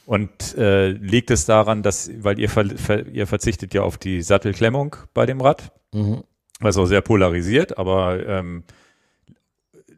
Und 0.06 0.58
äh, 0.58 0.90
liegt 0.90 1.32
es 1.32 1.46
daran, 1.46 1.84
dass, 1.84 2.10
weil 2.24 2.40
ihr, 2.40 2.50
ver, 2.50 2.66
ver, 2.76 3.08
ihr 3.08 3.28
verzichtet 3.28 3.74
ja 3.74 3.84
auf 3.84 3.98
die 3.98 4.22
Sattelklemmung 4.22 4.96
bei 5.14 5.26
dem 5.26 5.42
Rad, 5.42 5.72
mhm. 5.94 6.24
Was 6.60 6.78
auch 6.78 6.86
sehr 6.86 7.02
polarisiert, 7.02 7.78
aber 7.78 8.26
ähm, 8.26 8.64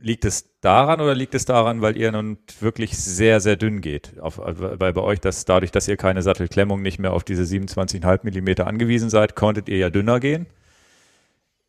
liegt 0.02 0.26
es 0.26 0.60
daran 0.62 1.02
oder 1.02 1.16
liegt 1.16 1.36
es 1.36 1.46
daran, 1.46 1.82
weil 1.82 1.98
ihr 1.98 2.12
nun 2.12 2.38
wirklich 2.60 2.98
sehr, 2.98 3.40
sehr 3.40 3.56
dünn 3.56 3.82
geht? 3.82 4.20
Auf, 4.20 4.40
weil 4.44 4.94
bei 4.94 5.02
euch, 5.02 5.20
dass 5.20 5.46
dadurch, 5.46 5.72
dass 5.72 5.88
ihr 5.88 5.98
keine 5.98 6.22
Sattelklemmung 6.22 6.82
nicht 6.82 7.00
mehr 7.00 7.14
auf 7.14 7.24
diese 7.24 7.44
27,5 7.44 8.20
Millimeter 8.24 8.68
angewiesen 8.68 9.10
seid, 9.10 9.36
konntet 9.36 9.70
ihr 9.70 9.78
ja 9.78 9.90
dünner 9.90 10.20
gehen. 10.20 10.48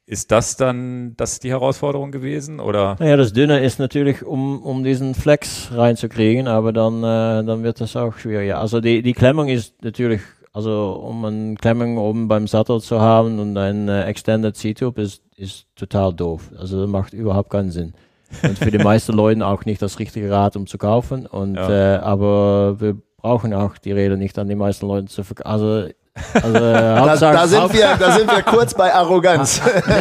Ist 0.07 0.32
das 0.32 0.57
dann 0.57 1.16
das 1.16 1.38
die 1.38 1.51
Herausforderung 1.51 2.11
gewesen? 2.11 2.59
Oder? 2.59 2.97
Naja, 2.99 3.16
das 3.16 3.32
Dünne 3.32 3.61
ist 3.61 3.78
natürlich, 3.78 4.24
um, 4.24 4.61
um 4.61 4.82
diesen 4.82 5.14
Flex 5.14 5.70
reinzukriegen, 5.72 6.49
aber 6.49 6.72
dann, 6.72 6.99
äh, 6.99 7.47
dann 7.47 7.62
wird 7.62 7.80
das 7.80 7.95
auch 7.95 8.18
schwieriger. 8.18 8.59
Also 8.59 8.80
die, 8.80 9.03
die 9.03 9.12
Klemmung 9.12 9.49
ist 9.49 9.84
natürlich 9.84 10.20
also 10.53 11.01
um 11.05 11.24
eine 11.24 11.55
Klemmung 11.55 11.96
oben 11.98 12.28
beim 12.28 12.46
Sattel 12.48 12.80
zu 12.80 13.01
haben 13.01 13.38
und 13.38 13.57
ein 13.57 13.88
äh, 13.88 14.05
Extended 14.05 14.57
C-Tube 14.57 14.98
ist, 14.98 15.22
ist 15.36 15.66
total 15.76 16.12
doof. 16.12 16.51
Also 16.59 16.80
das 16.80 16.90
macht 16.90 17.12
überhaupt 17.12 17.51
keinen 17.51 17.70
Sinn. 17.70 17.94
Und 18.42 18.59
für 18.59 18.70
die 18.70 18.78
meisten 18.84 19.12
Leute 19.12 19.46
auch 19.46 19.64
nicht 19.64 19.80
das 19.80 19.98
richtige 19.98 20.30
Rad, 20.30 20.57
um 20.57 20.66
zu 20.66 20.76
kaufen. 20.78 21.26
Und, 21.26 21.55
Ja. 21.55 21.96
äh, 21.96 21.98
aber 21.98 22.80
wir 22.80 22.96
brauchen 23.16 23.55
auch 23.55 23.78
die 23.78 23.92
Räder 23.92 24.16
nicht 24.16 24.38
an 24.38 24.48
die 24.48 24.55
meisten 24.57 24.86
Leute 24.86 25.07
zu 25.07 25.22
verkaufen. 25.22 25.48
Also, 25.51 25.88
also 26.34 26.57
äh, 26.57 26.61
Da, 26.61 27.16
da, 27.16 27.46
sind 27.46 27.72
wir, 27.72 27.96
da 27.98 28.12
sind 28.12 28.30
wir 28.30 28.42
kurz 28.42 28.74
bei 28.74 28.92
Arroganz. 28.92 29.61
nee, 29.86 29.92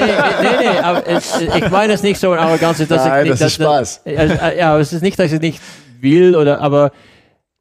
nee, 0.41 0.71
nee, 0.71 0.79
aber 0.79 1.05
es, 1.07 1.39
ich 1.41 1.69
meine 1.69 1.93
es 1.93 2.01
nicht 2.01 2.19
so 2.19 2.33
in 2.33 2.39
Arroganz, 2.39 2.79
dass 2.79 2.89
Nein, 2.89 3.25
ich 3.25 3.31
nicht, 3.31 3.41
das 3.41 3.47
ist 3.47 3.53
Spaß. 3.55 4.01
Äh, 4.05 4.13
äh, 4.13 4.59
ja, 4.59 4.77
es 4.79 4.93
ist 4.93 5.03
nicht, 5.03 5.19
dass 5.19 5.31
ich 5.31 5.39
nicht 5.39 5.61
will 6.01 6.35
oder, 6.35 6.59
aber 6.61 6.91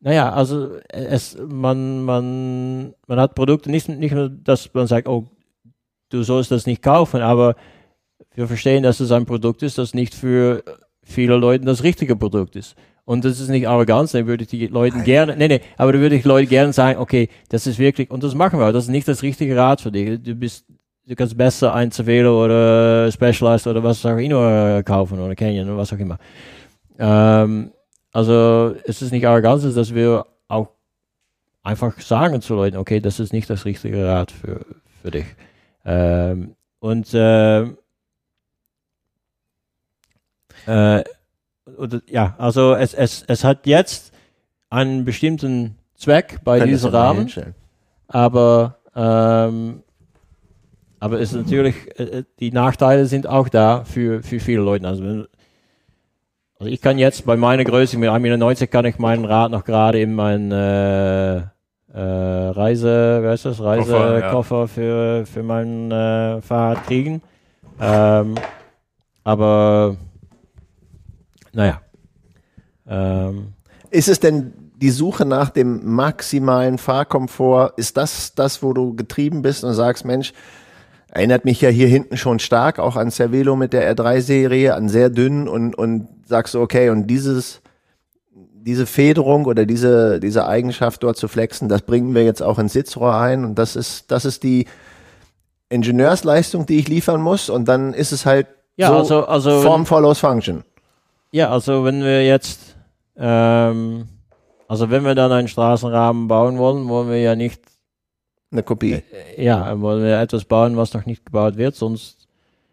naja, 0.01 0.33
also 0.33 0.77
es, 0.89 1.37
man, 1.49 2.05
man, 2.05 2.95
man 3.07 3.21
hat 3.21 3.35
Produkte 3.35 3.71
nicht, 3.71 3.89
nicht 3.89 4.15
nur, 4.15 4.29
dass 4.29 4.73
man 4.73 4.87
sagt, 4.87 5.09
oh, 5.09 5.29
du 6.11 6.23
sollst 6.23 6.51
das 6.51 6.67
nicht 6.67 6.83
kaufen, 6.83 7.21
aber 7.21 7.57
wir 8.35 8.47
verstehen, 8.47 8.83
dass 8.83 9.01
es 9.01 9.11
ein 9.11 9.27
Produkt 9.27 9.63
ist, 9.63 9.79
das 9.79 9.95
nicht 9.95 10.15
für 10.15 10.63
viele 11.03 11.37
Leute 11.37 11.65
das 11.65 11.83
richtige 11.83 12.15
Produkt 12.15 12.55
ist. 12.55 12.77
Und 13.05 13.25
das 13.25 13.41
ist 13.41 13.49
nicht 13.49 13.67
Arroganz, 13.67 14.13
dann 14.13 14.27
würde 14.27 14.45
ich 14.45 14.51
die 14.51 14.67
Leuten 14.67 15.03
gerne, 15.03 15.35
nee, 15.35 15.49
nee, 15.49 15.61
aber 15.79 15.93
da 15.95 15.99
würde 15.99 16.15
ich 16.15 16.25
Leute 16.25 16.47
gerne 16.47 16.73
sagen, 16.73 17.01
okay, 17.01 17.29
das 17.49 17.67
ist 17.67 17.79
wirklich, 17.79 18.11
und 18.11 18.23
das 18.23 18.35
machen 18.35 18.61
wir, 18.61 18.71
das 18.71 18.85
ist 18.85 18.91
nicht 18.91 19.09
das 19.09 19.23
richtige 19.23 19.57
Rad 19.57 19.81
für 19.81 19.91
dich. 19.91 20.23
Du 20.23 20.35
bist, 20.35 20.67
du 21.07 21.17
kannst 21.17 21.37
besser 21.37 21.75
ein 21.75 21.91
Cervelo 21.91 22.45
oder 22.45 23.11
Specialized 23.11 23.67
oder 23.67 23.83
was 23.83 24.05
auch 24.05 24.19
immer 24.19 24.83
kaufen 24.83 25.19
oder 25.19 25.35
Canyon 25.35 25.69
oder 25.69 25.79
was 25.79 25.93
auch 25.93 25.99
immer. 25.99 26.19
Ähm, 26.99 27.73
also 28.19 28.75
es 28.85 29.01
ist 29.01 29.13
nicht 29.13 29.25
Arroganz, 29.29 29.63
dass 29.75 29.95
wir 29.95 30.27
auch 30.49 30.71
einfach 31.63 32.01
sagen 32.01 32.41
zu 32.43 32.57
Leuten, 32.57 32.77
okay, 32.77 32.99
das 32.99 33.21
ist 33.21 33.33
nicht 33.33 33.49
das 33.49 33.65
richtige 33.65 34.09
Rad 34.09 34.33
für, 34.33 34.67
für 35.01 35.13
dich. 35.13 35.27
Ähm, 35.85 36.57
und 36.81 37.09
ähm, 37.15 37.79
äh, 40.67 41.05
oder, 41.77 42.01
ja, 42.09 42.35
also 42.39 42.75
es, 42.75 42.93
es, 42.93 43.23
es 43.29 43.45
hat 43.45 43.69
jetzt 43.69 44.13
einen 44.69 45.05
bestimmten 45.05 45.77
Zweck 45.95 46.41
bei 46.43 46.59
diesem 46.59 46.91
Rahmen, 46.91 47.21
hinstellen. 47.21 47.55
aber 48.09 48.79
ähm, 48.97 49.85
aber 50.99 51.21
es 51.21 51.31
ist 51.31 51.37
natürlich, 51.37 51.77
äh, 52.01 52.03
äh, 52.03 52.25
die 52.41 52.51
Nachteile 52.51 53.07
sind 53.07 53.29
auch 53.29 53.49
da 53.49 53.85
für, 53.85 54.25
für 54.25 54.41
viele 54.41 54.63
Leute. 54.63 54.89
Also, 54.89 55.05
wenn, 55.05 55.29
also 56.59 56.73
ich 56.73 56.81
kann 56.81 56.99
jetzt 56.99 57.25
bei 57.25 57.37
meiner 57.37 57.65
Größe, 57.65 57.99
mit 57.99 58.09
1,90 58.09 58.19
Meter 58.19 58.67
kann 58.67 58.85
ich 58.85 58.99
mein 58.99 59.25
Rad 59.25 59.51
noch 59.51 59.65
gerade 59.65 60.01
in 60.01 60.15
mein 60.15 60.51
äh, 60.51 61.37
äh, 61.37 61.43
Reise, 61.95 63.21
wie 63.23 63.29
heißt 63.29 63.45
das, 63.45 63.59
Koffer, 63.59 63.79
ja. 63.79 64.11
Reisekoffer 64.11 64.69
für, 64.69 65.27
für 65.27 65.43
mein 65.43 65.91
äh, 65.91 66.41
Fahrrad 66.43 66.85
kriegen. 66.87 67.23
Ähm, 67.81 68.35
aber 69.25 69.97
naja. 71.53 71.81
Ähm, 72.89 73.55
Ist 73.91 74.09
es 74.09 74.21
denn 74.21 74.53
die 74.77 74.91
Suche 74.91 75.25
nach 75.25 75.51
dem 75.51 75.93
maximalen 75.93 76.79
Fahrkomfort, 76.79 77.73
ist 77.77 77.97
das 77.97 78.35
das, 78.35 78.63
wo 78.63 78.73
du 78.73 78.95
getrieben 78.95 79.43
bist 79.43 79.65
und 79.65 79.75
sagst, 79.75 80.05
Mensch, 80.05 80.33
erinnert 81.09 81.45
mich 81.45 81.61
ja 81.61 81.69
hier 81.69 81.89
hinten 81.89 82.17
schon 82.17 82.39
stark 82.39 82.79
auch 82.79 82.97
an 82.97 83.11
Cervelo 83.11 83.57
mit 83.57 83.73
der 83.73 83.95
R3-Serie, 83.95 84.75
an 84.75 84.89
sehr 84.89 85.11
dünn 85.11 85.49
und, 85.49 85.75
und 85.77 86.09
sagst 86.29 86.55
du, 86.55 86.61
okay, 86.61 86.91
und 86.91 87.07
dieses, 87.07 87.61
diese 88.31 88.87
Federung 88.87 89.47
oder 89.47 89.67
diese, 89.67 90.21
diese 90.21 90.47
Eigenschaft 90.47 91.03
dort 91.03 91.17
zu 91.17 91.27
flexen, 91.27 91.69
das 91.69 91.83
bringen 91.83 92.15
wir 92.15 92.25
jetzt 92.25 92.43
auch 92.43 92.59
ins 92.59 92.75
Sitzrohr 92.75 93.15
ein 93.15 93.45
und 93.45 93.59
das 93.59 93.77
ist, 93.77 94.11
das 94.11 94.25
ist 94.25 94.43
die 94.43 94.67
Ingenieursleistung, 95.71 96.67
die 96.67 96.79
ich 96.79 96.89
liefern 96.89 97.21
muss 97.21 97.51
und 97.51 97.67
dann 97.67 97.95
ist 97.95 98.13
es 98.13 98.27
halt 98.27 98.47
ja, 98.77 98.89
so 98.89 98.97
also, 98.97 99.27
also 99.27 99.61
Form 99.63 99.87
follows 99.87 100.21
Function. 100.21 100.65
Ja, 101.33 101.51
also 101.51 101.85
wenn 101.85 102.03
wir 102.03 102.25
jetzt, 102.25 102.77
ähm, 103.17 104.07
also 104.69 104.89
wenn 104.91 105.05
wir 105.05 105.15
dann 105.15 105.33
einen 105.33 105.49
Straßenrahmen 105.49 106.29
bauen 106.29 106.59
wollen, 106.59 106.89
wollen 106.89 107.09
wir 107.09 107.21
ja 107.21 107.35
nicht, 107.35 107.61
Eine 108.53 108.63
Kopie. 108.63 109.03
ja, 109.37 109.79
wollen 109.81 110.05
wir 110.05 110.21
etwas 110.21 110.45
bauen, 110.45 110.77
was 110.77 110.95
noch 110.95 111.07
nicht 111.07 111.27
gebaut 111.27 111.57
wird, 111.57 111.75
sonst, 111.75 112.29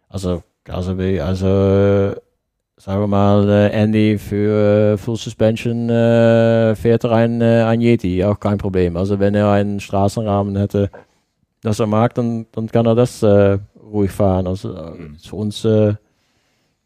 also, 0.08 0.44
also, 0.68 0.92
also, 0.92 1.48
äh, 1.48 2.16
sagen 2.78 3.02
wir 3.02 3.08
mal, 3.08 3.50
äh, 3.50 3.70
Andy 3.72 4.18
für 4.18 4.94
äh, 4.94 4.98
Full 4.98 5.16
Suspension 5.16 5.90
äh, 5.90 6.76
fährt 6.76 7.06
er 7.06 7.12
ein, 7.14 7.42
äh, 7.42 7.64
ein 7.64 7.82
Yeti, 7.82 8.24
auch 8.24 8.40
kein 8.40 8.58
Problem. 8.58 8.98
Also 8.98 9.20
wenn 9.20 9.36
er 9.36 9.52
einen 9.52 9.80
Straßenrahmen 9.80 10.56
hätte, 10.58 10.90
das 11.62 11.80
er 11.80 11.88
mag, 11.88 12.14
dann, 12.16 12.46
dann 12.52 12.68
kann 12.68 12.86
er 12.86 12.96
das 12.96 13.24
äh, 13.24 13.58
ruhig 13.82 14.12
fahren. 14.12 14.48
Also 14.48 14.74
äh, 14.76 15.10
für 15.24 15.36
uns, 15.36 15.64
wir 15.64 15.98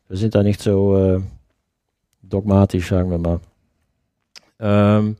sind 0.09 0.35
da 0.35 0.43
nicht 0.43 0.61
so 0.61 1.21
dogmatisch, 2.23 2.89
sagen 2.89 3.11
wir 3.11 3.17
mal. 3.17 3.39
Ähm, 4.59 5.15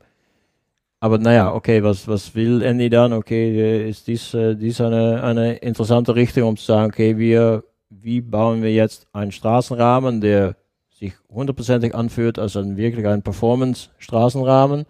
aber 1.00 1.18
naja, 1.18 1.52
okay, 1.54 1.82
was, 1.82 2.06
was 2.06 2.34
will 2.34 2.62
Andy 2.62 2.90
dann? 2.90 3.12
Okay, 3.12 3.88
ist 3.88 4.06
dies, 4.06 4.30
dies 4.32 4.80
eine, 4.80 5.22
eine 5.22 5.54
interessante 5.54 6.14
Richtung, 6.14 6.48
um 6.48 6.56
zu 6.56 6.64
sagen, 6.64 6.90
okay, 6.90 7.16
wir, 7.18 7.64
wie 7.88 8.20
bauen 8.20 8.62
wir 8.62 8.72
jetzt 8.72 9.06
einen 9.12 9.32
Straßenrahmen, 9.32 10.20
der 10.20 10.56
sich 11.00 11.14
hundertprozentig 11.30 11.94
anfühlt 11.94 12.38
als 12.38 12.56
ein 12.56 12.76
wirklich 12.76 13.06
ein 13.06 13.22
Performance-Straßenrahmen, 13.22 14.84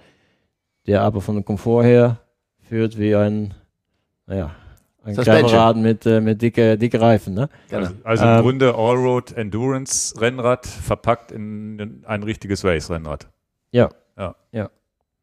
der 0.87 1.03
aber 1.03 1.21
von 1.21 1.37
dem 1.37 1.45
Komfort 1.45 1.85
her 1.85 2.19
führt 2.69 2.99
wie 2.99 3.15
ein, 3.15 3.55
naja, 4.27 4.51
ein. 5.05 5.15
Kleinraden 5.17 5.83
mit, 5.83 6.05
äh, 6.07 6.21
mit 6.21 6.43
dicke, 6.43 6.77
dicke 6.77 7.01
Reifen, 7.01 7.35
ne? 7.35 7.49
Also, 7.71 7.93
also 8.05 8.25
im 8.25 8.31
Ähm, 8.31 8.43
Grunde 8.43 8.75
Allroad 8.75 9.33
Endurance 9.33 10.21
Rennrad 10.21 10.67
verpackt 10.67 11.33
in 11.33 12.03
ein 12.07 12.23
richtiges 12.23 12.65
Race 12.65 12.91
Rennrad. 12.91 13.29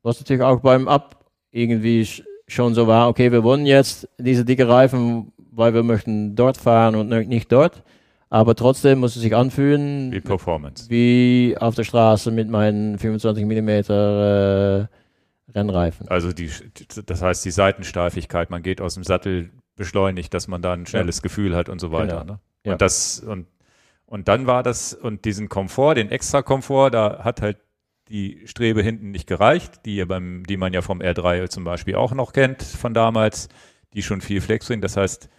Was 0.03 0.19
natürlich 0.21 0.41
auch 0.41 0.61
beim 0.61 0.87
Ab 0.87 1.25
irgendwie 1.51 2.03
sch- 2.03 2.23
schon 2.47 2.73
so 2.73 2.87
war, 2.87 3.09
okay, 3.09 3.31
wir 3.31 3.43
wollen 3.43 3.65
jetzt 3.65 4.07
diese 4.17 4.45
dicke 4.45 4.65
Reifen, 4.69 5.33
weil 5.51 5.73
wir 5.73 5.83
möchten 5.83 6.33
dort 6.35 6.55
fahren 6.55 6.95
und 6.95 7.09
nicht 7.27 7.51
dort. 7.51 7.83
Aber 8.29 8.55
trotzdem 8.55 8.99
muss 8.99 9.15
es 9.15 9.21
sich 9.21 9.35
anfühlen 9.35 10.11
Wie 10.11 10.19
Performance. 10.19 10.89
wie 10.89 11.55
auf 11.59 11.75
der 11.75 11.85
Straße 11.85 12.31
mit 12.31 12.49
meinen 12.49 12.99
25 12.99 13.45
mm 13.45 13.69
äh, 13.69 14.87
Rennreifen. 15.55 16.09
Also 16.09 16.33
die, 16.33 16.51
das 17.05 17.21
heißt 17.21 17.45
die 17.45 17.51
Seitensteifigkeit, 17.51 18.49
man 18.49 18.63
geht 18.63 18.81
aus 18.81 18.95
dem 18.95 19.03
Sattel 19.03 19.51
beschleunigt, 19.75 20.33
dass 20.33 20.47
man 20.47 20.61
da 20.61 20.73
ein 20.73 20.85
schnelles 20.85 21.21
Gefühl 21.21 21.55
hat 21.55 21.69
und 21.69 21.79
so 21.79 21.91
weiter. 21.91 22.21
Genau. 22.21 22.33
Ne? 22.33 22.39
Ja. 22.65 22.71
Und 22.73 22.81
das 22.81 23.19
und 23.19 23.47
und 24.05 24.29
dann 24.29 24.47
war 24.47 24.63
das 24.63 24.93
und 24.93 25.25
diesen 25.25 25.49
Komfort, 25.49 25.95
den 25.95 26.09
extra 26.09 26.41
Komfort, 26.41 26.91
da 26.91 27.23
hat 27.23 27.41
halt 27.41 27.57
die 28.07 28.41
Strebe 28.45 28.81
hinten 28.81 29.11
nicht 29.11 29.27
gereicht, 29.27 29.85
die, 29.85 30.03
beim, 30.05 30.45
die 30.45 30.55
man 30.55 30.71
ja 30.71 30.81
vom 30.81 31.01
R3 31.01 31.49
zum 31.49 31.65
Beispiel 31.65 31.95
auch 31.95 32.13
noch 32.13 32.31
kennt 32.31 32.63
von 32.63 32.93
damals, 32.93 33.49
die 33.93 34.01
schon 34.01 34.21
viel 34.21 34.39
Flex 34.39 34.67
bringen. 34.67 34.81
Das 34.81 34.95
heißt, 34.95 35.29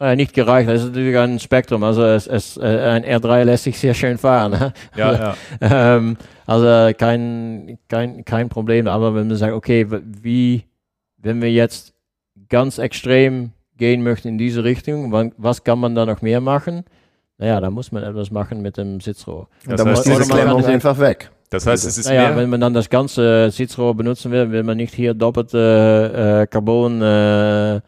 Äh, 0.00 0.16
nicht 0.16 0.32
gereicht, 0.32 0.66
das 0.66 0.80
ist 0.80 0.88
natürlich 0.88 1.18
ein 1.18 1.38
Spektrum. 1.38 1.84
Also 1.84 2.02
es, 2.04 2.26
es, 2.26 2.56
äh, 2.56 2.62
ein 2.62 3.04
R3 3.04 3.44
lässt 3.44 3.64
sich 3.64 3.78
sehr 3.78 3.92
schön 3.92 4.16
fahren. 4.16 4.52
ne? 4.52 4.72
ja, 4.96 5.12
ja, 5.12 5.36
ähm, 5.96 6.16
also 6.46 6.94
kein, 6.96 7.78
kein, 7.88 8.24
kein 8.24 8.48
Problem. 8.48 8.88
Aber 8.88 9.14
wenn 9.14 9.28
man 9.28 9.36
sagt, 9.36 9.52
okay, 9.52 9.86
wie, 10.02 10.64
wenn 11.18 11.42
wir 11.42 11.52
jetzt 11.52 11.92
ganz 12.48 12.78
extrem 12.78 13.52
gehen 13.76 14.02
möchten 14.02 14.28
in 14.28 14.38
diese 14.38 14.64
Richtung, 14.64 15.12
wann, 15.12 15.32
was 15.36 15.64
kann 15.64 15.78
man 15.78 15.94
da 15.94 16.06
noch 16.06 16.22
mehr 16.22 16.40
machen? 16.40 16.84
Naja, 17.36 17.60
da 17.60 17.70
muss 17.70 17.92
man 17.92 18.02
etwas 18.02 18.30
machen 18.30 18.62
mit 18.62 18.78
dem 18.78 19.00
Sitzrohr. 19.00 19.48
Das 19.66 19.76
da 19.76 19.84
muss 19.84 19.98
heißt, 19.98 20.20
diese 20.22 20.32
Klemmung 20.32 20.64
einfach 20.64 20.98
weg. 20.98 21.30
das 21.50 21.66
heißt, 21.66 21.86
es 21.86 21.98
ist 21.98 22.06
Naja, 22.06 22.28
mehr, 22.28 22.36
wenn 22.38 22.48
man 22.48 22.60
dann 22.62 22.72
das 22.72 22.88
ganze 22.88 23.50
Sitzrohr 23.50 23.94
benutzen 23.94 24.32
will, 24.32 24.50
will 24.50 24.62
man 24.62 24.78
nicht 24.78 24.94
hier 24.94 25.12
doppelte 25.12 26.42
äh, 26.42 26.46
Carbon 26.46 27.02
äh, 27.02 27.80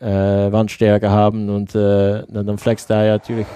äh, 0.00 0.06
Wandstärke 0.52 1.10
haben 1.10 1.48
und 1.50 1.74
äh, 1.74 2.22
dann 2.28 2.58
flext 2.58 2.90
da 2.90 3.04
ja 3.04 3.12
natürlich 3.12 3.46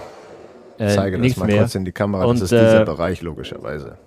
Ich 0.79 0.85
äh, 0.85 0.89
zeige 0.89 1.19
das 1.19 1.37
mal 1.37 1.47
mehr. 1.47 1.59
kurz 1.59 1.75
in 1.75 1.85
die 1.85 1.93
Kamera. 1.93 2.25
Und, 2.25 2.37
das 2.37 2.51
ist 2.51 2.53
dieser 2.53 2.83
äh, 2.83 2.85
Bereich 2.85 3.23
logischerweise. 3.23 3.99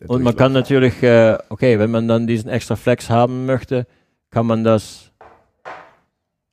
Der 0.00 0.10
Und 0.10 0.22
man 0.22 0.36
kann 0.36 0.52
natürlich, 0.52 1.02
äh, 1.02 1.38
okay, 1.48 1.78
wenn 1.78 1.90
man 1.90 2.06
dann 2.06 2.26
diesen 2.26 2.48
extra 2.50 2.76
Flex 2.76 3.10
haben 3.10 3.46
möchte, 3.46 3.86
kann 4.30 4.46
man 4.46 4.62
das, 4.62 5.10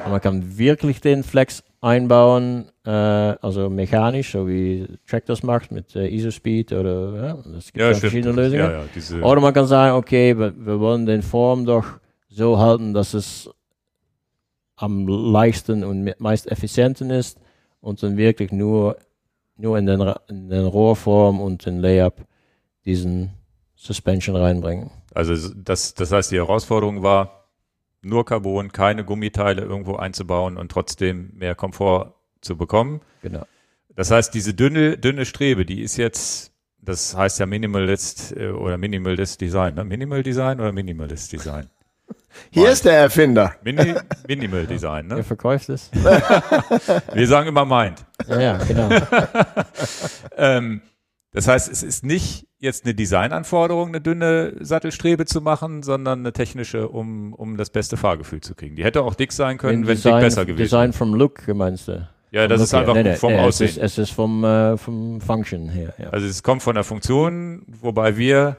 man 0.09 0.19
kann 0.21 0.57
wirklich 0.57 1.01
den 1.01 1.23
Flex 1.23 1.63
einbauen, 1.81 2.69
äh, 2.83 2.89
also 2.89 3.69
mechanisch, 3.69 4.31
so 4.31 4.47
wie 4.47 4.87
Track 5.07 5.27
das 5.27 5.43
macht 5.43 5.71
mit 5.71 5.95
äh, 5.95 6.07
ISO-Speed 6.07 6.73
oder, 6.73 7.13
ja, 7.15 7.37
es 7.55 7.65
gibt 7.67 7.77
ja, 7.77 7.87
ja 7.87 7.93
stimmt. 7.93 7.99
verschiedene 7.99 8.33
Lösungen. 8.33 8.71
Ja, 8.71 9.17
ja, 9.17 9.23
Oder 9.23 9.41
man 9.41 9.53
kann 9.53 9.67
sagen, 9.67 9.95
okay, 9.95 10.35
wir, 10.37 10.53
wir 10.57 10.79
wollen 10.79 11.05
den 11.05 11.21
Form 11.21 11.65
doch 11.65 11.85
so 12.27 12.57
halten, 12.57 12.93
dass 12.93 13.13
es 13.13 13.49
am 14.75 15.07
leichten 15.07 15.83
und 15.83 16.03
me- 16.03 16.15
meist 16.19 16.51
effizienten 16.51 17.09
ist 17.09 17.39
und 17.81 18.01
dann 18.03 18.17
wirklich 18.17 18.51
nur, 18.51 18.97
nur 19.57 19.77
in, 19.77 19.85
den, 19.85 20.01
in 20.27 20.49
den 20.49 20.65
Rohrform 20.65 21.39
und 21.39 21.65
den 21.65 21.79
Layup 21.79 22.25
diesen 22.85 23.31
Suspension 23.75 24.35
reinbringen. 24.35 24.91
Also 25.13 25.53
das, 25.55 25.93
das 25.93 26.11
heißt, 26.11 26.31
die 26.31 26.37
Herausforderung 26.37 27.03
war, 27.03 27.49
nur 28.01 28.25
Carbon, 28.25 28.71
keine 28.71 29.03
Gummiteile 29.03 29.63
irgendwo 29.63 29.95
einzubauen 29.95 30.57
und 30.57 30.71
trotzdem 30.71 31.31
mehr 31.35 31.55
Komfort 31.55 32.13
zu 32.41 32.55
bekommen. 32.55 33.01
Genau. 33.21 33.45
Das 33.95 34.11
heißt, 34.11 34.33
diese 34.33 34.53
dünne, 34.53 34.97
dünne 34.97 35.25
Strebe, 35.25 35.65
die 35.65 35.81
ist 35.81 35.97
jetzt, 35.97 36.51
das 36.81 37.15
heißt 37.15 37.39
ja 37.39 37.45
Minimalist 37.45 38.35
äh, 38.37 38.49
oder 38.49 38.77
Minimalist 38.77 39.41
Design, 39.41 39.73
ne? 39.73 39.83
Minimal 39.83 40.21
Design 40.21 40.59
oder 40.59 40.71
Minimalist 40.71 41.31
Design? 41.31 41.67
Hier 42.51 42.63
Mind. 42.63 42.73
ist 42.73 42.85
der 42.85 42.97
Erfinder. 42.97 43.53
Mini, 43.63 43.95
Minimal 44.27 44.65
Design, 44.65 45.07
ne? 45.07 45.17
Wer 45.17 45.23
verkauft 45.23 45.69
es? 45.69 45.91
Wir 47.13 47.27
sagen 47.27 47.47
immer 47.47 47.65
Mind. 47.65 48.05
Ja, 48.27 48.41
ja, 48.41 48.57
genau. 48.57 48.89
ähm, 50.37 50.81
das 51.31 51.47
heißt, 51.47 51.69
es 51.71 51.83
ist 51.83 52.05
nicht 52.05 52.47
jetzt 52.59 52.85
eine 52.85 52.95
Designanforderung, 52.95 53.89
eine 53.89 54.01
dünne 54.01 54.53
Sattelstrebe 54.59 55.25
zu 55.25 55.41
machen, 55.41 55.83
sondern 55.83 56.19
eine 56.19 56.31
technische, 56.31 56.87
um, 56.87 57.33
um 57.33 57.57
das 57.57 57.69
beste 57.69 57.97
Fahrgefühl 57.97 58.41
zu 58.41 58.55
kriegen. 58.55 58.75
Die 58.75 58.83
hätte 58.83 59.03
auch 59.03 59.15
dick 59.15 59.33
sein 59.33 59.57
können, 59.57 59.85
wenn 59.85 59.95
es 59.95 60.03
dick 60.03 60.13
besser 60.13 60.45
gewesen 60.45 60.59
wäre. 60.59 60.65
Design 60.65 60.93
vom 60.93 61.13
Look, 61.13 61.47
meinst 61.47 61.89
du? 61.89 62.07
Ja, 62.31 62.47
das 62.47 62.61
ist 62.61 62.73
einfach 62.73 62.93
nee, 62.95 63.03
nee, 63.03 63.15
vom 63.15 63.33
nee, 63.33 63.39
Aussehen. 63.39 63.67
Es 63.67 63.77
ist, 63.77 63.83
es 63.83 63.97
ist 63.97 64.09
vom, 64.11 64.43
äh, 64.43 64.77
vom 64.77 65.21
Function 65.21 65.69
her. 65.69 65.93
Ja. 65.97 66.09
Also 66.09 66.27
es 66.27 66.43
kommt 66.43 66.63
von 66.63 66.75
der 66.75 66.83
Funktion, 66.83 67.63
wobei 67.81 68.17
wir, 68.17 68.57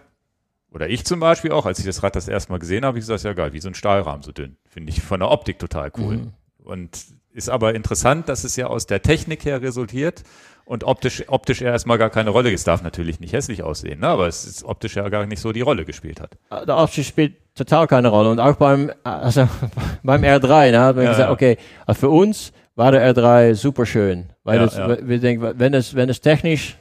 oder 0.76 0.90
ich 0.90 1.06
zum 1.06 1.20
Beispiel 1.20 1.52
auch, 1.52 1.64
als 1.64 1.78
ich 1.78 1.86
das 1.86 2.02
Rad 2.02 2.16
das 2.16 2.28
erste 2.28 2.52
Mal 2.52 2.58
gesehen 2.58 2.84
habe, 2.84 2.98
ich 2.98 3.02
gesagt, 3.02 3.22
ja 3.22 3.32
geil, 3.32 3.54
wie 3.54 3.60
so 3.60 3.68
ein 3.68 3.74
Stahlrahmen 3.74 4.22
so 4.22 4.30
dünn. 4.30 4.58
Finde 4.68 4.90
ich 4.90 5.00
von 5.00 5.20
der 5.20 5.30
Optik 5.30 5.58
total 5.58 5.90
cool. 5.96 6.18
Mhm. 6.18 6.32
Und 6.62 6.98
ist 7.32 7.48
aber 7.48 7.74
interessant, 7.74 8.28
dass 8.28 8.44
es 8.44 8.56
ja 8.56 8.66
aus 8.66 8.84
der 8.84 9.00
Technik 9.00 9.46
her 9.46 9.62
resultiert 9.62 10.22
und 10.66 10.84
optisch, 10.84 11.24
optisch 11.28 11.62
erstmal 11.62 11.96
gar 11.96 12.10
keine 12.10 12.28
Rolle. 12.28 12.52
Es 12.52 12.64
darf 12.64 12.82
natürlich 12.82 13.20
nicht 13.20 13.32
hässlich 13.32 13.62
aussehen, 13.62 14.00
ne? 14.00 14.08
aber 14.08 14.26
es 14.26 14.44
ist 14.44 14.64
optisch 14.64 14.96
ja 14.96 15.08
gar 15.08 15.24
nicht 15.24 15.40
so 15.40 15.52
die 15.52 15.62
Rolle 15.62 15.86
gespielt 15.86 16.20
hat. 16.20 16.36
Äh, 16.50 16.66
der 16.66 16.76
optisch 16.76 17.08
spielt 17.08 17.36
total 17.54 17.86
keine 17.86 18.08
Rolle. 18.08 18.28
Und 18.28 18.38
auch 18.38 18.56
beim, 18.56 18.92
also 19.02 19.48
beim 20.02 20.22
R3, 20.24 20.72
ne, 20.72 20.80
hat 20.80 20.96
man 20.96 21.06
ja, 21.06 21.10
gesagt, 21.12 21.28
ja. 21.28 21.32
okay, 21.32 21.56
also 21.86 22.00
für 22.00 22.10
uns 22.10 22.52
war 22.74 22.92
der 22.92 23.14
R3 23.14 23.54
super 23.54 23.86
schön. 23.86 24.26
Weil 24.44 24.60
ja, 24.60 24.66
das, 24.66 25.08
wir 25.08 25.20
denken, 25.20 25.58
wenn 25.58 25.72
es, 25.72 25.94
wenn 25.94 26.10
es 26.10 26.20
technisch 26.20 26.76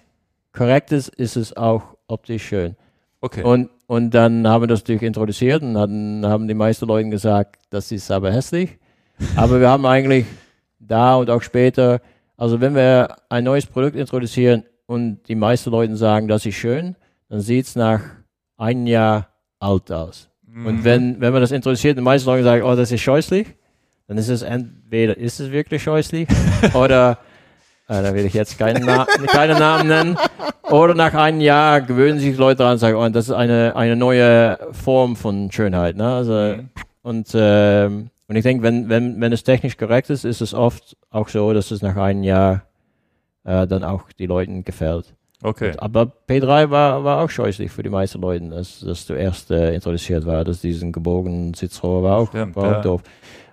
korrekt 0.51 0.91
ist, 0.91 1.07
ist 1.07 1.37
es 1.37 1.55
auch 1.55 1.95
optisch 2.07 2.45
schön. 2.45 2.75
Okay. 3.21 3.41
Und, 3.41 3.69
und 3.87 4.11
dann 4.11 4.47
haben 4.47 4.63
wir 4.63 4.67
das 4.67 4.81
natürlich 4.81 5.03
introduziert 5.03 5.61
und 5.61 5.77
hatten, 5.77 6.25
haben 6.25 6.47
die 6.47 6.53
meisten 6.53 6.85
Leute 6.85 7.09
gesagt, 7.09 7.57
das 7.69 7.91
ist 7.91 8.11
aber 8.11 8.31
hässlich. 8.31 8.77
aber 9.35 9.59
wir 9.59 9.69
haben 9.69 9.85
eigentlich 9.85 10.25
da 10.79 11.15
und 11.15 11.29
auch 11.29 11.41
später 11.41 12.01
also 12.37 12.59
wenn 12.59 12.75
wir 12.75 13.15
ein 13.29 13.43
neues 13.43 13.65
Produkt 13.65 13.95
introduzieren 13.95 14.63
und 14.85 15.23
die 15.27 15.35
meisten 15.35 15.69
Leute 15.71 15.95
sagen, 15.95 16.27
das 16.27 16.45
ist 16.45 16.55
schön, 16.55 16.95
dann 17.29 17.39
sieht 17.39 17.65
es 17.65 17.75
nach 17.75 18.01
einem 18.57 18.87
Jahr 18.87 19.29
alt 19.59 19.91
aus. 19.91 20.29
Mhm. 20.45 20.65
Und 20.65 20.83
wenn, 20.83 21.21
wenn 21.21 21.31
man 21.31 21.41
das 21.41 21.51
introduziert 21.51 21.93
und 21.93 22.01
die 22.01 22.05
meisten 22.05 22.29
Leute 22.29 22.43
sagen, 22.43 22.63
oh, 22.63 22.75
das 22.75 22.91
ist 22.91 23.01
scheußlich, 23.01 23.47
dann 24.07 24.17
ist 24.17 24.29
es 24.29 24.41
entweder 24.41 25.17
ist 25.17 25.39
es 25.39 25.51
wirklich 25.51 25.81
scheußlich 25.81 26.27
oder 26.73 27.17
da 27.87 28.13
will 28.13 28.25
ich 28.25 28.33
jetzt 28.33 28.57
keinen, 28.57 28.85
Na 28.85 29.05
keinen 29.27 29.59
Namen 29.59 29.87
nennen. 29.87 30.17
Oder 30.69 30.95
nach 30.95 31.13
einem 31.13 31.41
Jahr 31.41 31.81
gewöhnen 31.81 32.19
sich 32.19 32.37
Leute 32.37 32.59
daran 32.59 32.73
und 32.73 32.79
sagen, 32.79 32.97
oh, 32.97 33.07
das 33.09 33.25
ist 33.25 33.33
eine, 33.33 33.75
eine 33.75 33.95
neue 33.95 34.57
Form 34.71 35.15
von 35.15 35.51
Schönheit. 35.51 35.95
Ne? 35.95 36.07
Also, 36.07 36.33
mhm. 36.33 36.69
Und 37.03 37.27
ähm, 37.35 38.09
und 38.27 38.35
ich 38.35 38.43
denke, 38.43 38.63
wenn, 38.63 38.89
wenn, 38.89 39.21
wenn 39.21 39.33
es 39.33 39.43
technisch 39.43 39.77
korrekt 39.77 40.09
ist, 40.09 40.25
ist 40.25 40.41
es 40.41 40.53
oft 40.53 40.97
auch 41.11 41.29
so, 41.29 41.53
dass 41.53 41.71
es 41.71 41.81
nach 41.81 41.95
einem 41.95 42.23
Jahr 42.23 42.63
äh, 43.43 43.67
dann 43.67 43.83
auch 43.83 44.11
die 44.17 44.25
Leuten 44.25 44.63
gefällt. 44.63 45.13
Okay. 45.43 45.71
Und, 45.71 45.83
aber 45.83 46.11
P3 46.27 46.71
war, 46.71 47.03
war 47.03 47.23
auch 47.23 47.29
scheußlich 47.29 47.71
für 47.71 47.83
die 47.83 47.89
meisten 47.89 48.19
Leute, 48.19 48.49
dass 48.49 48.79
das 48.79 49.05
zuerst 49.05 49.51
äh, 49.51 49.75
introduziert 49.75 50.25
war, 50.25 50.43
dass 50.43 50.61
diesen 50.61 50.91
gebogenen 50.91 51.53
Sitzrohr 51.53 52.01
war 52.01 52.17
auch, 52.17 52.29
Stimmt, 52.29 52.55
war 52.55 52.63
auch 52.63 52.71
ja. 52.71 52.81
doof. 52.81 53.01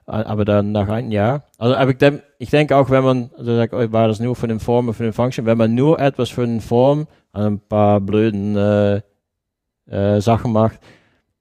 Aber 0.07 0.45
dann 0.45 0.73
nach 0.73 0.89
einem 0.89 1.13
Jahr, 1.13 1.45
also 1.59 1.77
aber 1.77 1.93
ich, 1.93 1.99
denk, 1.99 2.23
ich 2.39 2.51
denke 2.51 2.77
auch, 2.77 2.91
wenn 2.91 3.05
man, 3.05 3.31
also 3.39 3.57
sagt, 3.57 3.73
oh, 3.73 3.93
war 3.93 4.09
das 4.09 4.19
nur 4.19 4.35
für 4.35 4.49
den 4.49 4.59
Form 4.59 4.89
und 4.89 4.95
für 4.95 5.05
den 5.05 5.13
Function, 5.13 5.47
wenn 5.47 5.57
man 5.57 5.75
nur 5.75 6.01
etwas 6.01 6.31
für 6.31 6.45
den 6.45 6.61
Form, 6.61 7.07
ein 7.33 7.61
paar 7.61 8.01
blöden 8.01 8.57
äh, 8.57 9.01
äh, 9.87 10.21
Sachen 10.21 10.53
macht, 10.53 10.81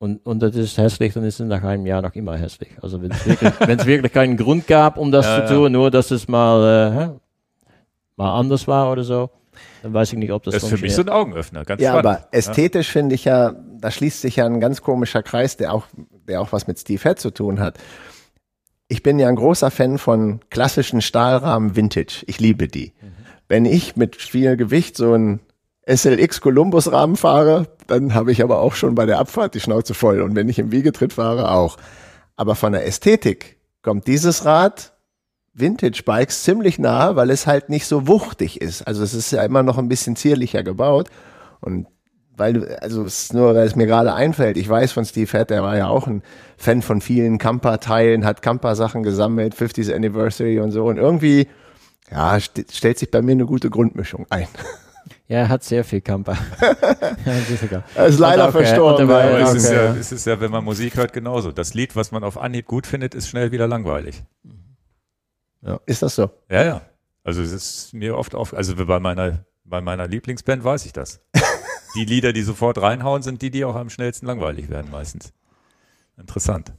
und, 0.02 0.26
und 0.26 0.42
das 0.42 0.56
ist 0.56 0.80
hässlich, 0.80 1.14
dann 1.14 1.24
ist 1.24 1.40
es 1.40 1.46
nach 1.46 1.62
einem 1.62 1.86
Jahr 1.86 2.02
noch 2.02 2.16
immer 2.16 2.36
hässlich. 2.36 2.72
Also 2.82 3.04
wenn 3.04 3.12
es 3.12 3.24
wirklich, 3.24 3.52
wirklich 3.86 4.12
keinen 4.12 4.36
Grund 4.36 4.66
gab, 4.66 4.98
um 4.98 5.12
das 5.12 5.28
ja, 5.28 5.46
zu 5.46 5.54
tun, 5.54 5.64
ja. 5.66 5.70
nur 5.70 5.92
dass 5.92 6.10
es 6.10 6.28
mal, 6.28 7.14
äh, 7.14 7.20
mal 8.16 8.40
anders 8.40 8.68
war 8.68 8.92
oder 8.92 9.04
so, 9.04 9.30
dann 9.84 9.94
weiß 9.94 10.14
ich 10.14 10.18
nicht, 10.18 10.32
ob 10.32 10.42
das 10.42 10.56
Das 10.56 10.64
ist 10.64 10.70
für 10.70 10.78
mich 10.80 10.96
so 10.96 11.04
ein 11.04 11.10
Augenöffner, 11.10 11.66
ganz 11.66 11.84
Ja, 11.84 12.00
spannend. 12.00 12.18
aber 12.20 12.28
ästhetisch 12.32 12.88
ja. 12.88 12.94
finde 12.94 13.14
ich 13.14 13.26
ja, 13.26 13.54
da 13.80 13.92
schließt 13.92 14.22
sich 14.22 14.38
ja 14.38 14.48
ein 14.48 14.60
ganz 14.60 14.82
komischer 14.82 15.22
Kreis, 15.22 15.58
der 15.58 15.72
auch, 15.72 15.86
der 16.28 16.42
auch 16.42 16.52
was 16.52 16.66
mit 16.66 16.80
Steve 16.80 17.02
Head 17.04 17.20
zu 17.20 17.30
tun 17.30 17.60
hat. 17.60 17.78
Ich 18.92 19.04
bin 19.04 19.20
ja 19.20 19.30
ein 19.30 19.38
großer 19.38 19.72
Fan 19.72 19.98
von 19.98 20.42
klassischen 20.50 21.00
Stahlrahmen 21.00 21.78
Vintage. 21.78 22.26
Ich 22.28 22.42
liebe 22.42 22.68
die. 22.68 22.92
Mhm. 23.02 23.08
Wenn 23.48 23.64
ich 23.64 23.96
mit 23.96 24.18
viel 24.18 24.58
Gewicht 24.58 24.98
so 24.98 25.14
ein 25.14 25.40
SLX 25.88 26.42
Columbus 26.42 26.92
Rahmen 26.92 27.16
fahre, 27.16 27.68
dann 27.88 28.14
habe 28.14 28.34
ich 28.34 28.44
aber 28.44 28.60
auch 28.60 28.76
schon 28.76 28.94
bei 28.94 29.06
der 29.06 29.20
Abfahrt 29.20 29.56
die 29.56 29.62
Schnauze 29.62 29.94
voll 29.94 30.20
und 30.22 30.36
wenn 30.36 30.50
ich 30.50 30.60
im 30.60 30.74
Wiegetritt 30.74 31.14
fahre 31.14 31.52
auch. 31.52 31.78
Aber 32.36 32.54
von 32.56 32.74
der 32.74 32.86
Ästhetik 32.86 33.60
kommt 33.82 34.08
dieses 34.08 34.44
Rad 34.44 34.92
Vintage 35.54 36.04
Bikes 36.06 36.44
ziemlich 36.44 36.78
nahe, 36.78 37.16
weil 37.16 37.30
es 37.30 37.48
halt 37.48 37.70
nicht 37.70 37.86
so 37.86 38.10
wuchtig 38.10 38.60
ist. 38.60 38.82
Also 38.82 39.04
es 39.04 39.14
ist 39.14 39.32
ja 39.32 39.42
immer 39.44 39.64
noch 39.64 39.78
ein 39.78 39.88
bisschen 39.88 40.18
zierlicher 40.18 40.64
gebaut 40.64 41.10
und 41.62 41.88
weil 42.42 42.76
also 42.82 43.06
es 43.06 43.24
ist 43.24 43.34
nur, 43.34 43.56
weil 43.56 43.66
es 43.66 43.76
mir 43.76 43.86
gerade 43.86 44.14
einfällt. 44.14 44.58
Ich 44.58 44.68
weiß 44.68 44.92
von 44.92 45.06
Steve 45.06 45.32
Head, 45.32 45.52
der 45.52 45.64
war 45.64 45.78
ja 45.78 45.88
auch 45.88 46.08
ein 46.08 46.24
Fan 46.58 46.82
von 46.82 47.00
vielen 47.00 47.38
Camper-Teilen, 47.38 48.26
hat 48.26 48.42
Camper-Sachen 48.42 49.04
gesammelt, 49.04 49.56
50th 49.56 49.94
Anniversary 49.94 50.60
und 50.60 50.72
so 50.72 50.86
und 50.86 50.98
irgendwie 50.98 51.48
ja, 52.12 52.38
st 52.40 52.66
stellt 52.72 53.00
sich 53.00 53.10
bei 53.10 53.22
mir 53.22 53.32
eine 53.32 53.46
gute 53.46 53.70
Grundmischung 53.70 54.26
ein. 54.30 54.48
Ja, 55.28 55.38
er 55.38 55.50
hat 55.50 55.64
sehr 55.64 55.86
viel 55.86 56.02
Camper. 56.02 56.38
er 57.96 58.06
ist 58.06 58.20
leider 58.20 58.50
auch, 58.50 58.52
verstorben. 58.52 59.10
Ja, 59.10 59.18
aber 59.18 59.40
es, 59.40 59.54
ist 59.54 59.72
ja, 59.72 59.96
es 59.96 60.12
ist 60.12 60.26
ja, 60.28 60.42
wenn 60.42 60.52
man 60.52 60.64
Musik 60.64 60.98
hört, 60.98 61.14
genauso. 61.14 61.54
Das 61.54 61.74
Lied, 61.74 61.96
was 61.96 62.12
man 62.12 62.26
auf 62.26 62.38
Anhieb 62.38 62.66
gut 62.66 62.86
findet, 62.86 63.16
ist 63.16 63.30
schnell 63.30 63.52
wieder 63.54 63.66
langweilig. 63.66 64.24
Ja. 65.62 65.80
Ist 65.86 66.02
das 66.02 66.16
so? 66.16 66.30
Ja, 66.50 66.66
ja. 66.66 66.82
Also 67.24 67.42
es 67.42 67.52
ist 67.52 67.94
mir 67.94 68.18
oft 68.18 68.36
auf, 68.36 68.54
also 68.54 68.76
bei 68.76 69.00
meiner, 69.00 69.46
bei 69.64 69.80
meiner 69.80 70.08
Lieblingsband 70.08 70.64
weiß 70.64 70.86
ich 70.86 70.94
das. 70.94 71.22
die 71.96 72.06
Lieder, 72.06 72.34
die 72.34 72.42
sofort 72.42 72.82
reinhauen, 72.82 73.22
sind 73.22 73.42
die, 73.42 73.52
die 73.52 73.66
auch 73.66 73.76
am 73.76 73.90
schnellsten 73.90 74.26
langweilig 74.26 74.70
werden 74.70 74.92
meistens. 74.92 75.34
Interessant. 76.18 76.72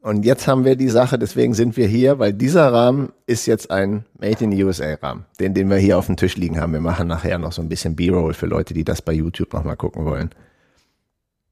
Und 0.00 0.24
jetzt 0.24 0.48
haben 0.48 0.64
wir 0.64 0.74
die 0.74 0.88
Sache, 0.88 1.16
deswegen 1.16 1.54
sind 1.54 1.76
wir 1.76 1.86
hier, 1.86 2.18
weil 2.18 2.32
dieser 2.32 2.72
Rahmen 2.72 3.12
ist 3.26 3.46
jetzt 3.46 3.70
ein 3.70 4.04
Made 4.18 4.42
in 4.42 4.64
USA 4.64 4.94
Rahmen, 4.94 5.26
den, 5.38 5.54
den 5.54 5.70
wir 5.70 5.76
hier 5.76 5.96
auf 5.96 6.06
dem 6.06 6.16
Tisch 6.16 6.36
liegen 6.36 6.60
haben. 6.60 6.72
Wir 6.72 6.80
machen 6.80 7.06
nachher 7.06 7.38
noch 7.38 7.52
so 7.52 7.62
ein 7.62 7.68
bisschen 7.68 7.94
B-Roll 7.94 8.34
für 8.34 8.46
Leute, 8.46 8.74
die 8.74 8.82
das 8.82 9.00
bei 9.00 9.12
YouTube 9.12 9.52
nochmal 9.52 9.76
gucken 9.76 10.04
wollen. 10.04 10.30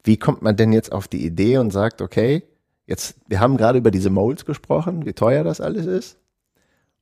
Wie 0.03 0.17
kommt 0.17 0.43
man 0.43 0.57
denn 0.57 0.73
jetzt 0.73 0.91
auf 0.91 1.07
die 1.07 1.25
Idee 1.25 1.59
und 1.59 1.71
sagt, 1.71 2.03
okay, 2.03 2.43
jetzt, 2.87 3.15
wir 3.29 3.39
haben 3.39 3.57
gerade 3.57 3.79
über 3.79 3.93
diese 3.93 4.11
Molds 4.11 4.45
gesprochen, 4.45 5.07
wie 5.07 5.13
teuer 5.13 5.45
das 5.45 5.61
alles 5.61 5.87
ist. 5.87 6.19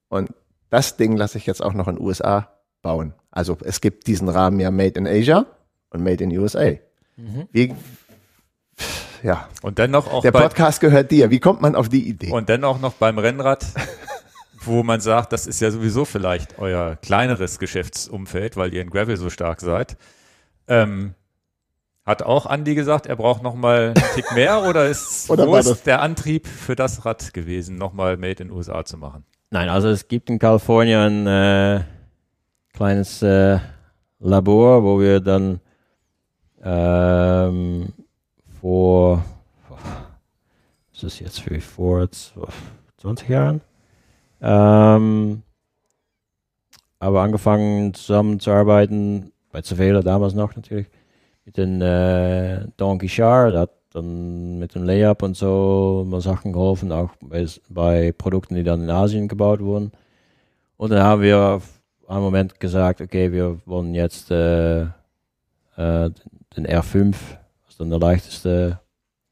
Und 0.08 0.34
das 0.68 0.98
Ding 0.98 1.16
lasse 1.16 1.38
ich 1.38 1.46
jetzt 1.46 1.62
auch 1.62 1.72
noch 1.72 1.88
in 1.88 1.96
den 1.96 2.04
USA 2.04 2.52
bauen. 2.82 3.14
Also 3.30 3.56
es 3.62 3.80
gibt 3.80 4.06
diesen 4.06 4.28
Rahmen 4.28 4.60
ja 4.60 4.70
Made 4.70 4.98
in 4.98 5.06
Asia 5.06 5.46
und 5.90 6.02
Made 6.02 6.24
in 6.24 6.36
USA. 6.36 6.72
Mhm. 7.16 7.48
Wie, 7.52 7.74
ja. 9.22 9.48
Und 9.62 9.78
dennoch 9.78 10.12
auch 10.12 10.22
Der 10.22 10.32
Podcast 10.32 10.80
gehört 10.80 11.10
dir. 11.10 11.30
Wie 11.30 11.40
kommt 11.40 11.60
man 11.60 11.74
auf 11.74 11.88
die 11.88 12.08
Idee? 12.08 12.30
Und 12.30 12.48
dennoch 12.48 12.80
noch 12.80 12.94
beim 12.94 13.18
Rennrad, 13.18 13.66
wo 14.64 14.82
man 14.82 15.00
sagt, 15.00 15.32
das 15.32 15.46
ist 15.46 15.60
ja 15.60 15.70
sowieso 15.70 16.04
vielleicht 16.04 16.58
euer 16.58 16.96
kleineres 16.96 17.58
Geschäftsumfeld, 17.58 18.56
weil 18.56 18.72
ihr 18.74 18.82
in 18.82 18.90
Gravel 18.90 19.16
so 19.16 19.30
stark 19.30 19.60
seid. 19.60 19.96
Ähm, 20.66 21.14
hat 22.04 22.22
auch 22.22 22.50
Andy 22.50 22.74
gesagt, 22.74 23.06
er 23.06 23.16
braucht 23.16 23.42
noch 23.42 23.54
mal 23.54 23.92
einen 23.94 24.14
Tick 24.14 24.32
mehr 24.34 24.62
oder 24.62 24.88
ist, 24.88 25.28
oder 25.30 25.46
wo 25.46 25.56
ist 25.56 25.86
der 25.86 26.00
Antrieb 26.00 26.46
für 26.46 26.74
das 26.74 27.04
Rad 27.04 27.34
gewesen, 27.34 27.76
noch 27.76 27.92
mal 27.92 28.16
Made 28.16 28.42
in 28.42 28.50
USA 28.50 28.84
zu 28.84 28.96
machen? 28.96 29.24
Nein, 29.50 29.68
also 29.68 29.88
es 29.88 30.08
gibt 30.08 30.30
in 30.30 30.38
Kalifornien 30.38 31.26
äh, 31.26 31.84
kleines 32.72 33.22
äh, 33.22 33.58
Labor, 34.20 34.82
wo 34.82 35.00
wir 35.00 35.20
dann 35.20 35.60
ähm, 36.62 37.92
vor, 38.60 39.24
was 40.92 41.02
ist 41.02 41.20
jetzt 41.20 41.40
für 41.40 41.60
vor 41.60 42.08
20 42.98 43.28
Jahren. 43.28 43.60
Ähm, 44.40 45.42
aber 46.98 47.22
angefangen 47.22 47.94
zusammenzuarbeiten, 47.94 49.32
bei 49.52 49.62
Cervelo 49.62 50.02
damals 50.02 50.34
noch 50.34 50.56
natürlich, 50.56 50.88
mit 51.44 51.56
den 51.56 51.80
äh, 51.80 52.66
Don 52.76 52.98
Guichard, 52.98 53.54
hat 53.54 53.70
dann 53.92 54.58
mit 54.58 54.74
dem 54.74 54.84
Layup 54.84 55.22
und 55.22 55.36
so 55.36 56.04
mal 56.06 56.20
Sachen 56.20 56.52
geholfen, 56.52 56.92
auch 56.92 57.10
bei, 57.20 57.46
bei, 57.68 58.12
Produkten, 58.12 58.54
die 58.54 58.64
dann 58.64 58.82
in 58.82 58.90
Asien 58.90 59.28
gebaut 59.28 59.60
wurden. 59.60 59.92
Und 60.76 60.90
dann 60.90 61.02
haben 61.02 61.22
wir 61.22 61.62
auf 62.08 62.14
einen 62.14 62.24
Moment 62.24 62.58
gesagt, 62.58 63.02
okay, 63.02 63.32
wir 63.32 63.60
wollen 63.66 63.94
jetzt 63.94 64.30
äh, 64.30 64.80
äh, 64.80 64.86
den 65.76 66.66
R5 66.66 67.14
dann 67.78 67.90
der 67.90 67.98
leichteste 67.98 68.80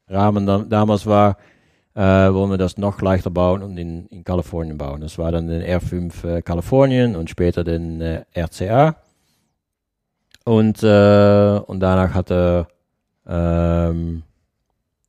Rahmen 0.07 0.45
da, 0.45 0.59
damals 0.59 1.05
war, 1.05 1.37
äh, 1.95 2.01
wollen 2.01 2.51
wir 2.51 2.57
das 2.57 2.77
noch 2.77 3.01
leichter 3.01 3.31
bauen 3.31 3.63
und 3.63 3.77
in, 3.77 4.05
in 4.07 4.23
Kalifornien 4.23 4.77
bauen. 4.77 5.01
Das 5.01 5.17
war 5.17 5.31
dann 5.31 5.47
den 5.47 5.63
R5 5.63 6.27
äh, 6.27 6.41
Kalifornien 6.43 7.15
und 7.15 7.29
später 7.29 7.63
den 7.63 7.99
äh, 7.99 8.23
RCA. 8.35 8.95
Und, 10.45 10.81
äh, 10.83 11.59
und 11.65 11.79
danach 11.79 12.13
hat 12.13 12.31
er 12.31 12.67
ähm, 13.27 14.21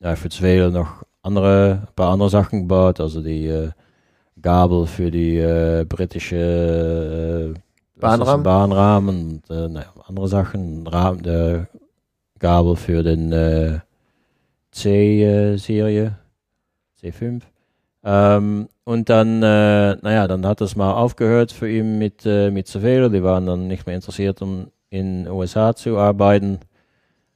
ja, 0.01 0.17
für 0.17 0.31
Zweel 0.31 0.71
noch 0.71 1.05
andere, 1.23 1.83
ein 1.87 1.95
paar 1.95 2.11
andere 2.13 2.31
Sachen 2.31 2.63
gebaut. 2.63 2.99
Also 2.99 3.23
die 3.23 3.71
Gabel 4.41 4.87
für 4.87 5.11
die 5.11 5.37
äh, 5.39 5.85
britische 5.89 7.55
äh, 7.55 8.01
Bahnrahmen? 8.01 8.43
Bahnrahmen 8.43 9.19
und 9.19 9.51
äh, 9.51 9.69
naja, 9.69 9.93
andere 10.07 10.29
Sachen. 10.29 10.87
Rahmen, 10.87 11.23
der 11.23 11.69
Gabel 12.39 12.77
für 12.77 13.03
den 13.03 13.33
äh, 13.33 13.81
C-Serie, 14.71 16.19
C5. 17.03 17.43
Ähm, 18.05 18.69
und 18.85 19.11
dann, 19.11 19.43
äh, 19.43 19.97
naja, 19.97 20.29
dann 20.29 20.47
hat 20.47 20.61
es 20.61 20.77
mal 20.77 20.93
aufgehört 20.93 21.53
für 21.53 21.69
ihn 21.69 21.99
mit, 21.99 22.25
äh, 22.25 22.51
mit 22.51 22.69
Cervelo. 22.69 23.09
Die 23.09 23.23
waren 23.23 23.47
dann 23.47 23.67
nicht 23.67 23.87
mehr 23.87 23.97
interessiert, 23.97 24.41
um 24.41 24.69
in 24.91 25.25
den 25.25 25.33
USA 25.33 25.75
zu 25.75 25.99
arbeiten. 25.99 26.61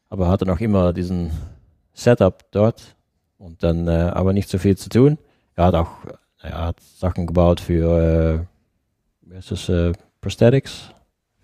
Aber 0.08 0.28
hatte 0.28 0.46
noch 0.46 0.60
immer 0.60 0.92
diesen 0.92 1.30
Setup 1.92 2.44
dort 2.52 2.96
und 3.38 3.62
dann 3.62 3.88
äh, 3.88 4.10
aber 4.14 4.32
nicht 4.32 4.48
so 4.48 4.58
viel 4.58 4.76
zu 4.76 4.88
tun. 4.88 5.18
Er 5.56 5.66
hat 5.66 5.74
auch 5.74 5.90
er 6.42 6.66
hat 6.66 6.80
Sachen 6.80 7.26
gebaut 7.26 7.60
für, 7.60 8.44
äh, 9.26 9.38
das, 9.48 9.68
äh, 9.68 9.92
Prosthetics? 10.20 10.90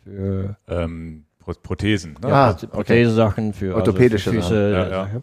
Für 0.05 0.57
Ähm, 0.69 1.25
Pro 1.39 1.53
Prothesen. 1.63 2.15
Ne? 2.23 2.29
Ah, 2.33 2.51
Proth- 2.51 2.67
Prothesesachen 2.69 3.53
für 3.53 3.75
Orthopädische 3.75 4.31
also 4.31 4.41
für 4.43 4.47
Füße. 4.49 4.71
Sachen. 4.73 4.91
Ja, 4.91 4.97
ja. 4.99 5.05
Sachen. 5.07 5.23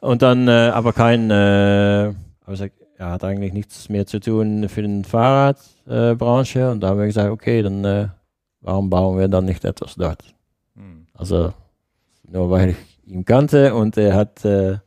Und 0.00 0.22
dann 0.22 0.48
äh, 0.48 0.70
aber 0.74 0.92
kein, 0.92 1.30
äh, 1.30 2.12
aber 2.44 2.56
sagt, 2.56 2.74
er 2.98 3.10
hat 3.10 3.24
eigentlich 3.24 3.52
nichts 3.52 3.88
mehr 3.88 4.06
zu 4.06 4.18
tun 4.20 4.68
für 4.68 4.82
den 4.82 5.04
Fahrradbranche. 5.04 6.10
Äh, 6.12 6.14
Branche. 6.16 6.70
und 6.70 6.80
da 6.80 6.88
haben 6.88 6.98
wir 6.98 7.06
gesagt, 7.06 7.30
okay, 7.30 7.62
dann 7.62 7.84
äh, 7.84 8.08
warum 8.60 8.90
bauen 8.90 9.18
wir 9.18 9.28
dann 9.28 9.44
nicht 9.44 9.64
etwas 9.64 9.94
dort? 9.94 10.22
Hm. 10.76 11.06
Also 11.14 11.52
nur 12.28 12.50
weil 12.50 12.70
ich 12.70 12.76
ihn 13.06 13.24
kannte 13.24 13.74
und 13.74 13.96
er 13.96 14.14
hat, 14.14 14.44
äh, 14.44 14.78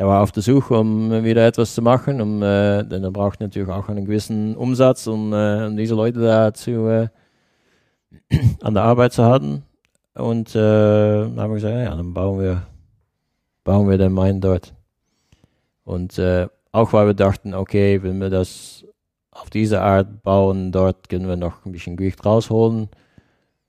er 0.00 0.06
war 0.06 0.22
auf 0.22 0.32
der 0.32 0.42
Suche, 0.42 0.78
um 0.78 1.24
wieder 1.24 1.46
etwas 1.46 1.74
zu 1.74 1.82
machen, 1.82 2.22
um, 2.22 2.42
äh, 2.42 2.82
denn 2.84 3.04
er 3.04 3.10
braucht 3.10 3.38
natürlich 3.38 3.68
auch 3.68 3.90
einen 3.90 4.06
gewissen 4.06 4.56
Umsatz, 4.56 5.06
um, 5.06 5.34
äh, 5.34 5.66
um 5.66 5.76
diese 5.76 5.94
Leute 5.94 6.20
da 6.20 6.54
zu, 6.54 6.88
äh, 6.88 7.08
an 8.62 8.72
der 8.72 8.82
Arbeit 8.82 9.12
zu 9.12 9.26
halten. 9.26 9.62
Und 10.14 10.54
äh, 10.56 10.58
dann 10.58 11.38
haben 11.38 11.50
wir 11.50 11.56
gesagt, 11.56 11.74
ja, 11.74 11.94
dann 11.94 12.14
bauen 12.14 12.40
wir, 12.40 12.62
bauen 13.62 13.90
wir 13.90 13.98
den 13.98 14.14
Main 14.14 14.40
dort. 14.40 14.72
Und 15.84 16.18
äh, 16.18 16.48
auch 16.72 16.94
weil 16.94 17.08
wir 17.08 17.14
dachten, 17.14 17.52
okay, 17.52 18.02
wenn 18.02 18.22
wir 18.22 18.30
das 18.30 18.86
auf 19.30 19.50
diese 19.50 19.82
Art 19.82 20.22
bauen, 20.22 20.72
dort 20.72 21.10
können 21.10 21.28
wir 21.28 21.36
noch 21.36 21.66
ein 21.66 21.72
bisschen 21.72 21.98
Gewicht 21.98 22.24
rausholen. 22.24 22.88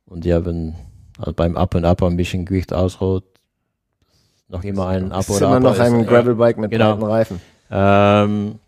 Und 0.06 0.24
ja, 0.24 0.46
wenn 0.46 0.76
also 1.18 1.34
beim 1.34 1.58
Up 1.58 1.76
und 1.76 1.84
Up 1.84 2.02
ein 2.04 2.16
bisschen 2.16 2.46
Gewicht 2.46 2.72
ausholt, 2.72 3.26
noch 4.52 4.64
immer 4.64 4.88
ein 4.88 5.12
ist 5.12 5.30
oder 5.30 5.48
immer 5.48 5.56
Up 5.58 5.64
noch 5.64 5.80
ein 5.80 6.02
ist, 6.02 6.08
Gravelbike 6.08 6.58
mit 6.58 6.72
Genau. 6.72 6.96
breiten 6.98 7.06
Reifen. 7.12 7.42
ähm, 7.72 8.60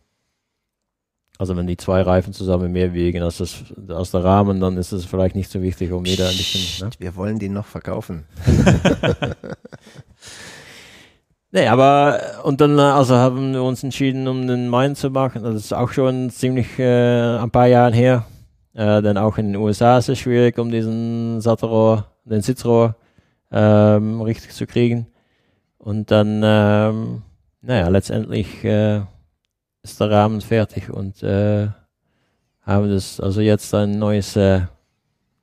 also 1.37 1.57
wenn 1.57 1.67
die 1.67 1.77
zwei 1.77 2.01
Reifen 2.01 2.31
zusammen 2.31 2.71
mehr 2.71 2.93
wiegen 2.93 3.21
als, 3.21 3.37
das, 3.37 3.63
als 3.89 4.11
der 4.11 4.23
Rahmen, 4.23 4.59
dann 4.61 4.77
ist 4.77 4.91
es 4.91 5.05
vielleicht 5.05 5.35
nicht 5.35 5.51
so 5.51 5.61
wichtig, 5.61 5.91
um 5.91 6.05
jeder 6.05 6.25
ein 6.29 6.37
bisschen. 6.37 6.87
Ne? 6.87 6.93
Wir 6.99 7.15
wollen 7.15 7.37
die 7.39 7.49
noch 7.49 7.65
verkaufen. 7.65 8.25
Nee, 11.55 11.67
aber 11.67 12.19
und 12.43 12.61
dann 12.61 12.79
also 12.79 13.15
haben 13.15 13.53
wir 13.53 13.61
uns 13.61 13.83
entschieden, 13.83 14.27
um 14.27 14.47
den 14.47 14.69
Main 14.69 14.95
zu 14.95 15.11
machen. 15.11 15.43
Das 15.43 15.53
ist 15.53 15.71
auch 15.71 15.91
schon 15.91 16.31
ziemlich 16.31 16.79
äh, 16.79 17.37
ein 17.37 17.51
paar 17.51 17.67
Jahren 17.67 17.93
her. 17.93 18.25
Äh, 18.73 19.03
denn 19.03 19.19
auch 19.19 19.37
in 19.37 19.53
den 19.53 19.57
USA 19.57 19.99
ist 19.99 20.09
es 20.09 20.17
schwierig, 20.17 20.57
um 20.57 20.71
diesen 20.71 21.41
Sattelrohr, 21.41 22.07
den 22.25 22.41
Sitzrohr 22.41 22.95
ähm, 23.51 24.19
richtig 24.21 24.51
zu 24.53 24.65
kriegen. 24.65 25.05
Und 25.83 26.11
dann, 26.11 26.41
ähm, 26.45 27.23
naja, 27.61 27.89
letztendlich 27.89 28.63
äh, 28.63 29.01
ist 29.81 29.99
der 29.99 30.09
Rahmen 30.09 30.39
fertig 30.39 30.89
und 30.89 31.21
äh, 31.23 31.67
haben 32.61 32.89
das 32.89 33.19
also 33.19 33.41
jetzt 33.41 33.73
ein 33.75 33.99
neues 33.99 34.37
äh, 34.37 34.61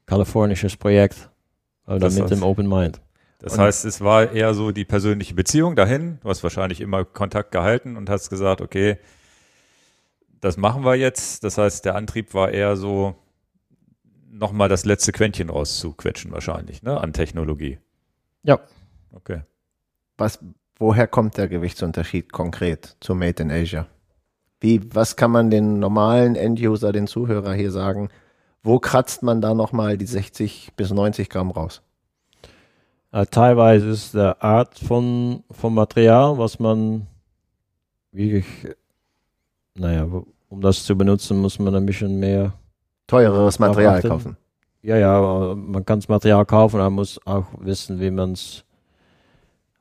kalifornisches 0.06 0.78
Projekt 0.78 1.28
oder 1.86 1.98
Das 1.98 2.18
mit 2.18 2.30
dem 2.30 2.42
Open 2.42 2.66
Mind. 2.66 3.02
Das 3.38 3.52
Und- 3.52 3.60
heißt, 3.60 3.84
es 3.84 4.00
war 4.00 4.32
eher 4.32 4.54
so 4.54 4.70
die 4.70 4.86
persönliche 4.86 5.34
Beziehung 5.34 5.76
dahin. 5.76 6.18
Du 6.22 6.30
hast 6.30 6.42
wahrscheinlich 6.42 6.80
immer 6.80 7.04
Kontakt 7.04 7.52
gehalten 7.52 7.98
und 7.98 8.08
hast 8.08 8.30
gesagt, 8.30 8.62
okay, 8.62 8.96
das 10.40 10.56
machen 10.56 10.84
wir 10.86 10.94
jetzt. 10.94 11.44
Das 11.44 11.58
heißt, 11.58 11.84
der 11.84 11.96
Antrieb 11.96 12.32
war 12.32 12.50
eher 12.50 12.78
so, 12.78 13.14
nochmal 14.30 14.70
das 14.70 14.86
letzte 14.86 15.12
Quäntchen 15.12 15.50
rauszuquetschen 15.50 16.32
wahrscheinlich, 16.32 16.82
ne, 16.82 16.98
an 16.98 17.12
Technologie. 17.12 17.78
Ja. 18.42 18.58
Okay. 19.12 19.42
Was, 20.20 20.38
woher 20.78 21.06
kommt 21.06 21.38
der 21.38 21.48
Gewichtsunterschied 21.48 22.30
konkret 22.30 22.94
zu 23.01 23.14
Made 23.14 23.42
in 23.42 23.51
Asia? 23.51 23.86
Wie, 24.60 24.78
was 24.94 25.16
kann 25.16 25.30
man 25.30 25.48
den 25.48 25.78
normalen 25.78 26.36
End-User, 26.36 26.92
den 26.92 27.06
Zuhörer 27.06 27.55
hier 27.55 27.70
sagen? 27.70 28.10
Wo 28.62 28.78
kratzt 28.78 29.22
man 29.22 29.40
da 29.40 29.55
nochmal 29.55 29.97
die 29.97 30.05
60 30.05 30.72
bis 30.76 30.90
90 30.90 31.30
Gramm 31.30 31.51
raus? 31.51 31.80
Äh, 33.12 33.24
teilweise 33.30 33.88
ist 33.88 34.12
der 34.14 34.44
Art 34.44 34.78
von, 34.78 35.42
von 35.51 35.72
Material, 35.72 36.36
was 36.36 36.59
man 36.59 37.06
wirklich, 38.12 38.44
naja, 39.74 40.12
wo- 40.12 40.26
um 40.51 40.60
das 40.60 40.84
zu 40.84 40.97
benutzen, 40.98 41.40
muss 41.40 41.59
man 41.59 41.74
ein 41.74 41.86
bisschen 41.86 42.20
mehr. 42.20 42.52
Teureres 43.06 43.59
Material 43.59 43.97
achten. 43.97 44.09
kaufen. 44.09 44.36
Ja, 44.82 44.97
ja, 44.98 45.52
äh, 45.52 45.55
man 45.55 45.84
kann 45.86 46.01
das 46.01 46.09
Material 46.09 46.44
kaufen, 46.44 46.76
aber 46.76 46.84
man 46.90 46.97
muss 46.97 47.18
auch 47.26 47.47
wissen, 47.60 47.98
wie 48.01 48.10
man 48.10 48.32
es 48.32 48.64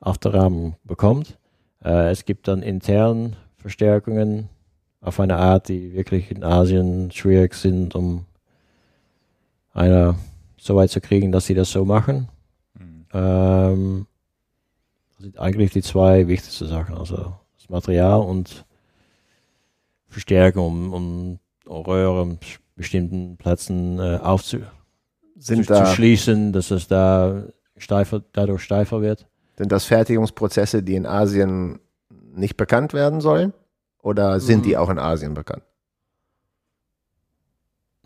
auf 0.00 0.18
der 0.18 0.34
Rahmen 0.34 0.76
bekommt. 0.84 1.38
Äh, 1.84 2.10
es 2.10 2.24
gibt 2.24 2.48
dann 2.48 2.62
intern 2.62 3.36
Verstärkungen 3.56 4.48
auf 5.00 5.20
eine 5.20 5.36
Art, 5.36 5.68
die 5.68 5.94
wirklich 5.94 6.30
in 6.30 6.44
Asien 6.44 7.10
schwierig 7.10 7.54
sind, 7.54 7.94
um 7.94 8.26
einer 9.72 10.16
so 10.58 10.76
weit 10.76 10.90
zu 10.90 11.00
kriegen, 11.00 11.32
dass 11.32 11.46
sie 11.46 11.54
das 11.54 11.70
so 11.70 11.84
machen. 11.84 12.28
Hm. 12.76 13.06
Ähm, 13.12 14.06
das 15.10 15.24
sind 15.24 15.38
eigentlich 15.38 15.70
die 15.70 15.82
zwei 15.82 16.28
wichtigsten 16.28 16.66
Sachen. 16.66 16.96
Also 16.96 17.34
das 17.56 17.68
Material 17.68 18.20
und 18.20 18.64
Verstärkung, 20.08 20.92
um, 20.92 21.38
um 21.66 21.84
Röhre 21.86 22.22
an 22.22 22.38
bestimmten 22.74 23.36
Plätzen 23.36 23.98
äh, 23.98 24.18
aufzu 24.22 24.60
Sind 25.36 25.66
zu, 25.66 25.72
da, 25.72 25.84
zu 25.84 25.94
schließen, 25.94 26.52
dass 26.52 26.70
es 26.70 26.88
da 26.88 27.44
steifer, 27.76 28.22
dadurch 28.32 28.62
steifer 28.62 29.02
wird. 29.02 29.26
Sind 29.60 29.70
das 29.72 29.84
Fertigungsprozesse, 29.84 30.82
die 30.82 30.94
in 30.94 31.04
Asien 31.04 31.80
nicht 32.34 32.56
bekannt 32.56 32.94
werden 32.94 33.20
sollen? 33.20 33.52
Oder 34.02 34.40
sind 34.40 34.60
Mhm. 34.60 34.62
die 34.62 34.76
auch 34.78 34.88
in 34.88 34.98
Asien 34.98 35.34
bekannt? 35.34 35.62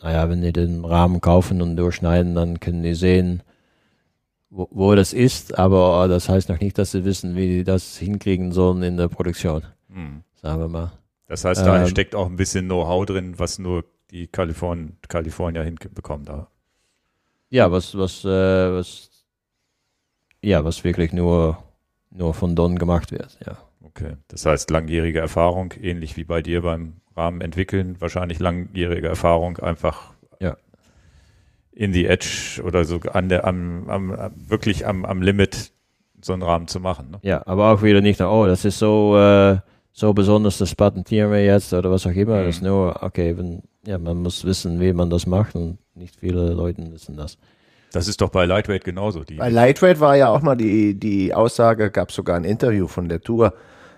Naja, 0.02 0.28
wenn 0.28 0.42
die 0.42 0.52
den 0.52 0.84
Rahmen 0.84 1.20
kaufen 1.20 1.62
und 1.62 1.76
durchschneiden, 1.76 2.34
dann 2.34 2.58
können 2.58 2.82
die 2.82 2.94
sehen, 2.94 3.44
wo, 4.50 4.66
wo 4.72 4.94
das 4.96 5.12
ist, 5.12 5.56
aber 5.56 6.08
das 6.08 6.28
heißt 6.28 6.48
noch 6.48 6.58
nicht, 6.58 6.76
dass 6.76 6.90
sie 6.90 7.04
wissen, 7.04 7.36
wie 7.36 7.46
die 7.46 7.64
das 7.64 7.96
hinkriegen 7.98 8.50
sollen 8.50 8.82
in 8.82 8.96
der 8.96 9.06
Produktion, 9.08 9.62
Hm. 9.92 10.22
sagen 10.34 10.60
wir 10.60 10.68
mal. 10.68 10.92
Das 11.28 11.44
heißt, 11.44 11.64
da 11.64 11.82
Ähm, 11.82 11.86
steckt 11.86 12.16
auch 12.16 12.26
ein 12.26 12.34
bisschen 12.36 12.64
Know-how 12.66 13.06
drin, 13.06 13.38
was 13.38 13.60
nur 13.60 13.84
die 14.10 14.26
Kaliforn 14.26 14.96
Kalifornier 15.08 15.62
hinbekommen 15.62 16.26
da. 16.26 16.48
Ja, 17.50 17.70
was, 17.70 17.96
was, 17.96 18.24
äh, 18.24 18.28
was, 18.72 19.10
ja, 20.44 20.64
was 20.64 20.84
wirklich 20.84 21.12
nur, 21.12 21.58
nur 22.10 22.34
von 22.34 22.54
Don 22.56 22.78
gemacht 22.78 23.10
wird, 23.12 23.38
ja. 23.46 23.56
Okay. 23.84 24.16
Das 24.28 24.44
heißt, 24.44 24.70
langjährige 24.70 25.20
Erfahrung, 25.20 25.72
ähnlich 25.80 26.16
wie 26.16 26.24
bei 26.24 26.42
dir 26.42 26.62
beim 26.62 26.94
Rahmen 27.16 27.40
entwickeln, 27.40 27.96
wahrscheinlich 28.00 28.40
langjährige 28.40 29.06
Erfahrung, 29.06 29.58
einfach 29.58 30.12
Ja. 30.40 30.56
in 31.72 31.92
die 31.92 32.06
Edge 32.06 32.60
oder 32.64 32.84
so 32.84 32.98
an 33.12 33.28
der, 33.28 33.44
am, 33.46 33.88
am, 33.88 34.32
wirklich 34.48 34.86
am, 34.86 35.04
am 35.04 35.22
Limit 35.22 35.70
so 36.20 36.32
einen 36.32 36.42
Rahmen 36.42 36.66
zu 36.66 36.80
machen. 36.80 37.10
Ne? 37.12 37.18
Ja, 37.22 37.46
aber 37.46 37.72
auch 37.72 37.82
wieder 37.82 38.00
nicht, 38.00 38.20
oh, 38.20 38.46
das 38.46 38.64
ist 38.64 38.78
so, 38.80 39.16
äh, 39.16 39.58
so 39.92 40.12
besonders, 40.12 40.58
das 40.58 40.74
patentieren 40.74 41.30
wir 41.30 41.44
jetzt 41.44 41.72
oder 41.72 41.88
was 41.90 42.04
auch 42.06 42.10
immer. 42.12 42.42
Das 42.42 42.56
ist 42.56 42.62
Mhm. 42.62 42.68
nur, 42.68 43.02
okay, 43.02 43.36
wenn, 43.38 43.62
ja, 43.86 43.98
man 43.98 44.22
muss 44.22 44.44
wissen, 44.44 44.80
wie 44.80 44.92
man 44.92 45.08
das 45.10 45.26
macht 45.26 45.54
und 45.54 45.78
nicht 45.94 46.16
viele 46.16 46.52
Leute 46.52 46.82
wissen 46.90 47.16
das. 47.16 47.38
Das 47.94 48.08
ist 48.08 48.20
doch 48.20 48.30
bei 48.30 48.44
Lightweight 48.44 48.84
genauso. 48.84 49.24
Die, 49.24 49.36
Bei 49.36 49.50
Lightweight 49.50 50.00
war 50.00 50.16
ja 50.16 50.28
auch 50.28 50.42
mal 50.42 50.56
die, 50.56 50.98
die 50.98 51.32
Aussage, 51.32 51.90
gab 51.90 52.10
es 52.10 52.14
sogar 52.16 52.36
ein 52.36 52.44
Interview 52.44 52.88
von 52.88 53.08
der 53.08 53.20
Tour. 53.20 53.54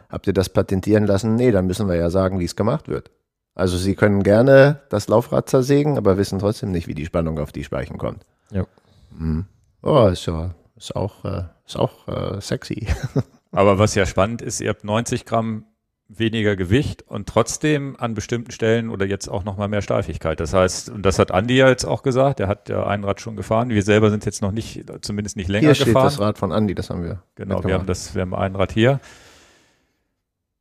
Habt 0.08 0.26
ihr 0.26 0.32
das 0.32 0.48
patentieren 0.48 1.06
lassen? 1.06 1.34
Nee, 1.34 1.50
dann 1.50 1.66
müssen 1.66 1.88
wir 1.88 1.96
ja 1.96 2.10
sagen, 2.10 2.38
wie 2.38 2.44
es 2.44 2.56
gemacht 2.56 2.88
wird. 2.88 3.10
Also 3.54 3.78
sie 3.78 3.94
können 3.94 4.22
gerne 4.22 4.80
das 4.90 5.08
Laufrad 5.08 5.48
zersägen, 5.48 5.96
aber 5.96 6.18
wissen 6.18 6.38
trotzdem 6.38 6.72
nicht, 6.72 6.88
wie 6.88 6.94
die 6.94 7.06
Spannung 7.06 7.38
auf 7.38 7.52
die 7.52 7.64
Speichen 7.64 7.96
kommt. 7.96 8.24
Ja. 8.50 8.66
Mhm. 9.10 9.46
Oh, 9.82 10.08
ist 10.08 10.26
ja 10.26 10.54
ist 10.76 10.94
auch, 10.94 11.24
äh, 11.24 11.44
ist 11.66 11.76
auch 11.76 12.06
äh, 12.08 12.40
sexy. 12.40 12.86
Aber 13.52 13.78
was 13.78 13.94
ja 13.94 14.04
spannend 14.04 14.42
ist, 14.42 14.60
ihr 14.60 14.68
habt 14.68 14.84
90 14.84 15.24
Gramm 15.24 15.64
weniger 16.08 16.54
Gewicht 16.54 17.02
und 17.02 17.28
trotzdem 17.28 17.96
an 17.98 18.14
bestimmten 18.14 18.52
Stellen 18.52 18.90
oder 18.90 19.06
jetzt 19.06 19.28
auch 19.28 19.44
nochmal 19.44 19.68
mehr 19.68 19.82
Steifigkeit. 19.82 20.38
Das 20.38 20.52
heißt, 20.52 20.88
und 20.90 21.02
das 21.02 21.18
hat 21.18 21.32
Andi 21.32 21.56
ja 21.56 21.68
jetzt 21.68 21.84
auch 21.84 22.02
gesagt, 22.02 22.38
der 22.38 22.48
hat 22.48 22.68
ja 22.68 22.86
ein 22.86 23.02
Rad 23.02 23.20
schon 23.20 23.36
gefahren. 23.36 23.70
Wir 23.70 23.82
selber 23.82 24.10
sind 24.10 24.24
jetzt 24.24 24.40
noch 24.40 24.52
nicht, 24.52 24.84
zumindest 25.00 25.36
nicht 25.36 25.48
länger 25.48 25.68
Hier 25.68 25.74
steht 25.74 25.88
gefahren. 25.88 26.04
das 26.04 26.20
Rad 26.20 26.38
von 26.38 26.52
Andi, 26.52 26.74
das 26.74 26.90
haben 26.90 27.02
wir. 27.02 27.22
Genau, 27.34 27.62
wir 27.64 27.74
haben 27.74 27.86
das, 27.86 28.14
wir 28.14 28.22
haben 28.22 28.34
ein 28.34 28.54
Rad 28.54 28.72
hier. 28.72 29.00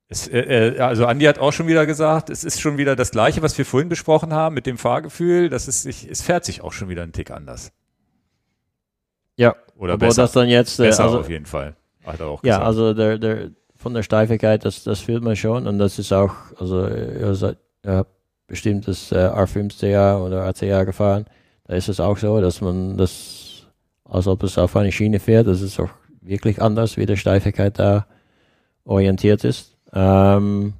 Es, 0.08 0.28
äh, 0.28 0.40
äh, 0.40 0.80
also 0.80 1.06
Andi 1.06 1.26
hat 1.26 1.40
auch 1.40 1.52
schon 1.52 1.68
wieder 1.68 1.86
gesagt, 1.86 2.30
es 2.30 2.44
ist 2.44 2.62
schon 2.62 2.78
wieder 2.78 2.96
das 2.96 3.12
Gleiche, 3.12 3.42
was 3.42 3.58
wir 3.58 3.66
vorhin 3.66 3.90
besprochen 3.90 4.34
haben 4.34 4.56
mit 4.56 4.66
dem 4.66 4.78
Fahrgefühl. 4.78 5.50
Das 5.50 5.68
ist 5.68 5.84
sich, 5.84 6.10
es 6.10 6.22
fährt 6.22 6.46
sich 6.46 6.62
auch 6.62 6.74
schon 6.74 6.90
wieder 6.90 7.04
einen 7.04 7.12
Tick 7.12 7.32
anders. 7.32 7.72
Ja, 9.36 9.56
Oder 9.78 9.94
aber 9.94 10.08
besser. 10.08 10.24
das 10.24 10.32
dann 10.32 10.48
jetzt, 10.48 10.80
äh, 10.80 10.84
besser 10.84 11.06
also, 11.06 11.20
auf 11.20 11.30
jeden 11.30 11.46
Fall. 11.46 11.76
Hat 12.06 12.20
er 12.20 12.28
auch 12.28 12.44
ja, 12.44 12.58
gesagt. 12.58 12.66
also 12.66 12.94
der, 12.94 13.18
der, 13.18 13.52
von 13.86 13.94
der 13.94 14.02
Steifigkeit, 14.02 14.66
das, 14.66 14.84
das 14.84 15.02
fühlt 15.02 15.24
man 15.24 15.36
schon 15.36 15.68
und 15.68 15.78
das 15.78 16.00
ist 16.00 16.12
auch, 16.12 16.34
also 16.60 16.88
ihr 16.88 17.38
habt 17.86 18.10
bestimmt 18.48 18.88
das 18.88 19.12
äh, 19.12 19.16
R5CA 19.28 20.26
oder 20.26 20.42
ACA 20.48 20.86
gefahren, 20.86 21.26
da 21.68 21.76
ist 21.76 21.88
es 21.88 22.00
auch 22.00 22.18
so, 22.18 22.42
dass 22.42 22.62
man 22.62 22.98
das, 22.98 23.68
als 24.04 24.26
ob 24.26 24.42
es 24.42 24.58
auf 24.58 24.76
eine 24.76 24.92
Schiene 24.92 25.20
fährt, 25.20 25.46
das 25.46 25.62
ist 25.62 25.80
auch 25.80 25.92
wirklich 26.20 26.60
anders, 26.64 26.98
wie 26.98 27.06
die 27.06 27.16
Steifigkeit 27.16 27.78
da 27.78 28.08
orientiert 28.86 29.44
ist. 29.44 29.78
Ähm, 29.94 30.74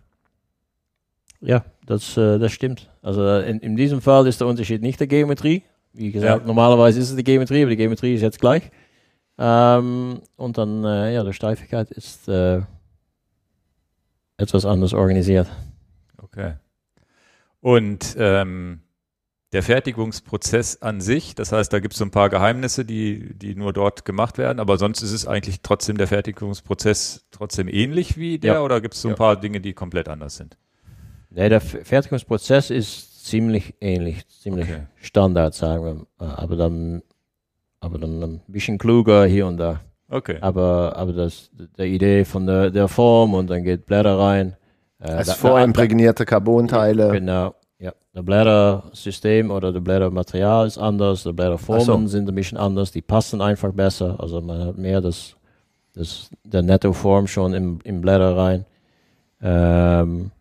ja, 1.42 1.64
das, 1.86 2.18
äh, 2.18 2.40
das 2.40 2.54
stimmt. 2.54 2.90
Also 3.04 3.38
in, 3.38 3.60
in 3.60 3.76
diesem 3.76 4.02
Fall 4.02 4.26
ist 4.26 4.42
der 4.42 4.48
Unterschied 4.48 4.82
nicht 4.82 5.00
der 5.00 5.06
Geometrie. 5.06 5.62
Wie 5.94 6.12
gesagt, 6.12 6.42
Ja. 6.42 6.48
normalerweise 6.48 7.00
ist 7.00 7.12
es 7.12 7.16
die 7.16 7.24
Geometrie, 7.24 7.62
aber 7.62 7.70
die 7.70 7.78
Geometrie 7.78 8.16
ist 8.16 8.22
jetzt 8.24 8.42
gleich. 8.42 8.64
Ähm, 9.38 10.22
und 10.38 10.58
dann, 10.58 10.84
äh, 10.84 11.14
ja, 11.14 11.24
die 11.24 11.34
Steifigkeit 11.34 11.92
ist 11.92 12.28
äh, 12.28 12.62
etwas 14.38 14.66
anders 14.66 14.94
organisiert. 14.94 15.48
Okay. 16.18 16.54
Und 17.62 18.16
ähm, 18.20 18.82
der 19.54 19.64
Fertigungsprozess 19.64 20.82
an 20.82 21.00
sich, 21.02 21.34
das 21.36 21.52
heißt, 21.52 21.72
da 21.72 21.80
gibt 21.80 21.94
es 21.94 22.00
so 22.00 22.06
ein 22.06 22.12
paar 22.12 22.30
Geheimnisse, 22.30 22.84
die, 22.84 23.34
die 23.38 23.56
nur 23.56 23.72
dort 23.74 24.04
gemacht 24.06 24.38
werden, 24.38 24.60
aber 24.60 24.78
sonst 24.78 25.02
ist 25.02 25.12
es 25.14 25.26
eigentlich 25.26 25.62
trotzdem 25.62 25.98
der 25.98 26.08
Fertigungsprozess 26.08 27.26
trotzdem 27.32 27.68
ähnlich 27.70 28.18
wie 28.18 28.38
der 28.38 28.56
Ja. 28.56 28.62
oder 28.62 28.82
gibt 28.82 28.96
es 28.96 29.02
so 29.02 29.08
ein 29.08 29.12
Ja. 29.12 29.16
paar 29.18 29.40
Dinge, 29.40 29.62
die 29.62 29.74
komplett 29.74 30.10
anders 30.10 30.36
sind? 30.36 30.58
Nee, 31.30 31.50
der 31.50 31.62
Fertigungsprozess 31.62 32.70
ist 32.70 33.26
ziemlich 33.26 33.76
ähnlich, 33.82 34.28
ziemlich 34.28 34.66
Okay. 34.70 34.84
Standard, 35.02 35.54
sagen 35.56 35.84
wir. 36.20 36.26
Äh, 36.28 36.30
Aber 36.32 36.56
dann, 36.56 37.02
aber 37.80 37.98
dann 37.98 38.22
ein 38.22 38.42
bisschen 38.48 38.78
kluger 38.78 39.26
hier 39.26 39.48
und 39.48 39.58
da. 39.58 39.82
Okay. 40.10 40.38
Aber, 40.42 40.94
aber 40.96 41.14
das, 41.14 41.50
die 41.78 41.84
Idee 41.84 42.26
von 42.26 42.46
der, 42.46 42.70
der 42.70 42.88
Form 42.88 43.34
und 43.34 43.50
dann 43.50 43.64
geht 43.64 43.86
Blätter 43.86 44.20
rein. 44.20 44.56
Äh, 45.00 45.12
Als 45.12 45.34
vorimprägnierte 45.34 46.26
Carbonteile. 46.26 47.12
Genau, 47.12 47.56
ja. 47.80 47.92
Das 48.14 48.24
Blättersystem 48.24 49.52
oder 49.52 49.72
das 49.72 49.84
Blättermaterial 49.84 50.68
ist 50.68 50.78
anders, 50.78 51.24
die 51.24 51.34
Blätterformen 51.34 52.08
so. 52.08 52.12
sind 52.12 52.30
ein 52.30 52.36
bisschen 52.36 52.58
anders, 52.58 52.92
die 52.92 53.02
passen 53.02 53.42
einfach 53.42 53.74
besser. 53.74 54.16
Also 54.20 54.42
man 54.42 54.66
hat 54.66 54.78
mehr 54.78 55.02
das, 55.02 55.36
das 55.94 56.30
der 56.44 56.62
Nettoform 56.62 57.28
schon 57.28 57.54
im, 57.54 57.80
im 57.84 58.02
Blätter 58.02 58.38
rein. 58.38 58.66
Ähm, 59.42 60.32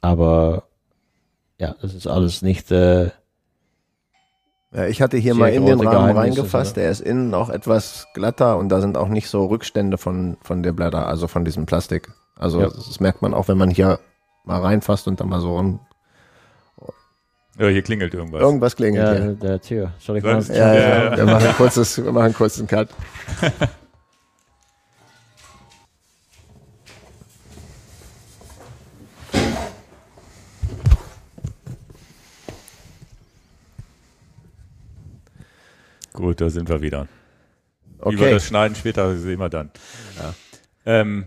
aber 0.00 0.64
ja, 1.58 1.74
das 1.80 1.94
ist 1.94 2.06
alles 2.06 2.42
nicht. 2.42 2.70
Äh, 2.70 3.10
Ja, 4.74 4.86
ich 4.86 5.00
hatte 5.00 5.16
hier 5.16 5.34
Sehr 5.34 5.40
mal 5.40 5.52
in 5.52 5.66
den 5.66 5.80
Rahmen 5.80 6.16
reingefasst. 6.16 6.72
oder? 6.72 6.82
Der 6.82 6.90
ist 6.90 7.00
innen 7.00 7.32
auch 7.32 7.48
etwas 7.48 8.06
glatter 8.14 8.58
und 8.58 8.68
da 8.70 8.80
sind 8.80 8.96
auch 8.96 9.08
nicht 9.08 9.28
so 9.28 9.46
Rückstände 9.46 9.98
von, 9.98 10.36
von 10.42 10.62
der 10.64 10.72
Blätter, 10.72 11.06
also 11.06 11.28
von 11.28 11.44
diesem 11.44 11.64
Plastik. 11.64 12.10
Also 12.36 12.60
Ja. 12.60 12.66
das 12.66 12.98
merkt 12.98 13.22
man 13.22 13.34
auch, 13.34 13.46
wenn 13.46 13.56
man 13.58 13.70
hier 13.70 14.00
mal 14.44 14.60
reinfasst 14.60 15.06
und 15.06 15.20
dann 15.20 15.28
mal 15.28 15.40
so 15.40 15.56
rum. 15.56 15.80
Ja, 17.56 17.68
hier 17.68 17.82
klingelt 17.82 18.12
irgendwas. 18.12 18.40
Irgendwas 18.40 18.74
klingelt 18.74 19.06
ja, 19.06 19.14
hier. 19.14 19.32
der 19.34 19.60
Tür. 19.60 19.92
Soll 20.00 20.16
ich 20.16 20.24
mal? 20.24 20.42
Ja, 20.42 20.54
ja, 20.54 20.74
Ja, 20.74 21.04
ja. 21.12 21.16
Wir, 21.18 21.24
machen 21.24 21.48
kurzes, 21.56 22.04
wir 22.04 22.10
machen 22.10 22.24
einen 22.24 22.34
kurzen 22.34 22.66
Cut. 22.66 22.88
Gut, 36.24 36.40
da 36.40 36.48
sind 36.48 36.70
wir 36.70 36.80
wieder. 36.80 37.06
Wie 38.06 38.12
wir 38.12 38.22
Okay. 38.22 38.30
das 38.32 38.46
schneiden 38.46 38.74
später, 38.74 39.14
sehen 39.16 39.38
wir 39.38 39.50
dann. 39.50 39.70
Ähm, 40.86 41.26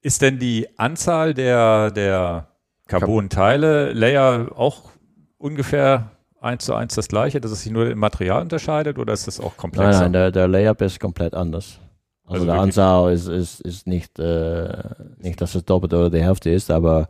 ist 0.00 0.22
denn 0.22 0.38
die 0.38 0.68
Anzahl 0.78 1.34
der, 1.34 1.90
der 1.90 2.48
Carbon-Teile, 2.88 3.92
Layer 3.92 4.48
auch 4.56 4.90
ungefähr 5.36 6.10
eins 6.40 6.64
zu 6.64 6.74
eins 6.74 6.94
das 6.94 7.08
gleiche, 7.08 7.40
dass 7.42 7.50
es 7.50 7.62
sich 7.62 7.72
nur 7.72 7.90
im 7.90 7.98
Material 7.98 8.40
unterscheidet 8.42 8.98
oder 8.98 9.12
ist 9.12 9.26
das 9.26 9.38
auch 9.38 9.52
Nein, 9.52 9.56
komplexer? 9.58 10.00
nein, 10.00 10.12
der, 10.14 10.30
der 10.32 10.48
Layup 10.48 10.80
ist 10.80 10.98
komplett 10.98 11.34
anders. 11.34 11.78
Also 12.24 12.34
Also, 12.34 12.46
der 12.46 12.54
Anzahl 12.60 13.12
ist, 13.12 13.28
ist, 13.28 13.60
ist 13.60 13.86
nicht, 13.86 14.18
äh, 14.18 14.72
nicht, 15.18 15.40
dass 15.42 15.54
es 15.54 15.64
doppelt 15.66 15.92
oder 15.92 16.08
die 16.10 16.22
Hälfte 16.22 16.48
ist, 16.50 16.70
aber 16.70 17.08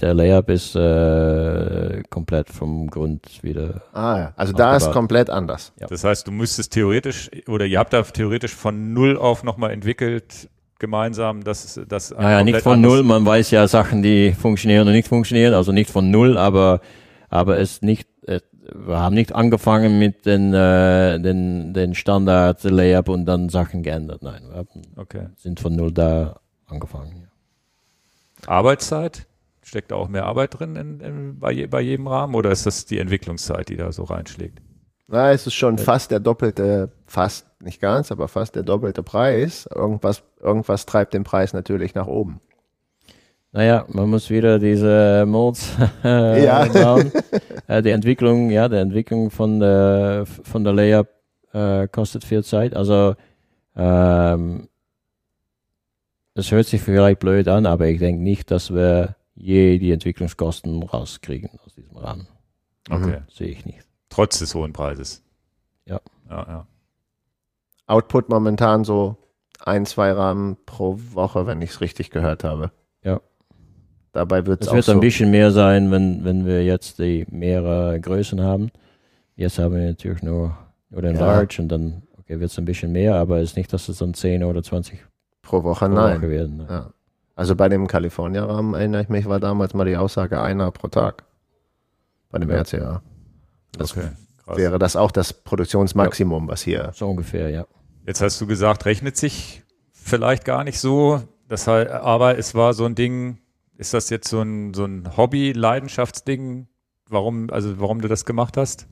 der 0.00 0.14
Layup 0.14 0.50
ist 0.50 0.74
äh, 0.74 2.02
komplett 2.10 2.50
vom 2.50 2.88
Grund 2.88 3.42
wieder. 3.42 3.82
Ah 3.92 4.18
ja, 4.18 4.32
also 4.36 4.52
da 4.52 4.76
ist 4.76 4.90
komplett 4.92 5.30
anders. 5.30 5.72
Das 5.78 6.04
heißt, 6.04 6.26
du 6.26 6.32
müsstest 6.32 6.72
theoretisch, 6.72 7.30
oder 7.46 7.66
ihr 7.66 7.78
habt 7.78 7.92
da 7.92 8.02
theoretisch 8.02 8.54
von 8.54 8.92
null 8.92 9.16
auf 9.16 9.44
nochmal 9.44 9.70
entwickelt, 9.70 10.48
gemeinsam, 10.78 11.42
dass 11.42 11.80
das 11.88 12.10
Ja, 12.10 12.30
ja, 12.32 12.44
nicht 12.44 12.60
von 12.60 12.80
null, 12.80 13.02
man 13.02 13.24
weiß 13.24 13.50
ja 13.50 13.66
Sachen, 13.68 14.02
die 14.02 14.32
funktionieren 14.32 14.86
und 14.86 14.92
nicht 14.92 15.08
funktionieren, 15.08 15.54
also 15.54 15.72
nicht 15.72 15.90
von 15.90 16.10
null, 16.10 16.36
aber, 16.36 16.80
aber 17.28 17.58
es 17.58 17.80
nicht, 17.82 18.08
äh, 18.26 18.40
wir 18.74 18.98
haben 18.98 19.14
nicht 19.14 19.34
angefangen 19.34 19.98
mit 19.98 20.26
den, 20.26 20.52
äh, 20.52 21.18
den, 21.20 21.72
den 21.72 21.94
Standard 21.94 22.62
Layup 22.64 23.08
und 23.08 23.24
dann 23.24 23.48
Sachen 23.48 23.82
geändert. 23.82 24.22
Nein, 24.22 24.42
wir 24.48 24.56
haben, 24.56 24.82
Okay. 24.96 25.28
sind 25.36 25.60
von 25.60 25.74
null 25.74 25.92
da 25.92 26.40
angefangen. 26.66 27.28
Ja. 28.42 28.48
Arbeitszeit? 28.48 29.26
Steckt 29.66 29.90
da 29.90 29.96
auch 29.96 30.06
mehr 30.08 30.26
Arbeit 30.26 30.56
drin 30.60 30.76
in, 30.76 31.00
in, 31.00 31.38
bei, 31.40 31.50
je, 31.50 31.66
bei 31.66 31.80
jedem 31.80 32.06
Rahmen 32.06 32.36
oder 32.36 32.52
ist 32.52 32.66
das 32.66 32.86
die 32.86 33.00
Entwicklungszeit, 33.00 33.68
die 33.68 33.76
da 33.76 33.90
so 33.90 34.04
reinschlägt? 34.04 34.60
Na, 35.08 35.32
es 35.32 35.44
ist 35.48 35.54
schon 35.54 35.76
fast 35.76 36.12
der 36.12 36.20
doppelte, 36.20 36.92
fast 37.06 37.46
nicht 37.60 37.80
ganz, 37.80 38.12
aber 38.12 38.28
fast 38.28 38.54
der 38.54 38.62
doppelte 38.62 39.02
Preis. 39.02 39.68
Irgendwas, 39.74 40.22
irgendwas 40.40 40.86
treibt 40.86 41.14
den 41.14 41.24
Preis 41.24 41.52
natürlich 41.52 41.96
nach 41.96 42.06
oben. 42.06 42.40
Naja, 43.50 43.86
man 43.88 44.08
muss 44.08 44.30
wieder 44.30 44.60
diese 44.60 45.24
Molds 45.26 45.72
äh, 46.04 46.44
Ja. 46.44 46.64
bauen. 46.66 47.10
äh, 47.66 47.82
die 47.82 47.90
Entwicklung, 47.90 48.50
ja, 48.50 48.68
die 48.68 48.76
Entwicklung 48.76 49.30
von 49.30 49.58
der, 49.58 50.26
von 50.26 50.62
der 50.62 50.74
Layup 50.74 51.08
äh, 51.52 51.88
kostet 51.88 52.22
viel 52.22 52.44
Zeit. 52.44 52.76
Also, 52.76 53.16
ähm, 53.74 54.68
es 56.34 56.52
hört 56.52 56.66
sich 56.66 56.82
vielleicht 56.82 57.18
blöd 57.18 57.48
an, 57.48 57.66
aber 57.66 57.88
ich 57.88 57.98
denke 57.98 58.22
nicht, 58.22 58.52
dass 58.52 58.72
wir 58.72 59.16
je 59.36 59.78
die 59.78 59.92
Entwicklungskosten 59.92 60.82
rauskriegen 60.82 61.50
aus 61.64 61.74
diesem 61.74 61.96
Rahmen. 61.96 62.26
Okay. 62.90 63.20
Sehe 63.30 63.48
ich 63.48 63.64
nicht. 63.64 63.80
Trotz 64.08 64.38
des 64.38 64.54
hohen 64.54 64.72
Preises. 64.72 65.22
Ja. 65.84 66.00
Ja, 66.28 66.46
ja. 66.48 66.66
Output 67.86 68.28
momentan 68.28 68.84
so 68.84 69.16
ein, 69.64 69.86
zwei 69.86 70.12
Rahmen 70.12 70.56
pro 70.66 70.98
Woche, 71.12 71.46
wenn 71.46 71.62
ich 71.62 71.70
es 71.70 71.80
richtig 71.80 72.10
gehört 72.10 72.44
habe. 72.44 72.72
Ja. 73.02 73.20
Dabei 74.12 74.46
wird 74.46 74.62
es 74.62 74.72
wird 74.72 74.84
so. 74.84 74.92
ein 74.92 75.00
bisschen 75.00 75.30
mehr 75.30 75.50
sein, 75.50 75.90
wenn, 75.90 76.24
wenn 76.24 76.46
wir 76.46 76.64
jetzt 76.64 76.98
die 76.98 77.26
mehrere 77.30 78.00
Größen 78.00 78.40
haben. 78.40 78.70
Jetzt 79.34 79.58
haben 79.58 79.74
wir 79.74 79.86
natürlich 79.86 80.22
nur, 80.22 80.56
nur 80.90 81.02
den 81.02 81.16
Ja. 81.16 81.26
Large 81.26 81.60
und 81.60 81.68
dann 81.68 82.02
okay, 82.18 82.40
wird 82.40 82.50
es 82.50 82.58
ein 82.58 82.64
bisschen 82.64 82.92
mehr, 82.92 83.16
aber 83.16 83.38
es 83.38 83.50
ist 83.50 83.56
nicht, 83.56 83.72
dass 83.72 83.88
es 83.88 83.98
dann 83.98 84.14
10 84.14 84.42
oder 84.44 84.62
20 84.62 85.04
pro 85.42 85.62
Woche, 85.62 85.86
pro 85.86 85.94
nein. 85.94 86.18
Woche 86.18 86.30
werden. 86.30 86.56
ne? 86.56 86.66
Ja. 86.68 86.92
Also 87.36 87.54
bei 87.54 87.68
dem 87.68 87.86
California-Rahmen 87.86 88.74
erinnere 88.74 89.02
ich 89.02 89.08
mich, 89.10 89.28
war 89.28 89.38
damals 89.38 89.74
mal 89.74 89.84
die 89.84 89.96
Aussage 89.96 90.40
einer 90.40 90.70
pro 90.72 90.88
Tag. 90.88 91.24
Bei 92.30 92.38
dem 92.38 92.50
Ja. 92.50 92.56
RCA. 92.62 93.02
Das 93.78 93.92
Okay. 93.96 94.08
Krass. 94.44 94.56
wäre 94.56 94.78
das 94.78 94.96
auch 94.96 95.10
das 95.10 95.32
Produktionsmaximum, 95.32 96.48
was 96.48 96.62
hier. 96.62 96.92
So 96.94 97.08
ungefähr, 97.10 97.50
ja. 97.50 97.66
Jetzt 98.06 98.22
hast 98.22 98.40
du 98.40 98.46
gesagt, 98.46 98.86
rechnet 98.86 99.16
sich 99.16 99.62
vielleicht 99.92 100.44
gar 100.44 100.64
nicht 100.64 100.80
so. 100.80 101.20
Das 101.48 101.66
heißt, 101.66 101.90
aber 101.90 102.38
es 102.38 102.54
war 102.54 102.72
so 102.72 102.84
ein 102.86 102.94
Ding, 102.94 103.38
ist 103.76 103.92
das 103.92 104.08
jetzt 104.08 104.28
so 104.28 104.40
ein, 104.40 104.72
so 104.72 104.84
ein 104.86 105.16
Hobby-Leidenschaftsding? 105.16 106.68
Warum, 107.08 107.50
also 107.50 107.78
warum 107.80 108.00
du 108.00 108.08
das 108.08 108.24
gemacht 108.24 108.56
hast? 108.56 108.86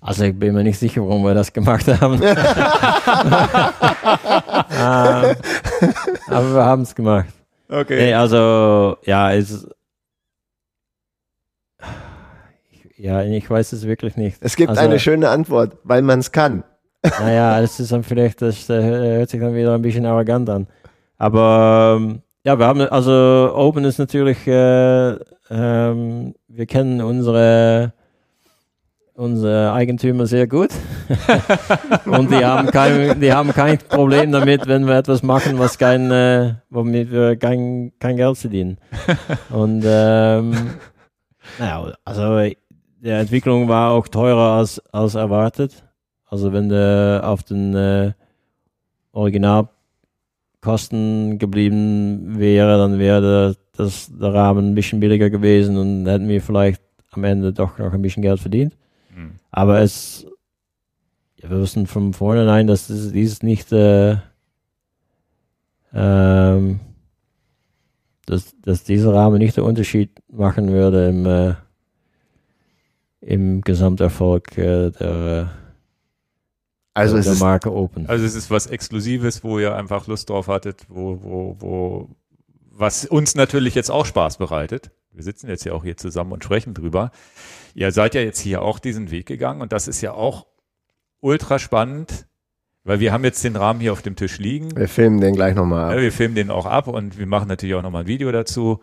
Also 0.00 0.24
ich 0.24 0.38
bin 0.38 0.54
mir 0.54 0.62
nicht 0.62 0.78
sicher, 0.78 1.02
warum 1.02 1.24
wir 1.24 1.34
das 1.34 1.52
gemacht 1.52 1.86
haben. 1.88 2.20
Aber 4.86 6.54
wir 6.54 6.64
haben 6.64 6.82
es 6.82 6.94
gemacht. 6.94 7.26
Okay. 7.68 7.96
Nee, 7.96 8.14
also 8.14 8.96
ja, 9.04 9.32
es 9.32 9.66
ich- 12.70 12.98
ja, 12.98 13.22
ich 13.22 13.48
weiß 13.48 13.72
es 13.72 13.86
wirklich 13.86 14.16
nicht. 14.16 14.38
Es 14.40 14.56
gibt 14.56 14.70
also, 14.70 14.80
eine 14.82 14.98
schöne 14.98 15.28
Antwort, 15.28 15.76
weil 15.84 16.02
man 16.02 16.20
es 16.20 16.32
kann. 16.32 16.64
Naja, 17.20 17.60
es 17.60 17.78
ist 17.78 17.92
dann 17.92 18.02
vielleicht, 18.02 18.42
das 18.42 18.68
äh, 18.68 18.82
hört 18.82 19.30
sich 19.30 19.40
dann 19.40 19.54
wieder 19.54 19.74
ein 19.74 19.82
bisschen 19.82 20.06
arrogant 20.06 20.48
an. 20.50 20.66
Aber 21.18 21.98
ähm, 22.00 22.22
ja, 22.44 22.58
wir 22.58 22.66
haben, 22.66 22.80
also 22.80 23.52
Open 23.54 23.84
ist 23.84 23.98
natürlich, 23.98 24.46
äh, 24.46 25.10
ähm, 25.50 26.34
wir 26.48 26.66
kennen 26.66 27.00
unsere 27.00 27.92
unsere 29.16 29.72
Eigentümer 29.72 30.26
sehr 30.26 30.46
gut. 30.46 30.68
und 32.06 32.30
die 32.30 32.44
haben, 32.44 32.70
kein, 32.70 33.18
die 33.20 33.32
haben 33.32 33.52
kein 33.52 33.78
Problem 33.78 34.30
damit, 34.32 34.66
wenn 34.66 34.86
wir 34.86 34.96
etwas 34.96 35.22
machen, 35.22 35.58
was 35.58 35.78
kein, 35.78 36.10
äh, 36.10 36.54
womit 36.70 37.10
wir 37.10 37.36
kein, 37.36 37.92
kein 37.98 38.16
Geld 38.16 38.38
verdienen. 38.38 38.78
Und 39.50 39.84
ähm, 39.86 40.54
naja, 41.58 41.92
also 42.04 42.40
die 42.40 43.08
Entwicklung 43.08 43.68
war 43.68 43.92
auch 43.92 44.08
teurer 44.08 44.58
als, 44.58 44.80
als 44.92 45.14
erwartet. 45.14 45.84
Also 46.26 46.52
wenn 46.52 46.68
der 46.68 47.22
auf 47.24 47.42
den 47.42 47.74
äh, 47.74 48.12
Originalkosten 49.12 51.38
geblieben 51.38 52.38
wäre, 52.38 52.76
dann 52.78 52.98
wäre 52.98 53.56
das, 53.76 54.10
der 54.12 54.34
Rahmen 54.34 54.70
ein 54.70 54.74
bisschen 54.74 55.00
billiger 55.00 55.30
gewesen 55.30 55.78
und 55.78 56.06
hätten 56.06 56.28
wir 56.28 56.42
vielleicht 56.42 56.82
am 57.12 57.24
Ende 57.24 57.52
doch 57.52 57.78
noch 57.78 57.92
ein 57.92 58.02
bisschen 58.02 58.22
Geld 58.22 58.40
verdient. 58.40 58.76
Mhm. 59.16 59.32
Aber 59.50 59.80
es, 59.80 60.26
ja, 61.36 61.50
wir 61.50 61.60
wissen 61.60 61.86
von 61.86 62.12
vornherein, 62.12 62.66
dass 62.66 62.88
das, 62.88 63.12
dies 63.12 63.42
nicht, 63.42 63.72
äh, 63.72 64.18
ähm, 65.92 66.80
dass, 68.26 68.54
dass 68.60 68.84
dieser 68.84 69.14
Rahmen 69.14 69.38
nicht 69.38 69.56
den 69.56 69.64
Unterschied 69.64 70.10
machen 70.30 70.68
würde 70.68 71.08
im, 71.08 71.26
äh, 71.26 71.54
im 73.20 73.62
Gesamterfolg 73.62 74.56
äh, 74.58 74.90
der, 74.90 75.50
also 76.92 77.20
der 77.20 77.34
Marke 77.36 77.72
Open. 77.72 78.06
Also 78.08 78.24
es 78.24 78.34
ist 78.34 78.50
was 78.50 78.66
Exklusives, 78.66 79.42
wo 79.42 79.58
ihr 79.58 79.74
einfach 79.74 80.06
Lust 80.06 80.28
drauf 80.28 80.48
hattet, 80.48 80.86
wo, 80.88 81.18
wo, 81.22 81.56
wo, 81.58 82.08
was 82.70 83.06
uns 83.06 83.34
natürlich 83.34 83.74
jetzt 83.74 83.90
auch 83.90 84.04
Spaß 84.04 84.36
bereitet. 84.36 84.90
Wir 85.16 85.22
sitzen 85.22 85.48
jetzt 85.48 85.64
ja 85.64 85.72
auch 85.72 85.82
hier 85.82 85.96
zusammen 85.96 86.32
und 86.32 86.44
sprechen 86.44 86.74
drüber. 86.74 87.10
Ihr 87.74 87.90
seid 87.90 88.14
ja 88.14 88.20
jetzt 88.20 88.38
hier 88.38 88.60
auch 88.60 88.78
diesen 88.78 89.10
Weg 89.10 89.24
gegangen 89.24 89.62
und 89.62 89.72
das 89.72 89.88
ist 89.88 90.02
ja 90.02 90.12
auch 90.12 90.46
ultra 91.20 91.58
spannend, 91.58 92.26
weil 92.84 93.00
wir 93.00 93.14
haben 93.14 93.24
jetzt 93.24 93.42
den 93.42 93.56
Rahmen 93.56 93.80
hier 93.80 93.94
auf 93.94 94.02
dem 94.02 94.14
Tisch 94.14 94.38
liegen. 94.38 94.76
Wir 94.76 94.88
filmen 94.88 95.22
den 95.22 95.34
gleich 95.34 95.54
nochmal 95.54 95.86
ab. 95.86 95.96
Ja, 95.96 96.02
wir 96.02 96.12
filmen 96.12 96.34
den 96.34 96.50
auch 96.50 96.66
ab 96.66 96.86
und 96.86 97.18
wir 97.18 97.26
machen 97.26 97.48
natürlich 97.48 97.74
auch 97.74 97.82
nochmal 97.82 98.02
ein 98.02 98.08
Video 98.08 98.30
dazu. 98.30 98.82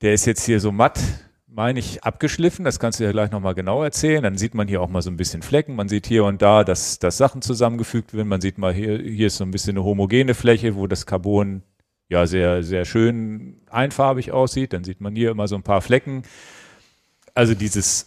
Der 0.00 0.14
ist 0.14 0.26
jetzt 0.26 0.44
hier 0.44 0.60
so 0.60 0.70
matt, 0.70 1.00
meine 1.48 1.80
ich, 1.80 2.04
abgeschliffen. 2.04 2.64
Das 2.64 2.78
kannst 2.78 3.00
du 3.00 3.04
ja 3.04 3.10
gleich 3.10 3.32
nochmal 3.32 3.54
genau 3.54 3.82
erzählen. 3.82 4.22
Dann 4.22 4.38
sieht 4.38 4.54
man 4.54 4.68
hier 4.68 4.80
auch 4.80 4.88
mal 4.88 5.02
so 5.02 5.10
ein 5.10 5.16
bisschen 5.16 5.42
Flecken. 5.42 5.74
Man 5.74 5.88
sieht 5.88 6.06
hier 6.06 6.24
und 6.24 6.40
da, 6.40 6.62
dass, 6.62 7.00
dass 7.00 7.16
Sachen 7.16 7.42
zusammengefügt 7.42 8.14
werden. 8.14 8.28
Man 8.28 8.40
sieht 8.40 8.58
mal 8.58 8.72
hier, 8.72 8.96
hier 8.98 9.26
ist 9.26 9.38
so 9.38 9.44
ein 9.44 9.50
bisschen 9.50 9.76
eine 9.76 9.84
homogene 9.84 10.34
Fläche, 10.34 10.76
wo 10.76 10.86
das 10.86 11.04
Carbon 11.04 11.64
ja 12.08 12.26
sehr, 12.26 12.62
sehr 12.62 12.84
schön 12.84 13.60
einfarbig 13.70 14.32
aussieht. 14.32 14.72
Dann 14.72 14.84
sieht 14.84 15.00
man 15.00 15.14
hier 15.14 15.30
immer 15.30 15.48
so 15.48 15.54
ein 15.56 15.62
paar 15.62 15.80
Flecken 15.80 16.22
also 17.34 17.54
dieses 17.54 18.06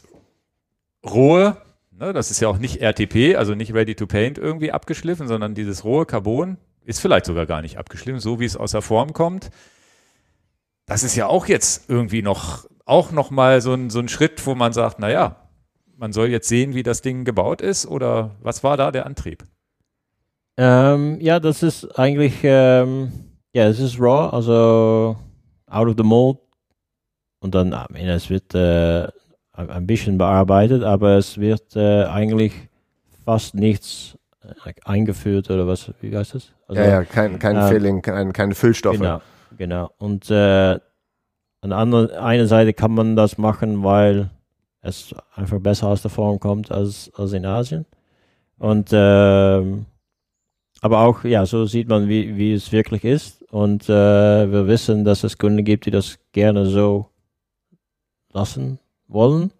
rohe, 1.05 1.57
ne, 1.91 2.13
das 2.13 2.31
ist 2.31 2.39
ja 2.39 2.47
auch 2.47 2.57
nicht 2.57 2.81
RTP, 2.81 3.35
also 3.37 3.53
nicht 3.53 3.73
Ready 3.73 3.95
to 3.95 4.07
Paint 4.07 4.37
irgendwie 4.37 4.71
abgeschliffen, 4.71 5.27
sondern 5.27 5.53
dieses 5.53 5.83
rohe 5.83 6.05
Carbon 6.05 6.57
ist 6.85 7.01
vielleicht 7.01 7.25
sogar 7.25 7.45
gar 7.45 7.61
nicht 7.61 7.77
abgeschliffen, 7.77 8.21
so 8.21 8.39
wie 8.39 8.45
es 8.45 8.57
aus 8.57 8.71
der 8.71 8.81
Form 8.81 9.13
kommt. 9.13 9.49
Das 10.85 11.03
ist 11.03 11.17
ja 11.17 11.27
auch 11.27 11.47
jetzt 11.47 11.89
irgendwie 11.89 12.21
noch, 12.21 12.65
auch 12.85 13.11
noch 13.11 13.29
mal 13.29 13.59
so 13.59 13.73
ein, 13.73 13.89
so 13.89 13.99
ein 13.99 14.07
Schritt, 14.07 14.45
wo 14.47 14.55
man 14.55 14.71
sagt, 14.71 14.99
naja, 14.99 15.49
man 15.97 16.13
soll 16.13 16.29
jetzt 16.29 16.47
sehen, 16.47 16.73
wie 16.73 16.83
das 16.83 17.01
Ding 17.01 17.25
gebaut 17.25 17.61
ist 17.61 17.85
oder 17.85 18.35
was 18.41 18.63
war 18.63 18.77
da 18.77 18.91
der 18.91 19.05
Antrieb? 19.05 19.43
Ähm, 20.55 21.19
ja, 21.19 21.41
das 21.41 21.61
ist 21.61 21.99
eigentlich, 21.99 22.39
ähm, 22.43 23.11
ja, 23.57 23.67
es 23.67 23.79
ist 23.79 23.99
raw, 23.99 24.29
also 24.31 25.17
out 25.65 25.87
of 25.87 25.95
the 25.97 26.03
mold 26.03 26.37
und 27.39 27.55
dann, 27.55 27.69
ich 27.69 27.89
meine, 27.89 28.13
es 28.13 28.29
wird 28.29 28.53
äh, 28.53 29.07
ein 29.53 29.87
bisschen 29.87 30.19
bearbeitet, 30.19 30.83
aber 30.83 31.17
es 31.17 31.39
wird 31.39 31.75
äh, 31.75 32.03
eigentlich 32.03 32.53
fast 33.25 33.55
nichts 33.55 34.15
äh, 34.43 34.73
eingeführt 34.85 35.49
oder 35.49 35.65
was, 35.65 35.91
wie 36.01 36.15
heißt 36.15 36.35
das? 36.35 36.53
Also, 36.67 36.81
ja, 36.81 36.87
ja, 36.87 37.03
kein, 37.03 37.39
kein 37.39 37.55
äh, 37.55 37.67
Filling, 37.67 38.03
kein, 38.03 38.31
keine 38.31 38.53
Füllstoffe. 38.53 38.97
Genau, 38.97 39.21
genau. 39.57 39.89
Und 39.97 40.29
äh, 40.29 40.79
an 41.61 41.69
der 41.69 41.77
anderen 41.79 42.11
eine 42.11 42.45
Seite 42.45 42.73
kann 42.73 42.93
man 42.93 43.15
das 43.15 43.39
machen, 43.39 43.83
weil 43.83 44.29
es 44.81 45.15
einfach 45.33 45.59
besser 45.59 45.87
aus 45.87 46.03
der 46.03 46.11
Form 46.11 46.39
kommt 46.39 46.71
als, 46.71 47.11
als 47.15 47.33
in 47.33 47.45
Asien. 47.45 47.87
Und 48.59 48.89
ähm, 48.91 49.87
aber 50.81 50.99
auch, 51.01 51.23
ja, 51.23 51.45
so 51.45 51.65
sieht 51.65 51.87
man, 51.87 52.07
wie, 52.07 52.37
wie 52.37 52.53
es 52.53 52.71
wirklich 52.71 53.03
ist. 53.03 53.43
Und 53.51 53.89
äh, 53.89 54.51
wir 54.51 54.67
wissen, 54.67 55.05
dass 55.05 55.23
es 55.23 55.37
Kunden 55.37 55.63
gibt, 55.63 55.85
die 55.85 55.91
das 55.91 56.19
gerne 56.31 56.65
so 56.65 57.07
lassen 58.31 58.79
wollen. 59.07 59.51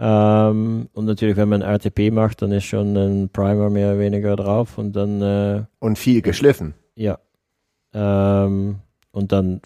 Ähm, 0.00 0.88
und 0.92 1.04
natürlich, 1.04 1.36
wenn 1.36 1.48
man 1.48 1.62
RTP 1.62 2.12
macht, 2.12 2.42
dann 2.42 2.50
ist 2.50 2.64
schon 2.64 2.96
ein 2.96 3.28
Primer 3.28 3.70
mehr 3.70 3.90
oder 3.90 4.00
weniger 4.00 4.36
drauf 4.36 4.78
und 4.78 4.94
dann. 4.96 5.22
Äh, 5.22 5.62
und 5.78 5.98
viel 5.98 6.20
geschliffen. 6.20 6.74
Ja. 6.96 7.18
Ähm, 7.92 8.80
und 9.12 9.30
dann, 9.30 9.60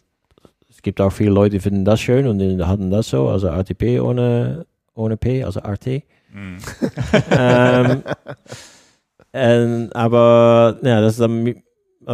es 0.69 0.83
gibt 0.83 1.01
auch 1.01 1.13
viele 1.13 1.31
Leute, 1.31 1.57
die 1.57 1.61
finden 1.61 1.87
das 1.87 2.01
schön 2.01 2.27
und 2.27 2.39
die 2.39 2.63
hatten 2.63 2.91
das 2.91 3.09
so, 3.09 3.29
also 3.29 3.47
RTP 3.47 4.03
ohne, 4.03 4.67
ohne 4.95 5.17
P, 5.17 5.43
also 5.45 5.61
RT. 5.61 6.03
Mm. 6.35 6.57
ähm, 7.31 8.03
und, 9.33 9.91
aber 9.95 10.79
ja, 10.83 11.01
das 11.01 11.15
ist 11.15 11.21
dann 11.21 11.45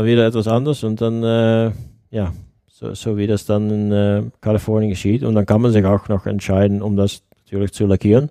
wieder 0.02 0.26
etwas 0.26 0.48
anderes 0.48 0.82
und 0.82 1.00
dann, 1.00 1.22
äh, 1.22 1.70
ja, 2.10 2.32
so, 2.66 2.92
so 2.94 3.16
wie 3.16 3.28
das 3.28 3.46
dann 3.46 3.70
in 3.70 3.92
äh, 3.92 4.22
Kalifornien 4.40 4.90
geschieht. 4.90 5.22
Und 5.22 5.34
dann 5.34 5.46
kann 5.46 5.60
man 5.60 5.70
sich 5.70 5.84
auch 5.84 6.08
noch 6.08 6.26
entscheiden, 6.26 6.82
um 6.82 6.96
das 6.96 7.22
natürlich 7.44 7.72
zu 7.72 7.86
lackieren. 7.86 8.30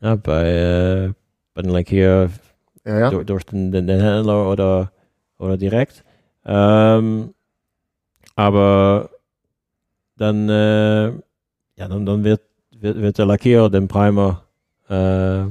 Ja, 0.00 0.16
bei, 0.16 0.48
äh, 0.48 1.12
bei 1.54 1.62
den 1.62 1.70
Lackier 1.70 2.30
ja, 2.84 2.98
ja. 2.98 3.10
durch, 3.10 3.26
durch 3.26 3.44
den, 3.44 3.70
den, 3.70 3.86
den, 3.86 4.00
Händler 4.00 4.50
oder, 4.50 4.90
oder 5.38 5.56
direkt. 5.56 6.02
Ähm, 6.44 7.34
aber 8.34 9.10
dann, 10.16 10.48
äh, 10.48 11.06
ja, 11.76 11.88
dann, 11.88 12.04
dann 12.04 12.24
wird, 12.24 12.42
wird, 12.72 13.00
wird 13.00 13.18
der 13.18 13.26
Lackierer 13.26 13.70
den 13.70 13.86
Primer 13.86 14.42
äh, 14.88 15.44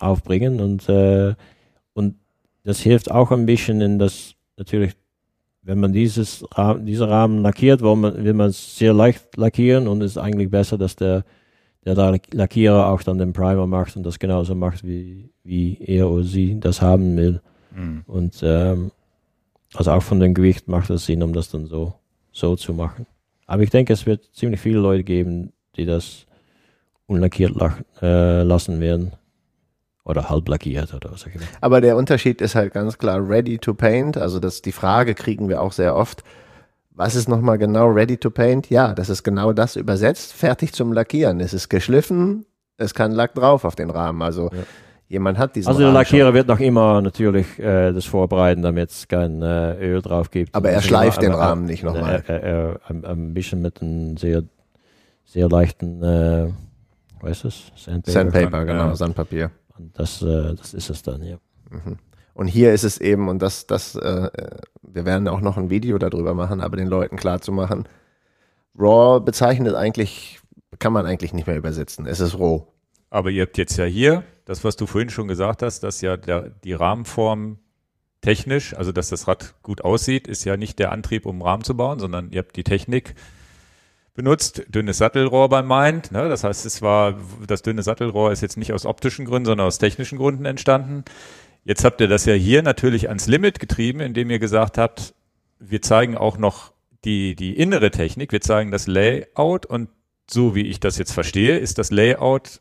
aufbringen 0.00 0.60
und, 0.60 0.88
äh, 0.88 1.34
das 2.64 2.80
hilft 2.80 3.10
auch 3.10 3.30
ein 3.30 3.46
bisschen 3.46 3.80
in 3.80 3.98
das 3.98 4.34
natürlich 4.56 4.94
wenn 5.62 5.80
man 5.80 5.92
dieses, 5.92 6.44
dieser 6.80 7.08
Rahmen 7.08 7.42
lackiert, 7.42 7.82
will 7.82 7.96
man, 7.96 8.24
will 8.24 8.32
man 8.32 8.48
es 8.48 8.78
sehr 8.78 8.94
leicht 8.94 9.36
lackieren 9.36 9.88
und 9.88 10.02
es 10.02 10.12
ist 10.12 10.18
eigentlich 10.18 10.50
besser, 10.50 10.78
dass 10.78 10.96
der, 10.96 11.24
der 11.84 12.18
Lackierer 12.32 12.86
auch 12.86 13.02
dann 13.02 13.18
den 13.18 13.32
Primer 13.32 13.66
macht 13.66 13.96
und 13.96 14.04
das 14.04 14.18
genauso 14.18 14.54
macht, 14.54 14.86
wie, 14.86 15.30
wie 15.44 15.78
er 15.78 16.08
oder 16.08 16.24
sie 16.24 16.58
das 16.58 16.80
haben 16.80 17.16
will. 17.16 17.40
Mhm. 17.74 18.02
Und 18.06 18.40
ähm, 18.42 18.90
also 19.74 19.92
auch 19.92 20.02
von 20.02 20.20
dem 20.20 20.34
Gewicht 20.34 20.66
macht 20.66 20.90
es 20.90 21.06
Sinn, 21.06 21.22
um 21.22 21.32
das 21.32 21.50
dann 21.50 21.66
so, 21.66 21.94
so 22.32 22.56
zu 22.56 22.72
machen. 22.72 23.06
Aber 23.46 23.62
ich 23.62 23.70
denke, 23.70 23.92
es 23.92 24.06
wird 24.06 24.24
ziemlich 24.32 24.60
viele 24.60 24.78
Leute 24.78 25.04
geben, 25.04 25.52
die 25.76 25.84
das 25.84 26.26
unlackiert 27.06 27.52
äh, 28.00 28.42
lassen 28.42 28.80
werden. 28.80 29.12
Oder 30.04 30.30
halb 30.30 30.48
lackiert 30.48 30.94
oder 30.94 31.12
was 31.12 31.22
auch 31.22 31.34
immer. 31.34 31.44
Aber 31.60 31.80
der 31.80 31.96
Unterschied 31.96 32.40
ist 32.40 32.54
halt 32.54 32.72
ganz 32.72 32.96
klar 32.98 33.28
ready 33.28 33.58
to 33.58 33.74
paint. 33.74 34.16
Also 34.16 34.40
das, 34.40 34.62
die 34.62 34.72
Frage 34.72 35.14
kriegen 35.14 35.48
wir 35.48 35.60
auch 35.60 35.72
sehr 35.72 35.94
oft. 35.94 36.24
Was 36.90 37.14
ist 37.14 37.28
nochmal 37.28 37.58
genau 37.58 37.86
ready 37.86 38.16
to 38.16 38.30
paint? 38.30 38.70
Ja, 38.70 38.94
das 38.94 39.08
ist 39.08 39.22
genau 39.22 39.52
das 39.52 39.76
übersetzt, 39.76 40.32
fertig 40.32 40.72
zum 40.72 40.92
Lackieren. 40.92 41.40
Es 41.40 41.54
ist 41.54 41.68
geschliffen, 41.68 42.46
es 42.76 42.94
kann 42.94 43.12
Lack 43.12 43.34
drauf 43.34 43.64
auf 43.64 43.76
den 43.76 43.90
Rahmen. 43.90 44.22
Also 44.22 44.50
ja. 44.52 44.62
jemand 45.08 45.38
hat 45.38 45.54
diesen 45.54 45.68
Also 45.68 45.80
der 45.80 45.92
Lackierer 45.92 46.28
schon. 46.28 46.34
wird 46.34 46.48
noch 46.48 46.60
immer 46.60 47.00
natürlich 47.02 47.58
äh, 47.58 47.92
das 47.92 48.06
vorbereiten, 48.06 48.62
damit 48.62 48.90
es 48.90 49.06
kein 49.06 49.42
äh, 49.42 49.74
Öl 49.80 50.02
drauf 50.02 50.30
gibt. 50.30 50.54
Aber 50.54 50.70
er 50.70 50.82
schleift 50.82 51.22
den 51.22 51.32
Rahmen 51.32 51.66
nicht 51.66 51.84
nochmal. 51.84 52.24
Äh, 52.26 52.90
ein, 52.90 53.04
ein, 53.04 53.34
bisschen 53.34 53.62
mit 53.62 53.80
einem 53.80 54.16
sehr, 54.16 54.42
sehr 55.24 55.48
leichten, 55.48 56.02
äh, 56.02 56.48
was 57.20 57.44
ist 57.44 57.44
das? 57.44 57.84
Sandpaper, 57.84 58.12
Sandpaper 58.12 58.64
genau, 58.64 58.94
Sandpapier. 58.94 59.50
Und 59.80 59.98
das, 59.98 60.22
äh, 60.22 60.54
das 60.54 60.74
ist 60.74 60.90
es 60.90 61.02
dann, 61.02 61.22
ja. 61.22 61.38
Mhm. 61.70 61.98
Und 62.34 62.46
hier 62.46 62.72
ist 62.72 62.84
es 62.84 62.98
eben, 62.98 63.28
und 63.28 63.40
das, 63.40 63.66
das, 63.66 63.96
äh, 63.96 64.30
wir 64.82 65.04
werden 65.04 65.28
auch 65.28 65.40
noch 65.40 65.56
ein 65.56 65.70
Video 65.70 65.98
darüber 65.98 66.34
machen, 66.34 66.60
aber 66.60 66.76
den 66.76 66.86
Leuten 66.86 67.16
klar 67.16 67.40
zu 67.40 67.52
machen, 67.52 67.88
Raw 68.78 69.20
bezeichnet 69.20 69.74
eigentlich, 69.74 70.40
kann 70.78 70.92
man 70.92 71.06
eigentlich 71.06 71.32
nicht 71.32 71.46
mehr 71.46 71.56
übersetzen. 71.56 72.06
Es 72.06 72.20
ist 72.20 72.38
roh. 72.38 72.68
Aber 73.10 73.30
ihr 73.30 73.42
habt 73.42 73.58
jetzt 73.58 73.76
ja 73.76 73.84
hier, 73.84 74.22
das, 74.44 74.64
was 74.64 74.76
du 74.76 74.86
vorhin 74.86 75.10
schon 75.10 75.28
gesagt 75.28 75.62
hast, 75.62 75.80
dass 75.80 76.00
ja 76.00 76.16
der, 76.16 76.50
die 76.50 76.72
Rahmenform 76.72 77.58
technisch, 78.20 78.74
also 78.76 78.92
dass 78.92 79.08
das 79.08 79.26
Rad 79.26 79.54
gut 79.62 79.82
aussieht, 79.82 80.28
ist 80.28 80.44
ja 80.44 80.56
nicht 80.56 80.78
der 80.78 80.92
Antrieb, 80.92 81.26
um 81.26 81.42
Rahmen 81.42 81.64
zu 81.64 81.76
bauen, 81.76 81.98
sondern 81.98 82.30
ihr 82.30 82.38
habt 82.38 82.56
die 82.56 82.64
Technik, 82.64 83.14
benutzt, 84.14 84.62
dünnes 84.68 84.98
Sattelrohr 84.98 85.48
beim 85.48 85.68
Mind. 85.68 86.12
Ne? 86.12 86.28
Das 86.28 86.44
heißt, 86.44 86.66
es 86.66 86.82
war, 86.82 87.18
das 87.46 87.62
dünne 87.62 87.82
Sattelrohr 87.82 88.32
ist 88.32 88.42
jetzt 88.42 88.56
nicht 88.56 88.72
aus 88.72 88.86
optischen 88.86 89.24
Gründen, 89.24 89.46
sondern 89.46 89.66
aus 89.66 89.78
technischen 89.78 90.18
Gründen 90.18 90.44
entstanden. 90.44 91.04
Jetzt 91.64 91.84
habt 91.84 92.00
ihr 92.00 92.08
das 92.08 92.24
ja 92.24 92.34
hier 92.34 92.62
natürlich 92.62 93.08
ans 93.08 93.26
Limit 93.26 93.60
getrieben, 93.60 94.00
indem 94.00 94.30
ihr 94.30 94.38
gesagt 94.38 94.78
habt, 94.78 95.14
wir 95.58 95.82
zeigen 95.82 96.16
auch 96.16 96.38
noch 96.38 96.72
die, 97.04 97.34
die 97.36 97.56
innere 97.56 97.90
Technik, 97.90 98.32
wir 98.32 98.40
zeigen 98.40 98.70
das 98.70 98.86
Layout 98.86 99.66
und 99.66 99.88
so 100.28 100.54
wie 100.54 100.66
ich 100.66 100.80
das 100.80 100.96
jetzt 100.98 101.12
verstehe, 101.12 101.58
ist 101.58 101.78
das 101.78 101.90
Layout 101.90 102.60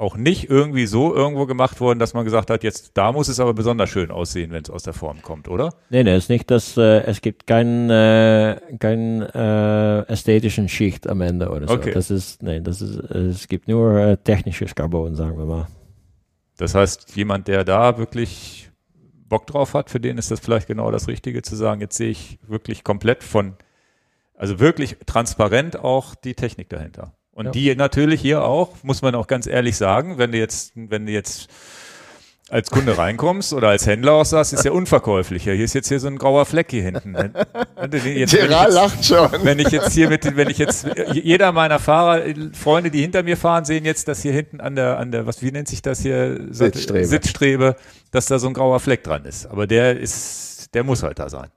auch 0.00 0.16
nicht 0.16 0.48
irgendwie 0.48 0.86
so 0.86 1.14
irgendwo 1.14 1.46
gemacht 1.46 1.80
worden, 1.80 1.98
dass 1.98 2.14
man 2.14 2.24
gesagt 2.24 2.50
hat, 2.50 2.64
jetzt 2.64 2.92
da 2.94 3.12
muss 3.12 3.28
es 3.28 3.38
aber 3.38 3.52
besonders 3.52 3.90
schön 3.90 4.10
aussehen, 4.10 4.50
wenn 4.50 4.62
es 4.62 4.70
aus 4.70 4.82
der 4.82 4.94
Form 4.94 5.20
kommt, 5.20 5.46
oder? 5.46 5.74
Nee, 5.90 6.02
nee, 6.02 6.12
es 6.12 6.24
ist 6.24 6.30
nicht, 6.30 6.50
dass 6.50 6.76
äh, 6.76 7.02
es 7.02 7.20
gibt 7.20 7.46
keinen 7.46 7.90
äh, 7.90 8.58
kein, 8.78 9.20
äh, 9.22 10.00
ästhetischen 10.06 10.68
Schicht 10.68 11.06
am 11.06 11.20
Ende 11.20 11.50
oder 11.50 11.68
so. 11.68 11.74
Okay. 11.74 11.92
Das 11.92 12.10
ist, 12.10 12.42
nee, 12.42 12.60
das 12.60 12.80
ist, 12.80 12.96
es 12.96 13.46
gibt 13.46 13.68
nur 13.68 13.98
äh, 13.98 14.16
technisches 14.16 14.74
Carbon, 14.74 15.14
sagen 15.14 15.36
wir 15.36 15.44
mal. 15.44 15.68
Das 16.56 16.74
heißt, 16.74 17.14
jemand, 17.16 17.48
der 17.48 17.64
da 17.64 17.98
wirklich 17.98 18.70
Bock 19.28 19.46
drauf 19.46 19.74
hat, 19.74 19.90
für 19.90 20.00
den 20.00 20.16
ist 20.18 20.30
das 20.30 20.40
vielleicht 20.40 20.66
genau 20.66 20.90
das 20.90 21.08
Richtige 21.08 21.42
zu 21.42 21.56
sagen, 21.56 21.80
jetzt 21.80 21.96
sehe 21.96 22.10
ich 22.10 22.38
wirklich 22.46 22.84
komplett 22.84 23.22
von, 23.22 23.54
also 24.34 24.60
wirklich 24.60 24.96
transparent 25.04 25.78
auch 25.78 26.14
die 26.14 26.34
Technik 26.34 26.70
dahinter. 26.70 27.14
Und 27.40 27.46
Ja. 27.46 27.52
die 27.52 27.74
natürlich 27.74 28.20
hier 28.20 28.44
auch, 28.44 28.74
muss 28.82 29.00
man 29.00 29.14
auch 29.14 29.26
ganz 29.26 29.46
ehrlich 29.46 29.76
sagen, 29.78 30.18
wenn 30.18 30.30
du 30.32 30.38
jetzt, 30.38 30.72
wenn 30.74 31.06
du 31.06 31.12
jetzt 31.12 31.48
als 32.50 32.68
Kunde 32.70 32.98
reinkommst 32.98 33.52
oder 33.54 33.68
als 33.68 33.86
Händler 33.86 34.12
auch 34.12 34.24
sagst, 34.26 34.52
ist 34.52 34.64
ja 34.64 34.72
unverkäuflicher. 34.72 35.52
Hier 35.52 35.64
ist 35.64 35.72
jetzt 35.72 35.88
hier 35.88 36.00
so 36.00 36.08
ein 36.08 36.18
grauer 36.18 36.44
Fleck 36.44 36.66
hier 36.70 36.82
hinten. 36.82 37.14
Jetzt, 38.04 38.32
Gerard 38.34 38.66
jetzt, 38.66 38.74
lacht 38.74 39.04
schon. 39.06 39.30
wenn 39.44 39.58
ich 39.58 39.68
jetzt 39.68 39.92
hier 39.92 40.10
mit, 40.10 40.36
wenn 40.36 40.50
ich 40.50 40.58
jetzt, 40.58 40.86
jeder 41.14 41.52
meiner 41.52 41.78
Fahrer, 41.78 42.24
Freunde, 42.52 42.90
die 42.90 43.00
hinter 43.00 43.22
mir 43.22 43.36
fahren, 43.38 43.64
sehen 43.64 43.86
jetzt, 43.86 44.06
dass 44.08 44.20
hier 44.20 44.32
hinten 44.32 44.60
an 44.60 44.74
der, 44.76 44.98
an 44.98 45.12
der, 45.12 45.26
was, 45.26 45.40
wie 45.42 45.50
nennt 45.50 45.68
sich 45.68 45.80
das 45.80 46.00
hier? 46.00 46.40
Sitzstrebe. 46.50 47.06
Sitzstrebe, 47.06 47.76
dass 48.10 48.26
da 48.26 48.38
so 48.38 48.48
ein 48.48 48.52
grauer 48.54 48.80
Fleck 48.80 49.02
dran 49.02 49.24
ist. 49.24 49.46
Aber 49.46 49.66
der 49.66 49.98
ist, 49.98 50.74
der 50.74 50.84
muss 50.84 51.02
halt 51.02 51.18
da 51.20 51.30
sein. 51.30 51.48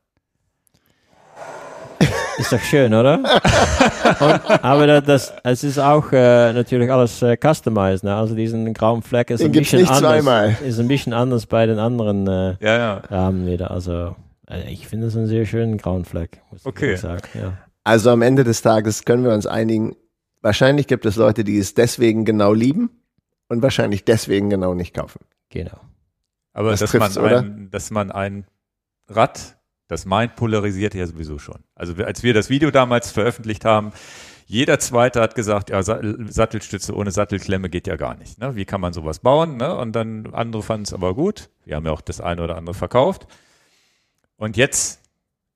Ist 2.38 2.52
doch 2.52 2.60
schön, 2.62 2.94
oder? 2.94 3.20
Und, 3.20 4.64
aber 4.64 4.88
das, 4.88 5.04
das, 5.06 5.34
es 5.44 5.64
ist 5.64 5.80
auch 5.80 6.12
äh, 6.12 6.52
natürlich 6.54 6.92
alles 6.92 7.22
äh, 7.22 7.38
customized. 7.38 8.04
Ne? 8.04 8.16
Also 8.16 8.36
diesen 8.36 8.74
grauen 8.74 9.02
Fleck 9.02 9.30
ist 9.30 9.42
Den 9.42 9.48
ein 9.48 9.52
bisschen 9.52 9.82
anders. 9.82 10.00
zweimal. 10.00 10.58
Ist 10.66 10.80
ein 10.80 10.88
bisschen 10.88 11.14
anders 11.14 11.46
bei 11.46 11.66
den 11.66 11.80
anderen 11.80 12.28
äh, 12.28 12.56
Ja, 12.60 12.78
ja. 12.78 12.94
Rahmen 13.10 13.46
wieder. 13.46 13.72
Also 13.72 14.16
äh, 14.50 14.72
ich 14.72 14.88
finde 14.88 15.08
es 15.08 15.16
einen 15.16 15.28
sehr 15.28 15.46
schönen 15.46 15.78
grauen 15.78 16.06
Fleck, 16.06 16.42
muss 16.52 16.62
ich 16.62 16.66
Okay. 16.68 16.98
Ja. 17.34 17.54
Also 17.84 18.10
am 18.12 18.22
Ende 18.22 18.44
des 18.44 18.62
Tages 18.62 19.06
können 19.06 19.24
wir 19.24 19.34
uns 19.34 19.46
einigen, 19.46 19.96
wahrscheinlich 20.42 20.88
gibt 20.88 21.06
es 21.06 21.16
Leute, 21.18 21.44
die 21.44 21.60
es 21.60 21.74
deswegen 21.74 22.26
genau 22.26 22.54
lieben 22.54 22.90
und 23.50 23.62
wahrscheinlich 23.62 24.06
deswegen 24.06 24.50
genau 24.50 24.74
nicht 24.74 24.94
kaufen. 24.96 25.20
Genau. 25.50 25.80
Aber 26.54 26.72
Das 26.72 26.80
dass, 26.80 26.94
man 26.94 27.18
oder? 27.18 27.40
ein, 27.40 27.70
dass 27.72 27.92
man 27.92 28.12
ein 28.12 28.46
Rad, 29.08 29.58
das 29.94 30.06
meint, 30.06 30.36
polarisiert 30.36 30.94
ja 30.96 31.06
sowieso 31.08 31.40
schon. 31.40 31.60
Also 31.76 31.94
als 32.04 32.24
wir 32.24 32.34
das 32.34 32.50
Video 32.50 32.72
damals 32.72 33.12
veröffentlicht 33.12 33.64
haben, 33.66 33.92
jeder 34.46 34.78
Zweite 34.80 35.22
hat 35.22 35.36
gesagt, 35.36 35.70
ja, 35.70 35.82
Sa- 35.84 36.02
Sattelstütze 36.28 36.94
ohne 36.96 37.12
Sattelklemme 37.12 37.70
geht 37.70 37.88
ja 37.88 37.96
gar 37.96 38.16
nicht. 38.16 38.40
Ne? 38.40 38.56
Wie 38.56 38.66
kann 38.66 38.82
man 38.82 38.92
sowas 38.94 39.20
bauen? 39.20 39.58
Ne? 39.58 39.74
Und 39.76 39.94
dann 39.96 40.34
andere 40.34 40.62
fanden 40.62 40.84
es 40.84 40.94
aber 40.94 41.16
gut. 41.16 41.50
Wir 41.66 41.76
haben 41.78 41.86
ja 41.86 41.92
auch 41.92 42.02
das 42.02 42.20
eine 42.20 42.44
oder 42.44 42.58
andere 42.58 42.74
verkauft. 42.74 43.26
Und 44.36 44.58
jetzt 44.58 45.00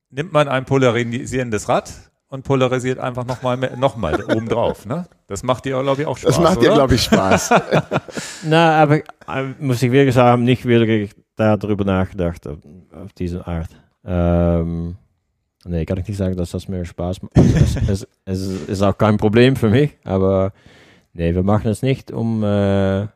nimmt 0.10 0.32
man 0.32 0.48
ein 0.48 0.66
polarisierendes 0.66 1.68
Rad 1.68 1.92
und 2.30 2.44
polarisiert 2.44 3.00
einfach 3.00 3.26
nochmal 3.26 3.58
noch 3.78 3.98
mal 3.98 4.24
obendrauf. 4.32 4.86
Ne? 4.86 5.08
Das 5.28 5.44
macht 5.44 5.66
dir, 5.66 5.82
glaube 5.82 6.02
ich, 6.04 6.08
auch 6.08 6.18
Spaß. 6.18 6.36
Das 6.36 6.44
macht 6.44 6.62
dir, 6.62 6.68
oder? 6.68 6.76
glaube 6.76 6.96
ich, 6.96 7.04
Spaß. 7.04 7.50
Na, 8.44 8.82
aber 8.82 8.98
äh, 8.98 9.54
muss 9.60 9.82
ich 9.84 9.92
wirklich 9.92 10.16
sagen, 10.16 10.44
nicht 10.44 10.66
wirklich 10.66 11.12
darüber 11.36 11.84
nachgedacht, 11.84 12.48
auf, 12.48 12.58
auf 12.94 13.14
diese 13.14 13.46
Art. 13.46 13.70
Ähm, 14.08 14.96
nee, 15.66 15.86
kann 15.86 16.00
ich 16.00 16.08
nicht 16.08 16.18
sagen, 16.18 16.38
dass 16.38 16.52
das 16.52 16.68
mir 16.68 16.86
Spaß 16.86 17.22
macht. 17.22 17.38
Also 17.38 17.56
es, 17.56 17.76
es, 17.86 18.08
es 18.26 18.70
ist 18.70 18.82
auch 18.82 18.98
kein 18.98 19.18
Problem 19.18 19.56
für 19.56 19.70
mich, 19.70 19.98
aber 20.06 20.54
nee, 21.14 21.36
wir 21.36 21.44
machen 21.44 21.70
es 21.70 21.82
nicht, 21.82 22.12
um 22.12 22.44
äh, 22.44 23.08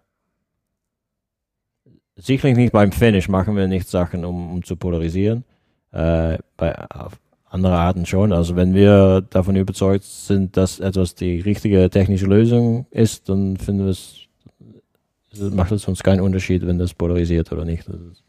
sicherlich 2.18 2.58
nicht 2.58 2.74
beim 2.74 2.92
Finish 2.92 3.30
machen 3.30 3.56
wir 3.56 3.68
nicht 3.68 3.88
Sachen, 3.88 4.26
um, 4.26 4.52
um 4.52 4.64
zu 4.64 4.76
polarisieren. 4.76 5.46
Äh, 5.92 6.38
bei 6.58 6.76
auf 6.90 7.18
andere 7.50 7.78
Arten 7.78 8.06
schon. 8.06 8.32
Also 8.32 8.56
wenn 8.56 8.74
wir 8.74 9.22
davon 9.30 9.56
überzeugt 9.56 10.06
sind, 10.06 10.56
dass 10.56 10.80
etwas 10.80 11.16
die 11.16 11.40
richtige 11.40 11.90
technische 11.90 12.26
Lösung 12.26 12.86
ist, 12.92 13.30
dann 13.30 13.58
finden 13.58 13.86
wir 13.86 13.92
es 13.92 14.18
macht 15.34 15.72
es 15.72 15.88
uns 15.88 16.04
keinen 16.04 16.22
Unterschied, 16.22 16.66
wenn 16.68 16.78
das 16.78 16.94
polarisiert 16.94 17.52
oder 17.52 17.64
nicht. 17.64 17.88
Ist, 17.88 18.24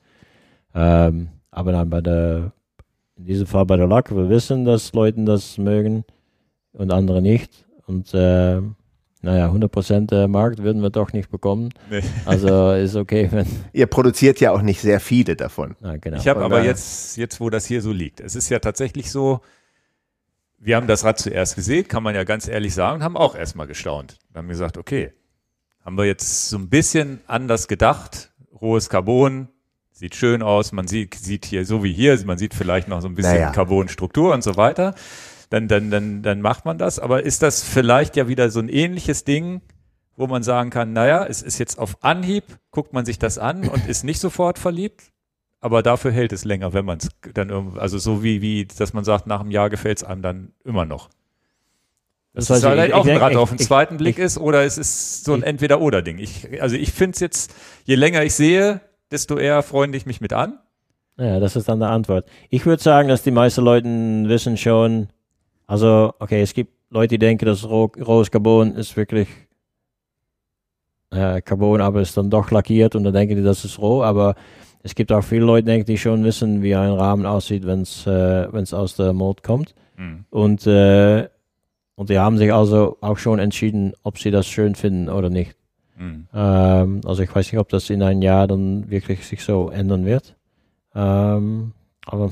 ähm, 0.74 1.28
aber 1.52 1.70
dann 1.70 1.90
bei 1.90 2.00
der, 2.00 2.52
in 3.16 3.26
diesem 3.26 3.46
Fall 3.46 3.66
bei 3.66 3.76
der 3.76 3.86
Lack, 3.86 4.10
wir 4.14 4.28
wissen, 4.28 4.64
dass 4.64 4.92
Leute 4.92 5.22
das 5.24 5.58
mögen 5.58 6.04
und 6.72 6.90
andere 6.90 7.22
nicht. 7.22 7.66
Und 7.86 8.12
äh, 8.14 8.60
naja, 9.20 9.48
100% 9.50 10.06
der 10.06 10.26
Markt 10.26 10.62
würden 10.62 10.82
wir 10.82 10.90
doch 10.90 11.12
nicht 11.12 11.30
bekommen. 11.30 11.68
Nee. 11.90 12.02
Also 12.24 12.72
ist 12.72 12.96
okay, 12.96 13.28
wenn. 13.30 13.46
Ihr 13.72 13.86
produziert 13.86 14.40
ja 14.40 14.50
auch 14.50 14.62
nicht 14.62 14.80
sehr 14.80 14.98
viele 14.98 15.36
davon. 15.36 15.76
Na, 15.80 15.96
genau. 15.98 16.16
Ich 16.16 16.26
habe 16.26 16.42
aber 16.42 16.64
jetzt, 16.64 17.16
jetzt, 17.16 17.38
wo 17.38 17.50
das 17.50 17.66
hier 17.66 17.82
so 17.82 17.92
liegt, 17.92 18.20
es 18.20 18.34
ist 18.34 18.48
ja 18.48 18.58
tatsächlich 18.58 19.10
so, 19.10 19.40
wir 20.58 20.76
haben 20.76 20.86
das 20.86 21.04
Rad 21.04 21.18
zuerst 21.18 21.54
gesehen, 21.54 21.86
kann 21.86 22.02
man 22.02 22.14
ja 22.14 22.24
ganz 22.24 22.48
ehrlich 22.48 22.74
sagen, 22.74 23.04
haben 23.04 23.16
auch 23.16 23.36
erstmal 23.36 23.66
gestaunt. 23.66 24.18
Wir 24.30 24.38
haben 24.38 24.48
gesagt, 24.48 24.78
okay, 24.78 25.12
haben 25.84 25.98
wir 25.98 26.04
jetzt 26.06 26.48
so 26.48 26.56
ein 26.56 26.68
bisschen 26.68 27.20
anders 27.26 27.68
gedacht, 27.68 28.32
rohes 28.60 28.88
Carbon, 28.88 29.48
sieht 30.02 30.16
schön 30.16 30.42
aus, 30.42 30.72
man 30.72 30.88
sieht, 30.88 31.14
sieht 31.14 31.44
hier 31.44 31.64
so 31.64 31.84
wie 31.84 31.92
hier, 31.92 32.18
man 32.26 32.36
sieht 32.36 32.54
vielleicht 32.54 32.88
noch 32.88 33.00
so 33.00 33.06
ein 33.08 33.14
bisschen 33.14 33.34
Naja. 33.34 33.50
Carbonstruktur 33.52 34.34
und 34.34 34.42
so 34.42 34.56
weiter. 34.56 34.94
Dann, 35.48 35.68
dann, 35.68 35.90
dann, 35.92 36.22
dann 36.22 36.40
macht 36.40 36.64
man 36.64 36.76
das. 36.76 36.98
Aber 36.98 37.22
ist 37.22 37.40
das 37.42 37.62
vielleicht 37.62 38.16
ja 38.16 38.26
wieder 38.26 38.50
so 38.50 38.58
ein 38.58 38.68
ähnliches 38.68 39.22
Ding, 39.22 39.60
wo 40.16 40.26
man 40.26 40.42
sagen 40.42 40.70
kann, 40.70 40.92
naja, 40.92 41.24
es 41.24 41.40
ist 41.40 41.58
jetzt 41.58 41.78
auf 41.78 42.02
Anhieb, 42.02 42.44
guckt 42.72 42.92
man 42.92 43.04
sich 43.04 43.18
das 43.20 43.38
an 43.38 43.68
und 43.68 43.86
ist 43.86 44.02
nicht 44.02 44.18
sofort 44.20 44.58
verliebt, 44.58 45.04
aber 45.60 45.82
dafür 45.84 46.10
hält 46.10 46.32
es 46.32 46.44
länger, 46.44 46.72
wenn 46.72 46.84
man 46.84 46.98
es 46.98 47.08
dann 47.34 47.50
irgendwie, 47.50 47.78
also 47.78 47.96
so 47.98 48.24
wie, 48.24 48.42
wie, 48.42 48.66
dass 48.66 48.92
man 48.94 49.04
sagt, 49.04 49.28
nach 49.28 49.40
einem 49.40 49.52
Jahr 49.52 49.70
gefällt 49.70 49.98
es 49.98 50.04
einem 50.04 50.20
dann 50.22 50.52
immer 50.64 50.84
noch. 50.84 51.10
Das, 52.34 52.46
Das 52.46 52.58
ich- 52.58 52.64
vielleicht 52.64 52.88
ich- 52.88 52.94
auch 52.94 53.06
ich 53.06 53.12
gerade 53.14 53.32
ich- 53.32 53.38
auf 53.38 53.50
den 53.50 53.60
ich- 53.60 53.66
zweiten 53.66 53.98
Blick 53.98 54.18
ich- 54.18 54.24
ist 54.24 54.38
oder 54.38 54.64
es 54.64 54.78
ist 54.78 55.24
so 55.24 55.34
ein 55.34 55.40
ich- 55.42 55.46
Entweder-Oder-Ding. 55.46 56.18
Ich, 56.18 56.60
also 56.60 56.74
ich 56.74 56.90
finde 56.92 57.14
es 57.14 57.20
jetzt, 57.20 57.54
je 57.84 57.94
länger 57.94 58.24
ich 58.24 58.34
sehe, 58.34 58.80
desto 59.12 59.38
eher 59.38 59.62
freunde 59.62 59.98
ich 59.98 60.06
mich 60.06 60.20
mit 60.20 60.32
an. 60.32 60.58
Ja, 61.18 61.38
das 61.40 61.56
ist 61.56 61.68
dann 61.68 61.80
die 61.80 61.86
Antwort. 61.86 62.26
Ich 62.48 62.64
würde 62.66 62.82
sagen, 62.82 63.08
dass 63.08 63.22
die 63.22 63.30
meisten 63.30 63.62
Leute 63.62 63.88
wissen 63.88 64.56
schon, 64.56 65.08
also, 65.66 66.14
okay, 66.18 66.42
es 66.42 66.54
gibt 66.54 66.72
Leute, 66.90 67.08
die 67.08 67.18
denken, 67.18 67.46
dass 67.46 67.68
roh, 67.68 67.90
rohes 68.04 68.30
Carbon 68.30 68.74
ist 68.74 68.96
wirklich 68.96 69.28
äh, 71.10 71.40
Carbon, 71.42 71.80
aber 71.80 72.00
ist 72.00 72.16
dann 72.16 72.30
doch 72.30 72.50
lackiert 72.50 72.94
und 72.94 73.04
dann 73.04 73.12
denken 73.12 73.36
die, 73.36 73.42
das 73.42 73.64
ist 73.64 73.78
roh, 73.78 74.02
aber 74.02 74.34
es 74.82 74.94
gibt 74.94 75.12
auch 75.12 75.22
viele 75.22 75.44
Leute, 75.44 75.66
denke 75.66 75.80
ich, 75.80 75.86
die 75.86 75.98
schon 75.98 76.24
wissen, 76.24 76.62
wie 76.62 76.74
ein 76.74 76.92
Rahmen 76.92 77.24
aussieht, 77.24 77.66
wenn 77.66 77.82
es 77.82 78.06
äh, 78.06 78.52
wenn's 78.52 78.74
aus 78.74 78.96
der 78.96 79.12
Mold 79.12 79.42
kommt. 79.42 79.74
Hm. 79.96 80.24
Und, 80.30 80.66
äh, 80.66 81.28
und 81.94 82.10
die 82.10 82.18
haben 82.18 82.38
sich 82.38 82.52
also 82.52 82.98
auch 83.00 83.18
schon 83.18 83.38
entschieden, 83.38 83.92
ob 84.02 84.18
sie 84.18 84.30
das 84.30 84.46
schön 84.46 84.74
finden 84.74 85.08
oder 85.08 85.30
nicht. 85.30 85.56
Hm. 86.02 86.26
Ähm, 86.34 87.00
also 87.04 87.22
ich 87.22 87.34
weiß 87.34 87.52
nicht, 87.52 87.60
ob 87.60 87.68
das 87.68 87.88
in 87.88 88.02
ein 88.02 88.22
Jahr 88.22 88.48
dann 88.48 88.90
wirklich 88.90 89.26
sich 89.26 89.44
so 89.44 89.70
ändern 89.70 90.04
wird. 90.04 90.34
Ähm, 90.94 91.72
aber 92.04 92.30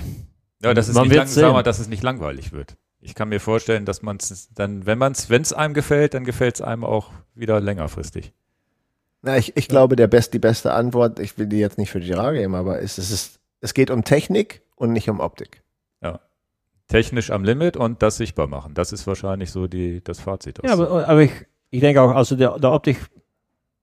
Ja, 0.62 0.74
das 0.74 0.88
ist 0.88 0.96
Man 0.96 1.08
nicht 1.08 1.16
wird 1.16 1.36
lang, 1.36 1.52
mal, 1.52 1.62
dass 1.62 1.78
es 1.78 1.88
nicht 1.88 2.02
langweilig 2.02 2.52
wird. 2.52 2.76
Ich 3.00 3.14
kann 3.14 3.28
mir 3.28 3.40
vorstellen, 3.40 3.86
dass 3.86 4.02
man 4.02 4.16
es 4.16 4.52
dann, 4.54 4.84
wenn 4.86 4.98
man 4.98 5.12
es, 5.12 5.30
wenn 5.30 5.42
es 5.42 5.52
einem 5.52 5.72
gefällt, 5.72 6.14
dann 6.14 6.24
gefällt 6.24 6.56
es 6.56 6.60
einem 6.60 6.84
auch 6.84 7.10
wieder 7.34 7.60
längerfristig. 7.60 8.32
Na, 9.22 9.36
ich, 9.36 9.56
ich 9.56 9.68
glaube, 9.68 9.96
der 9.96 10.08
best, 10.08 10.34
die 10.34 10.38
beste 10.38 10.72
Antwort, 10.72 11.18
ich 11.18 11.38
will 11.38 11.46
die 11.46 11.58
jetzt 11.58 11.78
nicht 11.78 11.90
für 11.90 12.00
Girard 12.00 12.34
geben, 12.34 12.54
aber 12.54 12.80
ist, 12.80 12.98
es, 12.98 13.10
ist, 13.10 13.40
es 13.60 13.72
geht 13.72 13.90
um 13.90 14.04
Technik 14.04 14.62
und 14.76 14.92
nicht 14.92 15.08
um 15.08 15.20
Optik. 15.20 15.62
Technisch 16.90 17.30
am 17.30 17.44
Limit 17.44 17.76
und 17.76 18.02
das 18.02 18.16
sichtbar 18.16 18.48
machen. 18.48 18.74
Das 18.74 18.92
ist 18.92 19.06
wahrscheinlich 19.06 19.52
so 19.52 19.68
die, 19.68 20.02
das 20.02 20.18
Fazit. 20.18 20.58
Ja, 20.64 20.72
aber, 20.72 21.08
aber 21.08 21.22
ich, 21.22 21.30
ich 21.70 21.78
denke 21.78 22.02
auch, 22.02 22.10
also 22.10 22.34
der, 22.34 22.58
der 22.58 22.72
Optik, 22.72 22.98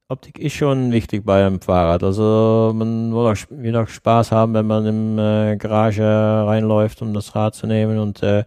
Optik 0.10 0.40
ist 0.40 0.54
schon 0.54 0.94
wichtig 0.94 1.26
bei 1.26 1.46
einem 1.46 1.60
Fahrrad. 1.60 2.02
Also 2.02 2.72
man 2.74 3.12
will 3.14 3.76
auch, 3.76 3.84
auch 3.84 3.90
Spaß 3.90 4.32
haben, 4.32 4.54
wenn 4.54 4.66
man 4.66 4.86
in 4.86 5.20
äh, 5.20 5.58
Garage 5.58 6.04
reinläuft, 6.04 7.02
um 7.02 7.14
das 7.14 7.36
Rad 7.36 7.56
zu 7.56 7.68
nehmen. 7.68 8.00
Und, 8.00 8.24
äh, 8.24 8.46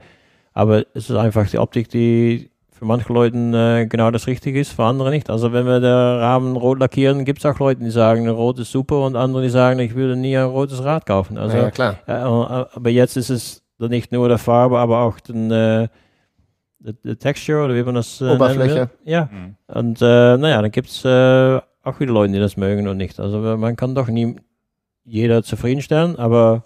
aber 0.55 0.85
es 0.95 1.11
ist 1.11 1.17
einfach 1.17 1.49
die 1.51 1.59
Optik, 1.59 1.91
die 1.91 2.51
für 2.71 2.87
manche 2.87 3.13
Leute 3.13 3.37
äh, 3.37 3.85
genau 3.85 4.11
das 4.11 4.27
Richtige 4.27 4.59
ist, 4.59 4.73
für 4.73 4.85
andere 4.85 5.11
nicht. 5.11 5.29
Also 5.29 5.53
wenn 5.53 5.67
wir 5.67 5.81
den 5.81 5.91
Rahmen 5.91 6.57
rot 6.57 6.81
lackieren, 6.81 7.27
gibt 7.27 7.41
es 7.41 7.47
auch 7.47 7.59
Leute, 7.59 7.85
die 7.85 7.91
sagen, 7.91 8.27
rot 8.27 8.59
ist 8.59 8.73
super 8.73 9.05
und 9.05 9.15
andere, 9.15 9.43
die 9.43 9.51
sagen, 9.51 9.81
ich 9.81 9.95
würde 9.95 10.17
nie 10.17 10.39
ein 10.39 10.47
rotes 10.47 10.83
Rad 10.83 11.05
kaufen. 11.05 11.37
Also, 11.37 11.59
ja, 11.59 11.71
klar. 11.71 11.97
ja, 12.09 12.69
aber 12.73 12.89
jetzt 12.89 13.19
ist 13.19 13.29
es 13.29 13.63
nicht 13.79 14.13
nur 14.13 14.29
der 14.29 14.39
Farbe, 14.39 14.79
aber 14.79 15.01
auch 15.01 15.21
den, 15.21 15.91
die, 16.81 16.95
die 17.05 17.17
Texture 17.17 17.65
oder 17.65 17.75
wie 17.75 17.83
man 17.83 17.95
das 17.95 18.21
äh, 18.21 18.25
nennen 18.25 18.37
Oberfläche. 18.37 18.91
Ja, 19.05 19.31
Hm. 19.31 19.55
und 19.69 20.03
äh, 20.03 20.37
naja, 20.37 20.61
dann 20.63 20.71
gibt 20.71 20.89
es 20.89 21.05
äh, 21.05 21.61
auch 21.83 22.01
wieder 22.01 22.13
Leute, 22.13 22.33
die 22.35 22.39
das 22.41 22.57
mögen 22.57 22.89
und 22.89 22.97
nicht. 22.97 23.21
Also 23.21 23.39
man 23.39 23.77
kann 23.77 23.95
doch 23.95 24.09
nie, 24.09 24.37
jeder 25.05 25.43
zufriedenstellen, 25.43 26.17
aber 26.17 26.65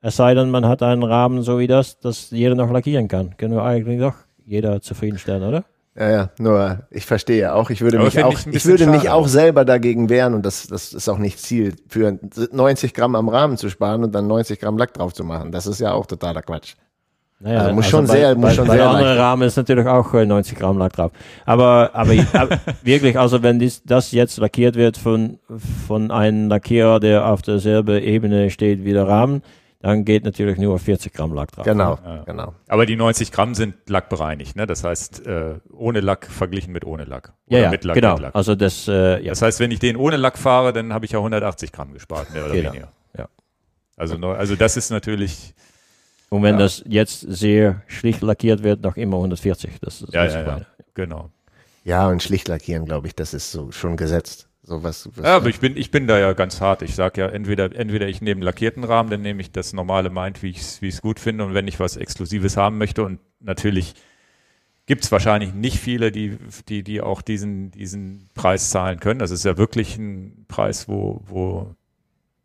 es 0.00 0.16
sei 0.16 0.34
denn, 0.34 0.50
man 0.50 0.66
hat 0.66 0.82
einen 0.82 1.02
Rahmen 1.02 1.42
so 1.42 1.58
wie 1.58 1.66
das, 1.66 1.98
dass 2.00 2.30
jeder 2.30 2.54
noch 2.54 2.70
lackieren 2.70 3.08
kann. 3.08 3.36
Können 3.36 3.54
wir 3.54 3.62
eigentlich 3.64 4.00
doch 4.00 4.14
jeder 4.44 4.80
zufriedenstellen, 4.80 5.42
oder? 5.42 5.64
Ja, 5.94 6.10
ja, 6.10 6.30
nur 6.38 6.86
ich 6.90 7.04
verstehe 7.04 7.54
auch, 7.54 7.68
ich 7.68 7.82
würde 7.82 7.98
Aber 7.98 8.06
mich 8.06 8.24
auch, 8.24 8.32
ich, 8.32 8.46
ich 8.46 8.64
würde 8.64 8.86
mich 8.86 9.10
auch 9.10 9.28
selber 9.28 9.66
dagegen 9.66 10.08
wehren 10.08 10.32
und 10.32 10.46
das, 10.46 10.66
das 10.66 10.94
ist 10.94 11.06
auch 11.10 11.18
nicht 11.18 11.38
Ziel, 11.38 11.74
für 11.86 12.18
90 12.50 12.94
Gramm 12.94 13.14
am 13.14 13.28
Rahmen 13.28 13.58
zu 13.58 13.68
sparen 13.68 14.02
und 14.02 14.14
dann 14.14 14.26
90 14.26 14.58
Gramm 14.58 14.78
Lack 14.78 14.94
drauf 14.94 15.12
zu 15.12 15.22
machen. 15.22 15.52
Das 15.52 15.66
ist 15.66 15.80
ja 15.80 15.92
auch 15.92 16.06
totaler 16.06 16.40
Quatsch. 16.40 16.76
Naja, 17.42 17.58
also 17.58 17.74
muss 17.74 17.84
also 17.86 17.96
schon 17.96 18.06
bei, 18.06 18.12
sehr, 18.14 18.34
muss 18.36 18.44
bei, 18.44 18.54
schon 18.54 18.66
bei 18.68 18.76
sehr 18.76 18.88
andere 18.88 19.18
Rahmen 19.18 19.42
ist 19.42 19.56
natürlich 19.56 19.86
auch 19.86 20.12
90 20.12 20.56
äh, 20.56 20.60
Gramm 20.60 20.78
Lack 20.78 20.92
drauf. 20.92 21.10
Aber, 21.44 21.90
aber, 21.92 22.12
aber 22.34 22.60
wirklich, 22.82 23.18
also 23.18 23.42
wenn 23.42 23.58
dies, 23.58 23.82
das 23.84 24.12
jetzt 24.12 24.38
lackiert 24.38 24.76
wird 24.76 24.96
von, 24.96 25.38
von 25.86 26.12
einem 26.12 26.48
Lackierer, 26.48 27.00
der 27.00 27.26
auf 27.26 27.42
derselben 27.42 28.00
Ebene 28.00 28.50
steht 28.50 28.84
wie 28.84 28.92
der 28.92 29.08
Rahmen, 29.08 29.42
dann 29.80 30.04
geht 30.04 30.24
natürlich 30.24 30.58
nur 30.58 30.78
40 30.78 31.12
Gramm 31.12 31.34
Lack 31.34 31.50
drauf. 31.50 31.64
Genau, 31.64 31.98
ja. 32.04 32.22
genau. 32.24 32.54
Aber 32.68 32.86
die 32.86 32.94
90 32.94 33.32
Gramm 33.32 33.54
sind 33.56 33.74
lackbereinigt, 33.88 34.54
ne? 34.54 34.64
Das 34.64 34.84
heißt, 34.84 35.26
äh, 35.26 35.56
ohne 35.72 35.98
Lack 35.98 36.26
verglichen 36.26 36.72
mit 36.72 36.84
ohne 36.84 37.02
Lack. 37.02 37.32
Oder 37.48 37.58
ja, 37.58 37.64
ja 37.64 37.70
mit 37.70 37.82
Lack, 37.82 37.96
genau. 37.96 38.12
Mit 38.12 38.22
Lack. 38.22 38.36
Also 38.36 38.54
das, 38.54 38.86
äh, 38.86 39.20
ja. 39.20 39.30
das 39.30 39.42
heißt, 39.42 39.58
wenn 39.58 39.72
ich 39.72 39.80
den 39.80 39.96
ohne 39.96 40.16
Lack 40.16 40.38
fahre, 40.38 40.72
dann 40.72 40.92
habe 40.92 41.04
ich 41.06 41.10
ja 41.10 41.18
180 41.18 41.72
Gramm 41.72 41.92
gespart, 41.92 42.32
mehr 42.32 42.44
oder 42.44 42.54
genau. 42.54 42.70
weniger. 42.70 42.92
Ja. 43.18 43.28
Also, 43.96 44.16
also 44.28 44.54
das 44.54 44.76
ist 44.76 44.90
natürlich. 44.90 45.54
Und 46.32 46.42
wenn 46.42 46.54
ja. 46.54 46.60
das 46.60 46.82
jetzt 46.86 47.20
sehr 47.20 47.82
schlicht 47.86 48.22
lackiert 48.22 48.62
wird, 48.62 48.80
noch 48.80 48.96
immer 48.96 49.18
140. 49.18 49.72
Das 49.82 50.00
ist 50.00 50.14
ja, 50.14 50.24
ja, 50.24 50.42
ja, 50.42 50.60
genau. 50.94 51.28
Ja, 51.84 52.08
und 52.08 52.22
schlicht 52.22 52.48
lackieren, 52.48 52.86
glaube 52.86 53.06
ich, 53.06 53.14
das 53.14 53.34
ist 53.34 53.52
so 53.52 53.70
schon 53.70 53.98
gesetzt. 53.98 54.48
So 54.62 54.82
was, 54.82 55.10
was 55.14 55.26
ja, 55.26 55.36
aber 55.36 55.50
ich 55.50 55.60
bin, 55.60 55.76
ich 55.76 55.90
bin 55.90 56.06
da 56.06 56.18
ja 56.18 56.32
ganz 56.32 56.62
hart. 56.62 56.80
Ich 56.80 56.94
sage 56.94 57.20
ja, 57.20 57.28
entweder, 57.28 57.76
entweder 57.76 58.08
ich 58.08 58.22
nehme 58.22 58.38
einen 58.38 58.42
lackierten 58.44 58.82
Rahmen, 58.82 59.10
dann 59.10 59.20
nehme 59.20 59.42
ich 59.42 59.52
das 59.52 59.74
normale 59.74 60.08
Mind, 60.08 60.42
wie 60.42 60.48
ich 60.48 60.60
es 60.60 60.80
wie 60.80 60.88
ich's 60.88 61.02
gut 61.02 61.20
finde. 61.20 61.44
Und 61.44 61.52
wenn 61.52 61.68
ich 61.68 61.78
was 61.78 61.98
Exklusives 61.98 62.56
haben 62.56 62.78
möchte, 62.78 63.04
und 63.04 63.20
natürlich 63.40 63.92
gibt 64.86 65.04
es 65.04 65.12
wahrscheinlich 65.12 65.52
nicht 65.52 65.80
viele, 65.80 66.12
die, 66.12 66.38
die, 66.66 66.82
die 66.82 67.02
auch 67.02 67.20
diesen, 67.20 67.72
diesen 67.72 68.30
Preis 68.32 68.70
zahlen 68.70 69.00
können. 69.00 69.18
Das 69.18 69.32
ist 69.32 69.44
ja 69.44 69.58
wirklich 69.58 69.98
ein 69.98 70.46
Preis, 70.48 70.88
wo, 70.88 71.20
wo 71.26 71.74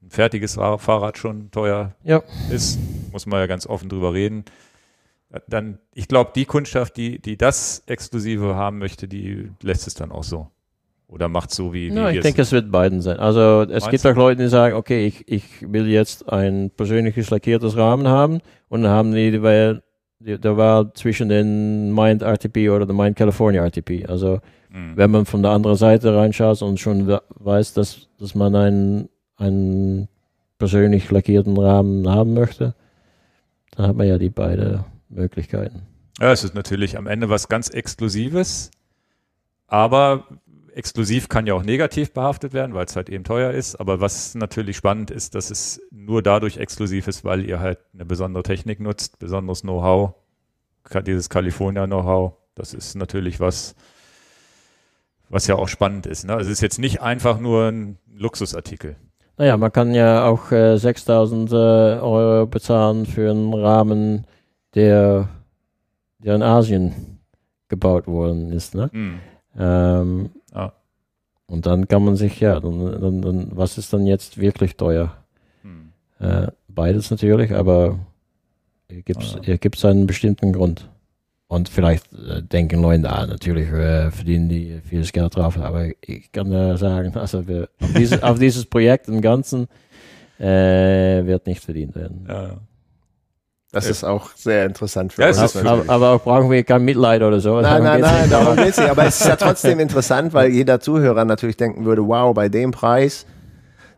ein 0.07 0.11
fertiges 0.11 0.55
Fahrrad 0.55 1.17
schon 1.17 1.51
teuer 1.51 1.93
ja. 2.03 2.23
ist. 2.49 2.79
Muss 3.11 3.25
man 3.25 3.39
ja 3.39 3.47
ganz 3.47 3.67
offen 3.67 3.89
drüber 3.89 4.13
reden. 4.13 4.45
Dann, 5.47 5.79
ich 5.93 6.07
glaube, 6.07 6.31
die 6.33 6.45
Kundschaft, 6.45 6.95
die, 6.95 7.19
die 7.19 7.37
das 7.37 7.83
Exklusive 7.85 8.55
haben 8.55 8.77
möchte, 8.77 9.07
die 9.07 9.51
lässt 9.61 9.85
es 9.87 9.93
dann 9.93 10.11
auch 10.11 10.23
so. 10.23 10.47
Oder 11.09 11.29
macht 11.29 11.51
so 11.51 11.73
wie, 11.73 11.91
wie 11.91 11.95
ja, 11.95 12.09
ich 12.09 12.21
denke, 12.21 12.41
es 12.41 12.51
wird 12.51 12.71
beiden 12.71 13.01
sein. 13.01 13.17
Also 13.17 13.61
es 13.69 13.89
gibt 13.89 14.05
auch 14.05 14.15
Leute, 14.15 14.43
die 14.43 14.49
sagen, 14.49 14.75
okay, 14.75 15.05
ich, 15.05 15.27
ich 15.27 15.43
will 15.61 15.87
jetzt 15.87 16.29
ein 16.29 16.69
persönliches 16.69 17.29
lackiertes 17.29 17.77
Rahmen 17.77 18.07
haben 18.07 18.39
und 18.67 18.83
dann 18.83 18.91
haben 18.91 19.13
die, 19.13 19.41
weil 19.41 19.83
da 20.19 20.57
war 20.57 20.93
zwischen 20.95 21.29
den 21.29 21.93
Mind 21.93 22.23
RTP 22.23 22.69
oder 22.71 22.85
der 22.85 22.95
Mind 22.95 23.15
California 23.15 23.63
RTP. 23.63 24.05
Also 24.09 24.39
mhm. 24.69 24.93
wenn 24.95 25.11
man 25.11 25.25
von 25.25 25.43
der 25.43 25.51
anderen 25.51 25.77
Seite 25.77 26.15
reinschaut 26.15 26.61
und 26.61 26.79
schon 26.79 27.07
weiß, 27.35 27.73
dass, 27.73 28.07
dass 28.19 28.35
man 28.35 28.55
einen, 28.55 29.09
einen 29.37 30.07
persönlich 30.57 31.09
lackierten 31.09 31.57
Rahmen 31.57 32.09
haben 32.09 32.33
möchte, 32.33 32.75
dann 33.71 33.87
hat 33.87 33.95
man 33.95 34.07
ja 34.07 34.17
die 34.17 34.29
beiden 34.29 34.83
Möglichkeiten. 35.09 35.83
Ja, 36.19 36.31
es 36.31 36.43
ist 36.43 36.55
natürlich 36.55 36.97
am 36.97 37.07
Ende 37.07 37.29
was 37.29 37.47
ganz 37.47 37.69
Exklusives, 37.69 38.71
aber 39.67 40.25
exklusiv 40.77 41.27
kann 41.27 41.47
ja 41.47 41.55
auch 41.55 41.63
negativ 41.63 42.13
behaftet 42.13 42.53
werden, 42.53 42.75
weil 42.75 42.85
es 42.85 42.95
halt 42.95 43.09
eben 43.09 43.23
teuer 43.23 43.51
ist. 43.51 43.75
Aber 43.75 43.99
was 43.99 44.35
natürlich 44.35 44.77
spannend 44.77 45.09
ist, 45.09 45.33
dass 45.33 45.49
es 45.49 45.81
nur 45.91 46.21
dadurch 46.21 46.57
exklusiv 46.57 47.07
ist, 47.07 47.25
weil 47.25 47.43
ihr 47.45 47.59
halt 47.59 47.79
eine 47.93 48.05
besondere 48.05 48.43
Technik 48.43 48.79
nutzt, 48.79 49.17
besonderes 49.17 49.61
Know-how, 49.61 50.13
dieses 51.05 51.29
California-Know-how. 51.29 52.33
Das 52.53 52.73
ist 52.73 52.95
natürlich 52.95 53.39
was, 53.39 53.75
was 55.29 55.47
ja 55.47 55.55
auch 55.55 55.67
spannend 55.67 56.05
ist. 56.05 56.25
Ne? 56.25 56.33
Also 56.33 56.51
es 56.51 56.57
ist 56.57 56.61
jetzt 56.61 56.79
nicht 56.79 57.01
einfach 57.01 57.39
nur 57.39 57.69
ein 57.69 57.97
Luxusartikel. 58.15 58.95
Naja, 59.37 59.55
man 59.55 59.71
kann 59.71 59.93
ja 59.93 60.25
auch 60.25 60.51
äh, 60.51 60.77
6000 60.77 61.51
äh, 61.51 61.55
Euro 61.55 62.47
bezahlen 62.47 63.05
für 63.05 63.29
einen 63.29 63.53
Rahmen, 63.53 64.25
der, 64.73 65.29
der 66.19 66.35
in 66.35 66.41
Asien 66.41 67.19
gebaut 67.67 68.07
worden 68.07 68.51
ist. 68.51 68.73
Ne? 68.73 68.89
Mm. 68.91 69.19
Ähm, 69.59 70.29
ah. 70.53 70.71
Und 71.45 71.65
dann 71.65 71.87
kann 71.87 72.03
man 72.03 72.15
sich, 72.15 72.39
ja, 72.39 72.59
dann, 72.59 72.99
dann, 72.99 73.21
dann, 73.21 73.47
was 73.51 73.77
ist 73.77 73.93
dann 73.93 74.07
jetzt 74.07 74.39
wirklich 74.39 74.75
teuer? 74.75 75.15
Hm. 75.61 75.91
Äh, 76.19 76.47
beides 76.67 77.09
natürlich, 77.09 77.53
aber 77.53 77.99
hier 78.89 79.01
gibt 79.03 79.23
es 79.23 79.85
ah, 79.85 79.87
ja. 79.87 79.89
einen 79.89 80.07
bestimmten 80.07 80.51
Grund. 80.51 80.89
Und 81.49 81.69
vielleicht 81.69 82.11
äh, 82.13 82.41
denken 82.43 82.81
Leute, 82.81 83.09
ah, 83.09 83.25
natürlich 83.25 83.69
äh, 83.69 84.11
verdienen 84.11 84.49
die 84.49 84.81
vieles 84.83 85.13
Geld 85.13 85.35
drauf, 85.35 85.57
aber 85.57 85.87
ich 86.01 86.31
kann 86.31 86.51
äh, 86.51 86.77
sagen, 86.77 87.15
also 87.15 87.47
wir, 87.47 87.69
auf, 87.81 87.93
dieses, 87.93 88.23
auf 88.23 88.39
dieses 88.39 88.65
Projekt 88.65 89.07
im 89.07 89.21
Ganzen 89.21 89.67
äh, 90.39 91.25
wird 91.25 91.47
nicht 91.47 91.63
verdient 91.63 91.95
werden. 91.95 92.25
Ja. 92.27 92.57
Das 93.71 93.89
ist 93.89 94.03
auch 94.03 94.31
sehr 94.35 94.65
interessant 94.65 95.13
für 95.13 95.21
ja, 95.21 95.27
uns. 95.27 95.55
Aber, 95.57 95.83
aber, 95.87 96.11
auch 96.11 96.23
brauchen 96.23 96.49
wir 96.49 96.63
kein 96.63 96.83
Mitleid 96.85 97.21
oder 97.21 97.39
so. 97.39 97.59
Nein, 97.59 97.83
nein, 97.83 97.99
nein, 97.99 98.29
darum 98.29 98.55
geht 98.55 98.69
es 98.69 98.77
nicht. 98.77 98.89
Aber 98.89 99.05
es 99.05 99.19
ist 99.19 99.27
ja 99.27 99.35
trotzdem 99.39 99.79
interessant, 99.79 100.33
weil 100.33 100.51
jeder 100.51 100.79
Zuhörer 100.79 101.25
natürlich 101.25 101.57
denken 101.57 101.85
würde, 101.85 102.07
wow, 102.07 102.33
bei 102.33 102.47
dem 102.47 102.71
Preis, 102.71 103.25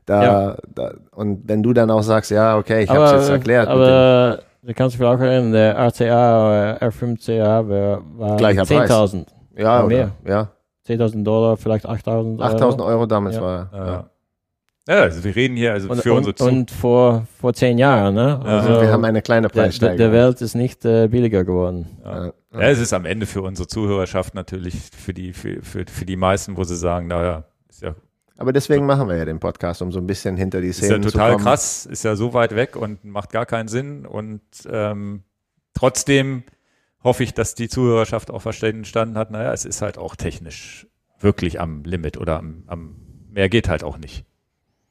da, 0.05 0.23
ja. 0.23 0.57
da 0.73 0.93
und 1.11 1.47
wenn 1.47 1.61
du 1.61 1.73
dann 1.73 1.91
auch 1.91 2.01
sagst, 2.01 2.31
ja, 2.31 2.57
okay, 2.57 2.83
ich 2.83 2.89
habe 2.89 3.05
es 3.05 3.11
jetzt 3.11 3.29
erklärt. 3.29 3.67
Aber 3.67 4.39
du 4.61 4.73
kannst 4.73 4.95
dich 4.95 5.05
auch 5.05 5.19
erinnern, 5.19 5.51
der 5.51 5.77
RCA, 5.77 6.77
R5CA 6.81 7.67
war 8.17 8.37
10.000. 8.37 9.25
Ja, 9.57 9.83
mehr. 9.83 10.11
ja. 10.25 10.49
10.000 10.87 11.23
Dollar, 11.23 11.57
vielleicht 11.57 11.87
8.000 11.87 12.39
Euro. 12.39 12.55
8.000 12.55 12.85
Euro 12.85 13.05
damals 13.05 13.35
ja. 13.35 13.41
war. 13.41 13.69
Ja. 13.73 14.09
Ja, 14.87 15.01
also 15.01 15.23
wir 15.23 15.35
reden 15.35 15.55
hier 15.55 15.73
also 15.73 15.87
und, 15.89 16.01
für 16.01 16.13
unsere 16.13 16.33
Zukunft. 16.33 16.57
Und 16.57 16.71
vor, 16.71 17.27
vor 17.39 17.53
zehn 17.53 17.77
Jahren, 17.77 18.15
ne? 18.15 18.41
Also 18.43 18.81
wir 18.81 18.91
haben 18.91 19.05
eine 19.05 19.21
kleine 19.21 19.47
Preissteigerung. 19.47 19.97
Der, 19.99 20.09
der 20.09 20.19
Welt 20.19 20.41
ist 20.41 20.55
nicht 20.55 20.83
äh, 20.83 21.07
billiger 21.07 21.43
geworden. 21.43 21.85
Ja. 22.03 22.25
ja. 22.25 22.59
es 22.59 22.79
ist 22.79 22.91
am 22.93 23.05
Ende 23.05 23.27
für 23.27 23.43
unsere 23.43 23.67
Zuhörerschaft 23.67 24.33
natürlich, 24.33 24.73
für 24.75 25.13
die, 25.13 25.33
für, 25.33 25.61
für, 25.61 25.85
für 25.85 26.05
die 26.05 26.15
meisten, 26.15 26.57
wo 26.57 26.63
sie 26.63 26.75
sagen, 26.75 27.05
naja, 27.05 27.43
ist 27.69 27.83
ja. 27.83 27.93
Aber 28.39 28.53
deswegen 28.53 28.85
machen 28.85 29.09
wir 29.09 29.17
ja 29.17 29.25
den 29.25 29.41
Podcast, 29.41 29.81
um 29.81 29.91
so 29.91 29.99
ein 29.99 30.07
bisschen 30.07 30.37
hinter 30.37 30.61
die 30.61 30.71
Szenen 30.71 30.87
zu 30.89 30.95
kommen. 30.95 31.05
Ist 31.07 31.13
ja 31.13 31.19
total 31.19 31.37
krass, 31.43 31.85
ist 31.85 32.03
ja 32.05 32.15
so 32.15 32.33
weit 32.33 32.55
weg 32.55 32.77
und 32.77 33.03
macht 33.03 33.31
gar 33.33 33.45
keinen 33.45 33.67
Sinn. 33.67 34.05
Und 34.05 34.41
ähm, 34.71 35.23
trotzdem 35.73 36.43
hoffe 37.03 37.23
ich, 37.23 37.33
dass 37.33 37.53
die 37.53 37.67
Zuhörerschaft 37.67 38.31
auch 38.31 38.41
verstanden 38.41 39.17
hat, 39.17 39.31
naja, 39.31 39.51
es 39.51 39.65
ist 39.65 39.81
halt 39.81 39.97
auch 39.97 40.15
technisch 40.15 40.87
wirklich 41.19 41.59
am 41.59 41.83
Limit 41.83 42.15
oder 42.15 42.37
am, 42.37 42.63
am 42.67 42.95
mehr 43.29 43.49
geht 43.49 43.67
halt 43.67 43.83
auch 43.83 43.97
nicht. 43.97 44.23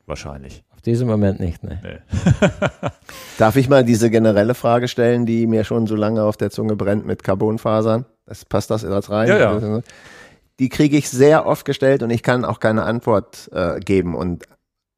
Wahrscheinlich. 0.04 0.62
Auf 0.74 0.82
diesem 0.82 1.08
Moment 1.08 1.40
nicht, 1.40 1.64
ne? 1.64 1.80
Nee. 1.82 2.50
Darf 3.38 3.56
ich 3.56 3.70
mal 3.70 3.82
diese 3.82 4.10
generelle 4.10 4.54
Frage 4.54 4.88
stellen, 4.88 5.24
die 5.24 5.46
mir 5.46 5.64
schon 5.64 5.86
so 5.86 5.96
lange 5.96 6.22
auf 6.22 6.36
der 6.36 6.50
Zunge 6.50 6.76
brennt 6.76 7.06
mit 7.06 7.24
Carbonfasern? 7.24 8.04
Das, 8.26 8.44
passt 8.44 8.70
das 8.70 8.84
etwas 8.84 9.08
rein? 9.08 9.26
Ja, 9.28 9.38
ja. 9.38 9.80
Die 10.58 10.68
kriege 10.68 10.96
ich 10.96 11.08
sehr 11.08 11.46
oft 11.46 11.64
gestellt 11.64 12.02
und 12.02 12.10
ich 12.10 12.22
kann 12.22 12.44
auch 12.44 12.60
keine 12.60 12.82
Antwort 12.82 13.48
äh, 13.52 13.78
geben. 13.80 14.14
Und 14.14 14.44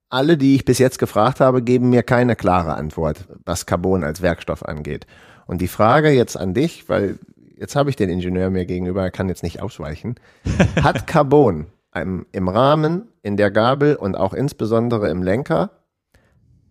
alle, 0.08 0.36
die 0.36 0.56
ich 0.56 0.64
bis 0.64 0.78
jetzt 0.78 0.98
gefragt 0.98 1.40
habe, 1.40 1.62
geben 1.62 1.90
mir 1.90 2.02
keine 2.02 2.34
klare 2.36 2.74
Antwort, 2.74 3.26
was 3.44 3.66
Carbon 3.66 4.04
als 4.04 4.22
Werkstoff 4.22 4.64
angeht. 4.64 5.06
Und 5.46 5.60
die 5.60 5.68
Frage 5.68 6.10
jetzt 6.10 6.36
an 6.36 6.54
dich, 6.54 6.88
weil 6.88 7.18
jetzt 7.56 7.76
habe 7.76 7.90
ich 7.90 7.96
den 7.96 8.08
Ingenieur 8.08 8.50
mir 8.50 8.66
gegenüber, 8.66 9.02
er 9.02 9.10
kann 9.10 9.28
jetzt 9.28 9.42
nicht 9.42 9.60
ausweichen. 9.60 10.16
Hat 10.82 11.06
Carbon 11.06 11.66
im, 11.94 12.26
im 12.32 12.48
Rahmen, 12.48 13.08
in 13.22 13.36
der 13.36 13.50
Gabel 13.50 13.96
und 13.96 14.16
auch 14.16 14.32
insbesondere 14.32 15.10
im 15.10 15.22
Lenker, 15.22 15.70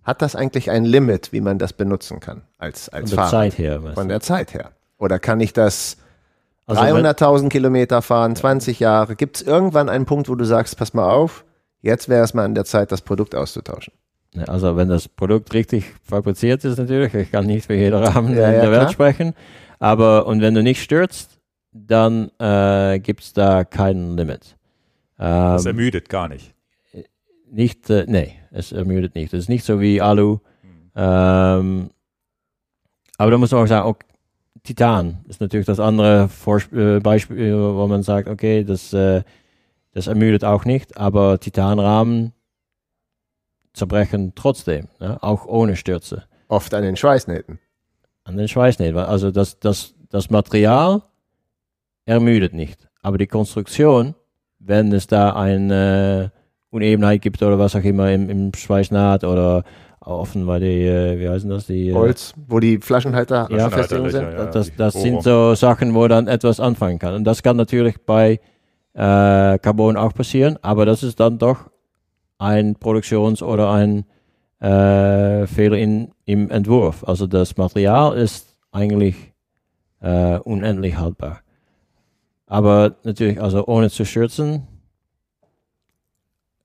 hat 0.04 0.22
das 0.22 0.36
eigentlich 0.36 0.72
ein 0.72 0.86
Limit, 0.86 1.32
wie 1.34 1.42
man 1.42 1.60
das 1.60 1.74
benutzen 1.74 2.20
kann 2.20 2.42
als, 2.58 2.90
als 2.90 3.12
Von 3.12 3.18
der? 3.20 3.28
Zeit 3.28 3.58
her. 3.58 3.82
Von 3.94 4.08
der 4.08 4.22
Zeit 4.22 4.54
her. 4.54 4.72
Oder 4.98 5.20
kann 5.20 5.40
ich 5.40 5.54
das 5.54 5.98
also 6.70 6.82
300.000 6.82 7.50
Kilometer 7.50 8.02
fahren, 8.02 8.36
20 8.36 8.80
Jahre? 8.80 9.16
Gibt 9.16 9.38
es 9.38 9.42
irgendwann 9.42 9.90
einen 9.90 10.06
Punkt, 10.06 10.30
wo 10.30 10.36
du 10.36 10.46
sagst, 10.46 10.78
pass 10.78 10.94
mal 10.94 11.10
auf, 11.10 11.46
jetzt 11.82 12.10
wäre 12.10 12.24
es 12.24 12.34
mal 12.34 12.46
an 12.46 12.56
der 12.56 12.66
Zeit, 12.66 12.92
das 12.92 13.02
Produkt 13.02 13.36
auszutauschen? 13.36 13.94
Also 14.48 14.78
wenn 14.78 14.90
das 14.90 15.08
Produkt 15.08 15.54
richtig 15.54 15.86
fabriziert 16.04 16.64
ist 16.64 16.78
natürlich, 16.78 17.14
ich 17.16 17.32
kann 17.32 17.48
nicht 17.48 17.66
für 17.66 17.74
jeden 17.74 17.96
Rahmen 17.96 18.38
ja, 18.38 18.50
in 18.50 18.56
ja, 18.56 18.62
der 18.62 18.72
Welt 18.72 18.92
sprechen, 18.92 19.34
aber 19.80 20.28
und 20.28 20.42
wenn 20.42 20.54
du 20.54 20.62
nicht 20.62 20.84
stürzt, 20.84 21.40
dann 21.72 22.30
äh, 22.40 23.00
gibt 23.00 23.24
es 23.24 23.34
da 23.34 23.64
kein 23.64 24.16
Limit. 24.16 24.56
Ähm, 25.18 25.54
das 25.54 25.66
ermüdet 25.66 26.10
gar 26.10 26.28
nicht. 26.28 26.54
Nicht, 27.52 27.90
äh, 27.90 28.06
nee, 28.08 28.36
es 28.52 28.72
ermüdet 28.72 29.16
nicht. 29.16 29.34
Es 29.34 29.42
ist 29.42 29.50
nicht 29.50 29.66
so 29.66 29.82
wie 29.82 30.02
Alu. 30.02 30.38
Mhm. 30.62 30.92
Ähm, 30.96 31.90
aber 33.18 33.32
da 33.32 33.38
muss 33.38 33.52
man 33.52 33.64
auch 33.64 33.68
sagen, 33.68 33.88
okay, 33.88 34.06
Titan 34.64 35.24
ist 35.28 35.42
natürlich 35.42 35.66
das 35.66 35.80
andere 35.80 36.28
Vor 36.30 36.62
äh, 36.74 37.00
Beispiel, 37.00 37.56
wo 37.56 37.88
man 37.88 38.04
sagt, 38.04 38.28
okay, 38.28 38.64
das, 38.64 38.94
äh, 38.94 39.24
das 39.94 40.08
ermüdet 40.08 40.44
auch 40.44 40.66
nicht, 40.66 40.98
aber 40.98 41.40
Titanrahmen 41.40 42.34
zerbrechen 43.74 44.34
trotzdem, 44.36 44.88
ne? 45.00 45.22
auch 45.22 45.46
ohne 45.46 45.76
Stürze. 45.76 46.24
Oft 46.48 46.74
an 46.74 46.84
den 46.84 46.96
Schweißnähten. 46.96 47.60
An 48.24 48.38
den 48.38 48.48
Schweißnähten. 48.48 48.98
Also 48.98 49.32
das, 49.32 49.60
das, 49.60 49.96
das 50.10 50.30
Material 50.30 51.04
ermüdet 52.06 52.54
nicht. 52.54 52.88
Aber 53.02 53.18
die 53.18 53.28
Konstruktion, 53.28 54.16
wenn 54.60 54.92
es 54.92 55.08
da 55.08 55.34
eine 55.34 56.32
Unebenheit 56.72 57.22
gibt 57.22 57.42
oder 57.42 57.58
was 57.58 57.76
auch 57.76 57.84
immer 57.84 58.12
im, 58.12 58.30
im 58.30 58.54
Schweißnaht 58.54 59.24
oder 59.24 59.64
offen, 60.02 60.48
weil 60.48 60.60
die, 60.62 60.86
äh, 60.86 61.20
wie 61.20 61.30
heißen 61.30 61.50
das? 61.50 61.68
Die, 61.68 61.90
äh, 61.90 61.94
Holz, 61.94 62.34
wo 62.48 62.60
die 62.60 62.78
Flaschenhalter 62.80 63.48
Ja, 63.52 63.70
Festlegungen 63.70 64.12
sind. 64.12 64.24
ja, 64.32 64.46
das, 64.46 64.74
das 64.76 64.94
Bohrung. 64.94 65.08
sind 65.10 65.24
so 65.24 65.56
Sachen, 65.56 65.94
wo 65.94 66.08
dann 66.08 66.28
etwas 66.28 66.60
anfangen 66.60 67.00
kann. 67.00 67.14
Und 67.16 67.24
das 67.26 67.44
kann 67.44 67.58
natürlich 67.58 67.98
bei 68.06 68.40
äh, 68.94 69.60
Carbon 69.60 69.98
auch 69.98 70.14
passieren, 70.14 70.58
aber 70.62 70.86
das 70.86 71.04
ist 71.04 71.20
dann 71.20 71.38
doch 71.38 71.70
ein 72.38 72.76
Produktions- 72.76 73.44
oder 73.44 73.72
ein 73.72 74.06
äh, 74.60 75.46
Fehler 75.48 75.78
in, 75.78 76.12
im 76.26 76.50
Entwurf. 76.50 77.04
Also 77.08 77.28
das 77.28 77.58
Material 77.58 78.18
ist 78.18 78.56
eigentlich 78.72 79.16
äh, 80.02 80.38
unendlich 80.40 80.98
haltbar. 80.98 81.42
Aber 82.46 82.96
natürlich, 83.04 83.42
also 83.42 83.66
ohne 83.68 83.90
zu 83.90 84.06
stürzen. 84.06 84.68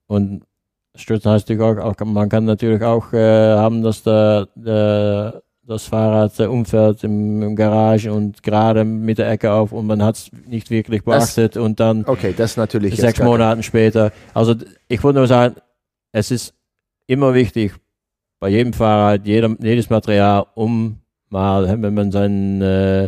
Und 0.07 0.45
stürzen 0.97 1.31
heißt 1.31 1.49
natürlich 1.49 1.63
auch, 1.81 1.85
auch 1.85 2.05
man 2.05 2.29
kann 2.29 2.45
natürlich 2.45 2.83
auch 2.83 3.13
äh, 3.13 3.57
haben, 3.57 3.83
dass 3.83 4.03
der, 4.03 4.49
der, 4.55 5.43
das 5.67 5.85
Fahrrad 5.85 6.39
äh, 6.41 6.47
umfällt 6.47 7.03
im, 7.05 7.43
im 7.43 7.57
Garage 7.57 8.13
und 8.13 8.43
gerade 8.43 8.85
mit 8.85 9.19
der 9.19 9.31
Ecke 9.31 9.53
auf 9.53 9.73
und 9.73 9.87
man 9.87 10.03
hat 10.03 10.17
es 10.17 10.31
nicht 10.47 10.71
wirklich 10.71 11.03
Das- 11.03 11.35
beachtet 11.35 11.57
und 11.57 11.81
dann 11.81 12.05
Okay, 12.07 12.35
das 12.37 12.57
natürlich 12.57 12.97
sechs 12.97 13.21
Monate 13.21 13.63
später. 13.63 14.13
Also 14.35 14.55
ich 14.89 15.03
wollte 15.03 15.19
nur 15.19 15.27
sagen, 15.27 15.57
es 16.13 16.31
ist 16.31 16.55
immer 17.07 17.35
wichtig, 17.35 17.75
bei 18.41 18.49
jedem 18.51 18.73
Fahrrad, 18.73 19.27
jedem, 19.27 19.57
jedes 19.61 19.89
Material, 19.91 20.45
um 20.55 20.99
mal, 21.31 21.67
wenn 21.83 21.95
man 21.95 22.13
seinen 22.13 22.61
äh, 22.63 23.05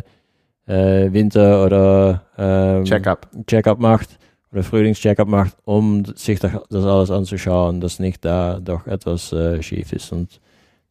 äh, 0.67 1.13
Winter- 1.13 1.65
oder 1.65 2.23
ähm, 2.39 2.85
Check-up. 2.85 3.29
Check-up 3.47 3.79
macht 3.79 4.19
oder 4.57 4.65
Frühlingscheckup 4.65 5.29
macht, 5.29 5.55
um 5.65 6.07
sich 6.17 6.41
das 6.41 6.55
alles 6.73 7.11
anzuschauen, 7.11 7.83
dass 7.83 7.99
nicht 7.99 8.25
da 8.25 8.59
doch 8.59 8.87
etwas 8.87 9.31
äh, 9.33 9.63
schief 9.63 9.93
ist. 9.93 10.11
Und 10.13 10.41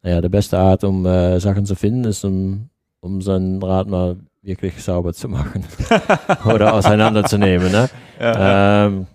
naja, 0.02 0.20
die 0.20 0.28
beste 0.28 0.56
Art, 0.56 0.84
um 0.84 1.04
äh, 1.04 1.40
Sachen 1.40 1.66
zu 1.66 1.74
finden, 1.74 2.04
ist, 2.04 2.24
um, 2.24 2.70
um 3.00 3.20
sein 3.20 3.60
Rad 3.60 3.88
mal 3.88 4.18
wirklich 4.42 4.80
sauber 4.80 5.12
zu 5.12 5.28
machen 5.28 5.64
oder 6.44 6.74
auseinanderzunehmen. 6.74 7.72
Ne? 7.72 7.90
Ähm, 8.18 9.06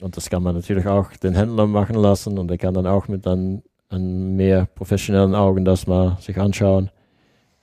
und 0.00 0.16
das 0.16 0.30
kann 0.30 0.40
man 0.40 0.54
natürlich 0.54 0.86
auch 0.86 1.10
den 1.14 1.34
Händler 1.34 1.66
machen 1.66 1.96
lassen 1.96 2.38
und 2.38 2.46
der 2.46 2.58
kann 2.58 2.74
dann 2.74 2.86
auch 2.86 3.08
mit 3.08 3.26
dann 3.26 3.64
an 3.88 4.36
mehr 4.36 4.66
professionellen 4.66 5.34
Augen 5.34 5.64
das 5.64 5.88
mal 5.88 6.16
sich 6.20 6.38
anschauen. 6.38 6.90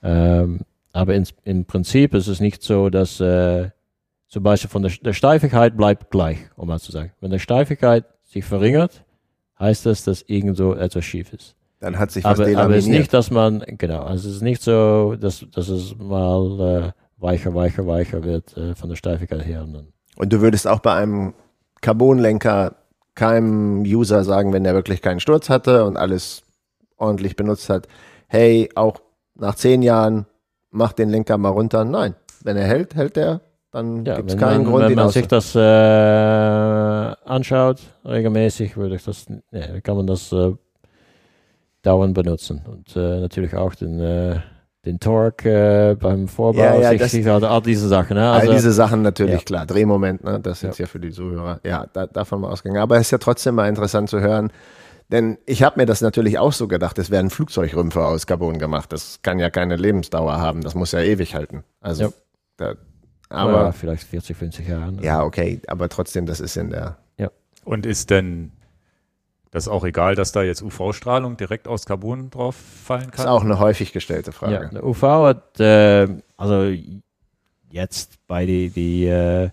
Ähm, 0.02 0.60
aber 0.92 1.14
ins, 1.14 1.32
im 1.44 1.64
Prinzip 1.64 2.12
ist 2.12 2.26
es 2.26 2.40
nicht 2.40 2.62
so, 2.62 2.90
dass 2.90 3.18
äh, 3.18 3.70
zum 4.34 4.42
Beispiel 4.42 4.68
von 4.68 4.82
der, 4.82 4.90
der 5.00 5.12
Steifigkeit 5.12 5.76
bleibt 5.76 6.10
gleich, 6.10 6.38
um 6.56 6.66
mal 6.66 6.80
zu 6.80 6.90
sagen. 6.90 7.12
Wenn 7.20 7.30
der 7.30 7.38
Steifigkeit 7.38 8.04
sich 8.24 8.44
verringert, 8.44 9.04
heißt 9.60 9.86
das, 9.86 10.02
dass 10.02 10.22
irgendwo 10.22 10.72
etwas 10.72 11.04
schief 11.04 11.32
ist. 11.32 11.54
Dann 11.78 12.00
hat 12.00 12.10
sich 12.10 12.24
was 12.24 12.40
Aber, 12.40 12.42
aber 12.42 12.48
es 12.48 12.48
ist 12.50 12.56
delaminiert. 12.56 12.98
nicht, 12.98 13.14
dass 13.14 13.30
man, 13.30 13.62
genau, 13.78 14.02
also 14.02 14.28
es 14.28 14.34
ist 14.34 14.42
nicht 14.42 14.60
so, 14.60 15.14
dass, 15.14 15.46
dass 15.54 15.68
es 15.68 15.96
mal 15.96 16.92
äh, 16.92 17.22
weicher, 17.22 17.54
weicher, 17.54 17.86
weicher 17.86 18.24
wird 18.24 18.56
äh, 18.56 18.74
von 18.74 18.88
der 18.88 18.96
Steifigkeit 18.96 19.46
her. 19.46 19.62
Und 19.62 19.92
Und 20.16 20.32
du 20.32 20.40
würdest 20.40 20.66
auch 20.66 20.80
bei 20.80 20.94
einem 20.94 21.34
Carbonlenker 21.80 22.74
keinem 23.14 23.82
User 23.82 24.24
sagen, 24.24 24.52
wenn 24.52 24.64
der 24.64 24.74
wirklich 24.74 25.00
keinen 25.00 25.20
Sturz 25.20 25.48
hatte 25.48 25.84
und 25.84 25.96
alles 25.96 26.42
ordentlich 26.96 27.36
benutzt 27.36 27.70
hat, 27.70 27.86
hey, 28.26 28.68
auch 28.74 29.00
nach 29.36 29.54
zehn 29.54 29.82
Jahren 29.82 30.26
mach 30.72 30.92
den 30.92 31.08
Lenker 31.08 31.38
mal 31.38 31.50
runter. 31.50 31.84
Nein, 31.84 32.16
wenn 32.42 32.56
er 32.56 32.66
hält, 32.66 32.96
hält 32.96 33.16
er, 33.16 33.40
dann 33.74 34.04
ja, 34.04 34.16
gibt 34.16 34.30
es 34.30 34.36
keinen 34.36 34.62
man, 34.62 34.70
Grund, 34.72 34.88
wenn 34.88 34.94
man 34.94 35.08
sich 35.10 35.26
das 35.28 35.54
äh, 35.54 35.58
anschaut, 37.24 37.80
regelmäßig, 38.04 38.76
würde 38.76 38.96
ich 38.96 39.04
das, 39.04 39.26
ja, 39.50 39.80
kann 39.80 39.96
man 39.96 40.06
das 40.06 40.32
äh, 40.32 40.52
dauernd 41.82 42.14
benutzen. 42.14 42.62
Und 42.66 42.96
äh, 42.96 43.20
natürlich 43.20 43.54
auch 43.54 43.74
den, 43.74 44.00
äh, 44.00 44.40
den 44.84 45.00
Torque 45.00 45.46
äh, 45.90 45.94
beim 45.96 46.28
Vorbau, 46.28 46.60
Ja, 46.60 46.76
ja, 46.76 46.90
sich, 46.90 47.00
das- 47.00 47.10
sich, 47.10 47.28
all, 47.28 47.44
all 47.44 47.62
diese 47.62 47.88
Sachen. 47.88 48.16
Ne? 48.16 48.30
Also, 48.30 48.48
All 48.50 48.56
diese 48.56 48.72
Sachen 48.72 49.02
natürlich, 49.02 49.40
ja. 49.40 49.44
klar. 49.44 49.66
Drehmoment, 49.66 50.24
ne? 50.24 50.40
das 50.40 50.58
ist 50.58 50.62
Ja. 50.62 50.68
jetzt 50.68 50.78
ja 50.78 50.86
für 50.86 51.00
die 51.00 51.10
Zuhörer. 51.10 51.60
Ja, 51.64 51.86
da, 51.92 52.06
davon 52.06 52.40
mal 52.40 52.50
ausgegangen. 52.50 52.80
Aber 52.82 52.96
es 52.96 53.02
ist 53.02 53.10
ja 53.10 53.18
trotzdem 53.18 53.54
mal 53.56 53.68
interessant 53.68 54.08
zu 54.08 54.20
hören, 54.20 54.50
denn 55.10 55.36
ich 55.46 55.62
habe 55.62 55.80
mir 55.80 55.86
das 55.86 56.00
natürlich 56.00 56.38
auch 56.38 56.52
so 56.52 56.68
gedacht, 56.68 56.98
es 56.98 57.10
werden 57.10 57.30
Flugzeugrümpfe 57.30 58.04
aus 58.04 58.26
Carbon 58.26 58.58
gemacht. 58.58 58.92
Das 58.92 59.20
kann 59.22 59.38
ja 59.38 59.50
keine 59.50 59.76
Lebensdauer 59.76 60.38
haben, 60.38 60.62
das 60.62 60.74
muss 60.74 60.92
ja 60.92 61.00
ewig 61.00 61.34
halten. 61.34 61.64
Also, 61.80 62.12
da, 62.56 62.74
aber 63.34 63.58
aber 63.60 63.72
vielleicht 63.72 64.04
40, 64.04 64.36
50 64.36 64.68
Jahren. 64.68 65.02
ja, 65.02 65.22
okay, 65.22 65.60
aber 65.66 65.88
trotzdem, 65.88 66.26
das 66.26 66.40
ist 66.40 66.56
in 66.56 66.70
der. 66.70 66.96
Und 67.66 67.86
ist 67.86 68.10
denn 68.10 68.52
das 69.50 69.68
auch 69.68 69.84
egal, 69.84 70.16
dass 70.16 70.32
da 70.32 70.42
jetzt 70.42 70.60
UV-Strahlung 70.60 71.38
direkt 71.38 71.66
aus 71.66 71.86
Carbon 71.86 72.28
drauf 72.28 72.56
fallen 72.56 73.04
Das 73.10 73.20
ist 73.20 73.24
kann? 73.24 73.28
auch 73.28 73.42
eine 73.42 73.58
häufig 73.58 73.92
gestellte 73.94 74.32
Frage. 74.32 74.52
Ja, 74.54 74.64
der 74.68 74.84
UV 74.84 75.02
hat, 75.02 75.58
äh, 75.60 76.08
also 76.36 76.70
jetzt 77.70 78.18
bei 78.26 78.44
die, 78.44 78.68
die 78.68 79.06
äh, 79.06 79.44
äh, 79.44 79.50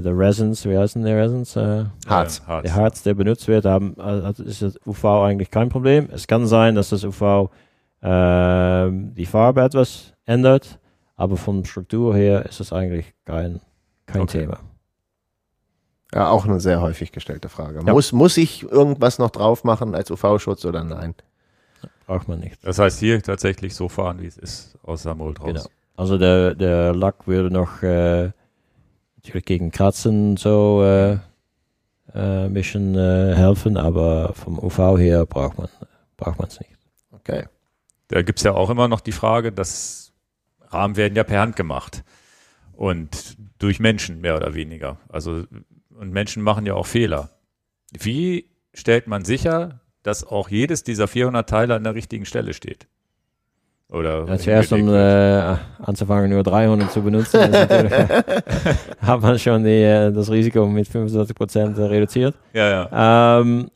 der 0.00 0.16
Resins, 0.18 0.64
wie 0.64 0.78
heißen 0.78 1.04
die 1.04 1.12
Resins? 1.12 1.56
Äh, 1.56 1.84
Harz. 2.06 2.38
Ja, 2.38 2.46
Harz. 2.46 2.62
der 2.62 2.74
Harz, 2.74 3.02
der 3.02 3.12
benutzt 3.14 3.48
wird, 3.48 3.66
haben, 3.66 4.00
also 4.00 4.42
ist 4.42 4.62
das 4.62 4.78
UV 4.86 5.04
eigentlich 5.04 5.50
kein 5.50 5.68
Problem. 5.68 6.08
Es 6.10 6.26
kann 6.26 6.46
sein, 6.46 6.74
dass 6.74 6.88
das 6.88 7.04
UV 7.04 7.50
ähm, 8.02 9.12
die 9.14 9.26
Farbe 9.26 9.60
etwas 9.62 10.14
ändert, 10.24 10.78
aber 11.16 11.36
von 11.36 11.64
Struktur 11.64 12.14
her 12.14 12.46
ist 12.46 12.60
es 12.60 12.72
eigentlich 12.72 13.14
kein, 13.24 13.60
kein 14.06 14.22
Okay. 14.22 14.40
Thema. 14.40 14.60
Ja, 16.12 16.28
auch 16.28 16.44
eine 16.44 16.60
sehr 16.60 16.80
häufig 16.80 17.10
gestellte 17.10 17.48
Frage. 17.48 17.80
Ja. 17.84 17.92
Muss, 17.92 18.12
muss 18.12 18.36
ich 18.36 18.62
irgendwas 18.62 19.18
noch 19.18 19.30
drauf 19.30 19.64
machen 19.64 19.94
als 19.94 20.10
UV-Schutz 20.10 20.64
oder 20.64 20.84
nein? 20.84 21.14
Braucht 22.06 22.28
man 22.28 22.38
nicht. 22.38 22.64
Das 22.64 22.78
heißt 22.78 23.00
hier 23.00 23.20
tatsächlich 23.22 23.74
so 23.74 23.88
fahren, 23.88 24.20
wie 24.20 24.26
es 24.26 24.36
ist, 24.36 24.78
außer 24.84 25.14
Mold 25.14 25.40
raus. 25.40 25.46
Genau. 25.46 25.64
Also 25.96 26.18
der, 26.18 26.54
der 26.54 26.94
Lack 26.94 27.26
würde 27.26 27.50
noch 27.50 27.82
äh, 27.82 28.30
natürlich 29.16 29.44
gegen 29.44 29.70
Kratzen 29.70 30.36
so 30.36 30.82
äh, 30.84 31.12
äh, 31.12 32.46
ein 32.46 32.52
bisschen 32.54 32.94
äh, 32.94 33.34
helfen, 33.34 33.76
aber 33.76 34.34
vom 34.34 34.58
UV 34.58 34.98
her 34.98 35.26
braucht 35.26 35.58
man 35.58 35.68
braucht 36.16 36.38
man 36.38 36.48
es 36.48 36.60
nicht. 36.60 36.72
Okay. 37.12 37.46
Da 38.08 38.22
gibt 38.22 38.38
es 38.38 38.44
ja 38.44 38.52
auch 38.52 38.70
immer 38.70 38.86
noch 38.86 39.00
die 39.00 39.12
Frage, 39.12 39.50
dass 39.50 40.03
Rahmen 40.74 40.96
werden 40.96 41.16
ja 41.16 41.24
per 41.24 41.40
Hand 41.40 41.56
gemacht. 41.56 42.04
Und 42.72 43.36
durch 43.58 43.80
Menschen 43.80 44.20
mehr 44.20 44.36
oder 44.36 44.54
weniger. 44.54 44.98
Also, 45.08 45.44
und 45.90 46.10
Menschen 46.10 46.42
machen 46.42 46.66
ja 46.66 46.74
auch 46.74 46.86
Fehler. 46.86 47.30
Wie 47.92 48.50
stellt 48.72 49.06
man 49.06 49.24
sicher, 49.24 49.80
dass 50.02 50.26
auch 50.26 50.48
jedes 50.48 50.82
dieser 50.82 51.08
400 51.08 51.48
Teile 51.48 51.74
an 51.74 51.84
der 51.84 51.94
richtigen 51.94 52.26
Stelle 52.26 52.52
steht? 52.52 52.88
Oder 53.90 54.26
Ja, 54.26 54.38
zuerst 54.38 54.72
um 54.72 54.88
äh, 54.88 55.56
anzufangen, 55.78 56.30
nur 56.30 56.42
300 56.42 56.90
zu 56.90 57.02
benutzen, 57.02 57.40
hat 59.00 59.20
man 59.20 59.38
schon 59.38 59.62
die, 59.62 59.82
äh, 59.82 60.10
das 60.10 60.30
Risiko 60.30 60.66
mit 60.66 60.88
25% 60.88 61.78
reduziert. 61.88 62.34
ja, 62.52 62.88
ja. 62.90 63.40
Ähm, 63.40 63.70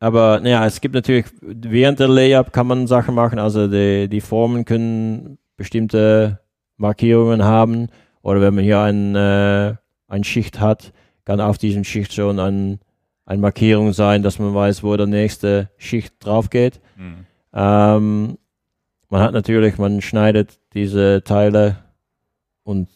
aber 0.00 0.40
naja, 0.40 0.66
es 0.66 0.82
gibt 0.82 0.94
natürlich, 0.94 1.24
während 1.40 1.98
der 1.98 2.08
Layup 2.08 2.52
kann 2.52 2.66
man 2.66 2.86
Sachen 2.86 3.14
machen, 3.14 3.38
also 3.38 3.66
die, 3.68 4.06
die 4.06 4.20
Formen 4.20 4.66
können 4.66 5.38
bestimmte 5.56 6.40
Markierungen 6.76 7.44
haben 7.44 7.88
oder 8.22 8.40
wenn 8.40 8.54
man 8.54 8.64
hier 8.64 8.80
ein, 8.80 9.14
äh, 9.14 9.74
ein 10.08 10.24
Schicht 10.24 10.60
hat, 10.60 10.92
kann 11.24 11.40
auf 11.40 11.58
diesem 11.58 11.84
Schicht 11.84 12.12
schon 12.12 12.38
ein, 12.38 12.80
eine 13.24 13.40
Markierung 13.40 13.92
sein, 13.92 14.22
dass 14.22 14.38
man 14.38 14.54
weiß, 14.54 14.82
wo 14.82 14.96
der 14.96 15.06
nächste 15.06 15.70
Schicht 15.76 16.14
drauf 16.20 16.50
geht. 16.50 16.80
Hm. 16.96 17.26
Ähm, 17.52 18.38
man 19.08 19.22
hat 19.22 19.32
natürlich, 19.32 19.78
man 19.78 20.00
schneidet 20.00 20.58
diese 20.72 21.22
Teile 21.24 21.76
und 22.64 22.88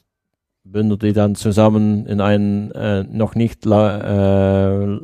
bündelt 0.65 1.03
die 1.03 1.13
dann 1.13 1.35
zusammen 1.35 2.07
in 2.07 2.21
einen 2.21 2.71
äh, 2.73 3.05
noch 3.05 3.35
nicht 3.35 3.65
äh, 3.67 4.99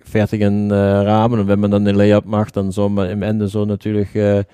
fertigen 0.00 0.70
äh, 0.70 0.74
Rahmen. 0.74 1.40
Und 1.40 1.48
wenn 1.48 1.60
man 1.60 1.70
dann 1.70 1.84
den 1.84 1.96
Layup 1.96 2.26
macht, 2.26 2.56
dann 2.56 2.70
soll 2.70 2.90
man 2.90 3.08
im 3.08 3.22
Ende 3.22 3.48
so 3.48 3.64
natürlich 3.64 4.14
äh, 4.14 4.44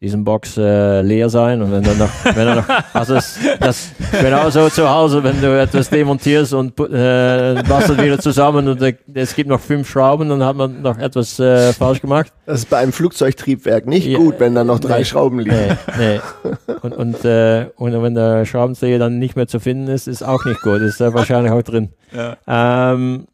diesen 0.00 0.24
Box 0.24 0.58
äh, 0.58 1.00
leer 1.00 1.30
sein. 1.30 1.62
Und 1.62 1.72
wenn 1.72 1.82
dann 1.82 1.96
noch, 1.96 2.10
wenn 2.24 2.46
er 2.46 2.56
noch, 2.56 2.68
also 2.92 3.14
es, 3.14 3.38
das 3.58 3.92
genauso 4.12 4.68
zu 4.68 4.88
Hause, 4.88 5.24
wenn 5.24 5.40
du 5.40 5.58
etwas 5.58 5.88
demontierst 5.88 6.52
und 6.52 6.78
äh, 6.80 7.62
bastelt 7.66 8.02
wieder 8.02 8.18
zusammen 8.18 8.68
und 8.68 8.82
äh, 8.82 8.94
es 9.14 9.34
gibt 9.34 9.48
noch 9.48 9.60
fünf 9.60 9.88
Schrauben, 9.88 10.28
dann 10.28 10.44
hat 10.44 10.56
man 10.56 10.82
noch 10.82 10.98
etwas 10.98 11.38
äh, 11.40 11.72
falsch 11.72 12.02
gemacht. 12.02 12.30
Das 12.44 12.60
ist 12.60 12.70
bei 12.70 12.78
einem 12.78 12.92
Flugzeugtriebwerk 12.92 13.86
nicht 13.86 14.06
Ja, 14.06 14.18
gut, 14.18 14.38
wenn 14.38 14.54
da 14.54 14.64
noch 14.64 14.80
drei 14.80 14.98
nee. 14.98 15.04
Schrauben 15.04 15.38
liegen. 15.38 15.56
Nee, 15.56 15.76
nee. 15.98 16.20
Und, 16.82 16.92
und, 16.92 17.24
äh, 17.24 17.70
und 17.76 18.02
wenn 18.02 18.14
der 18.14 18.44
Schraubenzieher 18.44 18.98
dann 18.98 19.18
nicht 19.18 19.34
mehr 19.34 19.46
zu 19.46 19.60
finden 19.60 19.88
ist, 19.88 20.08
ist 20.08 20.22
auch 20.22 20.44
nicht 20.44 20.60
gut. 20.60 20.82
Ist 20.82 21.00
da 21.00 21.14
wahrscheinlich 21.14 21.52
auch 21.52 21.62
drin. 21.62 21.94
Ja. 22.12 22.36
Ähm, 22.46 23.28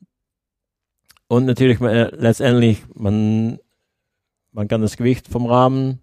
und 1.26 1.46
natürlich 1.46 1.80
äh, 1.80 2.14
letztendlich, 2.14 2.84
man, 2.94 3.58
man 4.52 4.68
kann 4.68 4.80
das 4.80 4.96
Gewicht 4.96 5.26
vom 5.28 5.46
Rahmen 5.46 6.01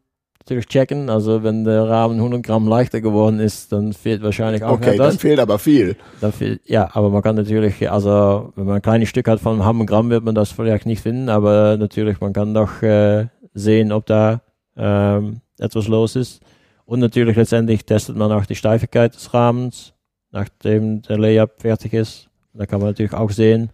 natürlich 0.49 0.67
checken. 0.67 1.09
Also 1.09 1.43
wenn 1.43 1.63
der 1.63 1.88
Rahmen 1.88 2.15
100 2.15 2.43
Gramm 2.43 2.67
leichter 2.67 3.01
geworden 3.01 3.39
ist, 3.39 3.71
dann 3.71 3.93
fehlt 3.93 4.23
wahrscheinlich 4.23 4.63
auch 4.63 4.73
okay, 4.73 4.97
das. 4.97 5.09
dann 5.09 5.19
fehlt 5.19 5.39
aber 5.39 5.59
viel. 5.59 5.95
Dann 6.21 6.31
fehlt, 6.31 6.61
ja, 6.65 6.89
aber 6.93 7.09
man 7.09 7.21
kann 7.21 7.35
natürlich, 7.35 7.89
also 7.89 8.51
wenn 8.55 8.65
man 8.65 8.76
ein 8.77 8.81
kleines 8.81 9.09
Stück 9.09 9.27
hat 9.27 9.39
von 9.39 9.53
einem 9.53 9.65
halben 9.65 9.85
Gramm, 9.85 10.09
wird 10.09 10.23
man 10.23 10.35
das 10.35 10.51
vielleicht 10.51 10.85
nicht 10.85 11.01
finden, 11.01 11.30
aber 11.30 11.77
natürlich, 11.77 12.19
man 12.19 12.34
kann 12.34 12.53
doch 12.53 12.81
äh, 12.81 13.27
sehen, 13.53 13.91
ob 13.91 14.05
da 14.07 14.41
ähm, 14.76 15.41
etwas 15.59 15.88
los 15.88 16.15
ist. 16.15 16.41
Und 16.85 16.99
natürlich 16.99 17.35
letztendlich 17.35 17.85
testet 17.85 18.15
man 18.15 18.31
auch 18.31 18.45
die 18.45 18.55
Steifigkeit 18.55 19.13
des 19.13 19.34
Rahmens, 19.34 19.93
nachdem 20.31 21.03
der 21.03 21.19
Layup 21.19 21.61
fertig 21.61 21.93
ist. 21.93 22.27
Da 22.53 22.65
kann 22.65 22.80
man 22.80 22.89
natürlich 22.89 23.13
auch 23.13 23.30
sehen, 23.30 23.69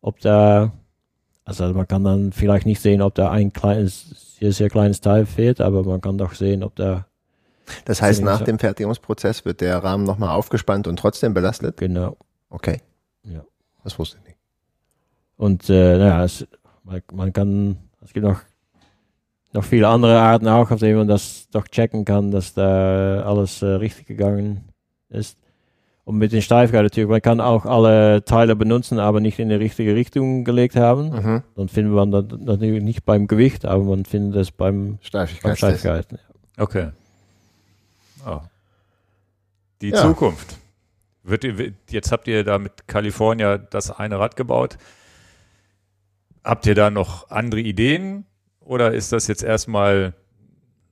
ob 0.00 0.18
da, 0.20 0.72
also 1.44 1.72
man 1.72 1.86
kann 1.86 2.02
dann 2.02 2.32
vielleicht 2.32 2.66
nicht 2.66 2.80
sehen, 2.80 3.00
ob 3.00 3.14
da 3.14 3.30
ein 3.30 3.52
kleines, 3.52 4.31
sehr, 4.42 4.52
sehr 4.52 4.70
kleines 4.70 5.00
Teil 5.00 5.24
fehlt, 5.24 5.60
aber 5.60 5.84
man 5.84 6.00
kann 6.00 6.18
doch 6.18 6.34
sehen, 6.34 6.62
ob 6.62 6.74
da. 6.74 7.06
Das 7.84 8.02
heißt, 8.02 8.22
nach 8.22 8.42
dem 8.42 8.58
Fertigungsprozess 8.58 9.44
wird 9.44 9.60
der 9.60 9.78
Rahmen 9.78 10.04
nochmal 10.04 10.30
aufgespannt 10.30 10.88
und 10.88 10.98
trotzdem 10.98 11.32
belastet? 11.32 11.76
Genau. 11.76 12.16
Okay. 12.50 12.80
Ja. 13.22 13.44
Das 13.84 13.98
wusste 13.98 14.18
ich 14.18 14.24
nicht. 14.26 14.38
Und 15.36 15.70
äh, 15.70 15.96
naja, 15.96 16.24
es, 16.24 16.46
man, 16.82 17.02
man 17.12 17.32
kann, 17.32 17.76
es 18.02 18.12
gibt 18.12 18.26
noch 18.26 18.40
noch 19.52 19.64
viele 19.64 19.88
andere 19.88 20.18
Arten 20.18 20.48
auch, 20.48 20.70
auf 20.70 20.80
denen 20.80 20.98
man 20.98 21.08
das 21.08 21.48
doch 21.50 21.68
checken 21.68 22.04
kann, 22.04 22.30
dass 22.30 22.54
da 22.54 23.22
alles 23.22 23.62
äh, 23.62 23.66
richtig 23.66 24.06
gegangen 24.06 24.68
ist. 25.10 25.38
Und 26.04 26.18
mit 26.18 26.32
den 26.32 26.42
Steifigkeit 26.42 26.82
natürlich, 26.82 27.08
man 27.08 27.22
kann 27.22 27.40
auch 27.40 27.64
alle 27.64 28.24
Teile 28.24 28.56
benutzen, 28.56 28.98
aber 28.98 29.20
nicht 29.20 29.38
in 29.38 29.48
die 29.48 29.54
richtige 29.54 29.94
Richtung 29.94 30.44
gelegt 30.44 30.74
haben. 30.74 31.10
Mhm. 31.10 31.42
Dann 31.54 31.68
findet 31.68 31.94
man 31.94 32.10
das 32.10 32.24
natürlich 32.40 32.82
nicht 32.82 33.04
beim 33.04 33.28
Gewicht, 33.28 33.64
aber 33.64 33.84
man 33.84 34.04
findet 34.04 34.40
es 34.40 34.50
beim, 34.50 34.98
beim 35.12 35.56
Steifigkeit. 35.56 36.06
Okay. 36.58 36.88
Oh. 38.26 38.40
Die 39.80 39.90
Ja. 39.90 39.96
Zukunft. 40.02 40.58
Wird, 41.22 41.44
jetzt 41.90 42.10
habt 42.10 42.26
ihr 42.26 42.42
da 42.42 42.58
mit 42.58 42.88
California 42.88 43.58
das 43.58 43.92
eine 43.92 44.18
Rad 44.18 44.34
gebaut. 44.34 44.78
Habt 46.42 46.66
ihr 46.66 46.74
da 46.74 46.90
noch 46.90 47.30
andere 47.30 47.60
Ideen? 47.60 48.24
Oder 48.58 48.92
ist 48.92 49.12
das 49.12 49.28
jetzt 49.28 49.44
erstmal 49.44 50.14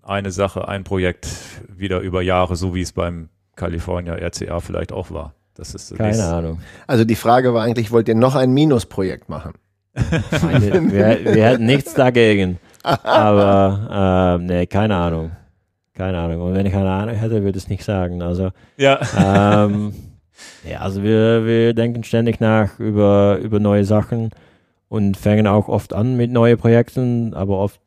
eine 0.03 0.31
Sache, 0.31 0.69
ein 0.69 0.85
Projekt 0.85 1.29
wieder 1.69 1.99
über 2.01 2.23
Jahre, 2.23 2.55
so 2.55 2.75
wie 2.77 2.83
es 2.83 2.93
beim 2.93 3.29
California 3.57 4.15
RCA 4.15 4.61
vielleicht 4.61 4.93
auch 4.93 5.11
war? 5.11 5.35
Das 5.55 5.75
ist 5.75 5.97
Keine 5.97 6.25
Ahnung. 6.25 6.61
Also 6.87 7.05
die 7.05 7.17
Frage 7.17 7.53
war 7.53 7.65
eigentlich, 7.65 7.91
wollt 7.91 8.09
ihr 8.09 8.15
noch 8.15 8.35
ein 8.35 8.53
Minusprojekt 8.53 9.29
machen? 9.29 9.53
Meine, 10.43 10.91
wir, 10.91 11.35
wir 11.35 11.45
hätten 11.45 11.67
nichts 11.67 11.95
dagegen. 11.95 12.59
Aber 12.83 14.39
ähm, 14.41 14.47
nee, 14.47 14.67
keine 14.67 14.97
Ahnung. 14.97 15.33
Keine 15.93 16.19
Ahnung. 16.19 16.41
Und 16.41 16.55
wenn 16.55 16.65
ich 16.65 16.73
keine 16.73 16.91
Ahnung 16.91 17.15
hätte, 17.15 17.43
würde 17.43 17.59
ich 17.59 17.65
es 17.65 17.69
nicht 17.69 17.85
sagen. 17.85 18.23
Also 18.23 18.51
Ja. 18.79 19.01
ähm, 19.19 19.93
ja, 20.69 20.79
also 20.79 21.03
wir, 21.03 21.45
wir 21.45 21.75
denken 21.75 22.05
ständig 22.05 22.41
nach 22.41 22.79
über, 22.79 23.39
über 23.43 23.61
neue 23.61 23.85
Sachen 23.85 24.31
und 24.89 25.17
fangen 25.19 25.47
auch 25.47 25.69
oft 25.69 25.93
an 25.93 26.17
mit 26.17 26.31
neuen 26.31 26.57
Projekten, 26.57 27.35
aber 27.35 27.59
oft 27.59 27.81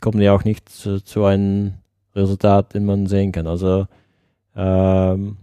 kommen 0.00 0.20
die 0.20 0.28
auch 0.28 0.44
nicht 0.44 0.68
zu, 0.68 1.02
zu 1.02 1.24
einem 1.24 1.74
Resultat, 2.14 2.74
den 2.74 2.84
man 2.84 3.06
sehen 3.06 3.32
kann. 3.32 3.46
Also 3.46 3.86
ähm, 4.56 5.36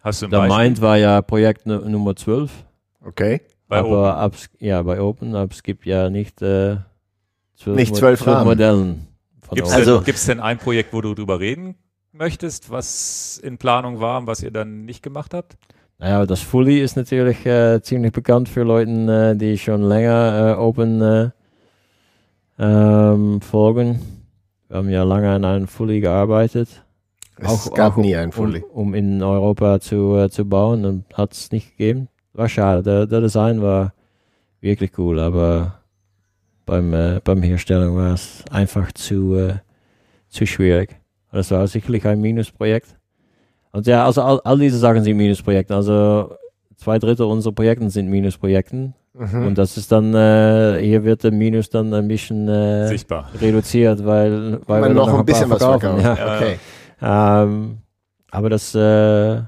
Hast 0.00 0.22
du 0.22 0.26
ein 0.26 0.30
der 0.30 0.38
Beispiel? 0.38 0.56
Mind 0.64 0.80
war 0.80 0.96
ja 0.96 1.20
Projekt 1.22 1.66
Nu- 1.66 1.88
Nummer 1.88 2.14
12, 2.16 2.50
Okay. 3.04 3.40
Bei 3.68 3.78
aber 3.80 4.16
ab, 4.16 4.34
ja, 4.60 4.80
bei 4.82 5.00
Open, 5.00 5.34
aber 5.34 5.52
es 5.52 5.62
gibt 5.62 5.84
ja 5.84 6.08
nicht 6.10 6.40
äh, 6.40 6.76
zwölf, 7.56 7.76
Nicht 7.76 7.90
Mo- 7.92 7.98
zwölf 7.98 8.26
Rahmen. 8.26 8.46
Modellen. 8.46 9.06
Von 9.42 9.56
Gibt 9.56 9.66
es 9.68 9.74
Open. 9.74 9.84
denn, 9.84 9.92
Also- 9.94 10.04
gibt's 10.04 10.26
denn 10.26 10.40
ein 10.40 10.56
Projekt, 10.58 10.92
wo 10.94 11.00
du 11.02 11.14
drüber 11.14 11.38
reden 11.38 11.74
möchtest, 12.12 12.70
was 12.70 13.38
in 13.42 13.58
Planung 13.58 14.00
war 14.00 14.18
und 14.20 14.26
was 14.26 14.42
ihr 14.42 14.50
dann 14.50 14.84
nicht 14.86 15.02
gemacht 15.02 15.34
habt? 15.34 15.56
Naja, 15.98 16.24
das 16.26 16.40
Fully 16.40 16.80
ist 16.80 16.96
natürlich 16.96 17.44
äh, 17.44 17.80
ziemlich 17.82 18.12
bekannt 18.12 18.48
für 18.48 18.62
Leute, 18.62 18.90
äh, 18.90 19.36
die 19.36 19.58
schon 19.58 19.82
länger 19.82 20.56
äh, 20.56 20.60
Open 20.60 21.02
äh, 21.02 21.30
ähm, 22.58 23.40
folgen. 23.40 24.00
Wir 24.68 24.76
haben 24.78 24.88
ja 24.90 25.02
lange 25.02 25.30
an 25.30 25.44
einem 25.44 25.68
Fully 25.68 26.00
gearbeitet, 26.00 26.84
Es 27.40 27.48
Auch- 27.68 27.74
gab 27.74 27.92
auch 27.92 27.96
nie 28.02 28.16
ein 28.16 28.32
Fully. 28.32 28.64
um, 28.72 28.88
um 28.88 28.94
in 28.94 29.22
Europa 29.22 29.80
zu, 29.80 30.16
äh, 30.16 30.28
zu 30.30 30.44
bauen 30.44 30.84
und 30.84 31.04
hat 31.14 31.32
es 31.32 31.52
nicht 31.52 31.76
gegeben. 31.76 32.08
War 32.32 32.48
schade, 32.48 32.82
der, 32.82 33.06
der 33.06 33.20
Design 33.20 33.62
war 33.62 33.92
wirklich 34.60 34.92
cool, 34.98 35.18
aber 35.20 35.74
beim, 36.66 36.92
äh, 36.94 37.20
beim 37.22 37.42
Herstellung 37.42 37.96
war 37.96 38.14
es 38.14 38.44
einfach 38.50 38.92
zu, 38.92 39.36
äh, 39.36 39.54
zu 40.28 40.46
schwierig. 40.46 40.96
Das 41.32 41.50
war 41.50 41.66
sicherlich 41.66 42.06
ein 42.06 42.20
Minusprojekt. 42.20 42.96
Und 43.72 43.86
ja, 43.86 44.04
also 44.04 44.22
all, 44.22 44.40
all 44.44 44.58
diese 44.58 44.78
Sachen 44.78 45.02
sind 45.04 45.16
Minusprojekte. 45.16 45.74
Also 45.74 46.32
zwei 46.76 46.98
Drittel 46.98 47.26
unserer 47.26 47.52
Projekte 47.54 47.88
sind 47.90 48.08
Minusprojekten. 48.08 48.94
Mhm. 49.14 49.46
Und 49.46 49.58
das 49.58 49.76
ist 49.76 49.90
dann, 49.92 50.14
äh, 50.14 50.78
hier 50.80 51.04
wird 51.04 51.24
der 51.24 51.32
Minus 51.32 51.68
dann 51.70 51.92
ein 51.92 52.08
bisschen 52.08 52.48
äh, 52.48 52.86
Sichtbar. 52.88 53.28
reduziert, 53.40 54.04
weil, 54.04 54.60
weil 54.66 54.80
Man 54.80 54.90
wir 54.90 54.94
noch 54.94 55.06
dann 55.06 55.16
ein 55.20 55.24
bisschen 55.26 55.48
paar 55.48 55.60
was 55.60 55.80
verkaufen. 55.80 56.00
Ja. 56.02 56.16
Ja. 56.16 56.36
Okay. 56.36 56.58
Ähm, 57.00 57.78
aber 58.30 58.50
das, 58.50 58.74
äh, 58.74 59.42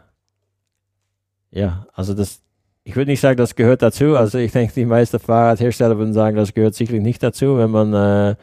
ja, 1.51 1.87
also 1.95 2.15
das, 2.15 2.41
ich 2.85 2.97
würde 2.97 3.11
nicht 3.11 3.21
sagen, 3.21 3.37
das 3.37 3.55
gehört 3.55 3.83
dazu. 3.83 4.17
Also 4.17 4.39
ich 4.39 4.53
denke, 4.53 4.73
die 4.75 4.85
meisten 4.85 5.19
Fahrradhersteller 5.19 5.99
würden 5.99 6.13
sagen, 6.13 6.37
das 6.37 6.55
gehört 6.55 6.75
sicherlich 6.75 7.03
nicht 7.03 7.23
dazu. 7.23 7.59
Wenn 7.59 7.71
man 7.71 7.93
äh, 7.93 8.37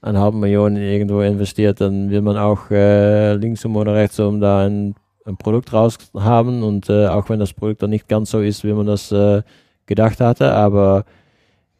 eine 0.00 0.20
halbe 0.20 0.38
Million 0.38 0.76
irgendwo 0.76 1.20
investiert, 1.20 1.80
dann 1.80 2.10
will 2.10 2.22
man 2.22 2.36
auch 2.36 2.70
äh, 2.70 3.34
linksum 3.34 3.76
oder 3.76 3.94
rechtsum 3.94 4.40
da 4.40 4.66
ein, 4.66 4.94
ein 5.24 5.36
Produkt 5.36 5.72
raus 5.72 5.98
haben. 6.14 6.62
Und 6.62 6.88
äh, 6.88 7.06
auch 7.06 7.28
wenn 7.28 7.40
das 7.40 7.52
Produkt 7.52 7.82
dann 7.82 7.90
nicht 7.90 8.08
ganz 8.08 8.30
so 8.30 8.40
ist, 8.40 8.64
wie 8.64 8.72
man 8.72 8.86
das 8.86 9.12
äh, 9.12 9.42
gedacht 9.86 10.20
hatte, 10.20 10.52
aber 10.52 11.04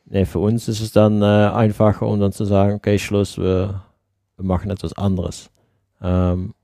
nee, 0.06 0.24
für 0.24 0.38
uns 0.38 0.68
ist 0.68 0.80
es 0.80 0.92
dann 0.92 1.22
äh, 1.22 1.24
einfacher, 1.24 2.06
um 2.06 2.20
dann 2.20 2.32
zu 2.32 2.44
sagen, 2.44 2.74
okay, 2.74 2.98
Schluss, 2.98 3.38
wir, 3.38 3.82
wir 4.36 4.44
machen 4.44 4.70
etwas 4.70 4.92
anderes. 4.92 5.50
Ähm, 6.02 6.54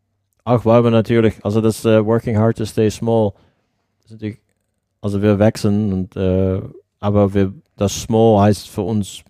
auch 0.44 0.64
weil 0.64 0.84
wir 0.84 0.90
natürlich, 0.90 1.34
also 1.44 1.60
das 1.60 1.84
äh, 1.84 2.04
Working 2.04 2.38
Hard 2.38 2.58
to 2.58 2.64
Stay 2.64 2.90
Small, 2.90 3.32
also 5.00 5.22
wir 5.22 5.38
wechseln 5.38 5.92
und 5.92 6.16
äh, 6.16 6.60
aber 6.98 7.32
wir, 7.34 7.52
das 7.76 8.02
Small 8.02 8.40
heißt 8.40 8.68
für 8.68 8.82
uns 8.82 9.22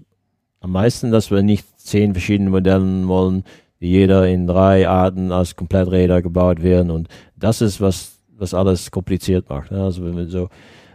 am 0.61 0.73
meisten, 0.73 1.11
dass 1.11 1.31
wir 1.31 1.43
nicht 1.43 1.67
zehn 1.81 2.13
verschiedene 2.13 2.51
Modelle 2.51 3.07
wollen, 3.09 3.45
die 3.81 3.89
jeder 3.89 4.29
in 4.29 4.47
drei 4.47 4.89
Arten 4.89 5.33
als 5.33 5.57
Kompletträder 5.57 6.23
gebaut 6.23 6.63
werden 6.63 6.91
und 6.91 7.09
das 7.37 7.61
ist 7.61 7.81
was, 7.81 8.19
was 8.37 8.55
alles 8.55 8.91
kompliziert 8.91 9.49
macht. 9.49 9.71
Ne? 9.71 9.83
Also 9.83 10.05
wenn 10.05 10.17
wir 10.17 10.27
so, 10.27 10.49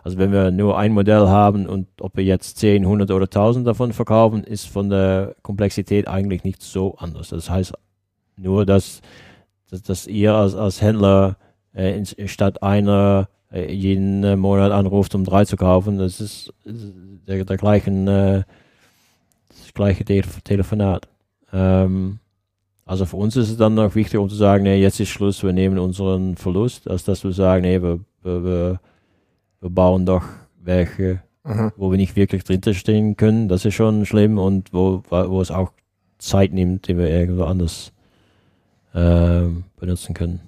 also 0.03 0.19
wenn 0.19 0.31
wir 0.31 0.51
nur 0.51 0.77
ein 0.77 0.93
Modell 0.93 1.27
haben 1.27 1.65
und 1.65 1.87
ob 1.99 2.15
wir 2.15 2.23
jetzt 2.23 2.57
10, 2.59 2.83
100 2.83 3.09
oder 3.09 3.25
1000 3.25 3.65
davon 3.65 3.91
verkaufen, 3.91 4.43
ist 4.43 4.67
von 4.67 4.89
der 4.89 5.35
Komplexität 5.41 6.07
eigentlich 6.07 6.43
nicht 6.43 6.61
so 6.61 6.95
anders. 6.97 7.29
Das 7.29 7.49
heißt 7.49 7.73
nur, 8.37 8.67
dass, 8.67 9.01
dass, 9.69 9.81
dass 9.83 10.07
ihr 10.07 10.33
als, 10.33 10.55
als 10.55 10.81
Händler 10.81 11.37
äh, 11.73 11.97
in, 11.97 12.27
statt 12.27 12.63
einer 12.63 13.29
äh, 13.51 13.71
jeden 13.71 14.23
äh, 14.23 14.35
Monat 14.35 14.71
anruft, 14.71 15.15
um 15.15 15.23
drei 15.23 15.45
zu 15.45 15.57
kaufen, 15.57 15.97
das 15.97 16.19
ist 16.19 16.53
der, 16.65 17.45
der 17.45 17.57
gleichen, 17.57 18.07
äh, 18.07 18.43
das 19.49 19.73
gleiche 19.73 20.05
Te 20.05 20.21
Telefonat. 20.43 21.07
Ähm, 21.51 22.19
also 22.85 23.05
für 23.05 23.17
uns 23.17 23.35
ist 23.35 23.49
es 23.49 23.57
dann 23.57 23.73
noch 23.73 23.95
wichtig, 23.95 24.19
um 24.19 24.29
zu 24.29 24.35
sagen, 24.35 24.63
nee, 24.63 24.79
jetzt 24.79 24.99
ist 24.99 25.09
Schluss, 25.09 25.43
wir 25.43 25.53
nehmen 25.53 25.79
unseren 25.79 26.35
Verlust, 26.35 26.89
als 26.89 27.03
dass 27.03 27.23
wir 27.23 27.31
sagen, 27.31 27.63
nee, 27.63 27.81
wir, 27.81 27.99
wir, 28.21 28.43
wir, 28.43 28.79
bauen 29.69 30.05
doch 30.05 30.23
welche, 30.61 31.21
Mhm. 31.45 31.71
wo 31.77 31.91
wir 31.91 31.97
nicht 31.97 32.15
wirklich 32.15 32.43
drin 32.43 32.61
stehen 32.73 33.17
können. 33.17 33.47
Das 33.47 33.65
ist 33.65 33.75
schon 33.75 34.05
schlimm 34.05 34.37
und 34.39 34.73
wo, 34.73 35.03
wo 35.09 35.41
es 35.41 35.51
auch 35.51 35.71
Zeit 36.17 36.53
nimmt, 36.53 36.87
die 36.87 36.97
wir 36.97 37.07
irgendwo 37.07 37.43
anders 37.43 37.91
ähm, 38.95 39.65
benutzen 39.77 40.15
können. 40.15 40.39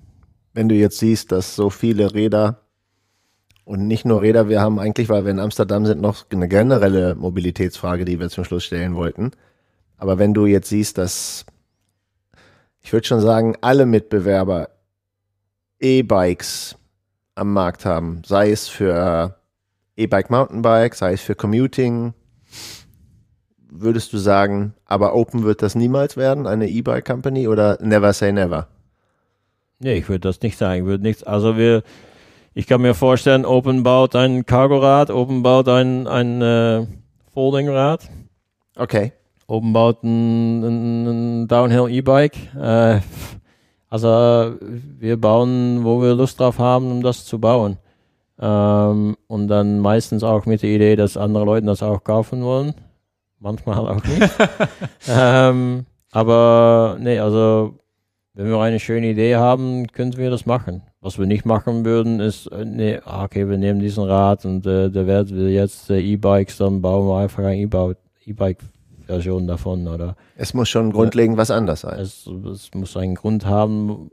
Wenn 0.54 0.70
du 0.70 0.76
jetzt 0.76 0.98
siehst, 0.98 1.32
dass 1.32 1.56
so 1.56 1.70
viele 1.70 2.14
Räder 2.14 2.62
und 3.66 3.86
nicht 3.86 4.06
nur 4.06 4.22
Räder, 4.22 4.50
wir 4.50 4.62
haben 4.62 4.80
eigentlich, 4.80 5.10
weil 5.10 5.26
wir 5.26 5.32
in 5.32 5.40
Amsterdam 5.40 5.86
sind, 5.86 6.02
noch 6.02 6.26
eine 6.32 6.48
generelle 6.48 7.16
Mobilitätsfrage, 7.16 8.06
die 8.06 8.20
wir 8.20 8.30
zum 8.30 8.46
Schluss 8.46 8.64
stellen 8.64 8.96
wollten. 8.96 9.32
Aber 9.98 10.18
wenn 10.18 10.34
du 10.34 10.46
jetzt 10.46 10.70
siehst, 10.70 10.98
dass 10.98 11.46
ich 12.82 12.94
würde 12.94 13.06
schon 13.06 13.20
sagen, 13.20 13.56
alle 13.60 13.86
Mitbewerber 13.86 14.70
E-Bikes 15.80 16.78
am 17.36 17.52
Markt 17.52 17.86
haben, 17.86 18.22
sei 18.26 18.50
es 18.52 18.70
für 18.70 19.36
E-Bike 19.98 20.30
Mountainbike, 20.30 20.96
sei 20.96 21.14
es 21.14 21.22
für 21.22 21.36
Commuting, 21.36 22.14
würdest 23.70 24.14
du 24.14 24.18
sagen, 24.18 24.74
aber 24.86 25.16
Open 25.16 25.44
wird 25.44 25.62
das 25.62 25.76
niemals 25.76 26.18
werden, 26.18 26.48
eine 26.48 26.68
E-Bike 26.68 27.06
Company 27.06 27.48
oder 27.48 27.78
never 27.82 28.14
say 28.14 28.32
never? 28.32 28.68
Nee, 29.80 29.96
ich 29.96 30.10
würde 30.10 30.22
das 30.22 30.42
nicht 30.42 30.58
sagen. 30.58 30.82
Ich 30.82 30.86
würde 30.86 31.04
nichts, 31.04 31.24
also 31.24 31.58
wir, 31.58 31.84
ich 32.54 32.68
kann 32.68 32.82
mir 32.82 32.94
vorstellen, 32.94 33.46
Open 33.46 33.84
baut 33.84 34.16
ein 34.16 34.46
Cargorad, 34.46 35.12
Open 35.12 35.44
baut 35.44 35.68
ein, 35.68 36.08
ein 36.08 36.42
äh, 36.42 36.88
Foldingrad. 37.34 38.10
Okay. 38.76 39.14
Oben 39.48 39.74
baut 39.74 40.04
ein, 40.04 40.64
ein, 40.64 41.08
ein 41.44 41.48
Downhill 41.48 41.90
E-Bike. 41.90 42.38
Äh, 42.60 43.00
also 43.90 44.56
wir 44.60 45.18
bauen, 45.18 45.84
wo 45.84 46.02
wir 46.02 46.14
Lust 46.14 46.40
drauf 46.40 46.60
haben, 46.60 46.92
um 46.92 47.02
das 47.02 47.26
zu 47.26 47.40
bauen. 47.40 47.78
Ähm, 48.40 49.16
und 49.28 49.48
dann 49.48 49.80
meistens 49.80 50.24
auch 50.24 50.46
mit 50.46 50.64
der 50.64 50.70
Idee, 50.72 50.96
dass 50.96 51.16
andere 51.16 51.46
Leute 51.46 51.66
das 51.66 51.82
auch 51.82 52.04
kaufen 52.04 52.44
wollen. 52.44 52.74
Manchmal 53.40 53.88
auch 53.88 54.04
nicht. 54.04 54.32
ähm, 55.08 55.86
aber 56.12 56.98
nee, 57.00 57.20
also 57.20 57.80
wenn 58.38 58.50
wir 58.50 58.60
eine 58.60 58.80
schöne 58.80 59.10
Idee 59.10 59.36
haben, 59.36 59.88
könnten 59.88 60.18
wir 60.18 60.30
das 60.30 60.46
machen. 60.46 60.84
Was 61.02 61.18
wir 61.18 61.26
nicht 61.26 61.46
machen 61.46 61.86
würden, 61.86 62.20
ist, 62.20 62.46
äh, 62.48 62.66
nee, 62.66 63.00
ah, 63.04 63.24
okay, 63.24 63.50
wir 63.50 63.58
nehmen 63.58 63.80
diesen 63.80 64.04
Rad 64.04 64.46
und 64.46 64.66
äh, 64.68 64.92
der 64.92 65.08
wird 65.08 65.32
jetzt 65.32 65.90
äh, 65.90 66.00
E-Bikes, 66.00 66.58
dann 66.58 66.82
bauen 66.82 67.08
wir 67.08 67.18
einfach 67.18 67.44
ein 67.44 67.58
E-Bike-Version 68.26 69.48
davon, 69.48 69.88
oder? 69.88 70.16
Es 70.36 70.54
muss 70.54 70.70
schon 70.70 70.92
grundlegend 70.92 71.38
was 71.38 71.50
anders 71.50 71.82
sein. 71.82 72.00
Es, 72.00 72.28
es 72.28 72.70
muss 72.76 72.96
einen 72.96 73.16
Grund 73.16 73.48
haben. 73.48 74.12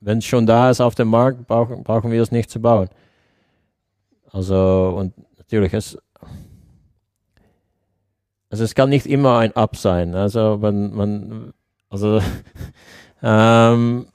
Wenn 0.00 0.18
es 0.18 0.26
schon 0.26 0.44
da 0.44 0.68
ist 0.68 0.82
auf 0.82 0.94
dem 0.94 1.08
Markt, 1.08 1.46
brauchen, 1.46 1.82
brauchen 1.84 2.12
wir 2.12 2.20
es 2.20 2.30
nicht 2.30 2.50
zu 2.50 2.60
bauen. 2.60 2.90
Also, 4.30 4.94
und 4.94 5.14
natürlich, 5.38 5.72
es, 5.72 5.96
also 8.50 8.64
es 8.64 8.74
kann 8.74 8.88
nicht 8.88 9.06
immer 9.06 9.38
ein 9.38 9.54
Up 9.56 9.76
sein. 9.76 10.14
Also, 10.14 10.62
wenn 10.62 10.94
man, 10.94 11.52
also, 11.90 12.20
ähm, 13.22 14.06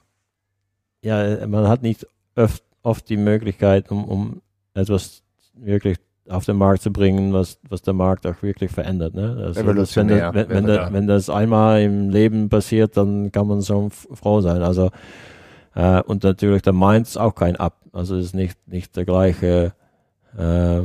ja, 1.02 1.46
man 1.46 1.68
hat 1.68 1.82
nicht 1.82 2.06
oft, 2.36 2.62
oft 2.82 3.08
die 3.08 3.16
Möglichkeit, 3.16 3.90
um, 3.90 4.04
um 4.04 4.42
etwas 4.74 5.22
wirklich 5.54 5.98
auf 6.28 6.46
den 6.46 6.56
Markt 6.56 6.82
zu 6.82 6.90
bringen, 6.90 7.32
was, 7.32 7.58
was 7.68 7.82
der 7.82 7.94
Markt 7.94 8.26
auch 8.26 8.42
wirklich 8.42 8.70
verändert. 8.70 9.14
Ne? 9.14 9.36
Also 9.46 9.72
das, 9.74 9.94
wenn, 9.96 10.08
das, 10.08 10.34
wenn, 10.34 10.48
wenn, 10.48 10.66
das, 10.66 10.92
wenn, 10.92 11.06
das 11.06 11.30
einmal 11.30 11.82
im 11.82 12.08
Leben 12.08 12.48
passiert, 12.48 12.96
dann 12.96 13.30
kann 13.30 13.46
man 13.46 13.62
schon 13.62 13.90
froh 13.90 14.40
sein. 14.40 14.62
Also 14.62 14.90
äh, 15.74 16.00
und 16.02 16.24
natürlich 16.24 16.62
der 16.62 16.72
Mainz 16.72 17.16
auch 17.16 17.34
kein 17.34 17.56
Up. 17.56 17.76
Also 17.92 18.16
es 18.16 18.26
ist 18.26 18.34
nicht, 18.34 18.56
nicht 18.66 18.96
der 18.96 19.04
gleiche 19.04 19.74
äh, 20.36 20.80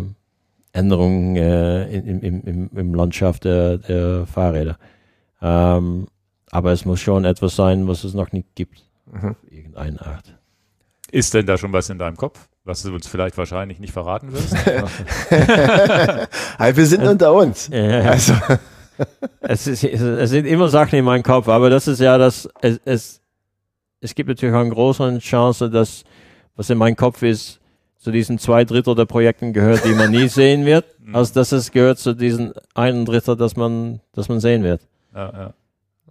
Änderung 0.72 1.36
äh, 1.36 1.92
im, 1.92 2.22
im, 2.22 2.44
im, 2.44 2.70
im 2.76 2.94
Landschaft 2.94 3.44
der, 3.44 3.78
der 3.78 4.26
Fahrräder. 4.28 4.78
Ähm, 5.42 6.08
aber 6.52 6.72
es 6.72 6.86
muss 6.86 7.00
schon 7.00 7.26
etwas 7.26 7.56
sein, 7.56 7.88
was 7.88 8.04
es 8.04 8.14
noch 8.14 8.32
nicht 8.32 8.56
gibt. 8.56 8.84
Mhm. 9.12 9.36
Irgendeine 9.50 10.06
Art. 10.06 10.36
Ist 11.12 11.34
denn 11.34 11.46
da 11.46 11.58
schon 11.58 11.74
was 11.74 11.90
in 11.90 11.98
deinem 11.98 12.18
Kopf, 12.18 12.48
was 12.64 12.84
du 12.84 12.94
uns 12.94 13.08
vielleicht 13.08 13.38
wahrscheinlich 13.38 13.80
nicht 13.80 13.94
verraten 13.94 14.32
wirst? 14.32 14.54
wir 16.76 16.86
sind 16.86 17.04
unter 17.04 17.34
uns. 17.34 17.68
Ja. 17.70 18.02
Also. 18.02 18.34
es, 19.42 19.66
ist, 19.66 19.84
es 19.84 20.30
sind 20.30 20.46
immer 20.46 20.70
Sachen 20.70 21.00
in 21.00 21.06
meinem 21.06 21.24
Kopf, 21.24 21.48
aber 21.48 21.70
das 21.70 21.88
ist 21.88 22.00
ja 22.00 22.18
das, 22.18 22.48
es, 22.62 22.80
es, 22.86 23.22
es 24.02 24.14
gibt 24.14 24.30
natürlich 24.30 24.54
eine 24.54 24.70
große 24.70 25.18
Chance, 25.20 25.70
dass 25.70 26.04
was 26.56 26.70
in 26.70 26.78
meinem 26.78 26.96
Kopf 26.96 27.24
ist, 27.24 27.60
zu 28.00 28.12
diesen 28.12 28.40
zwei 28.40 28.64
Drittel 28.64 28.96
der 28.96 29.06
Projekten 29.06 29.54
gehört, 29.54 29.86
die 29.86 29.94
man 29.94 30.10
nie 30.10 30.28
sehen 30.30 30.66
wird, 30.66 30.86
mhm. 31.00 31.16
als 31.16 31.34
dass 31.34 31.52
es 31.52 31.72
gehört 31.72 32.00
zu 32.00 32.14
diesen 32.16 32.54
einen 32.74 33.06
Drittel, 33.06 33.36
dass 33.36 33.56
man, 33.56 34.00
dass 34.14 34.30
man 34.30 34.40
sehen 34.40 34.64
wird. 34.64 34.82
Ja, 35.14 35.32
ja. 35.32 35.54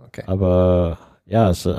Okay. 0.07 0.23
Aber 0.27 0.99
ja, 1.27 1.51
es, 1.51 1.67
äh, 1.67 1.75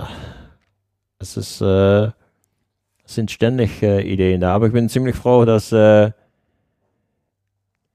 es 1.19 1.37
ist, 1.37 1.61
äh, 1.61 2.05
es 2.05 3.15
sind 3.15 3.31
ständig 3.31 3.81
äh, 3.83 4.01
Ideen 4.01 4.41
da. 4.41 4.53
Aber 4.53 4.67
ich 4.67 4.73
bin 4.73 4.89
ziemlich 4.89 5.15
froh, 5.15 5.45
dass, 5.45 5.71
äh, 5.71 6.11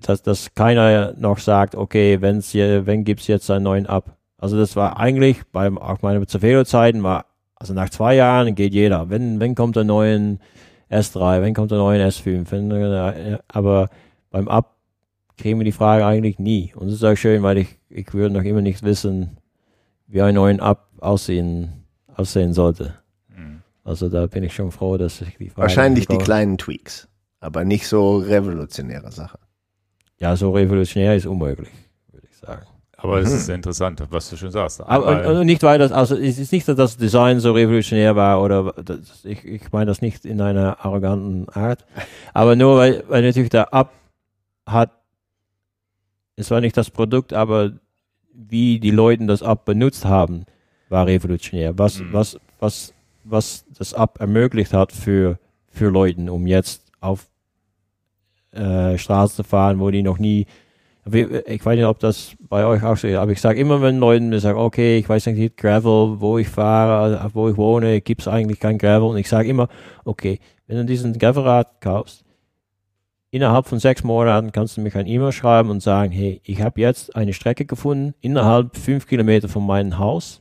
dass, 0.01 0.23
dass 0.23 0.55
keiner 0.55 1.15
noch 1.17 1.39
sagt, 1.39 1.75
okay, 1.75 2.21
wenn's 2.21 2.51
hier, 2.51 2.87
wenn 2.87 3.05
gibt's 3.05 3.27
jetzt 3.27 3.51
einen 3.51 3.65
neuen 3.65 3.87
Ab. 3.87 4.17
Also 4.39 4.57
das 4.57 4.77
war 4.77 4.99
eigentlich 4.99 5.43
beim 5.53 5.79
auch 5.79 6.03
meine 6.03 6.25
Cervelo-Zeiten 6.27 7.03
war, 7.03 7.27
also 7.57 7.73
nach 7.75 7.91
zwei 7.91 8.15
Jahren 8.15 8.55
geht 8.55 8.75
jeder. 8.75 9.09
Wenn, 9.09 9.41
wenn 9.41 9.55
kommt 9.55 9.77
der 9.77 9.85
neuen 9.85 10.41
S3, 10.91 11.43
wenn 11.43 11.55
kommt 11.55 11.71
der 11.71 11.79
neue 11.79 12.07
S5? 12.07 12.51
Wenn, 12.51 12.71
äh, 12.71 13.39
aber 13.49 13.89
beim 14.31 14.49
Ab 14.49 14.77
kriegen 15.37 15.59
wir 15.59 15.65
die 15.65 15.73
Frage 15.73 16.07
eigentlich 16.07 16.39
nie. 16.39 16.73
Und 16.77 16.87
das 16.87 16.95
ist 16.95 17.05
auch 17.05 17.17
schön, 17.17 17.43
weil 17.43 17.59
ich, 17.59 17.79
ich 17.89 18.13
würde 18.15 18.35
noch 18.35 18.45
immer 18.45 18.63
nicht 18.63 18.83
wissen, 18.83 19.39
wie 20.07 20.23
ein 20.23 20.35
neuen 20.35 20.61
Ab 20.61 20.89
aussehen, 21.01 21.85
aussehen 22.15 22.53
sollte. 22.53 22.95
Also 23.85 24.09
da 24.09 24.27
bin 24.27 24.43
ich 24.43 24.55
schon 24.55 24.73
froh, 24.73 24.97
dass 24.97 25.21
ich 25.21 25.37
die 25.37 25.51
Frage 25.51 25.63
Wahrscheinlich 25.63 26.09
die 26.09 26.17
kleinen 26.17 26.57
Tweaks, 26.57 27.07
aber 27.41 27.65
nicht 27.65 27.87
so 27.87 28.17
revolutionäre 28.17 29.13
Sachen. 29.13 29.39
Ja, 30.19 30.35
so 30.37 30.53
revolutionär 30.53 31.15
ist 31.15 31.27
unmöglich, 31.27 31.73
würde 32.11 32.27
ich 32.31 32.37
sagen. 32.37 32.67
Aber 33.05 33.21
es 33.21 33.31
mhm. 33.31 33.37
ist 33.37 33.49
interessant, 33.49 34.03
was 34.11 34.31
du 34.31 34.37
schon 34.37 34.51
sagst. 34.51 34.81
Aber, 34.81 35.07
aber 35.07 35.41
und 35.41 35.47
nicht 35.47 35.63
weil 35.63 35.79
das, 35.79 35.93
also 35.93 36.17
es 36.17 36.39
ist 36.39 36.53
nicht, 36.53 36.67
dass 36.67 36.77
das 36.77 36.97
Design 36.97 37.39
so 37.41 37.53
revolutionär 37.53 38.17
war 38.17 38.43
oder 38.43 38.73
das, 38.83 39.25
ich, 39.25 39.45
ich 39.45 39.73
meine 39.73 39.87
das 39.87 40.03
nicht 40.03 40.25
in 40.25 40.41
einer 40.41 40.85
arroganten 40.85 41.49
Art, 41.51 41.85
aber 42.33 42.57
nur 42.57 42.79
weil, 42.79 43.05
weil 43.09 43.23
natürlich 43.23 43.51
der 43.51 43.73
Ab 43.73 43.93
hat, 44.67 44.91
es 46.37 46.51
war 46.51 46.61
nicht 46.61 46.77
das 46.77 46.91
Produkt, 46.91 47.33
aber 47.33 47.73
wie 48.33 48.81
die 48.81 48.91
Leute 48.91 49.27
das 49.27 49.43
Ab 49.43 49.65
benutzt 49.65 50.05
haben, 50.05 50.47
war 50.89 51.07
revolutionär. 51.07 51.79
Was, 51.79 52.01
mhm. 52.01 52.13
was, 52.13 52.39
was 52.59 52.95
was 53.25 53.65
das 53.77 53.95
App 53.95 54.21
ermöglicht 54.21 54.73
hat 54.73 54.93
für, 54.93 55.39
für 55.69 55.89
Leute, 55.89 56.33
um 56.33 56.47
jetzt 56.47 56.93
auf 57.01 57.27
äh, 58.53 58.97
Straßen 58.97 59.37
zu 59.37 59.43
fahren, 59.45 59.81
wo 59.81 59.91
die 59.91 60.03
noch 60.03 60.19
nie, 60.19 60.47
ich 61.07 61.65
weiß 61.65 61.77
nicht, 61.77 61.87
ob 61.87 61.99
das 61.99 62.35
bei 62.49 62.65
euch 62.65 62.83
auch 62.83 62.97
so 62.97 63.07
ist, 63.07 63.17
aber 63.17 63.33
ich 63.33 63.41
sage 63.41 63.61
immer, 63.61 63.83
wenn 63.83 63.99
Leute 63.99 64.41
sagen, 64.41 64.59
okay, 64.59 64.99
ich 64.99 65.09
weiß 65.09 65.27
nicht, 65.27 65.57
Gravel, 65.57 66.21
wo 66.21 66.39
ich 66.39 66.49
fahre, 66.49 67.31
wo 67.35 67.49
ich 67.49 67.57
wohne, 67.57 68.01
gibt 68.01 68.23
es 68.23 68.29
eigentlich 68.29 68.61
kein 68.61 68.79
Gravel. 68.79 69.09
Und 69.09 69.19
ich 69.19 69.29
sage 69.29 69.49
immer, 69.49 69.69
okay, 70.05 70.41
wenn 70.67 70.79
du 70.79 70.85
diesen 70.85 71.19
Gravelrad 71.19 71.81
kaufst, 71.81 72.25
innerhalb 73.31 73.67
von 73.67 73.79
sechs 73.79 74.03
Monaten 74.03 74.53
kannst 74.53 74.77
du 74.77 74.81
mir 74.81 74.95
ein 74.95 75.07
E-Mail 75.07 75.33
schreiben 75.33 75.71
und 75.71 75.83
sagen, 75.83 76.13
hey, 76.13 76.41
ich 76.45 76.63
habe 76.63 76.81
jetzt 76.81 77.15
eine 77.15 77.33
Strecke 77.33 77.65
gefunden, 77.67 78.15
innerhalb 78.21 78.77
fünf 78.77 79.07
Kilometer 79.07 79.49
von 79.49 79.67
meinem 79.67 79.99
Haus 79.99 80.41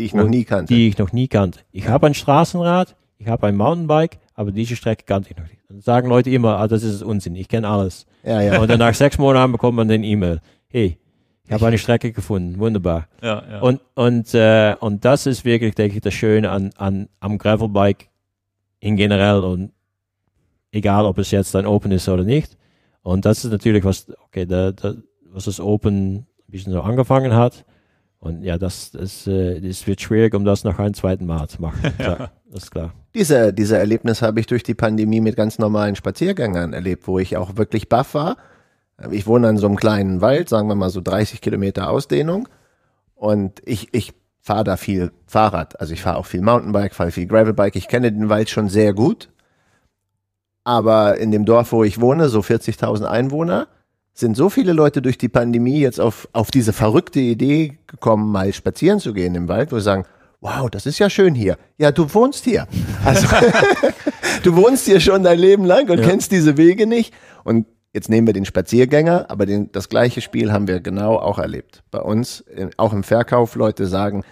die 0.00 0.06
ich 0.06 0.14
noch 0.14 0.28
nie 0.28 0.44
kannte. 0.44 0.72
Die 0.72 0.88
ich 0.88 0.96
noch 0.96 1.12
nie 1.12 1.28
kannte. 1.28 1.60
Ich 1.72 1.88
habe 1.88 2.06
ein 2.06 2.14
Straßenrad, 2.14 2.96
ich 3.18 3.28
habe 3.28 3.46
ein 3.46 3.56
Mountainbike, 3.56 4.18
aber 4.34 4.50
diese 4.50 4.74
Strecke 4.74 5.04
kannte 5.04 5.30
ich 5.30 5.36
noch 5.36 5.44
nicht. 5.44 5.59
Dann 5.70 5.80
sagen 5.82 6.08
Leute 6.08 6.30
immer, 6.30 6.58
ah, 6.58 6.66
das 6.66 6.82
ist 6.82 7.00
Unsinn, 7.00 7.36
ich 7.36 7.46
kenne 7.46 7.68
alles. 7.68 8.04
Ja, 8.24 8.42
ja. 8.42 8.60
Und 8.60 8.68
dann 8.68 8.80
nach 8.80 8.92
sechs 8.92 9.18
Monaten 9.18 9.52
bekommt 9.52 9.76
man 9.76 9.86
den 9.86 10.02
E-Mail. 10.02 10.40
Hey, 10.66 10.98
ich 11.44 11.52
habe 11.52 11.64
eine 11.64 11.78
Strecke 11.78 12.10
gefunden, 12.10 12.58
wunderbar. 12.58 13.06
Ja, 13.22 13.42
ja. 13.48 13.60
Und, 13.60 13.80
und, 13.94 14.34
äh, 14.34 14.74
und 14.80 15.04
das 15.04 15.26
ist 15.26 15.44
wirklich, 15.44 15.76
denke 15.76 15.94
ich, 15.94 16.02
das 16.02 16.12
Schöne 16.12 16.50
an, 16.50 16.70
an, 16.76 17.08
am 17.20 17.38
Gravelbike 17.38 18.08
in 18.80 18.96
generell 18.96 19.44
und 19.44 19.70
egal, 20.72 21.04
ob 21.04 21.18
es 21.18 21.30
jetzt 21.30 21.54
ein 21.54 21.66
Open 21.66 21.92
ist 21.92 22.08
oder 22.08 22.24
nicht. 22.24 22.58
Und 23.02 23.24
das 23.24 23.44
ist 23.44 23.52
natürlich 23.52 23.84
was, 23.84 24.12
okay, 24.24 24.46
da, 24.46 24.72
da, 24.72 24.94
was 25.26 25.44
das 25.44 25.60
Open 25.60 26.14
ein 26.16 26.26
bisschen 26.48 26.72
so 26.72 26.80
angefangen 26.80 27.34
hat. 27.34 27.64
Und 28.20 28.42
ja, 28.42 28.58
das, 28.58 28.90
das, 28.90 29.26
äh, 29.26 29.60
das 29.60 29.86
wird 29.86 30.02
schwierig, 30.02 30.34
um 30.34 30.44
das 30.44 30.62
noch 30.62 30.78
ein 30.78 30.92
zweiten 30.92 31.24
Mal 31.24 31.48
zu 31.48 31.62
machen. 31.62 31.92
ja. 31.98 32.30
Das 32.50 32.64
ist 32.64 32.70
klar. 32.70 32.92
Diese, 33.14 33.52
diese 33.52 33.78
Erlebnis 33.78 34.22
habe 34.22 34.40
ich 34.40 34.46
durch 34.46 34.62
die 34.62 34.74
Pandemie 34.74 35.20
mit 35.20 35.36
ganz 35.36 35.58
normalen 35.58 35.96
Spaziergängern 35.96 36.74
erlebt, 36.74 37.08
wo 37.08 37.18
ich 37.18 37.36
auch 37.36 37.56
wirklich 37.56 37.88
baff 37.88 38.14
war. 38.14 38.36
Ich 39.10 39.26
wohne 39.26 39.48
an 39.48 39.56
so 39.56 39.66
einem 39.66 39.76
kleinen 39.76 40.20
Wald, 40.20 40.48
sagen 40.50 40.68
wir 40.68 40.74
mal 40.74 40.90
so 40.90 41.00
30 41.00 41.40
Kilometer 41.40 41.88
Ausdehnung. 41.88 42.48
Und 43.14 43.62
ich, 43.64 43.88
ich 43.92 44.12
fahre 44.40 44.64
da 44.64 44.76
viel 44.76 45.12
Fahrrad. 45.26 45.80
Also 45.80 45.94
ich 45.94 46.02
fahre 46.02 46.18
auch 46.18 46.26
viel 46.26 46.42
Mountainbike, 46.42 46.94
fahre 46.94 47.10
viel 47.10 47.26
Gravelbike. 47.26 47.76
Ich 47.76 47.88
kenne 47.88 48.12
den 48.12 48.28
Wald 48.28 48.50
schon 48.50 48.68
sehr 48.68 48.92
gut. 48.92 49.30
Aber 50.64 51.16
in 51.16 51.30
dem 51.30 51.46
Dorf, 51.46 51.72
wo 51.72 51.84
ich 51.84 52.00
wohne, 52.00 52.28
so 52.28 52.40
40.000 52.40 53.04
Einwohner, 53.04 53.68
sind 54.12 54.36
so 54.36 54.50
viele 54.50 54.72
Leute 54.72 55.02
durch 55.02 55.18
die 55.18 55.28
Pandemie 55.28 55.80
jetzt 55.80 56.00
auf, 56.00 56.28
auf 56.32 56.50
diese 56.50 56.72
verrückte 56.72 57.20
Idee 57.20 57.78
gekommen, 57.86 58.30
mal 58.30 58.52
spazieren 58.52 59.00
zu 59.00 59.12
gehen 59.12 59.34
im 59.34 59.48
Wald, 59.48 59.72
wo 59.72 59.76
sie 59.76 59.84
sagen, 59.84 60.04
wow, 60.40 60.70
das 60.70 60.86
ist 60.86 60.98
ja 60.98 61.10
schön 61.10 61.34
hier. 61.34 61.56
Ja, 61.78 61.92
du 61.92 62.12
wohnst 62.14 62.44
hier. 62.44 62.66
Also 63.04 63.26
du 64.42 64.56
wohnst 64.56 64.86
hier 64.86 65.00
schon 65.00 65.22
dein 65.22 65.38
Leben 65.38 65.64
lang 65.64 65.88
und 65.88 65.98
ja. 65.98 66.06
kennst 66.06 66.32
diese 66.32 66.56
Wege 66.56 66.86
nicht. 66.86 67.14
Und 67.44 67.66
jetzt 67.92 68.08
nehmen 68.08 68.26
wir 68.26 68.34
den 68.34 68.44
Spaziergänger, 68.44 69.26
aber 69.28 69.46
den, 69.46 69.70
das 69.72 69.88
gleiche 69.88 70.20
Spiel 70.20 70.52
haben 70.52 70.66
wir 70.66 70.80
genau 70.80 71.16
auch 71.16 71.38
erlebt. 71.38 71.82
Bei 71.90 72.00
uns, 72.00 72.44
auch 72.76 72.92
im 72.92 73.02
Verkauf, 73.02 73.54
Leute 73.54 73.86
sagen, 73.86 74.24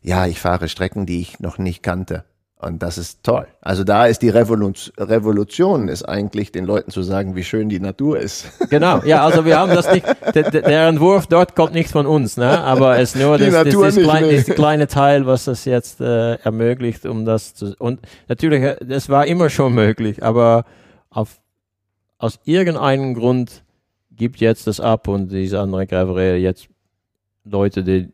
ja, 0.00 0.26
ich 0.26 0.40
fahre 0.40 0.68
Strecken, 0.68 1.06
die 1.06 1.20
ich 1.20 1.40
noch 1.40 1.58
nicht 1.58 1.82
kannte. 1.82 2.24
Und 2.60 2.82
das 2.82 2.98
ist 2.98 3.22
toll. 3.22 3.46
Also 3.60 3.84
da 3.84 4.06
ist 4.06 4.20
die 4.20 4.30
Revolution, 4.30 5.86
ist 5.86 6.02
eigentlich 6.02 6.50
den 6.50 6.64
Leuten 6.64 6.90
zu 6.90 7.04
sagen, 7.04 7.36
wie 7.36 7.44
schön 7.44 7.68
die 7.68 7.78
Natur 7.78 8.18
ist. 8.18 8.46
Genau, 8.70 9.00
ja, 9.04 9.24
also 9.24 9.44
wir 9.46 9.58
haben 9.58 9.72
das 9.72 9.90
nicht, 9.90 10.04
der, 10.34 10.50
der 10.50 10.88
Entwurf 10.88 11.26
dort 11.26 11.56
kommt 11.56 11.72
nicht 11.72 11.90
von 11.90 12.06
uns, 12.06 12.36
ne? 12.36 12.60
aber 12.62 12.98
es 12.98 13.14
ist 13.14 13.22
nur 13.22 13.38
das, 13.38 13.50
das, 13.50 13.74
das, 13.74 13.96
klein, 13.96 14.24
das 14.30 14.44
kleine 14.44 14.86
Teil, 14.88 15.26
was 15.26 15.46
das 15.46 15.64
jetzt 15.64 16.00
äh, 16.02 16.34
ermöglicht, 16.34 17.06
um 17.06 17.24
das 17.24 17.54
zu, 17.54 17.74
und 17.78 18.00
natürlich, 18.28 18.62
äh, 18.62 18.76
das 18.84 19.08
war 19.08 19.26
immer 19.26 19.48
schon 19.48 19.74
möglich, 19.74 20.22
aber 20.22 20.64
auf, 21.08 21.40
aus 22.18 22.40
irgendeinem 22.44 23.14
Grund 23.14 23.62
gibt 24.10 24.40
jetzt 24.40 24.66
das 24.66 24.80
ab 24.80 25.08
und 25.08 25.32
diese 25.32 25.60
andere 25.60 25.86
Graverie 25.86 26.36
jetzt 26.36 26.68
Leute, 27.44 27.82
die 27.84 28.08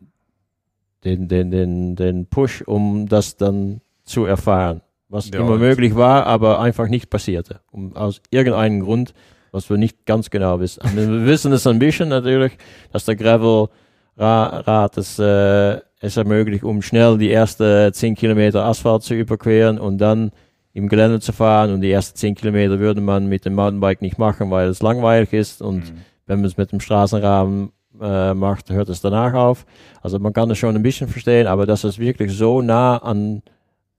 den, 1.05 1.27
den, 1.27 1.51
den, 1.51 1.97
den 1.97 2.27
Push, 2.27 2.63
um 2.63 3.09
das 3.09 3.37
dann 3.37 3.81
zu 4.05 4.25
erfahren. 4.25 4.83
Was 5.09 5.31
ja, 5.31 5.41
immer 5.41 5.59
möglich 5.59 5.95
war, 5.95 6.27
aber 6.27 6.61
einfach 6.61 6.89
nicht 6.89 7.11
passierte. 7.11 7.61
Um, 7.71 7.95
aus 7.95 8.21
irgendeinem 8.31 8.81
Grund, 8.81 9.15
was 9.53 9.71
wir 9.71 9.77
nicht 9.77 10.07
ganz 10.07 10.31
genau 10.31 10.61
wissen. 10.61 10.83
wir 10.95 11.27
wissen 11.27 11.53
es 11.53 11.67
ein 11.67 11.79
bisschen 11.79 12.09
natürlich, 12.09 12.57
dass 12.93 13.05
der 13.05 13.17
Gravel-Rad 13.17 14.97
es, 14.97 15.19
äh, 15.19 15.81
es 16.01 16.17
ermöglicht, 16.17 16.65
um 16.65 16.83
schnell 16.83 17.19
die 17.19 17.31
ersten 17.31 17.93
10 17.93 18.17
Kilometer 18.17 18.65
Asphalt 18.65 19.03
zu 19.03 19.15
überqueren 19.15 19.79
und 19.79 19.99
dann 19.99 20.33
im 20.73 20.89
Gelände 20.89 21.21
zu 21.21 21.33
fahren. 21.33 21.73
Und 21.73 21.81
die 21.81 21.91
ersten 21.91 22.17
10 22.17 22.35
Kilometer 22.35 22.79
würde 22.81 23.01
man 23.01 23.29
mit 23.29 23.45
dem 23.45 23.55
Mountainbike 23.55 24.03
nicht 24.03 24.19
machen, 24.19 24.51
weil 24.51 24.69
es 24.69 24.83
langweilig 24.83 25.33
ist. 25.33 25.63
Und 25.63 25.93
mhm. 25.93 25.99
wenn 26.27 26.41
man 26.41 26.47
es 26.47 26.57
mit 26.57 26.73
dem 26.73 26.81
Straßenrahmen 26.81 27.71
äh, 28.01 28.35
macht, 28.35 28.71
hört 28.71 28.89
es 28.89 29.01
danach 29.01 29.35
auf. 29.35 29.67
Also 30.03 30.19
man 30.19 30.33
kann 30.33 30.51
es 30.51 30.59
schon 30.59 30.75
ein 30.75 30.83
bisschen 30.83 31.09
verstehen, 31.09 31.47
aber 31.47 31.67
dass 31.67 31.85
es 31.85 31.99
wirklich 31.99 32.33
so 32.37 32.61
nah 32.61 32.99
an, 32.99 33.43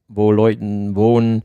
wo 0.08 0.32
Leute 0.32 0.62
wohnen, 0.96 1.44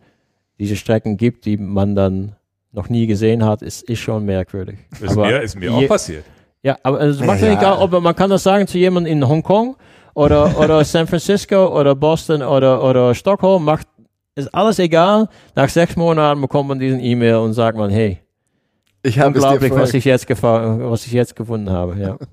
diese 0.59 0.77
Strecken 0.77 1.17
gibt, 1.17 1.47
die 1.47 1.57
man 1.57 1.95
dann 1.95 2.37
noch 2.73 2.89
nie 2.89 3.07
gesehen 3.07 3.45
hat, 3.45 3.63
ist, 3.63 3.83
ist 3.83 3.99
schon 3.99 4.25
merkwürdig. 4.25 4.79
Ist 5.01 5.13
aber 5.13 5.27
mir, 5.27 5.41
ist 5.41 5.57
mir 5.57 5.73
auch 5.73 5.89
passiert. 5.89 6.25
Ja, 6.63 6.77
aber 6.83 7.01
es 7.01 7.21
macht 7.21 7.41
ja. 7.41 7.53
egal, 7.53 7.79
ob 7.79 7.91
man 8.01 8.15
kann 8.15 8.31
das 8.31 8.43
sagen 8.43 8.67
zu 8.67 8.79
jemandem 8.79 9.13
in 9.15 9.29
Hongkong 9.29 9.77
oder, 10.15 10.59
oder 10.59 10.85
San 10.85 11.07
Francisco 11.07 11.79
oder 11.79 11.95
Boston 11.95 12.43
oder, 12.43 12.83
oder 12.85 13.15
Stockholm, 13.15 13.65
macht, 13.65 13.89
ist 14.35 14.55
alles 14.55 14.79
egal. 14.79 15.29
Nach 15.55 15.69
sechs 15.69 15.97
Monaten 15.97 16.41
bekommt 16.41 16.69
man 16.69 16.79
diesen 16.79 17.01
E-Mail 17.01 17.37
und 17.37 17.55
sagt 17.55 17.77
man, 17.77 17.91
hey, 17.91 18.19
ich 19.03 19.21
unglaublich, 19.21 19.73
was 19.73 19.95
ich, 19.95 20.05
jetzt 20.05 20.31
was 20.43 21.07
ich 21.07 21.13
jetzt 21.13 21.35
gefunden 21.35 21.71
habe. 21.71 21.99
Ja. 21.99 22.19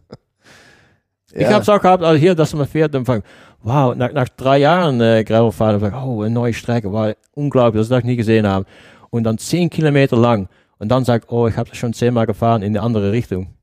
ja. 1.34 1.41
Ich 1.41 1.48
habe 1.48 1.62
es 1.62 1.70
auch 1.70 1.82
gehabt, 1.82 2.04
also 2.04 2.20
hier, 2.20 2.36
dass 2.36 2.54
man 2.54 2.68
fährt 2.68 2.95
und 2.95 3.06
fragt, 3.06 3.26
wow, 3.62 3.95
nach, 3.95 4.12
nach 4.14 4.30
drei 4.30 4.60
Jahren 4.60 5.02
äh, 5.02 5.24
Gravelfahren, 5.24 5.94
oh, 5.94 6.22
eine 6.22 6.34
neue 6.34 6.54
Strecke, 6.54 6.91
war 6.91 7.14
unglaublich, 7.34 7.88
das 7.88 7.99
ich 7.99 8.06
nie 8.06 8.16
gesehen 8.16 8.48
habe. 8.48 8.66
Und 9.10 9.24
dann 9.24 9.38
zehn 9.38 9.70
Kilometer 9.70 10.18
lang 10.18 10.48
und 10.80 10.90
dann 10.90 11.06
sagt, 11.06 11.32
oh, 11.32 11.48
ich 11.48 11.58
habe 11.58 11.70
das 11.70 11.78
schon 11.78 11.94
zehnmal 11.94 12.26
gefahren 12.26 12.62
in 12.62 12.74
die 12.74 12.80
andere 12.80 13.12
Richtung. 13.12 13.54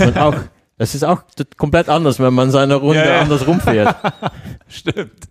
Und 0.00 0.18
auch, 0.18 0.34
das 0.78 0.94
ist 0.94 1.04
auch 1.04 1.22
komplett 1.56 1.88
anders, 1.88 2.20
wenn 2.20 2.34
man 2.34 2.50
seine 2.50 2.76
Runde 2.76 3.04
ja, 3.04 3.14
ja. 3.14 3.20
anders 3.20 3.46
rumfährt. 3.46 3.94
Stimmt 4.68 5.28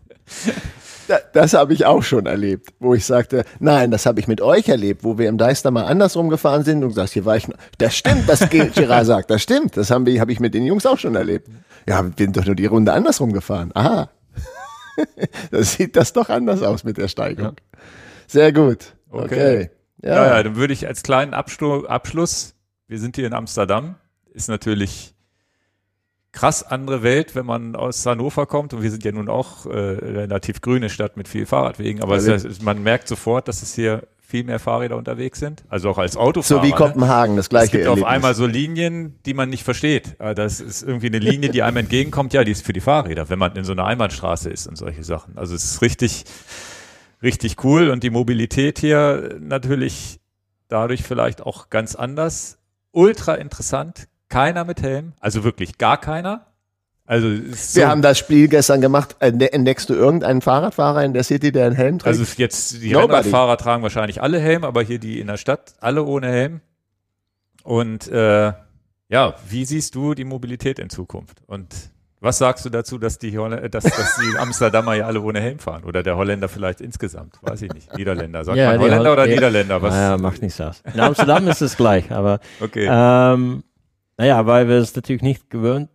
das 1.33 1.53
habe 1.53 1.73
ich 1.73 1.85
auch 1.85 2.03
schon 2.03 2.25
erlebt, 2.25 2.73
wo 2.79 2.93
ich 2.93 3.05
sagte, 3.05 3.45
nein, 3.59 3.91
das 3.91 4.05
habe 4.05 4.19
ich 4.19 4.27
mit 4.27 4.41
euch 4.41 4.69
erlebt, 4.69 5.03
wo 5.03 5.17
wir 5.17 5.29
im 5.29 5.37
Deister 5.37 5.71
mal 5.71 5.85
andersrum 5.85 6.29
gefahren 6.29 6.63
sind 6.63 6.83
und 6.83 6.89
du 6.89 6.95
sagst, 6.95 7.13
hier 7.13 7.25
war 7.25 7.35
ich 7.35 7.47
noch. 7.47 7.57
Das 7.77 7.95
stimmt, 7.95 8.27
das 8.27 8.49
Gerard 8.49 9.05
sagt, 9.05 9.29
das 9.29 9.41
stimmt. 9.41 9.77
Das 9.77 9.91
haben 9.91 10.05
wir, 10.05 10.19
habe 10.19 10.31
ich 10.31 10.39
mit 10.39 10.53
den 10.53 10.65
Jungs 10.65 10.85
auch 10.85 10.97
schon 10.97 11.15
erlebt. 11.15 11.47
Ja, 11.87 12.03
wir 12.03 12.13
sind 12.17 12.37
doch 12.37 12.45
nur 12.45 12.55
die 12.55 12.65
Runde 12.65 12.93
andersrum 12.93 13.33
gefahren. 13.33 13.71
Aha. 13.73 14.09
das 15.51 15.73
sieht 15.73 15.95
das 15.95 16.13
doch 16.13 16.29
anders 16.29 16.61
aus 16.61 16.83
mit 16.83 16.97
der 16.97 17.07
Steigung. 17.07 17.55
Sehr 18.27 18.53
gut. 18.53 18.93
Okay. 19.09 19.25
okay. 19.25 19.69
Ja. 20.01 20.15
ja, 20.15 20.37
ja, 20.37 20.43
dann 20.43 20.55
würde 20.55 20.73
ich 20.73 20.87
als 20.87 21.01
kleinen 21.01 21.33
Abschluss, 21.33 22.55
wir 22.87 22.99
sind 22.99 23.15
hier 23.15 23.27
in 23.27 23.33
Amsterdam, 23.33 23.95
ist 24.33 24.49
natürlich 24.49 25.12
krass 26.33 26.63
andere 26.63 27.03
Welt, 27.03 27.35
wenn 27.35 27.45
man 27.45 27.75
aus 27.75 28.05
Hannover 28.05 28.45
kommt. 28.45 28.73
Und 28.73 28.81
wir 28.81 28.91
sind 28.91 29.05
ja 29.05 29.11
nun 29.13 29.29
auch 29.29 29.65
äh, 29.65 29.69
relativ 29.69 30.59
grüne 30.59 30.89
Stadt 30.89 31.15
mit 31.15 31.29
viel 31.29 31.45
Fahrradwegen. 31.45 32.03
Aber 32.03 32.15
also, 32.15 32.33
es, 32.33 32.61
man 32.61 32.83
merkt 32.83 33.07
sofort, 33.07 33.47
dass 33.47 33.61
es 33.61 33.73
hier 33.73 34.07
viel 34.19 34.43
mehr 34.43 34.57
Fahrräder 34.57 34.97
unterwegs 34.97 35.39
sind. 35.39 35.63
Also 35.69 35.91
auch 35.91 35.99
als 35.99 36.17
Autofahrer. 36.17 36.61
So 36.61 36.67
wie 36.67 36.71
ne? 36.71 36.75
Kopenhagen, 36.75 37.35
das 37.35 37.49
gleiche. 37.49 37.65
Es 37.65 37.71
gibt 37.71 37.83
Erlebnis. 37.83 38.03
auf 38.03 38.09
einmal 38.09 38.33
so 38.33 38.47
Linien, 38.47 39.19
die 39.27 39.35
man 39.35 39.47
nicht 39.49 39.63
versteht. 39.63 40.15
Ah, 40.17 40.33
das 40.33 40.59
ist 40.59 40.81
irgendwie 40.81 41.07
eine 41.07 41.19
Linie, 41.19 41.51
die 41.51 41.61
einem 41.61 41.77
entgegenkommt. 41.77 42.33
Ja, 42.33 42.43
die 42.43 42.51
ist 42.51 42.65
für 42.65 42.73
die 42.73 42.81
Fahrräder, 42.81 43.29
wenn 43.29 43.37
man 43.37 43.55
in 43.55 43.63
so 43.63 43.73
einer 43.73 43.85
Einbahnstraße 43.85 44.49
ist 44.49 44.65
und 44.65 44.75
solche 44.75 45.03
Sachen. 45.03 45.37
Also 45.37 45.53
es 45.53 45.63
ist 45.63 45.81
richtig, 45.83 46.25
richtig 47.21 47.63
cool. 47.63 47.91
Und 47.91 48.01
die 48.01 48.09
Mobilität 48.09 48.79
hier 48.79 49.37
natürlich 49.39 50.19
dadurch 50.67 51.03
vielleicht 51.03 51.43
auch 51.43 51.69
ganz 51.69 51.93
anders. 51.93 52.57
Ultra 52.91 53.35
interessant, 53.35 54.07
keiner 54.33 54.65
mit 54.65 54.81
Helm, 54.81 55.13
also 55.19 55.43
wirklich 55.43 55.77
gar 55.77 55.99
keiner. 55.99 56.47
Also 57.05 57.27
so 57.51 57.81
wir 57.81 57.89
haben 57.89 58.01
das 58.01 58.17
Spiel 58.17 58.47
gestern 58.47 58.81
gemacht. 58.81 59.17
Entdeckst 59.19 59.89
du 59.89 59.93
irgendeinen 59.93 60.41
Fahrradfahrer 60.41 61.03
in 61.03 61.13
der 61.13 61.23
City, 61.23 61.51
der 61.51 61.67
einen 61.67 61.75
Helm 61.75 61.99
trägt? 61.99 62.17
Also 62.17 62.23
jetzt 62.37 62.81
die 62.81 62.93
Rennradfahrer 62.93 63.57
tragen 63.57 63.83
wahrscheinlich 63.83 64.21
alle 64.21 64.39
Helm, 64.39 64.63
aber 64.63 64.81
hier 64.81 64.99
die 64.99 65.19
in 65.19 65.27
der 65.27 65.37
Stadt 65.37 65.73
alle 65.81 66.03
ohne 66.03 66.29
Helm. 66.29 66.61
Und 67.63 68.07
äh, 68.07 68.53
ja, 69.09 69.35
wie 69.47 69.65
siehst 69.65 69.95
du 69.95 70.13
die 70.13 70.23
Mobilität 70.23 70.79
in 70.79 70.89
Zukunft? 70.89 71.43
Und 71.45 71.67
was 72.19 72.37
sagst 72.37 72.63
du 72.63 72.69
dazu, 72.69 72.97
dass 72.97 73.19
die, 73.19 73.37
Holl 73.37 73.69
dass, 73.69 73.83
dass 73.83 74.15
die 74.15 74.37
Amsterdamer 74.39 74.95
ja 74.95 75.05
alle 75.05 75.21
ohne 75.21 75.41
Helm 75.41 75.59
fahren? 75.59 75.83
Oder 75.83 76.03
der 76.03 76.15
Holländer 76.15 76.47
vielleicht 76.47 76.79
insgesamt? 76.79 77.37
Weiß 77.41 77.61
ich 77.61 77.73
nicht. 77.73 77.95
Niederländer. 77.97 78.45
Sagt 78.45 78.57
ja, 78.57 78.71
man 78.71 78.79
Holländer 78.79 79.09
Holl 79.09 79.13
oder 79.13 79.25
ja. 79.27 79.35
Niederländer? 79.35 79.81
Was? 79.81 79.93
Naja, 79.93 80.17
macht 80.17 80.41
nichts 80.41 80.59
aus. 80.61 80.81
In 80.93 81.01
Amsterdam 81.01 81.47
ist 81.49 81.61
es 81.61 81.75
gleich, 81.75 82.11
aber 82.11 82.39
okay. 82.61 82.87
ähm, 82.89 83.63
naja, 84.17 84.45
weil 84.45 84.67
wir 84.67 84.77
es 84.77 84.95
natürlich 84.95 85.21
nicht 85.21 85.49
gewöhnt, 85.49 85.89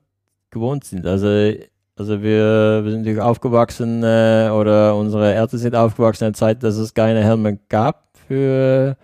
gewohnt 0.51 0.85
sind. 0.85 1.07
Also, 1.07 1.27
also 1.97 2.23
wir, 2.23 2.85
wir 2.85 2.91
sind 2.91 3.01
natürlich 3.01 3.21
aufgewachsen 3.21 4.03
äh, 4.03 4.51
oder 4.53 4.97
unsere 4.97 5.35
Eltern 5.35 5.59
sind 5.59 5.75
aufgewachsen 5.75 6.25
in 6.25 6.33
der 6.33 6.39
Zeit, 6.39 6.63
dass 6.63 6.77
es 6.77 6.95
keine 6.95 7.23
Helme 7.23 7.59
gab 7.69 8.11
für 8.27 8.97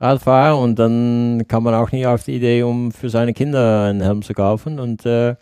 Radfahrer 0.00 0.58
und 0.58 0.78
dann 0.78 1.44
kam 1.46 1.62
man 1.62 1.74
auch 1.74 1.92
nie 1.92 2.06
auf 2.06 2.24
die 2.24 2.36
Idee, 2.36 2.62
um 2.64 2.90
für 2.92 3.08
seine 3.08 3.32
Kinder 3.32 3.84
einen 3.84 4.00
Helm 4.00 4.22
zu 4.22 4.34
kaufen. 4.34 4.80
Und 4.80 5.06
äh, 5.06 5.36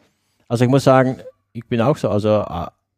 also 0.48 0.64
ich 0.64 0.70
muss 0.70 0.85
sagen, 0.85 1.16
ich 1.52 1.66
bin 1.66 1.81
auch 1.81 1.97
so, 1.97 2.10
also 2.10 2.44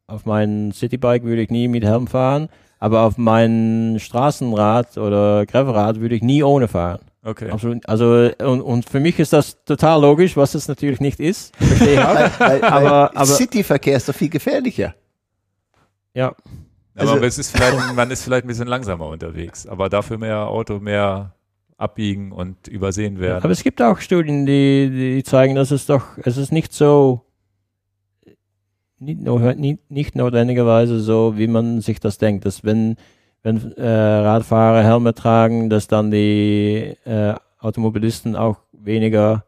auf 0.06 0.26
meinem 0.26 0.72
Citybike 0.72 1.24
würde 1.24 1.42
ich 1.42 1.50
nie 1.50 1.68
mit 1.68 1.84
Helm 1.84 2.06
fahren, 2.06 2.48
aber 2.78 3.02
auf 3.02 3.16
meinem 3.16 3.98
Straßenrad 3.98 4.98
oder 4.98 5.46
Gravelrad 5.46 6.00
würde 6.00 6.16
ich 6.16 6.22
nie 6.22 6.42
ohne 6.42 6.66
fahren. 6.66 7.00
Okay. 7.24 7.50
Absolut. 7.50 7.88
Also, 7.88 8.30
und, 8.38 8.60
und 8.60 8.88
für 8.88 8.98
mich 8.98 9.18
ist 9.20 9.32
das 9.32 9.64
total 9.64 10.00
logisch, 10.00 10.36
was 10.36 10.54
es 10.54 10.66
natürlich 10.66 11.00
nicht 11.00 11.20
ist. 11.20 11.56
Verstehe 11.60 11.94
ich 11.94 12.00
auch. 12.00 12.40
weil, 12.40 12.64
aber, 12.64 13.16
aber 13.16 13.24
Cityverkehr 13.26 13.96
ist 13.96 14.08
doch 14.08 14.14
viel 14.14 14.28
gefährlicher. 14.28 14.94
Ja. 16.14 16.34
Also, 16.94 17.14
aber 17.14 17.26
es 17.26 17.38
ist 17.38 17.56
vielleicht, 17.56 17.94
man 17.94 18.10
ist 18.10 18.24
vielleicht 18.24 18.44
ein 18.44 18.48
bisschen 18.48 18.66
langsamer 18.66 19.06
unterwegs, 19.06 19.66
aber 19.66 19.88
dafür 19.88 20.18
mehr 20.18 20.46
Auto, 20.46 20.78
mehr 20.78 21.34
abbiegen 21.78 22.32
und 22.32 22.68
übersehen 22.68 23.18
werden. 23.18 23.42
Aber 23.42 23.50
es 23.50 23.62
gibt 23.62 23.80
auch 23.80 23.98
Studien, 23.98 24.44
die, 24.44 24.90
die 24.90 25.22
zeigen, 25.22 25.54
dass 25.54 25.70
es 25.70 25.86
doch, 25.86 26.04
es 26.22 26.36
ist 26.36 26.52
nicht 26.52 26.72
so, 26.72 27.24
nicht, 28.98 29.20
nicht, 29.20 29.90
nicht 29.90 30.16
notwendigerweise 30.16 31.00
so, 31.00 31.36
wie 31.36 31.46
man 31.46 31.80
sich 31.80 31.98
das 31.98 32.18
denkt, 32.18 32.44
dass 32.44 32.62
wenn 32.62 32.96
wenn 33.42 33.72
äh, 33.72 33.88
Radfahrer 33.88 34.82
Helme 34.82 35.14
tragen, 35.14 35.68
dass 35.68 35.88
dann 35.88 36.10
die 36.10 36.94
äh, 37.04 37.34
Automobilisten 37.60 38.36
auch 38.36 38.58
weniger 38.72 39.44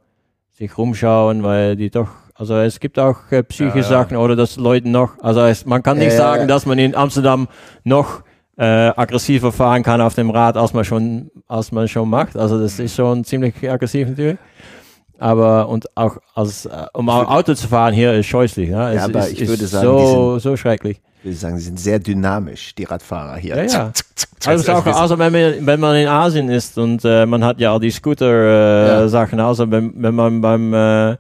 sich 0.53 0.77
rumschauen, 0.77 1.43
weil 1.43 1.77
die 1.77 1.91
doch, 1.91 2.09
also 2.35 2.57
es 2.57 2.81
gibt 2.81 2.99
auch 2.99 3.31
äh, 3.31 3.43
psychische 3.43 3.79
ja, 3.79 3.83
ja. 3.83 3.89
Sachen 4.03 4.17
oder 4.17 4.37
dass 4.37 4.57
Leute 4.57 4.89
noch, 4.89 5.19
also 5.21 5.41
es, 5.43 5.65
man 5.67 5.83
kann 5.83 5.99
nicht 5.99 6.13
sagen, 6.13 6.49
dass 6.49 6.67
man 6.67 6.79
in 6.79 6.95
Amsterdam 6.95 7.49
noch 7.85 8.23
äh, 8.57 8.65
aggressiver 8.65 9.51
fahren 9.53 9.83
kann 9.83 10.01
auf 10.01 10.15
dem 10.15 10.31
Rad, 10.31 10.57
als 10.57 10.73
man 10.73 10.85
schon, 10.85 11.31
als 11.49 11.73
man 11.73 11.89
schon 11.89 12.09
macht. 12.09 12.37
Also 12.37 12.61
das 12.61 12.79
ist 12.79 12.95
schon 12.95 13.25
ziemlich 13.25 13.69
aggressiv 13.69 14.09
natürlich. 14.09 14.39
Aber 15.19 15.69
und 15.69 15.97
auch 15.97 16.19
als 16.35 16.67
äh, 16.67 16.87
um 16.93 17.09
Auto 17.09 17.55
zu 17.55 17.69
fahren 17.69 17.95
hier 17.95 18.13
ist 18.15 18.27
scheußlich. 18.27 18.71
Ja, 18.71 18.93
ja 18.93 19.05
aber 19.05 19.21
ist, 19.21 19.41
ich 19.41 19.49
würde 19.49 19.67
sagen, 19.67 19.87
so, 19.87 20.39
so 20.39 20.57
schrecklich 20.57 21.01
würde 21.25 21.37
sagen, 21.37 21.59
sie 21.59 21.65
sind 21.65 21.81
sehr 21.81 21.99
dynamisch, 21.99 22.75
die 22.75 22.85
Radfahrer 22.85 23.37
hier. 23.37 23.57
Ja, 23.57 23.65
ja. 23.65 23.93
Also, 24.47 24.73
auch, 24.73 24.87
also 24.87 25.19
wenn, 25.19 25.33
man, 25.33 25.67
wenn 25.67 25.81
man 25.81 25.97
in 25.97 26.07
Asien 26.07 26.51
ist 26.51 26.77
und 26.77 27.03
äh, 27.05 27.25
man 27.25 27.43
hat 27.43 27.61
ja 27.61 27.73
all 27.73 27.81
die 27.81 27.91
Scooter-Sachen, 27.91 29.39
äh, 29.39 29.43
ja. 29.43 29.49
also 29.49 29.71
wenn, 29.71 29.93
wenn 30.03 30.15
man 30.15 30.43
beim, 30.43 30.75
äh, 30.75 31.17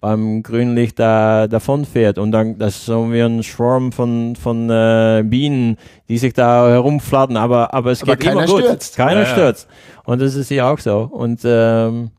beim 0.00 0.42
Grünlicht 0.42 0.98
da 1.00 1.48
davon 1.48 1.84
fährt 1.84 2.18
und 2.18 2.30
dann 2.30 2.58
das 2.58 2.76
ist 2.76 2.86
so 2.86 3.10
wie 3.12 3.22
ein 3.22 3.42
Schwarm 3.42 3.90
von, 3.90 4.36
von 4.36 4.70
äh, 4.70 5.24
Bienen, 5.26 5.78
die 6.08 6.18
sich 6.18 6.32
da 6.32 6.68
herumflattern, 6.68 7.36
aber, 7.36 7.74
aber 7.74 7.90
es 7.90 8.02
aber 8.02 8.16
geht 8.16 8.30
immer 8.30 8.46
gut. 8.46 8.60
Stürzt. 8.62 8.96
Keiner 8.96 9.22
ja, 9.22 9.26
stürzt. 9.26 9.68
Und 10.04 10.20
das 10.20 10.36
ist 10.36 10.48
hier 10.48 10.66
auch 10.66 10.78
so. 10.78 11.00
Und 11.00 11.40
ähm, 11.44 12.10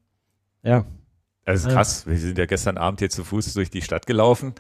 ja. 0.64 0.84
Das 1.46 1.62
ist 1.62 1.70
krass. 1.70 2.08
Wir 2.08 2.18
sind 2.18 2.38
ja 2.38 2.46
gestern 2.46 2.78
Abend 2.78 3.00
hier 3.00 3.10
zu 3.10 3.24
Fuß 3.24 3.54
durch 3.54 3.70
die 3.70 3.84
Stadt 3.84 4.06
gelaufen 4.06 4.56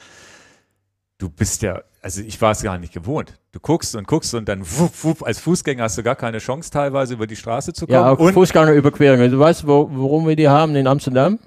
du 1.17 1.29
bist 1.29 1.61
ja, 1.61 1.81
also 2.05 2.21
ich 2.21 2.39
war 2.39 2.51
es 2.51 2.61
gar 2.61 2.77
nicht 2.77 2.93
gewohnt. 2.93 3.33
Du 3.51 3.59
guckst 3.59 3.95
und 3.95 4.05
guckst 4.07 4.35
und 4.35 4.47
dann 4.47 4.61
wupp, 4.61 4.91
wupp, 5.03 5.23
als 5.23 5.39
Fußgänger 5.39 5.81
hast 5.81 5.97
du 5.97 6.03
gar 6.03 6.15
keine 6.15 6.37
Chance 6.37 6.69
teilweise 6.69 7.15
über 7.15 7.25
die 7.25 7.35
Straße 7.35 7.73
zu 7.73 7.87
kommen. 7.87 7.95
Ja, 7.95 8.11
auch 8.11 8.31
Fußgängerüberquerungen. 8.31 9.31
Du 9.31 9.39
weißt, 9.39 9.65
wo, 9.65 9.89
warum 9.91 10.27
wir 10.27 10.35
die 10.35 10.47
haben 10.47 10.75
in 10.75 10.85
Amsterdam? 10.85 11.39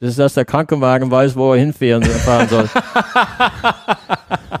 Das 0.00 0.10
ist, 0.10 0.18
dass 0.18 0.34
der 0.34 0.44
Krankenwagen 0.44 1.12
weiß, 1.12 1.36
wo 1.36 1.52
er 1.52 1.60
hinfahren 1.60 2.02
fahren 2.02 2.48
soll. 2.48 2.68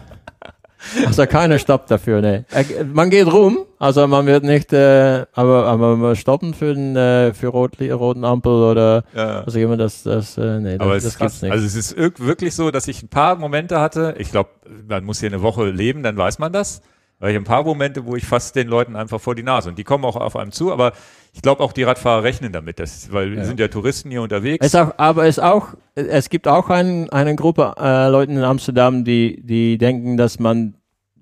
Also 1.06 1.26
keiner 1.26 1.58
stoppt 1.58 1.90
dafür, 1.90 2.20
ne. 2.20 2.44
Man 2.92 3.10
geht 3.10 3.32
rum, 3.32 3.58
also 3.78 4.06
man 4.06 4.26
wird 4.26 4.44
nicht, 4.44 4.72
äh, 4.72 5.24
aber, 5.32 5.66
aber 5.66 6.16
stoppen 6.16 6.54
für 6.54 6.74
den 6.74 6.96
äh, 6.96 7.32
für 7.34 7.48
rot, 7.48 7.80
roten 7.80 8.24
Ampel 8.24 8.52
oder 8.52 9.04
Ja. 9.14 9.40
also 9.42 9.58
jemand 9.58 9.80
das, 9.80 10.02
das, 10.02 10.36
äh, 10.38 10.58
nee, 10.60 10.78
das, 10.78 10.80
Aber 10.86 10.96
es 10.96 11.04
das 11.04 11.18
krass. 11.18 11.32
gibt's 11.32 11.42
nicht. 11.42 11.52
Also 11.52 11.66
es 11.66 11.74
ist 11.76 11.96
wirklich 11.96 12.54
so, 12.54 12.70
dass 12.70 12.88
ich 12.88 13.02
ein 13.02 13.08
paar 13.08 13.36
Momente 13.36 13.80
hatte. 13.80 14.14
Ich 14.18 14.30
glaube, 14.30 14.50
man 14.88 15.04
muss 15.04 15.20
hier 15.20 15.28
eine 15.28 15.42
Woche 15.42 15.68
leben, 15.70 16.02
dann 16.02 16.16
weiß 16.16 16.38
man 16.38 16.52
das. 16.52 16.82
Weil 17.22 17.32
ich 17.32 17.36
ein 17.36 17.44
paar 17.44 17.62
Momente, 17.64 18.06
wo 18.06 18.16
ich 18.16 18.24
fast 18.24 18.56
den 18.56 18.66
Leuten 18.66 18.96
einfach 18.96 19.20
vor 19.20 19.34
die 19.34 19.42
Nase 19.42 19.68
und 19.68 19.76
die 19.78 19.84
kommen 19.84 20.06
auch 20.06 20.16
auf 20.16 20.36
einem 20.36 20.52
zu. 20.52 20.72
Aber 20.72 20.92
ich 21.34 21.42
glaube 21.42 21.62
auch 21.62 21.72
die 21.72 21.82
Radfahrer 21.82 22.22
rechnen 22.22 22.50
damit, 22.50 22.78
dass, 22.80 23.12
weil 23.12 23.30
wir 23.32 23.38
Ja. 23.38 23.44
sind 23.44 23.60
ja 23.60 23.68
Touristen 23.68 24.10
hier 24.10 24.22
unterwegs. 24.22 24.64
Es 24.64 24.74
auch, 24.74 24.94
aber 24.96 25.26
es 25.26 25.38
auch, 25.38 25.74
es 25.94 26.30
gibt 26.30 26.48
auch 26.48 26.70
ein, 26.70 27.10
eine 27.10 27.36
Gruppe 27.36 27.74
äh, 27.78 28.08
Leuten 28.08 28.38
in 28.38 28.42
Amsterdam, 28.42 29.04
die, 29.04 29.42
die 29.44 29.76
denken, 29.76 30.16
dass 30.16 30.38
man 30.38 30.76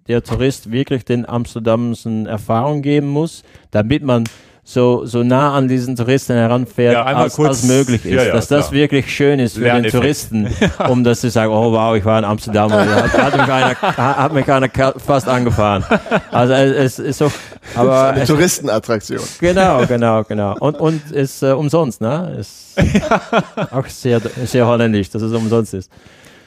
der 0.08 0.22
Tourist 0.22 0.72
wirklich 0.72 1.04
den 1.04 1.28
Amsterdamsen 1.28 2.26
Erfahrung 2.26 2.82
geben 2.82 3.08
muss, 3.08 3.42
damit 3.70 4.02
man 4.02 4.24
so, 4.64 5.06
so 5.06 5.22
nah 5.22 5.54
an 5.54 5.66
diesen 5.66 5.96
Touristen 5.96 6.34
heranfährt, 6.34 6.92
Ja, 6.92 7.04
als, 7.04 7.36
kurz- 7.36 7.48
als 7.48 7.62
möglich 7.64 8.04
ist. 8.04 8.12
Ja, 8.12 8.24
ja, 8.24 8.32
dass 8.32 8.48
das 8.48 8.70
wirklich 8.70 9.10
schön 9.14 9.38
ist 9.38 9.54
für 9.56 9.64
den. 9.64 9.84
Touristen, 9.84 10.46
um 10.90 11.04
das 11.04 11.22
zu 11.22 11.30
sagen, 11.30 11.50
oh 11.50 11.72
wow, 11.72 11.96
ich 11.96 12.04
war 12.04 12.18
in 12.18 12.24
Amsterdam 12.26 12.70
und 12.70 12.78
hat, 12.78 13.12
hat 13.16 13.32
mich 13.38 13.50
einer, 13.50 13.74
hat 13.96 14.32
mich 14.34 14.50
einer 14.50 14.68
fast 14.98 15.26
angefahren. 15.26 15.84
Also 16.30 16.52
es 16.52 16.98
ist 16.98 17.16
so, 17.16 17.32
aber 17.74 18.08
Eine 18.10 18.22
es, 18.22 18.28
Touristenattraktion. 18.28 19.20
Genau, 19.40 19.86
genau, 19.86 20.22
genau. 20.24 20.54
Und, 20.58 20.78
und 20.78 21.12
ist 21.12 21.42
äh, 21.42 21.52
umsonst, 21.52 22.02
ne? 22.02 22.36
Ist 22.38 22.76
auch 23.70 23.86
sehr, 23.86 24.20
sehr 24.44 24.66
holländisch, 24.66 25.08
dass 25.08 25.22
es 25.22 25.32
umsonst 25.32 25.72
ist. 25.72 25.90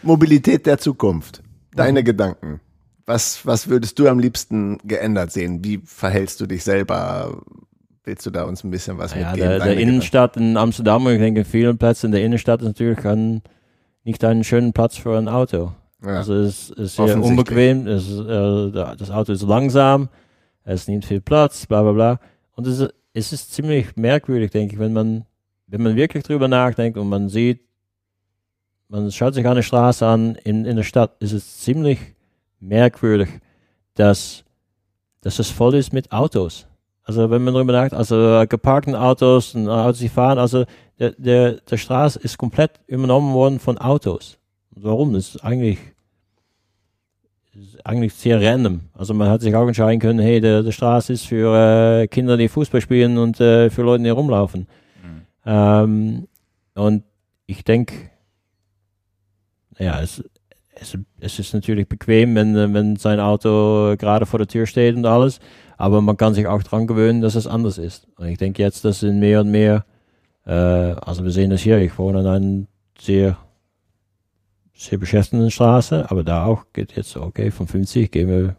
Mobilität 0.03 0.67
der 0.67 0.77
Zukunft. 0.77 1.41
Mhm. 1.41 1.75
Deine 1.77 2.03
Gedanken. 2.03 2.59
Was, 3.05 3.45
was 3.45 3.67
würdest 3.67 3.97
du 3.99 4.07
am 4.07 4.19
liebsten 4.19 4.77
geändert 4.83 5.31
sehen? 5.31 5.63
Wie 5.63 5.79
verhältst 5.83 6.39
du 6.39 6.45
dich 6.45 6.63
selber? 6.63 7.41
Willst 8.03 8.25
du 8.25 8.31
da 8.31 8.43
uns 8.43 8.63
ein 8.63 8.71
bisschen 8.71 8.97
was 8.97 9.13
Ja, 9.13 9.31
mitgeben? 9.31 9.49
der, 9.49 9.59
der 9.59 9.77
Innenstadt 9.77 10.37
in 10.37 10.57
Amsterdam, 10.57 11.05
und 11.05 11.13
ich 11.13 11.19
denke, 11.19 11.41
in 11.41 11.45
vielen 11.45 11.77
Plätzen 11.77 12.07
in 12.07 12.11
der 12.13 12.23
Innenstadt 12.23 12.61
ist 12.61 12.67
natürlich 12.67 13.05
ein, 13.05 13.41
nicht 14.03 14.23
einen 14.23 14.43
schönen 14.43 14.73
Platz 14.73 14.97
für 14.97 15.17
ein 15.17 15.27
Auto. 15.27 15.73
Ja. 16.03 16.17
Also 16.17 16.33
es 16.33 16.71
ist 16.71 16.95
sehr 16.95 17.21
unbequem, 17.21 17.87
es, 17.87 18.09
äh, 18.09 18.71
das 18.71 19.11
Auto 19.11 19.33
ist 19.33 19.43
langsam, 19.43 20.09
es 20.63 20.87
nimmt 20.87 21.05
viel 21.05 21.21
Platz, 21.21 21.65
bla 21.67 21.83
bla 21.83 21.91
bla. 21.91 22.19
Und 22.55 22.65
es 22.67 22.79
ist, 22.79 22.93
es 23.13 23.33
ist 23.33 23.53
ziemlich 23.53 23.95
merkwürdig, 23.95 24.51
denke 24.51 24.73
ich, 24.75 24.79
wenn 24.79 24.93
man, 24.93 25.25
wenn 25.67 25.83
man 25.83 25.95
wirklich 25.95 26.23
drüber 26.23 26.47
nachdenkt 26.47 26.97
und 26.97 27.07
man 27.07 27.29
sieht, 27.29 27.61
man 28.87 29.11
schaut 29.11 29.35
sich 29.35 29.47
eine 29.47 29.63
Straße 29.63 30.05
an 30.05 30.35
in, 30.43 30.65
in 30.65 30.75
der 30.75 30.83
Stadt, 30.83 31.15
ist 31.21 31.31
es 31.33 31.59
ziemlich 31.59 31.99
merkwürdig, 32.61 33.29
dass, 33.95 34.43
dass 35.21 35.39
es 35.39 35.49
voll 35.49 35.75
ist 35.75 35.91
mit 35.91 36.11
Autos. 36.11 36.67
Also 37.03 37.29
wenn 37.29 37.43
man 37.43 37.53
drüber 37.53 37.73
nachdenkt, 37.73 37.95
also 37.95 38.41
äh, 38.41 38.47
geparkten 38.47 38.95
Autos 38.95 39.55
und 39.55 39.67
Autos, 39.67 39.99
die 39.99 40.09
fahren, 40.09 40.37
also 40.37 40.65
der, 40.99 41.11
der, 41.17 41.53
der 41.53 41.77
Straße 41.77 42.19
ist 42.19 42.37
komplett 42.37 42.79
übernommen 42.87 43.33
worden 43.33 43.59
von 43.59 43.77
Autos. 43.77 44.37
Warum? 44.71 45.13
Das 45.13 45.35
ist 45.35 45.43
eigentlich, 45.43 45.79
ist 47.53 47.85
eigentlich 47.85 48.13
sehr 48.13 48.41
random. 48.41 48.81
Also 48.93 49.13
man 49.13 49.29
hat 49.29 49.41
sich 49.41 49.53
auch 49.55 49.67
entscheiden 49.67 49.99
können, 49.99 50.19
hey, 50.19 50.39
der, 50.39 50.63
der 50.63 50.71
Straße 50.71 51.11
ist 51.13 51.25
für 51.25 52.01
äh, 52.03 52.07
Kinder, 52.07 52.37
die 52.37 52.47
Fußball 52.47 52.81
spielen 52.81 53.17
und 53.17 53.41
äh, 53.41 53.69
für 53.69 53.81
Leute, 53.81 54.03
die 54.03 54.09
rumlaufen. 54.09 54.67
Mhm. 55.03 55.21
Ähm, 55.45 56.27
und 56.75 57.03
ich 57.47 57.63
denke, 57.63 57.95
ja, 59.77 59.99
es, 60.01 60.23
es, 60.81 60.97
es 61.19 61.39
ist 61.39 61.53
natürlich 61.53 61.87
bequem, 61.87 62.35
wenn, 62.35 62.55
äh, 62.55 62.73
wenn 62.73 62.95
sein 62.95 63.19
Auto 63.19 63.95
gerade 63.97 64.25
vor 64.25 64.39
der 64.39 64.47
Tür 64.47 64.65
steht 64.65 64.95
und 64.95 65.05
alles, 65.05 65.39
aber 65.77 66.01
man 66.01 66.17
kann 66.17 66.33
sich 66.33 66.47
auch 66.47 66.63
dran 66.63 66.87
gewöhnen, 66.87 67.21
dass 67.21 67.35
es 67.35 67.47
anders 67.47 67.77
ist. 67.77 68.07
Und 68.17 68.27
ich 68.27 68.37
denke 68.37 68.61
jetzt, 68.61 68.83
dass 68.83 69.03
in 69.03 69.19
mehr 69.19 69.41
und 69.41 69.51
mehr, 69.51 69.85
äh, 70.45 70.51
also 70.51 71.23
wir 71.23 71.31
sehen 71.31 71.51
das 71.51 71.61
hier, 71.61 71.77
ich 71.77 71.97
wohne 71.97 72.21
in 72.21 72.27
einer 72.27 72.65
sehr, 72.99 73.37
sehr 74.73 74.97
beschäftigten 74.97 75.51
Straße, 75.51 76.09
aber 76.09 76.23
da 76.23 76.45
auch 76.45 76.65
geht 76.73 76.95
jetzt, 76.95 77.15
okay, 77.15 77.51
von 77.51 77.67
50 77.67 78.11
gehen 78.11 78.27
wir 78.27 78.55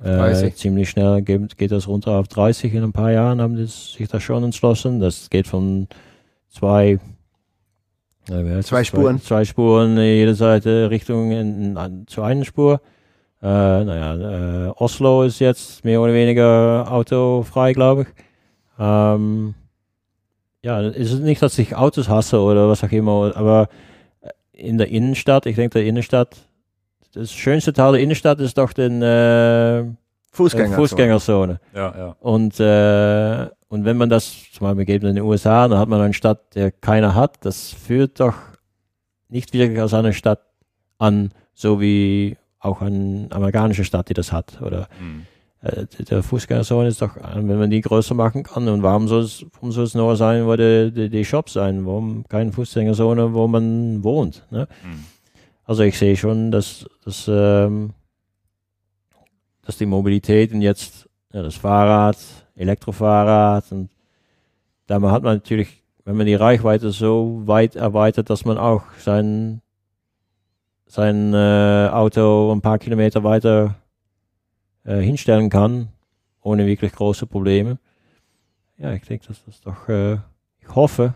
äh, 0.00 0.16
30. 0.16 0.56
ziemlich 0.56 0.90
schnell, 0.90 1.22
geht, 1.22 1.56
geht 1.56 1.70
das 1.70 1.86
runter 1.86 2.12
auf 2.12 2.28
30 2.28 2.74
in 2.74 2.82
ein 2.82 2.92
paar 2.92 3.12
Jahren, 3.12 3.40
haben 3.40 3.56
die 3.56 3.66
sich 3.66 4.08
da 4.08 4.20
schon 4.20 4.44
entschlossen. 4.44 5.00
Das 5.00 5.30
geht 5.30 5.46
von 5.46 5.88
zwei, 6.48 6.98
äh, 8.30 8.56
heißt 8.56 8.68
Zwei? 8.68 8.84
Spuren. 8.84 9.18
Zwei, 9.18 9.26
zwei 9.26 9.44
Spuren 9.44 9.96
jede 9.98 10.34
Seite 10.34 10.90
Richtung 10.90 11.30
in, 11.30 11.76
in, 11.76 12.06
zu 12.06 12.22
einer 12.22 12.44
Spur. 12.44 12.80
Äh, 13.40 13.46
naja, 13.46 14.66
äh, 14.66 14.72
Oslo 14.76 15.22
ist 15.22 15.38
jetzt 15.38 15.84
mehr 15.84 16.00
oder 16.00 16.12
weniger 16.12 16.90
autofrei, 16.90 17.72
glaube 17.72 18.02
ich. 18.02 18.08
Ähm, 18.78 19.54
ja, 20.62 20.80
es 20.82 21.12
ist 21.12 21.20
nicht, 21.20 21.40
dass 21.40 21.58
ich 21.58 21.76
Autos 21.76 22.08
hasse 22.08 22.40
oder 22.40 22.68
was 22.68 22.82
auch 22.82 22.90
immer, 22.90 23.32
aber 23.36 23.68
in 24.52 24.76
der 24.76 24.88
Innenstadt, 24.88 25.46
ich 25.46 25.56
denke, 25.56 25.78
der 25.78 25.86
Innenstadt, 25.86 26.36
das 27.14 27.32
schönste 27.32 27.72
Teil 27.72 27.92
der 27.92 28.00
Innenstadt 28.00 28.40
ist 28.40 28.58
doch 28.58 28.72
den 28.72 29.02
äh, 29.02 29.84
Fußgänger. 30.32 30.74
Fußgängerzone. 30.76 31.60
Ja, 31.74 31.94
ja. 31.96 32.16
Und, 32.20 32.58
äh, 32.58 33.48
und 33.68 33.84
wenn 33.84 33.96
man 33.96 34.08
das 34.08 34.50
zum 34.52 34.66
Beispiel 34.66 34.84
gibt 34.84 35.04
in 35.04 35.14
den 35.16 35.24
USA, 35.24 35.68
dann 35.68 35.78
hat 35.78 35.88
man 35.88 36.00
eine 36.00 36.14
Stadt, 36.14 36.54
der 36.54 36.70
keiner 36.70 37.14
hat, 37.14 37.44
das 37.44 37.70
führt 37.70 38.18
doch 38.20 38.34
nicht 39.28 39.52
wirklich 39.52 39.80
aus 39.80 39.94
einer 39.94 40.12
Stadt 40.12 40.40
an, 40.98 41.32
so 41.54 41.80
wie 41.80 42.36
auch 42.60 42.80
eine 42.80 43.28
amerikanische 43.30 43.84
Stadt, 43.84 44.08
die 44.08 44.14
das 44.14 44.32
hat. 44.32 44.60
Oder 44.62 44.88
Mhm. 45.00 45.26
äh, 45.60 45.86
der 46.04 46.22
Fußgängerzone 46.22 46.88
ist 46.88 47.02
doch, 47.02 47.16
äh, 47.16 47.34
wenn 47.36 47.58
man 47.58 47.70
die 47.70 47.80
größer 47.82 48.14
machen 48.14 48.42
kann, 48.42 48.66
und 48.68 48.82
warum 48.82 49.06
soll 49.06 49.22
es, 49.22 49.44
warum 49.52 49.70
soll 49.70 49.84
es 49.84 49.94
nur 49.94 50.16
sein, 50.16 50.46
wo 50.46 50.56
die, 50.56 50.90
die, 50.92 51.08
die 51.10 51.24
Shops 51.24 51.52
sein? 51.52 51.84
Warum 51.86 52.24
keine 52.28 52.52
Fußgängerzone, 52.52 53.32
wo 53.34 53.46
man 53.46 54.02
wohnt? 54.02 54.44
Ne? 54.50 54.66
Mhm. 54.82 55.04
Also 55.64 55.82
ich 55.82 55.98
sehe 55.98 56.16
schon, 56.16 56.50
dass, 56.50 56.86
dass, 57.04 57.26
ähm, 57.30 57.90
dass 59.62 59.76
die 59.76 59.86
Mobilität 59.86 60.52
und 60.52 60.62
jetzt 60.62 61.08
ja, 61.32 61.42
das 61.42 61.56
Fahrrad, 61.56 62.16
Elektrofahrrad 62.58 63.72
und 63.72 63.90
da 64.86 65.00
hat 65.00 65.22
man 65.22 65.36
natürlich, 65.36 65.82
wenn 66.04 66.16
man 66.16 66.26
die 66.26 66.34
Reichweite 66.34 66.90
so 66.90 67.42
weit 67.44 67.76
erweitert, 67.76 68.30
dass 68.30 68.44
man 68.44 68.58
auch 68.58 68.82
sein, 68.98 69.60
sein 70.86 71.34
äh, 71.34 71.88
Auto 71.92 72.52
ein 72.52 72.62
paar 72.62 72.78
Kilometer 72.78 73.22
weiter 73.22 73.76
äh, 74.84 75.00
hinstellen 75.00 75.50
kann, 75.50 75.88
ohne 76.40 76.66
wirklich 76.66 76.92
große 76.92 77.26
Probleme. 77.26 77.78
Ja, 78.78 78.92
ich 78.92 79.04
denke, 79.04 79.26
dass 79.26 79.44
das 79.44 79.60
doch, 79.60 79.88
äh, 79.88 80.14
ich 80.60 80.74
hoffe, 80.74 81.14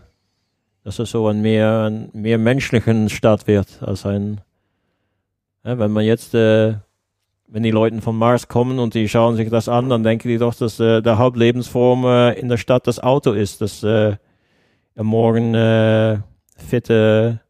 dass 0.83 0.99
es 0.99 1.11
so 1.11 1.27
ein 1.27 1.41
mehr, 1.41 1.89
ein 1.89 2.09
mehr 2.13 2.37
menschlichen 2.37 3.09
Stadt 3.09 3.47
wird 3.47 3.81
als 3.81 4.05
ein, 4.05 4.41
wenn 5.63 5.91
man 5.91 6.05
jetzt, 6.05 6.35
äh, 6.35 6.75
wenn 7.53 7.61
die 7.61 7.69
Leute 7.69 8.01
von 8.01 8.17
Mars 8.17 8.47
kommen 8.47 8.79
und 8.79 8.95
die 8.95 9.07
schauen 9.07 9.35
sich 9.35 9.51
das 9.51 9.69
an, 9.69 9.87
dann 9.87 10.01
denken 10.01 10.27
die 10.27 10.39
doch, 10.39 10.55
dass 10.55 10.79
äh, 10.79 11.03
der 11.03 11.19
Hauptlebensform 11.19 12.03
äh, 12.03 12.33
in 12.33 12.49
der 12.49 12.57
Stadt 12.57 12.87
das 12.87 12.99
Auto 12.99 13.31
ist, 13.31 13.61
dass 13.61 13.83
äh, 13.83 14.15
am 14.95 15.05
Morgen 15.05 15.53
äh, 15.53 16.17
fitte 16.57 17.41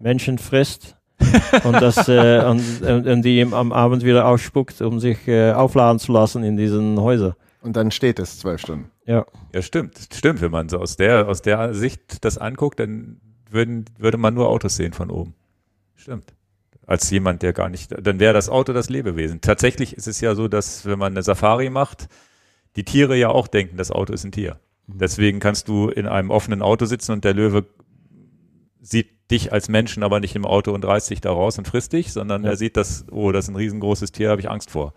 Menschen 0.00 0.38
frisst 0.38 0.96
und 1.62 1.74
das 1.74 2.08
äh, 2.08 2.44
und, 2.44 2.82
und, 2.82 3.06
und 3.06 3.22
die 3.22 3.46
am 3.48 3.70
Abend 3.70 4.04
wieder 4.04 4.26
ausspuckt, 4.26 4.82
um 4.82 4.98
sich 4.98 5.28
äh, 5.28 5.52
aufladen 5.52 6.00
zu 6.00 6.10
lassen 6.10 6.42
in 6.42 6.56
diesen 6.56 7.00
Häusern. 7.00 7.34
Und 7.60 7.76
dann 7.76 7.92
steht 7.92 8.18
es 8.18 8.40
zwölf 8.40 8.60
Stunden. 8.60 8.90
Ja. 9.06 9.24
Ja, 9.54 9.62
stimmt. 9.62 9.96
Stimmt, 10.12 10.40
wenn 10.40 10.50
man 10.50 10.68
so 10.70 10.78
aus 10.78 10.96
der, 10.96 11.28
aus 11.28 11.40
der 11.40 11.72
Sicht 11.72 12.24
das 12.24 12.36
anguckt, 12.36 12.80
dann 12.80 13.20
würden, 13.48 13.84
würde 13.96 14.18
man 14.18 14.34
nur 14.34 14.48
Autos 14.48 14.74
sehen 14.74 14.92
von 14.92 15.08
oben. 15.08 15.34
Stimmt. 15.94 16.34
Als 16.86 17.08
jemand, 17.10 17.42
der 17.42 17.52
gar 17.52 17.68
nicht, 17.68 17.94
dann 18.04 18.18
wäre 18.18 18.34
das 18.34 18.48
Auto 18.48 18.72
das 18.72 18.90
Lebewesen. 18.90 19.40
Tatsächlich 19.40 19.96
ist 19.96 20.08
es 20.08 20.20
ja 20.20 20.34
so, 20.34 20.48
dass 20.48 20.84
wenn 20.84 20.98
man 20.98 21.12
eine 21.12 21.22
Safari 21.22 21.70
macht, 21.70 22.08
die 22.76 22.84
Tiere 22.84 23.16
ja 23.16 23.28
auch 23.28 23.46
denken, 23.46 23.76
das 23.76 23.90
Auto 23.90 24.12
ist 24.12 24.24
ein 24.24 24.32
Tier. 24.32 24.58
Deswegen 24.88 25.38
kannst 25.38 25.68
du 25.68 25.88
in 25.88 26.06
einem 26.06 26.30
offenen 26.30 26.60
Auto 26.60 26.84
sitzen 26.86 27.12
und 27.12 27.24
der 27.24 27.34
Löwe 27.34 27.66
sieht 28.80 29.10
dich 29.30 29.52
als 29.52 29.68
Menschen 29.68 30.02
aber 30.02 30.18
nicht 30.20 30.34
im 30.34 30.44
Auto 30.44 30.72
und 30.72 30.84
reißt 30.84 31.08
dich 31.10 31.20
da 31.20 31.30
raus 31.30 31.56
und 31.56 31.68
frisst 31.68 31.92
dich, 31.92 32.12
sondern 32.12 32.42
Ja. 32.44 32.50
er 32.50 32.56
sieht 32.56 32.76
das, 32.76 33.06
oh, 33.10 33.30
das 33.30 33.44
ist 33.44 33.50
ein 33.50 33.56
riesengroßes 33.56 34.10
Tier, 34.12 34.30
habe 34.30 34.40
ich 34.40 34.50
Angst 34.50 34.70
vor. 34.70 34.92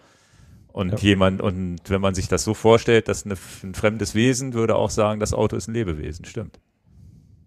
Und 0.70 0.92
Ja. 0.94 0.98
jemand, 0.98 1.42
und 1.42 1.80
wenn 1.88 2.02
man 2.02 2.16
sich 2.16 2.28
das 2.28 2.44
so 2.44 2.54
vorstellt, 2.54 3.08
dass 3.08 3.26
eine, 3.26 3.36
ein 3.64 3.76
fremdes 3.76 4.16
Wesen 4.16 4.54
würde 4.54 4.76
auch 4.76 4.90
sagen, 4.90 5.20
das 5.20 5.34
Auto 5.34 5.56
ist 5.56 5.68
ein 5.68 5.74
Lebewesen, 5.74 6.26
stimmt. 6.26 6.60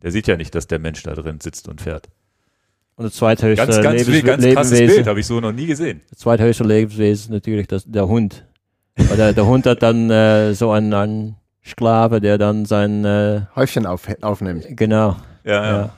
Der 0.03 0.13
sieht 0.13 0.29
ja 0.29 0.37
nicht, 0.37 0.55
dass 0.55 0.69
der 0.69 0.79
Mensch 0.79 1.03
da 1.03 1.15
drin 1.15 1.41
sitzt 1.41 1.69
und 1.69 1.81
fährt. 1.83 2.09
Und 2.99 3.05
das 3.05 3.15
zweithöchste 3.15 3.65
Ganz, 3.65 3.81
ganz, 3.81 4.07
Lebens 4.07 4.25
ganz 4.25 4.45
krasses 4.55 4.73
Lebewesen. 4.73 4.97
Bild, 4.97 5.07
habe 5.07 5.21
ich 5.21 5.27
so 5.27 5.39
noch 5.39 5.53
nie 5.53 5.67
gesehen. 5.67 6.01
Das 6.11 6.19
zweithöchste 6.19 6.65
Lebewesen 6.65 7.13
ist 7.13 7.31
natürlich 7.31 7.69
das, 7.69 7.85
der 7.87 8.09
Hund. 8.09 8.45
Oder 9.13 9.33
der 9.33 9.47
Hund 9.47 9.67
hat 9.67 9.85
dann 9.85 10.11
äh, 10.11 10.53
so 10.55 10.73
einen, 10.73 10.93
einen 10.93 11.37
Sklave, 11.65 12.21
der 12.21 12.39
dann 12.39 12.65
sein, 12.65 13.05
äh, 13.05 13.43
Häufchen 13.55 13.87
auf, 13.87 14.09
aufnimmt. 14.21 14.67
genau, 14.71 15.15
Ja, 15.45 15.53
ja, 15.65 15.71
ja. 15.79 15.91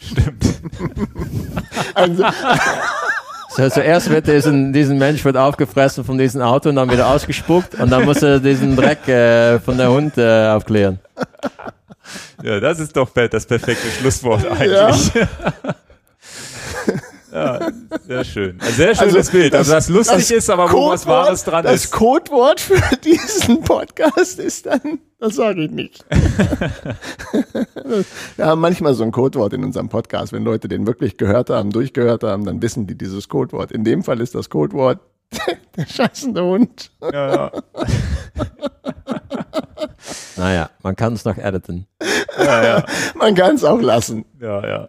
stimmt. 0.00 0.44
Also, 1.94 2.24
So, 3.56 3.68
zuerst 3.68 4.08
wird 4.08 4.26
diesen, 4.26 4.72
diesen 4.72 4.96
Mensch 4.98 5.24
wird 5.24 5.36
aufgefressen 5.36 6.04
von 6.04 6.16
diesem 6.16 6.40
Auto 6.40 6.70
und 6.70 6.76
dann 6.76 6.90
wieder 6.90 7.06
ausgespuckt 7.08 7.74
und 7.74 7.90
dann 7.90 8.04
muss 8.04 8.22
er 8.22 8.38
diesen 8.40 8.76
Dreck 8.76 9.06
äh, 9.08 9.58
von 9.60 9.76
der 9.76 9.90
Hund 9.90 10.16
äh, 10.16 10.48
aufklären. 10.48 10.98
Ja, 12.42 12.60
das 12.60 12.80
ist 12.80 12.96
doch 12.96 13.10
das 13.10 13.44
perfekte 13.46 13.88
Schlusswort 13.98 14.46
eigentlich. 14.46 15.14
Ja. 15.14 15.26
Ja, 17.32 17.70
sehr 18.06 18.24
schön. 18.24 18.60
Ein 18.60 18.72
sehr 18.72 18.94
schönes 18.94 19.14
also, 19.14 19.32
Bild. 19.32 19.54
Also 19.54 19.72
das 19.72 19.88
lustig 19.88 20.16
das 20.16 20.30
ist, 20.30 20.50
aber 20.50 20.70
wo 20.70 20.90
was 20.90 21.06
Wahres 21.06 21.44
dran 21.44 21.64
das 21.64 21.76
ist. 21.76 21.84
Das 21.84 21.98
Codewort 21.98 22.60
für 22.60 22.82
diesen 23.04 23.62
Podcast 23.62 24.38
ist 24.38 24.66
dann, 24.66 25.00
das 25.18 25.36
sage 25.36 25.64
ich 25.64 25.70
nicht. 25.70 26.04
Wir 28.36 28.46
haben 28.46 28.60
manchmal 28.60 28.92
so 28.92 29.04
ein 29.04 29.12
Codewort 29.12 29.54
in 29.54 29.64
unserem 29.64 29.88
Podcast. 29.88 30.34
Wenn 30.34 30.44
Leute 30.44 30.68
den 30.68 30.86
wirklich 30.86 31.16
gehört 31.16 31.48
haben, 31.48 31.70
durchgehört 31.70 32.22
haben, 32.22 32.44
dann 32.44 32.60
wissen 32.60 32.86
die 32.86 32.98
dieses 32.98 33.30
Codewort. 33.30 33.72
In 33.72 33.84
dem 33.84 34.04
Fall 34.04 34.20
ist 34.20 34.34
das 34.34 34.50
Codewort 34.50 35.00
der 35.76 35.86
scheißende 35.86 36.44
Hund. 36.44 36.90
Ja, 37.00 37.34
ja. 37.34 37.52
naja, 40.36 40.70
man 40.82 40.96
kann 40.96 41.14
es 41.14 41.24
noch 41.24 41.38
editen. 41.38 41.86
Ja, 42.38 42.62
ja. 42.62 42.84
Man 43.14 43.34
kann 43.34 43.54
es 43.54 43.64
auch 43.64 43.80
lassen. 43.80 44.26
Ja, 44.38 44.66
ja. 44.66 44.88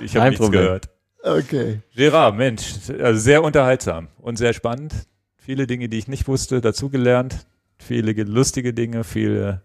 Ich 0.00 0.16
habe 0.16 0.30
nichts 0.30 0.40
Problem. 0.42 0.62
gehört. 0.62 0.88
Okay. 1.24 1.80
Gerard, 1.94 2.36
Mensch, 2.36 2.74
also 3.00 3.18
sehr 3.18 3.42
unterhaltsam 3.42 4.08
und 4.18 4.36
sehr 4.36 4.52
spannend. 4.52 4.92
Viele 5.36 5.66
Dinge, 5.66 5.88
die 5.88 5.98
ich 5.98 6.06
nicht 6.06 6.28
wusste, 6.28 6.60
dazugelernt. 6.60 7.46
Viele 7.78 8.12
lustige 8.24 8.74
Dinge, 8.74 9.04
viele, 9.04 9.62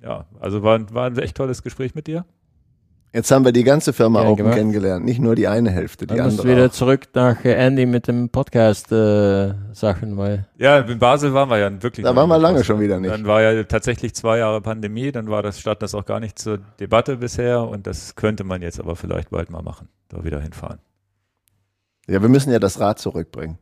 ja, 0.00 0.26
also 0.40 0.62
war, 0.62 0.92
war 0.94 1.06
ein 1.06 1.18
echt 1.18 1.36
tolles 1.36 1.62
Gespräch 1.62 1.94
mit 1.94 2.06
dir. 2.06 2.24
Jetzt 3.16 3.30
haben 3.30 3.44
wir 3.46 3.52
die 3.52 3.64
ganze 3.64 3.92
Firma 3.94 4.22
ja, 4.22 4.28
Open 4.28 4.50
kennengelernt, 4.50 5.04
nicht 5.04 5.20
nur 5.20 5.34
die 5.34 5.48
eine 5.48 5.70
Hälfte, 5.70 6.06
die 6.06 6.16
Dann 6.16 6.28
andere. 6.28 6.48
wieder 6.48 6.66
auch. 6.66 6.70
zurück 6.70 7.08
nach 7.14 7.44
äh, 7.46 7.54
Andy 7.54 7.86
mit 7.86 8.08
dem 8.08 8.28
Podcast-Sachen, 8.28 10.12
äh, 10.12 10.16
weil. 10.16 10.46
Ja, 10.58 10.80
in 10.80 10.98
Basel 10.98 11.32
waren 11.32 11.48
wir 11.48 11.58
ja 11.58 11.82
wirklich. 11.82 12.04
Da 12.04 12.14
waren 12.14 12.28
wir 12.28 12.38
lange 12.38 12.62
schon 12.62 12.78
wieder 12.78 13.00
nicht. 13.00 13.10
Dann 13.10 13.26
war 13.26 13.40
ja 13.40 13.64
tatsächlich 13.64 14.14
zwei 14.14 14.38
Jahre 14.38 14.60
Pandemie, 14.60 15.12
dann 15.12 15.30
war 15.30 15.42
das 15.42 15.58
statt 15.58 15.82
das 15.82 15.94
auch 15.94 16.04
gar 16.04 16.20
nicht 16.20 16.38
zur 16.38 16.58
Debatte 16.78 17.16
bisher 17.16 17.62
und 17.62 17.86
das 17.86 18.16
könnte 18.16 18.44
man 18.44 18.60
jetzt 18.60 18.78
aber 18.78 18.96
vielleicht 18.96 19.30
bald 19.30 19.48
mal 19.48 19.62
machen, 19.62 19.88
da 20.08 20.24
wieder 20.24 20.40
hinfahren. 20.40 20.78
Ja, 22.08 22.22
wir 22.22 22.28
müssen 22.28 22.52
ja 22.52 22.58
das 22.58 22.78
Rad 22.78 22.98
zurückbringen. 22.98 23.58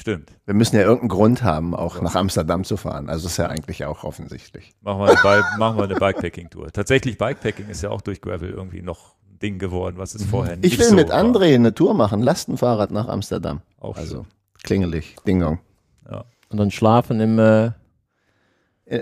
Stimmt. 0.00 0.32
Wir 0.46 0.54
müssen 0.54 0.76
ja 0.76 0.82
irgendeinen 0.82 1.08
Grund 1.08 1.42
haben, 1.42 1.74
auch 1.74 1.96
ja. 1.96 2.02
nach 2.02 2.14
Amsterdam 2.14 2.64
zu 2.64 2.76
fahren. 2.76 3.10
Also 3.10 3.26
ist 3.26 3.36
ja 3.36 3.48
eigentlich 3.48 3.84
auch 3.84 4.04
offensichtlich. 4.04 4.72
Machen 4.80 5.00
wir 5.00 5.10
eine, 5.10 5.44
machen 5.58 5.76
wir 5.76 5.84
eine 5.84 5.96
Bikepacking-Tour. 5.96 6.72
Tatsächlich, 6.72 7.18
Bikepacking 7.18 7.68
ist 7.68 7.82
ja 7.82 7.90
auch 7.90 8.00
durch 8.00 8.20
Gravel 8.20 8.50
irgendwie 8.50 8.80
noch 8.80 9.16
ein 9.28 9.38
Ding 9.40 9.58
geworden, 9.58 9.98
was 9.98 10.14
es 10.14 10.24
vorher 10.24 10.56
nicht 10.56 10.72
Ich 10.72 10.78
will 10.78 10.86
so 10.86 10.94
mit 10.94 11.10
war. 11.10 11.22
André 11.22 11.54
eine 11.54 11.74
Tour 11.74 11.92
machen, 11.94 12.22
Lastenfahrrad 12.22 12.92
nach 12.92 13.08
Amsterdam. 13.08 13.60
Auch 13.78 13.96
also 13.96 14.22
schön. 14.22 14.26
klingelig, 14.62 15.16
Dingong. 15.26 15.58
Ja. 16.10 16.24
Und 16.48 16.56
dann 16.56 16.70
schlafen 16.70 17.20
im... 17.20 17.38
Äh 17.38 17.72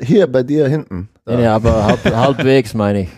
Hier 0.02 0.26
bei 0.26 0.42
dir 0.42 0.66
hinten. 0.68 1.10
Da. 1.24 1.38
Ja, 1.38 1.54
aber 1.54 1.84
halb, 1.86 2.04
halbwegs 2.04 2.74
meine 2.74 3.02
ich. 3.02 3.08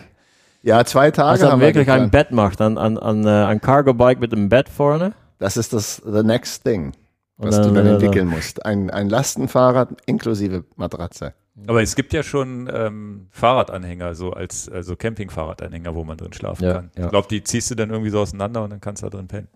Ja, 0.63 0.85
zwei 0.85 1.11
Tage. 1.11 1.29
Also 1.29 1.51
haben 1.51 1.61
wirklich 1.61 1.89
ein 1.89 2.11
Bett 2.11 2.31
macht, 2.31 2.61
ein, 2.61 2.77
ein, 2.77 2.97
ein, 2.97 3.25
äh, 3.25 3.29
ein 3.29 3.61
Cargo-Bike 3.61 4.19
mit 4.19 4.31
einem 4.31 4.49
Bett 4.49 4.69
vorne. 4.69 5.13
Das 5.39 5.57
ist 5.57 5.73
das 5.73 6.01
the 6.05 6.21
next 6.21 6.63
thing 6.63 6.93
was 7.41 7.55
dann, 7.55 7.69
du 7.69 7.73
dann 7.73 7.87
entwickeln 7.87 8.27
musst. 8.27 8.65
Ein, 8.65 8.89
ein 8.89 9.09
Lastenfahrrad 9.09 9.89
inklusive 10.05 10.63
Matratze. 10.75 11.33
Aber 11.67 11.81
es 11.81 11.95
gibt 11.95 12.13
ja 12.13 12.23
schon 12.23 12.69
ähm, 12.73 13.27
Fahrradanhänger, 13.31 14.15
so 14.15 14.31
als 14.31 14.69
also 14.69 14.95
Campingfahrradanhänger, 14.95 15.93
wo 15.93 16.03
man 16.03 16.17
drin 16.17 16.33
schlafen 16.33 16.63
ja, 16.63 16.73
kann. 16.73 16.91
Ja. 16.97 17.05
Ich 17.05 17.09
glaube, 17.09 17.27
die 17.29 17.43
ziehst 17.43 17.69
du 17.71 17.75
dann 17.75 17.89
irgendwie 17.89 18.09
so 18.09 18.19
auseinander 18.19 18.63
und 18.63 18.69
dann 18.69 18.81
kannst 18.81 19.03
du 19.03 19.09
da 19.09 19.17
drin 19.17 19.27
pennen. 19.27 19.47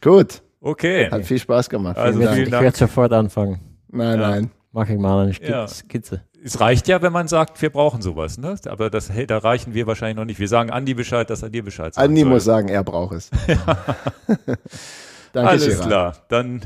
Gut. 0.00 0.42
Okay. 0.60 1.10
Hat 1.10 1.24
viel 1.24 1.38
Spaß 1.38 1.68
gemacht. 1.68 1.96
Also 1.96 2.20
ich 2.20 2.50
werde 2.50 2.76
sofort 2.76 3.12
anfangen. 3.12 3.60
Nein, 3.88 4.20
ja. 4.20 4.30
nein. 4.30 4.50
Mach 4.72 4.88
ich 4.88 4.98
mal 4.98 5.24
eine 5.24 5.68
Skizze. 5.68 6.22
Es 6.44 6.58
reicht 6.60 6.88
ja, 6.88 7.00
wenn 7.02 7.12
man 7.12 7.28
sagt, 7.28 7.62
wir 7.62 7.70
brauchen 7.70 8.02
sowas, 8.02 8.36
ne? 8.36 8.56
Aber 8.66 8.90
das, 8.90 9.10
hey, 9.10 9.26
da 9.26 9.38
reichen 9.38 9.74
wir 9.74 9.86
wahrscheinlich 9.86 10.16
noch 10.16 10.24
nicht. 10.24 10.40
Wir 10.40 10.48
sagen 10.48 10.70
Andi 10.70 10.94
Bescheid, 10.94 11.30
dass 11.30 11.42
er 11.42 11.50
dir 11.50 11.62
Bescheid 11.62 11.94
sagt. 11.94 12.04
Andi 12.04 12.22
soll. 12.22 12.30
muss 12.30 12.44
sagen, 12.44 12.68
er 12.68 12.82
braucht 12.82 13.14
es. 13.14 13.30
Danke, 15.32 15.50
Alles 15.50 15.66
Gerard. 15.66 15.86
klar. 15.86 16.16
Dann 16.28 16.62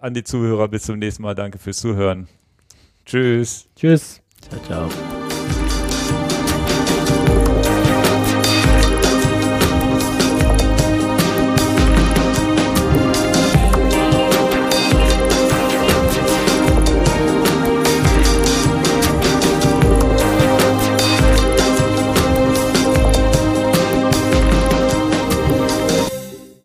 an 0.00 0.14
die 0.14 0.24
Zuhörer 0.24 0.68
bis 0.68 0.84
zum 0.84 0.98
nächsten 0.98 1.22
Mal. 1.22 1.34
Danke 1.34 1.58
fürs 1.58 1.78
Zuhören. 1.78 2.28
Tschüss. 3.04 3.66
Tschüss. 3.74 4.22
Ciao, 4.48 4.88
ciao. 4.88 5.25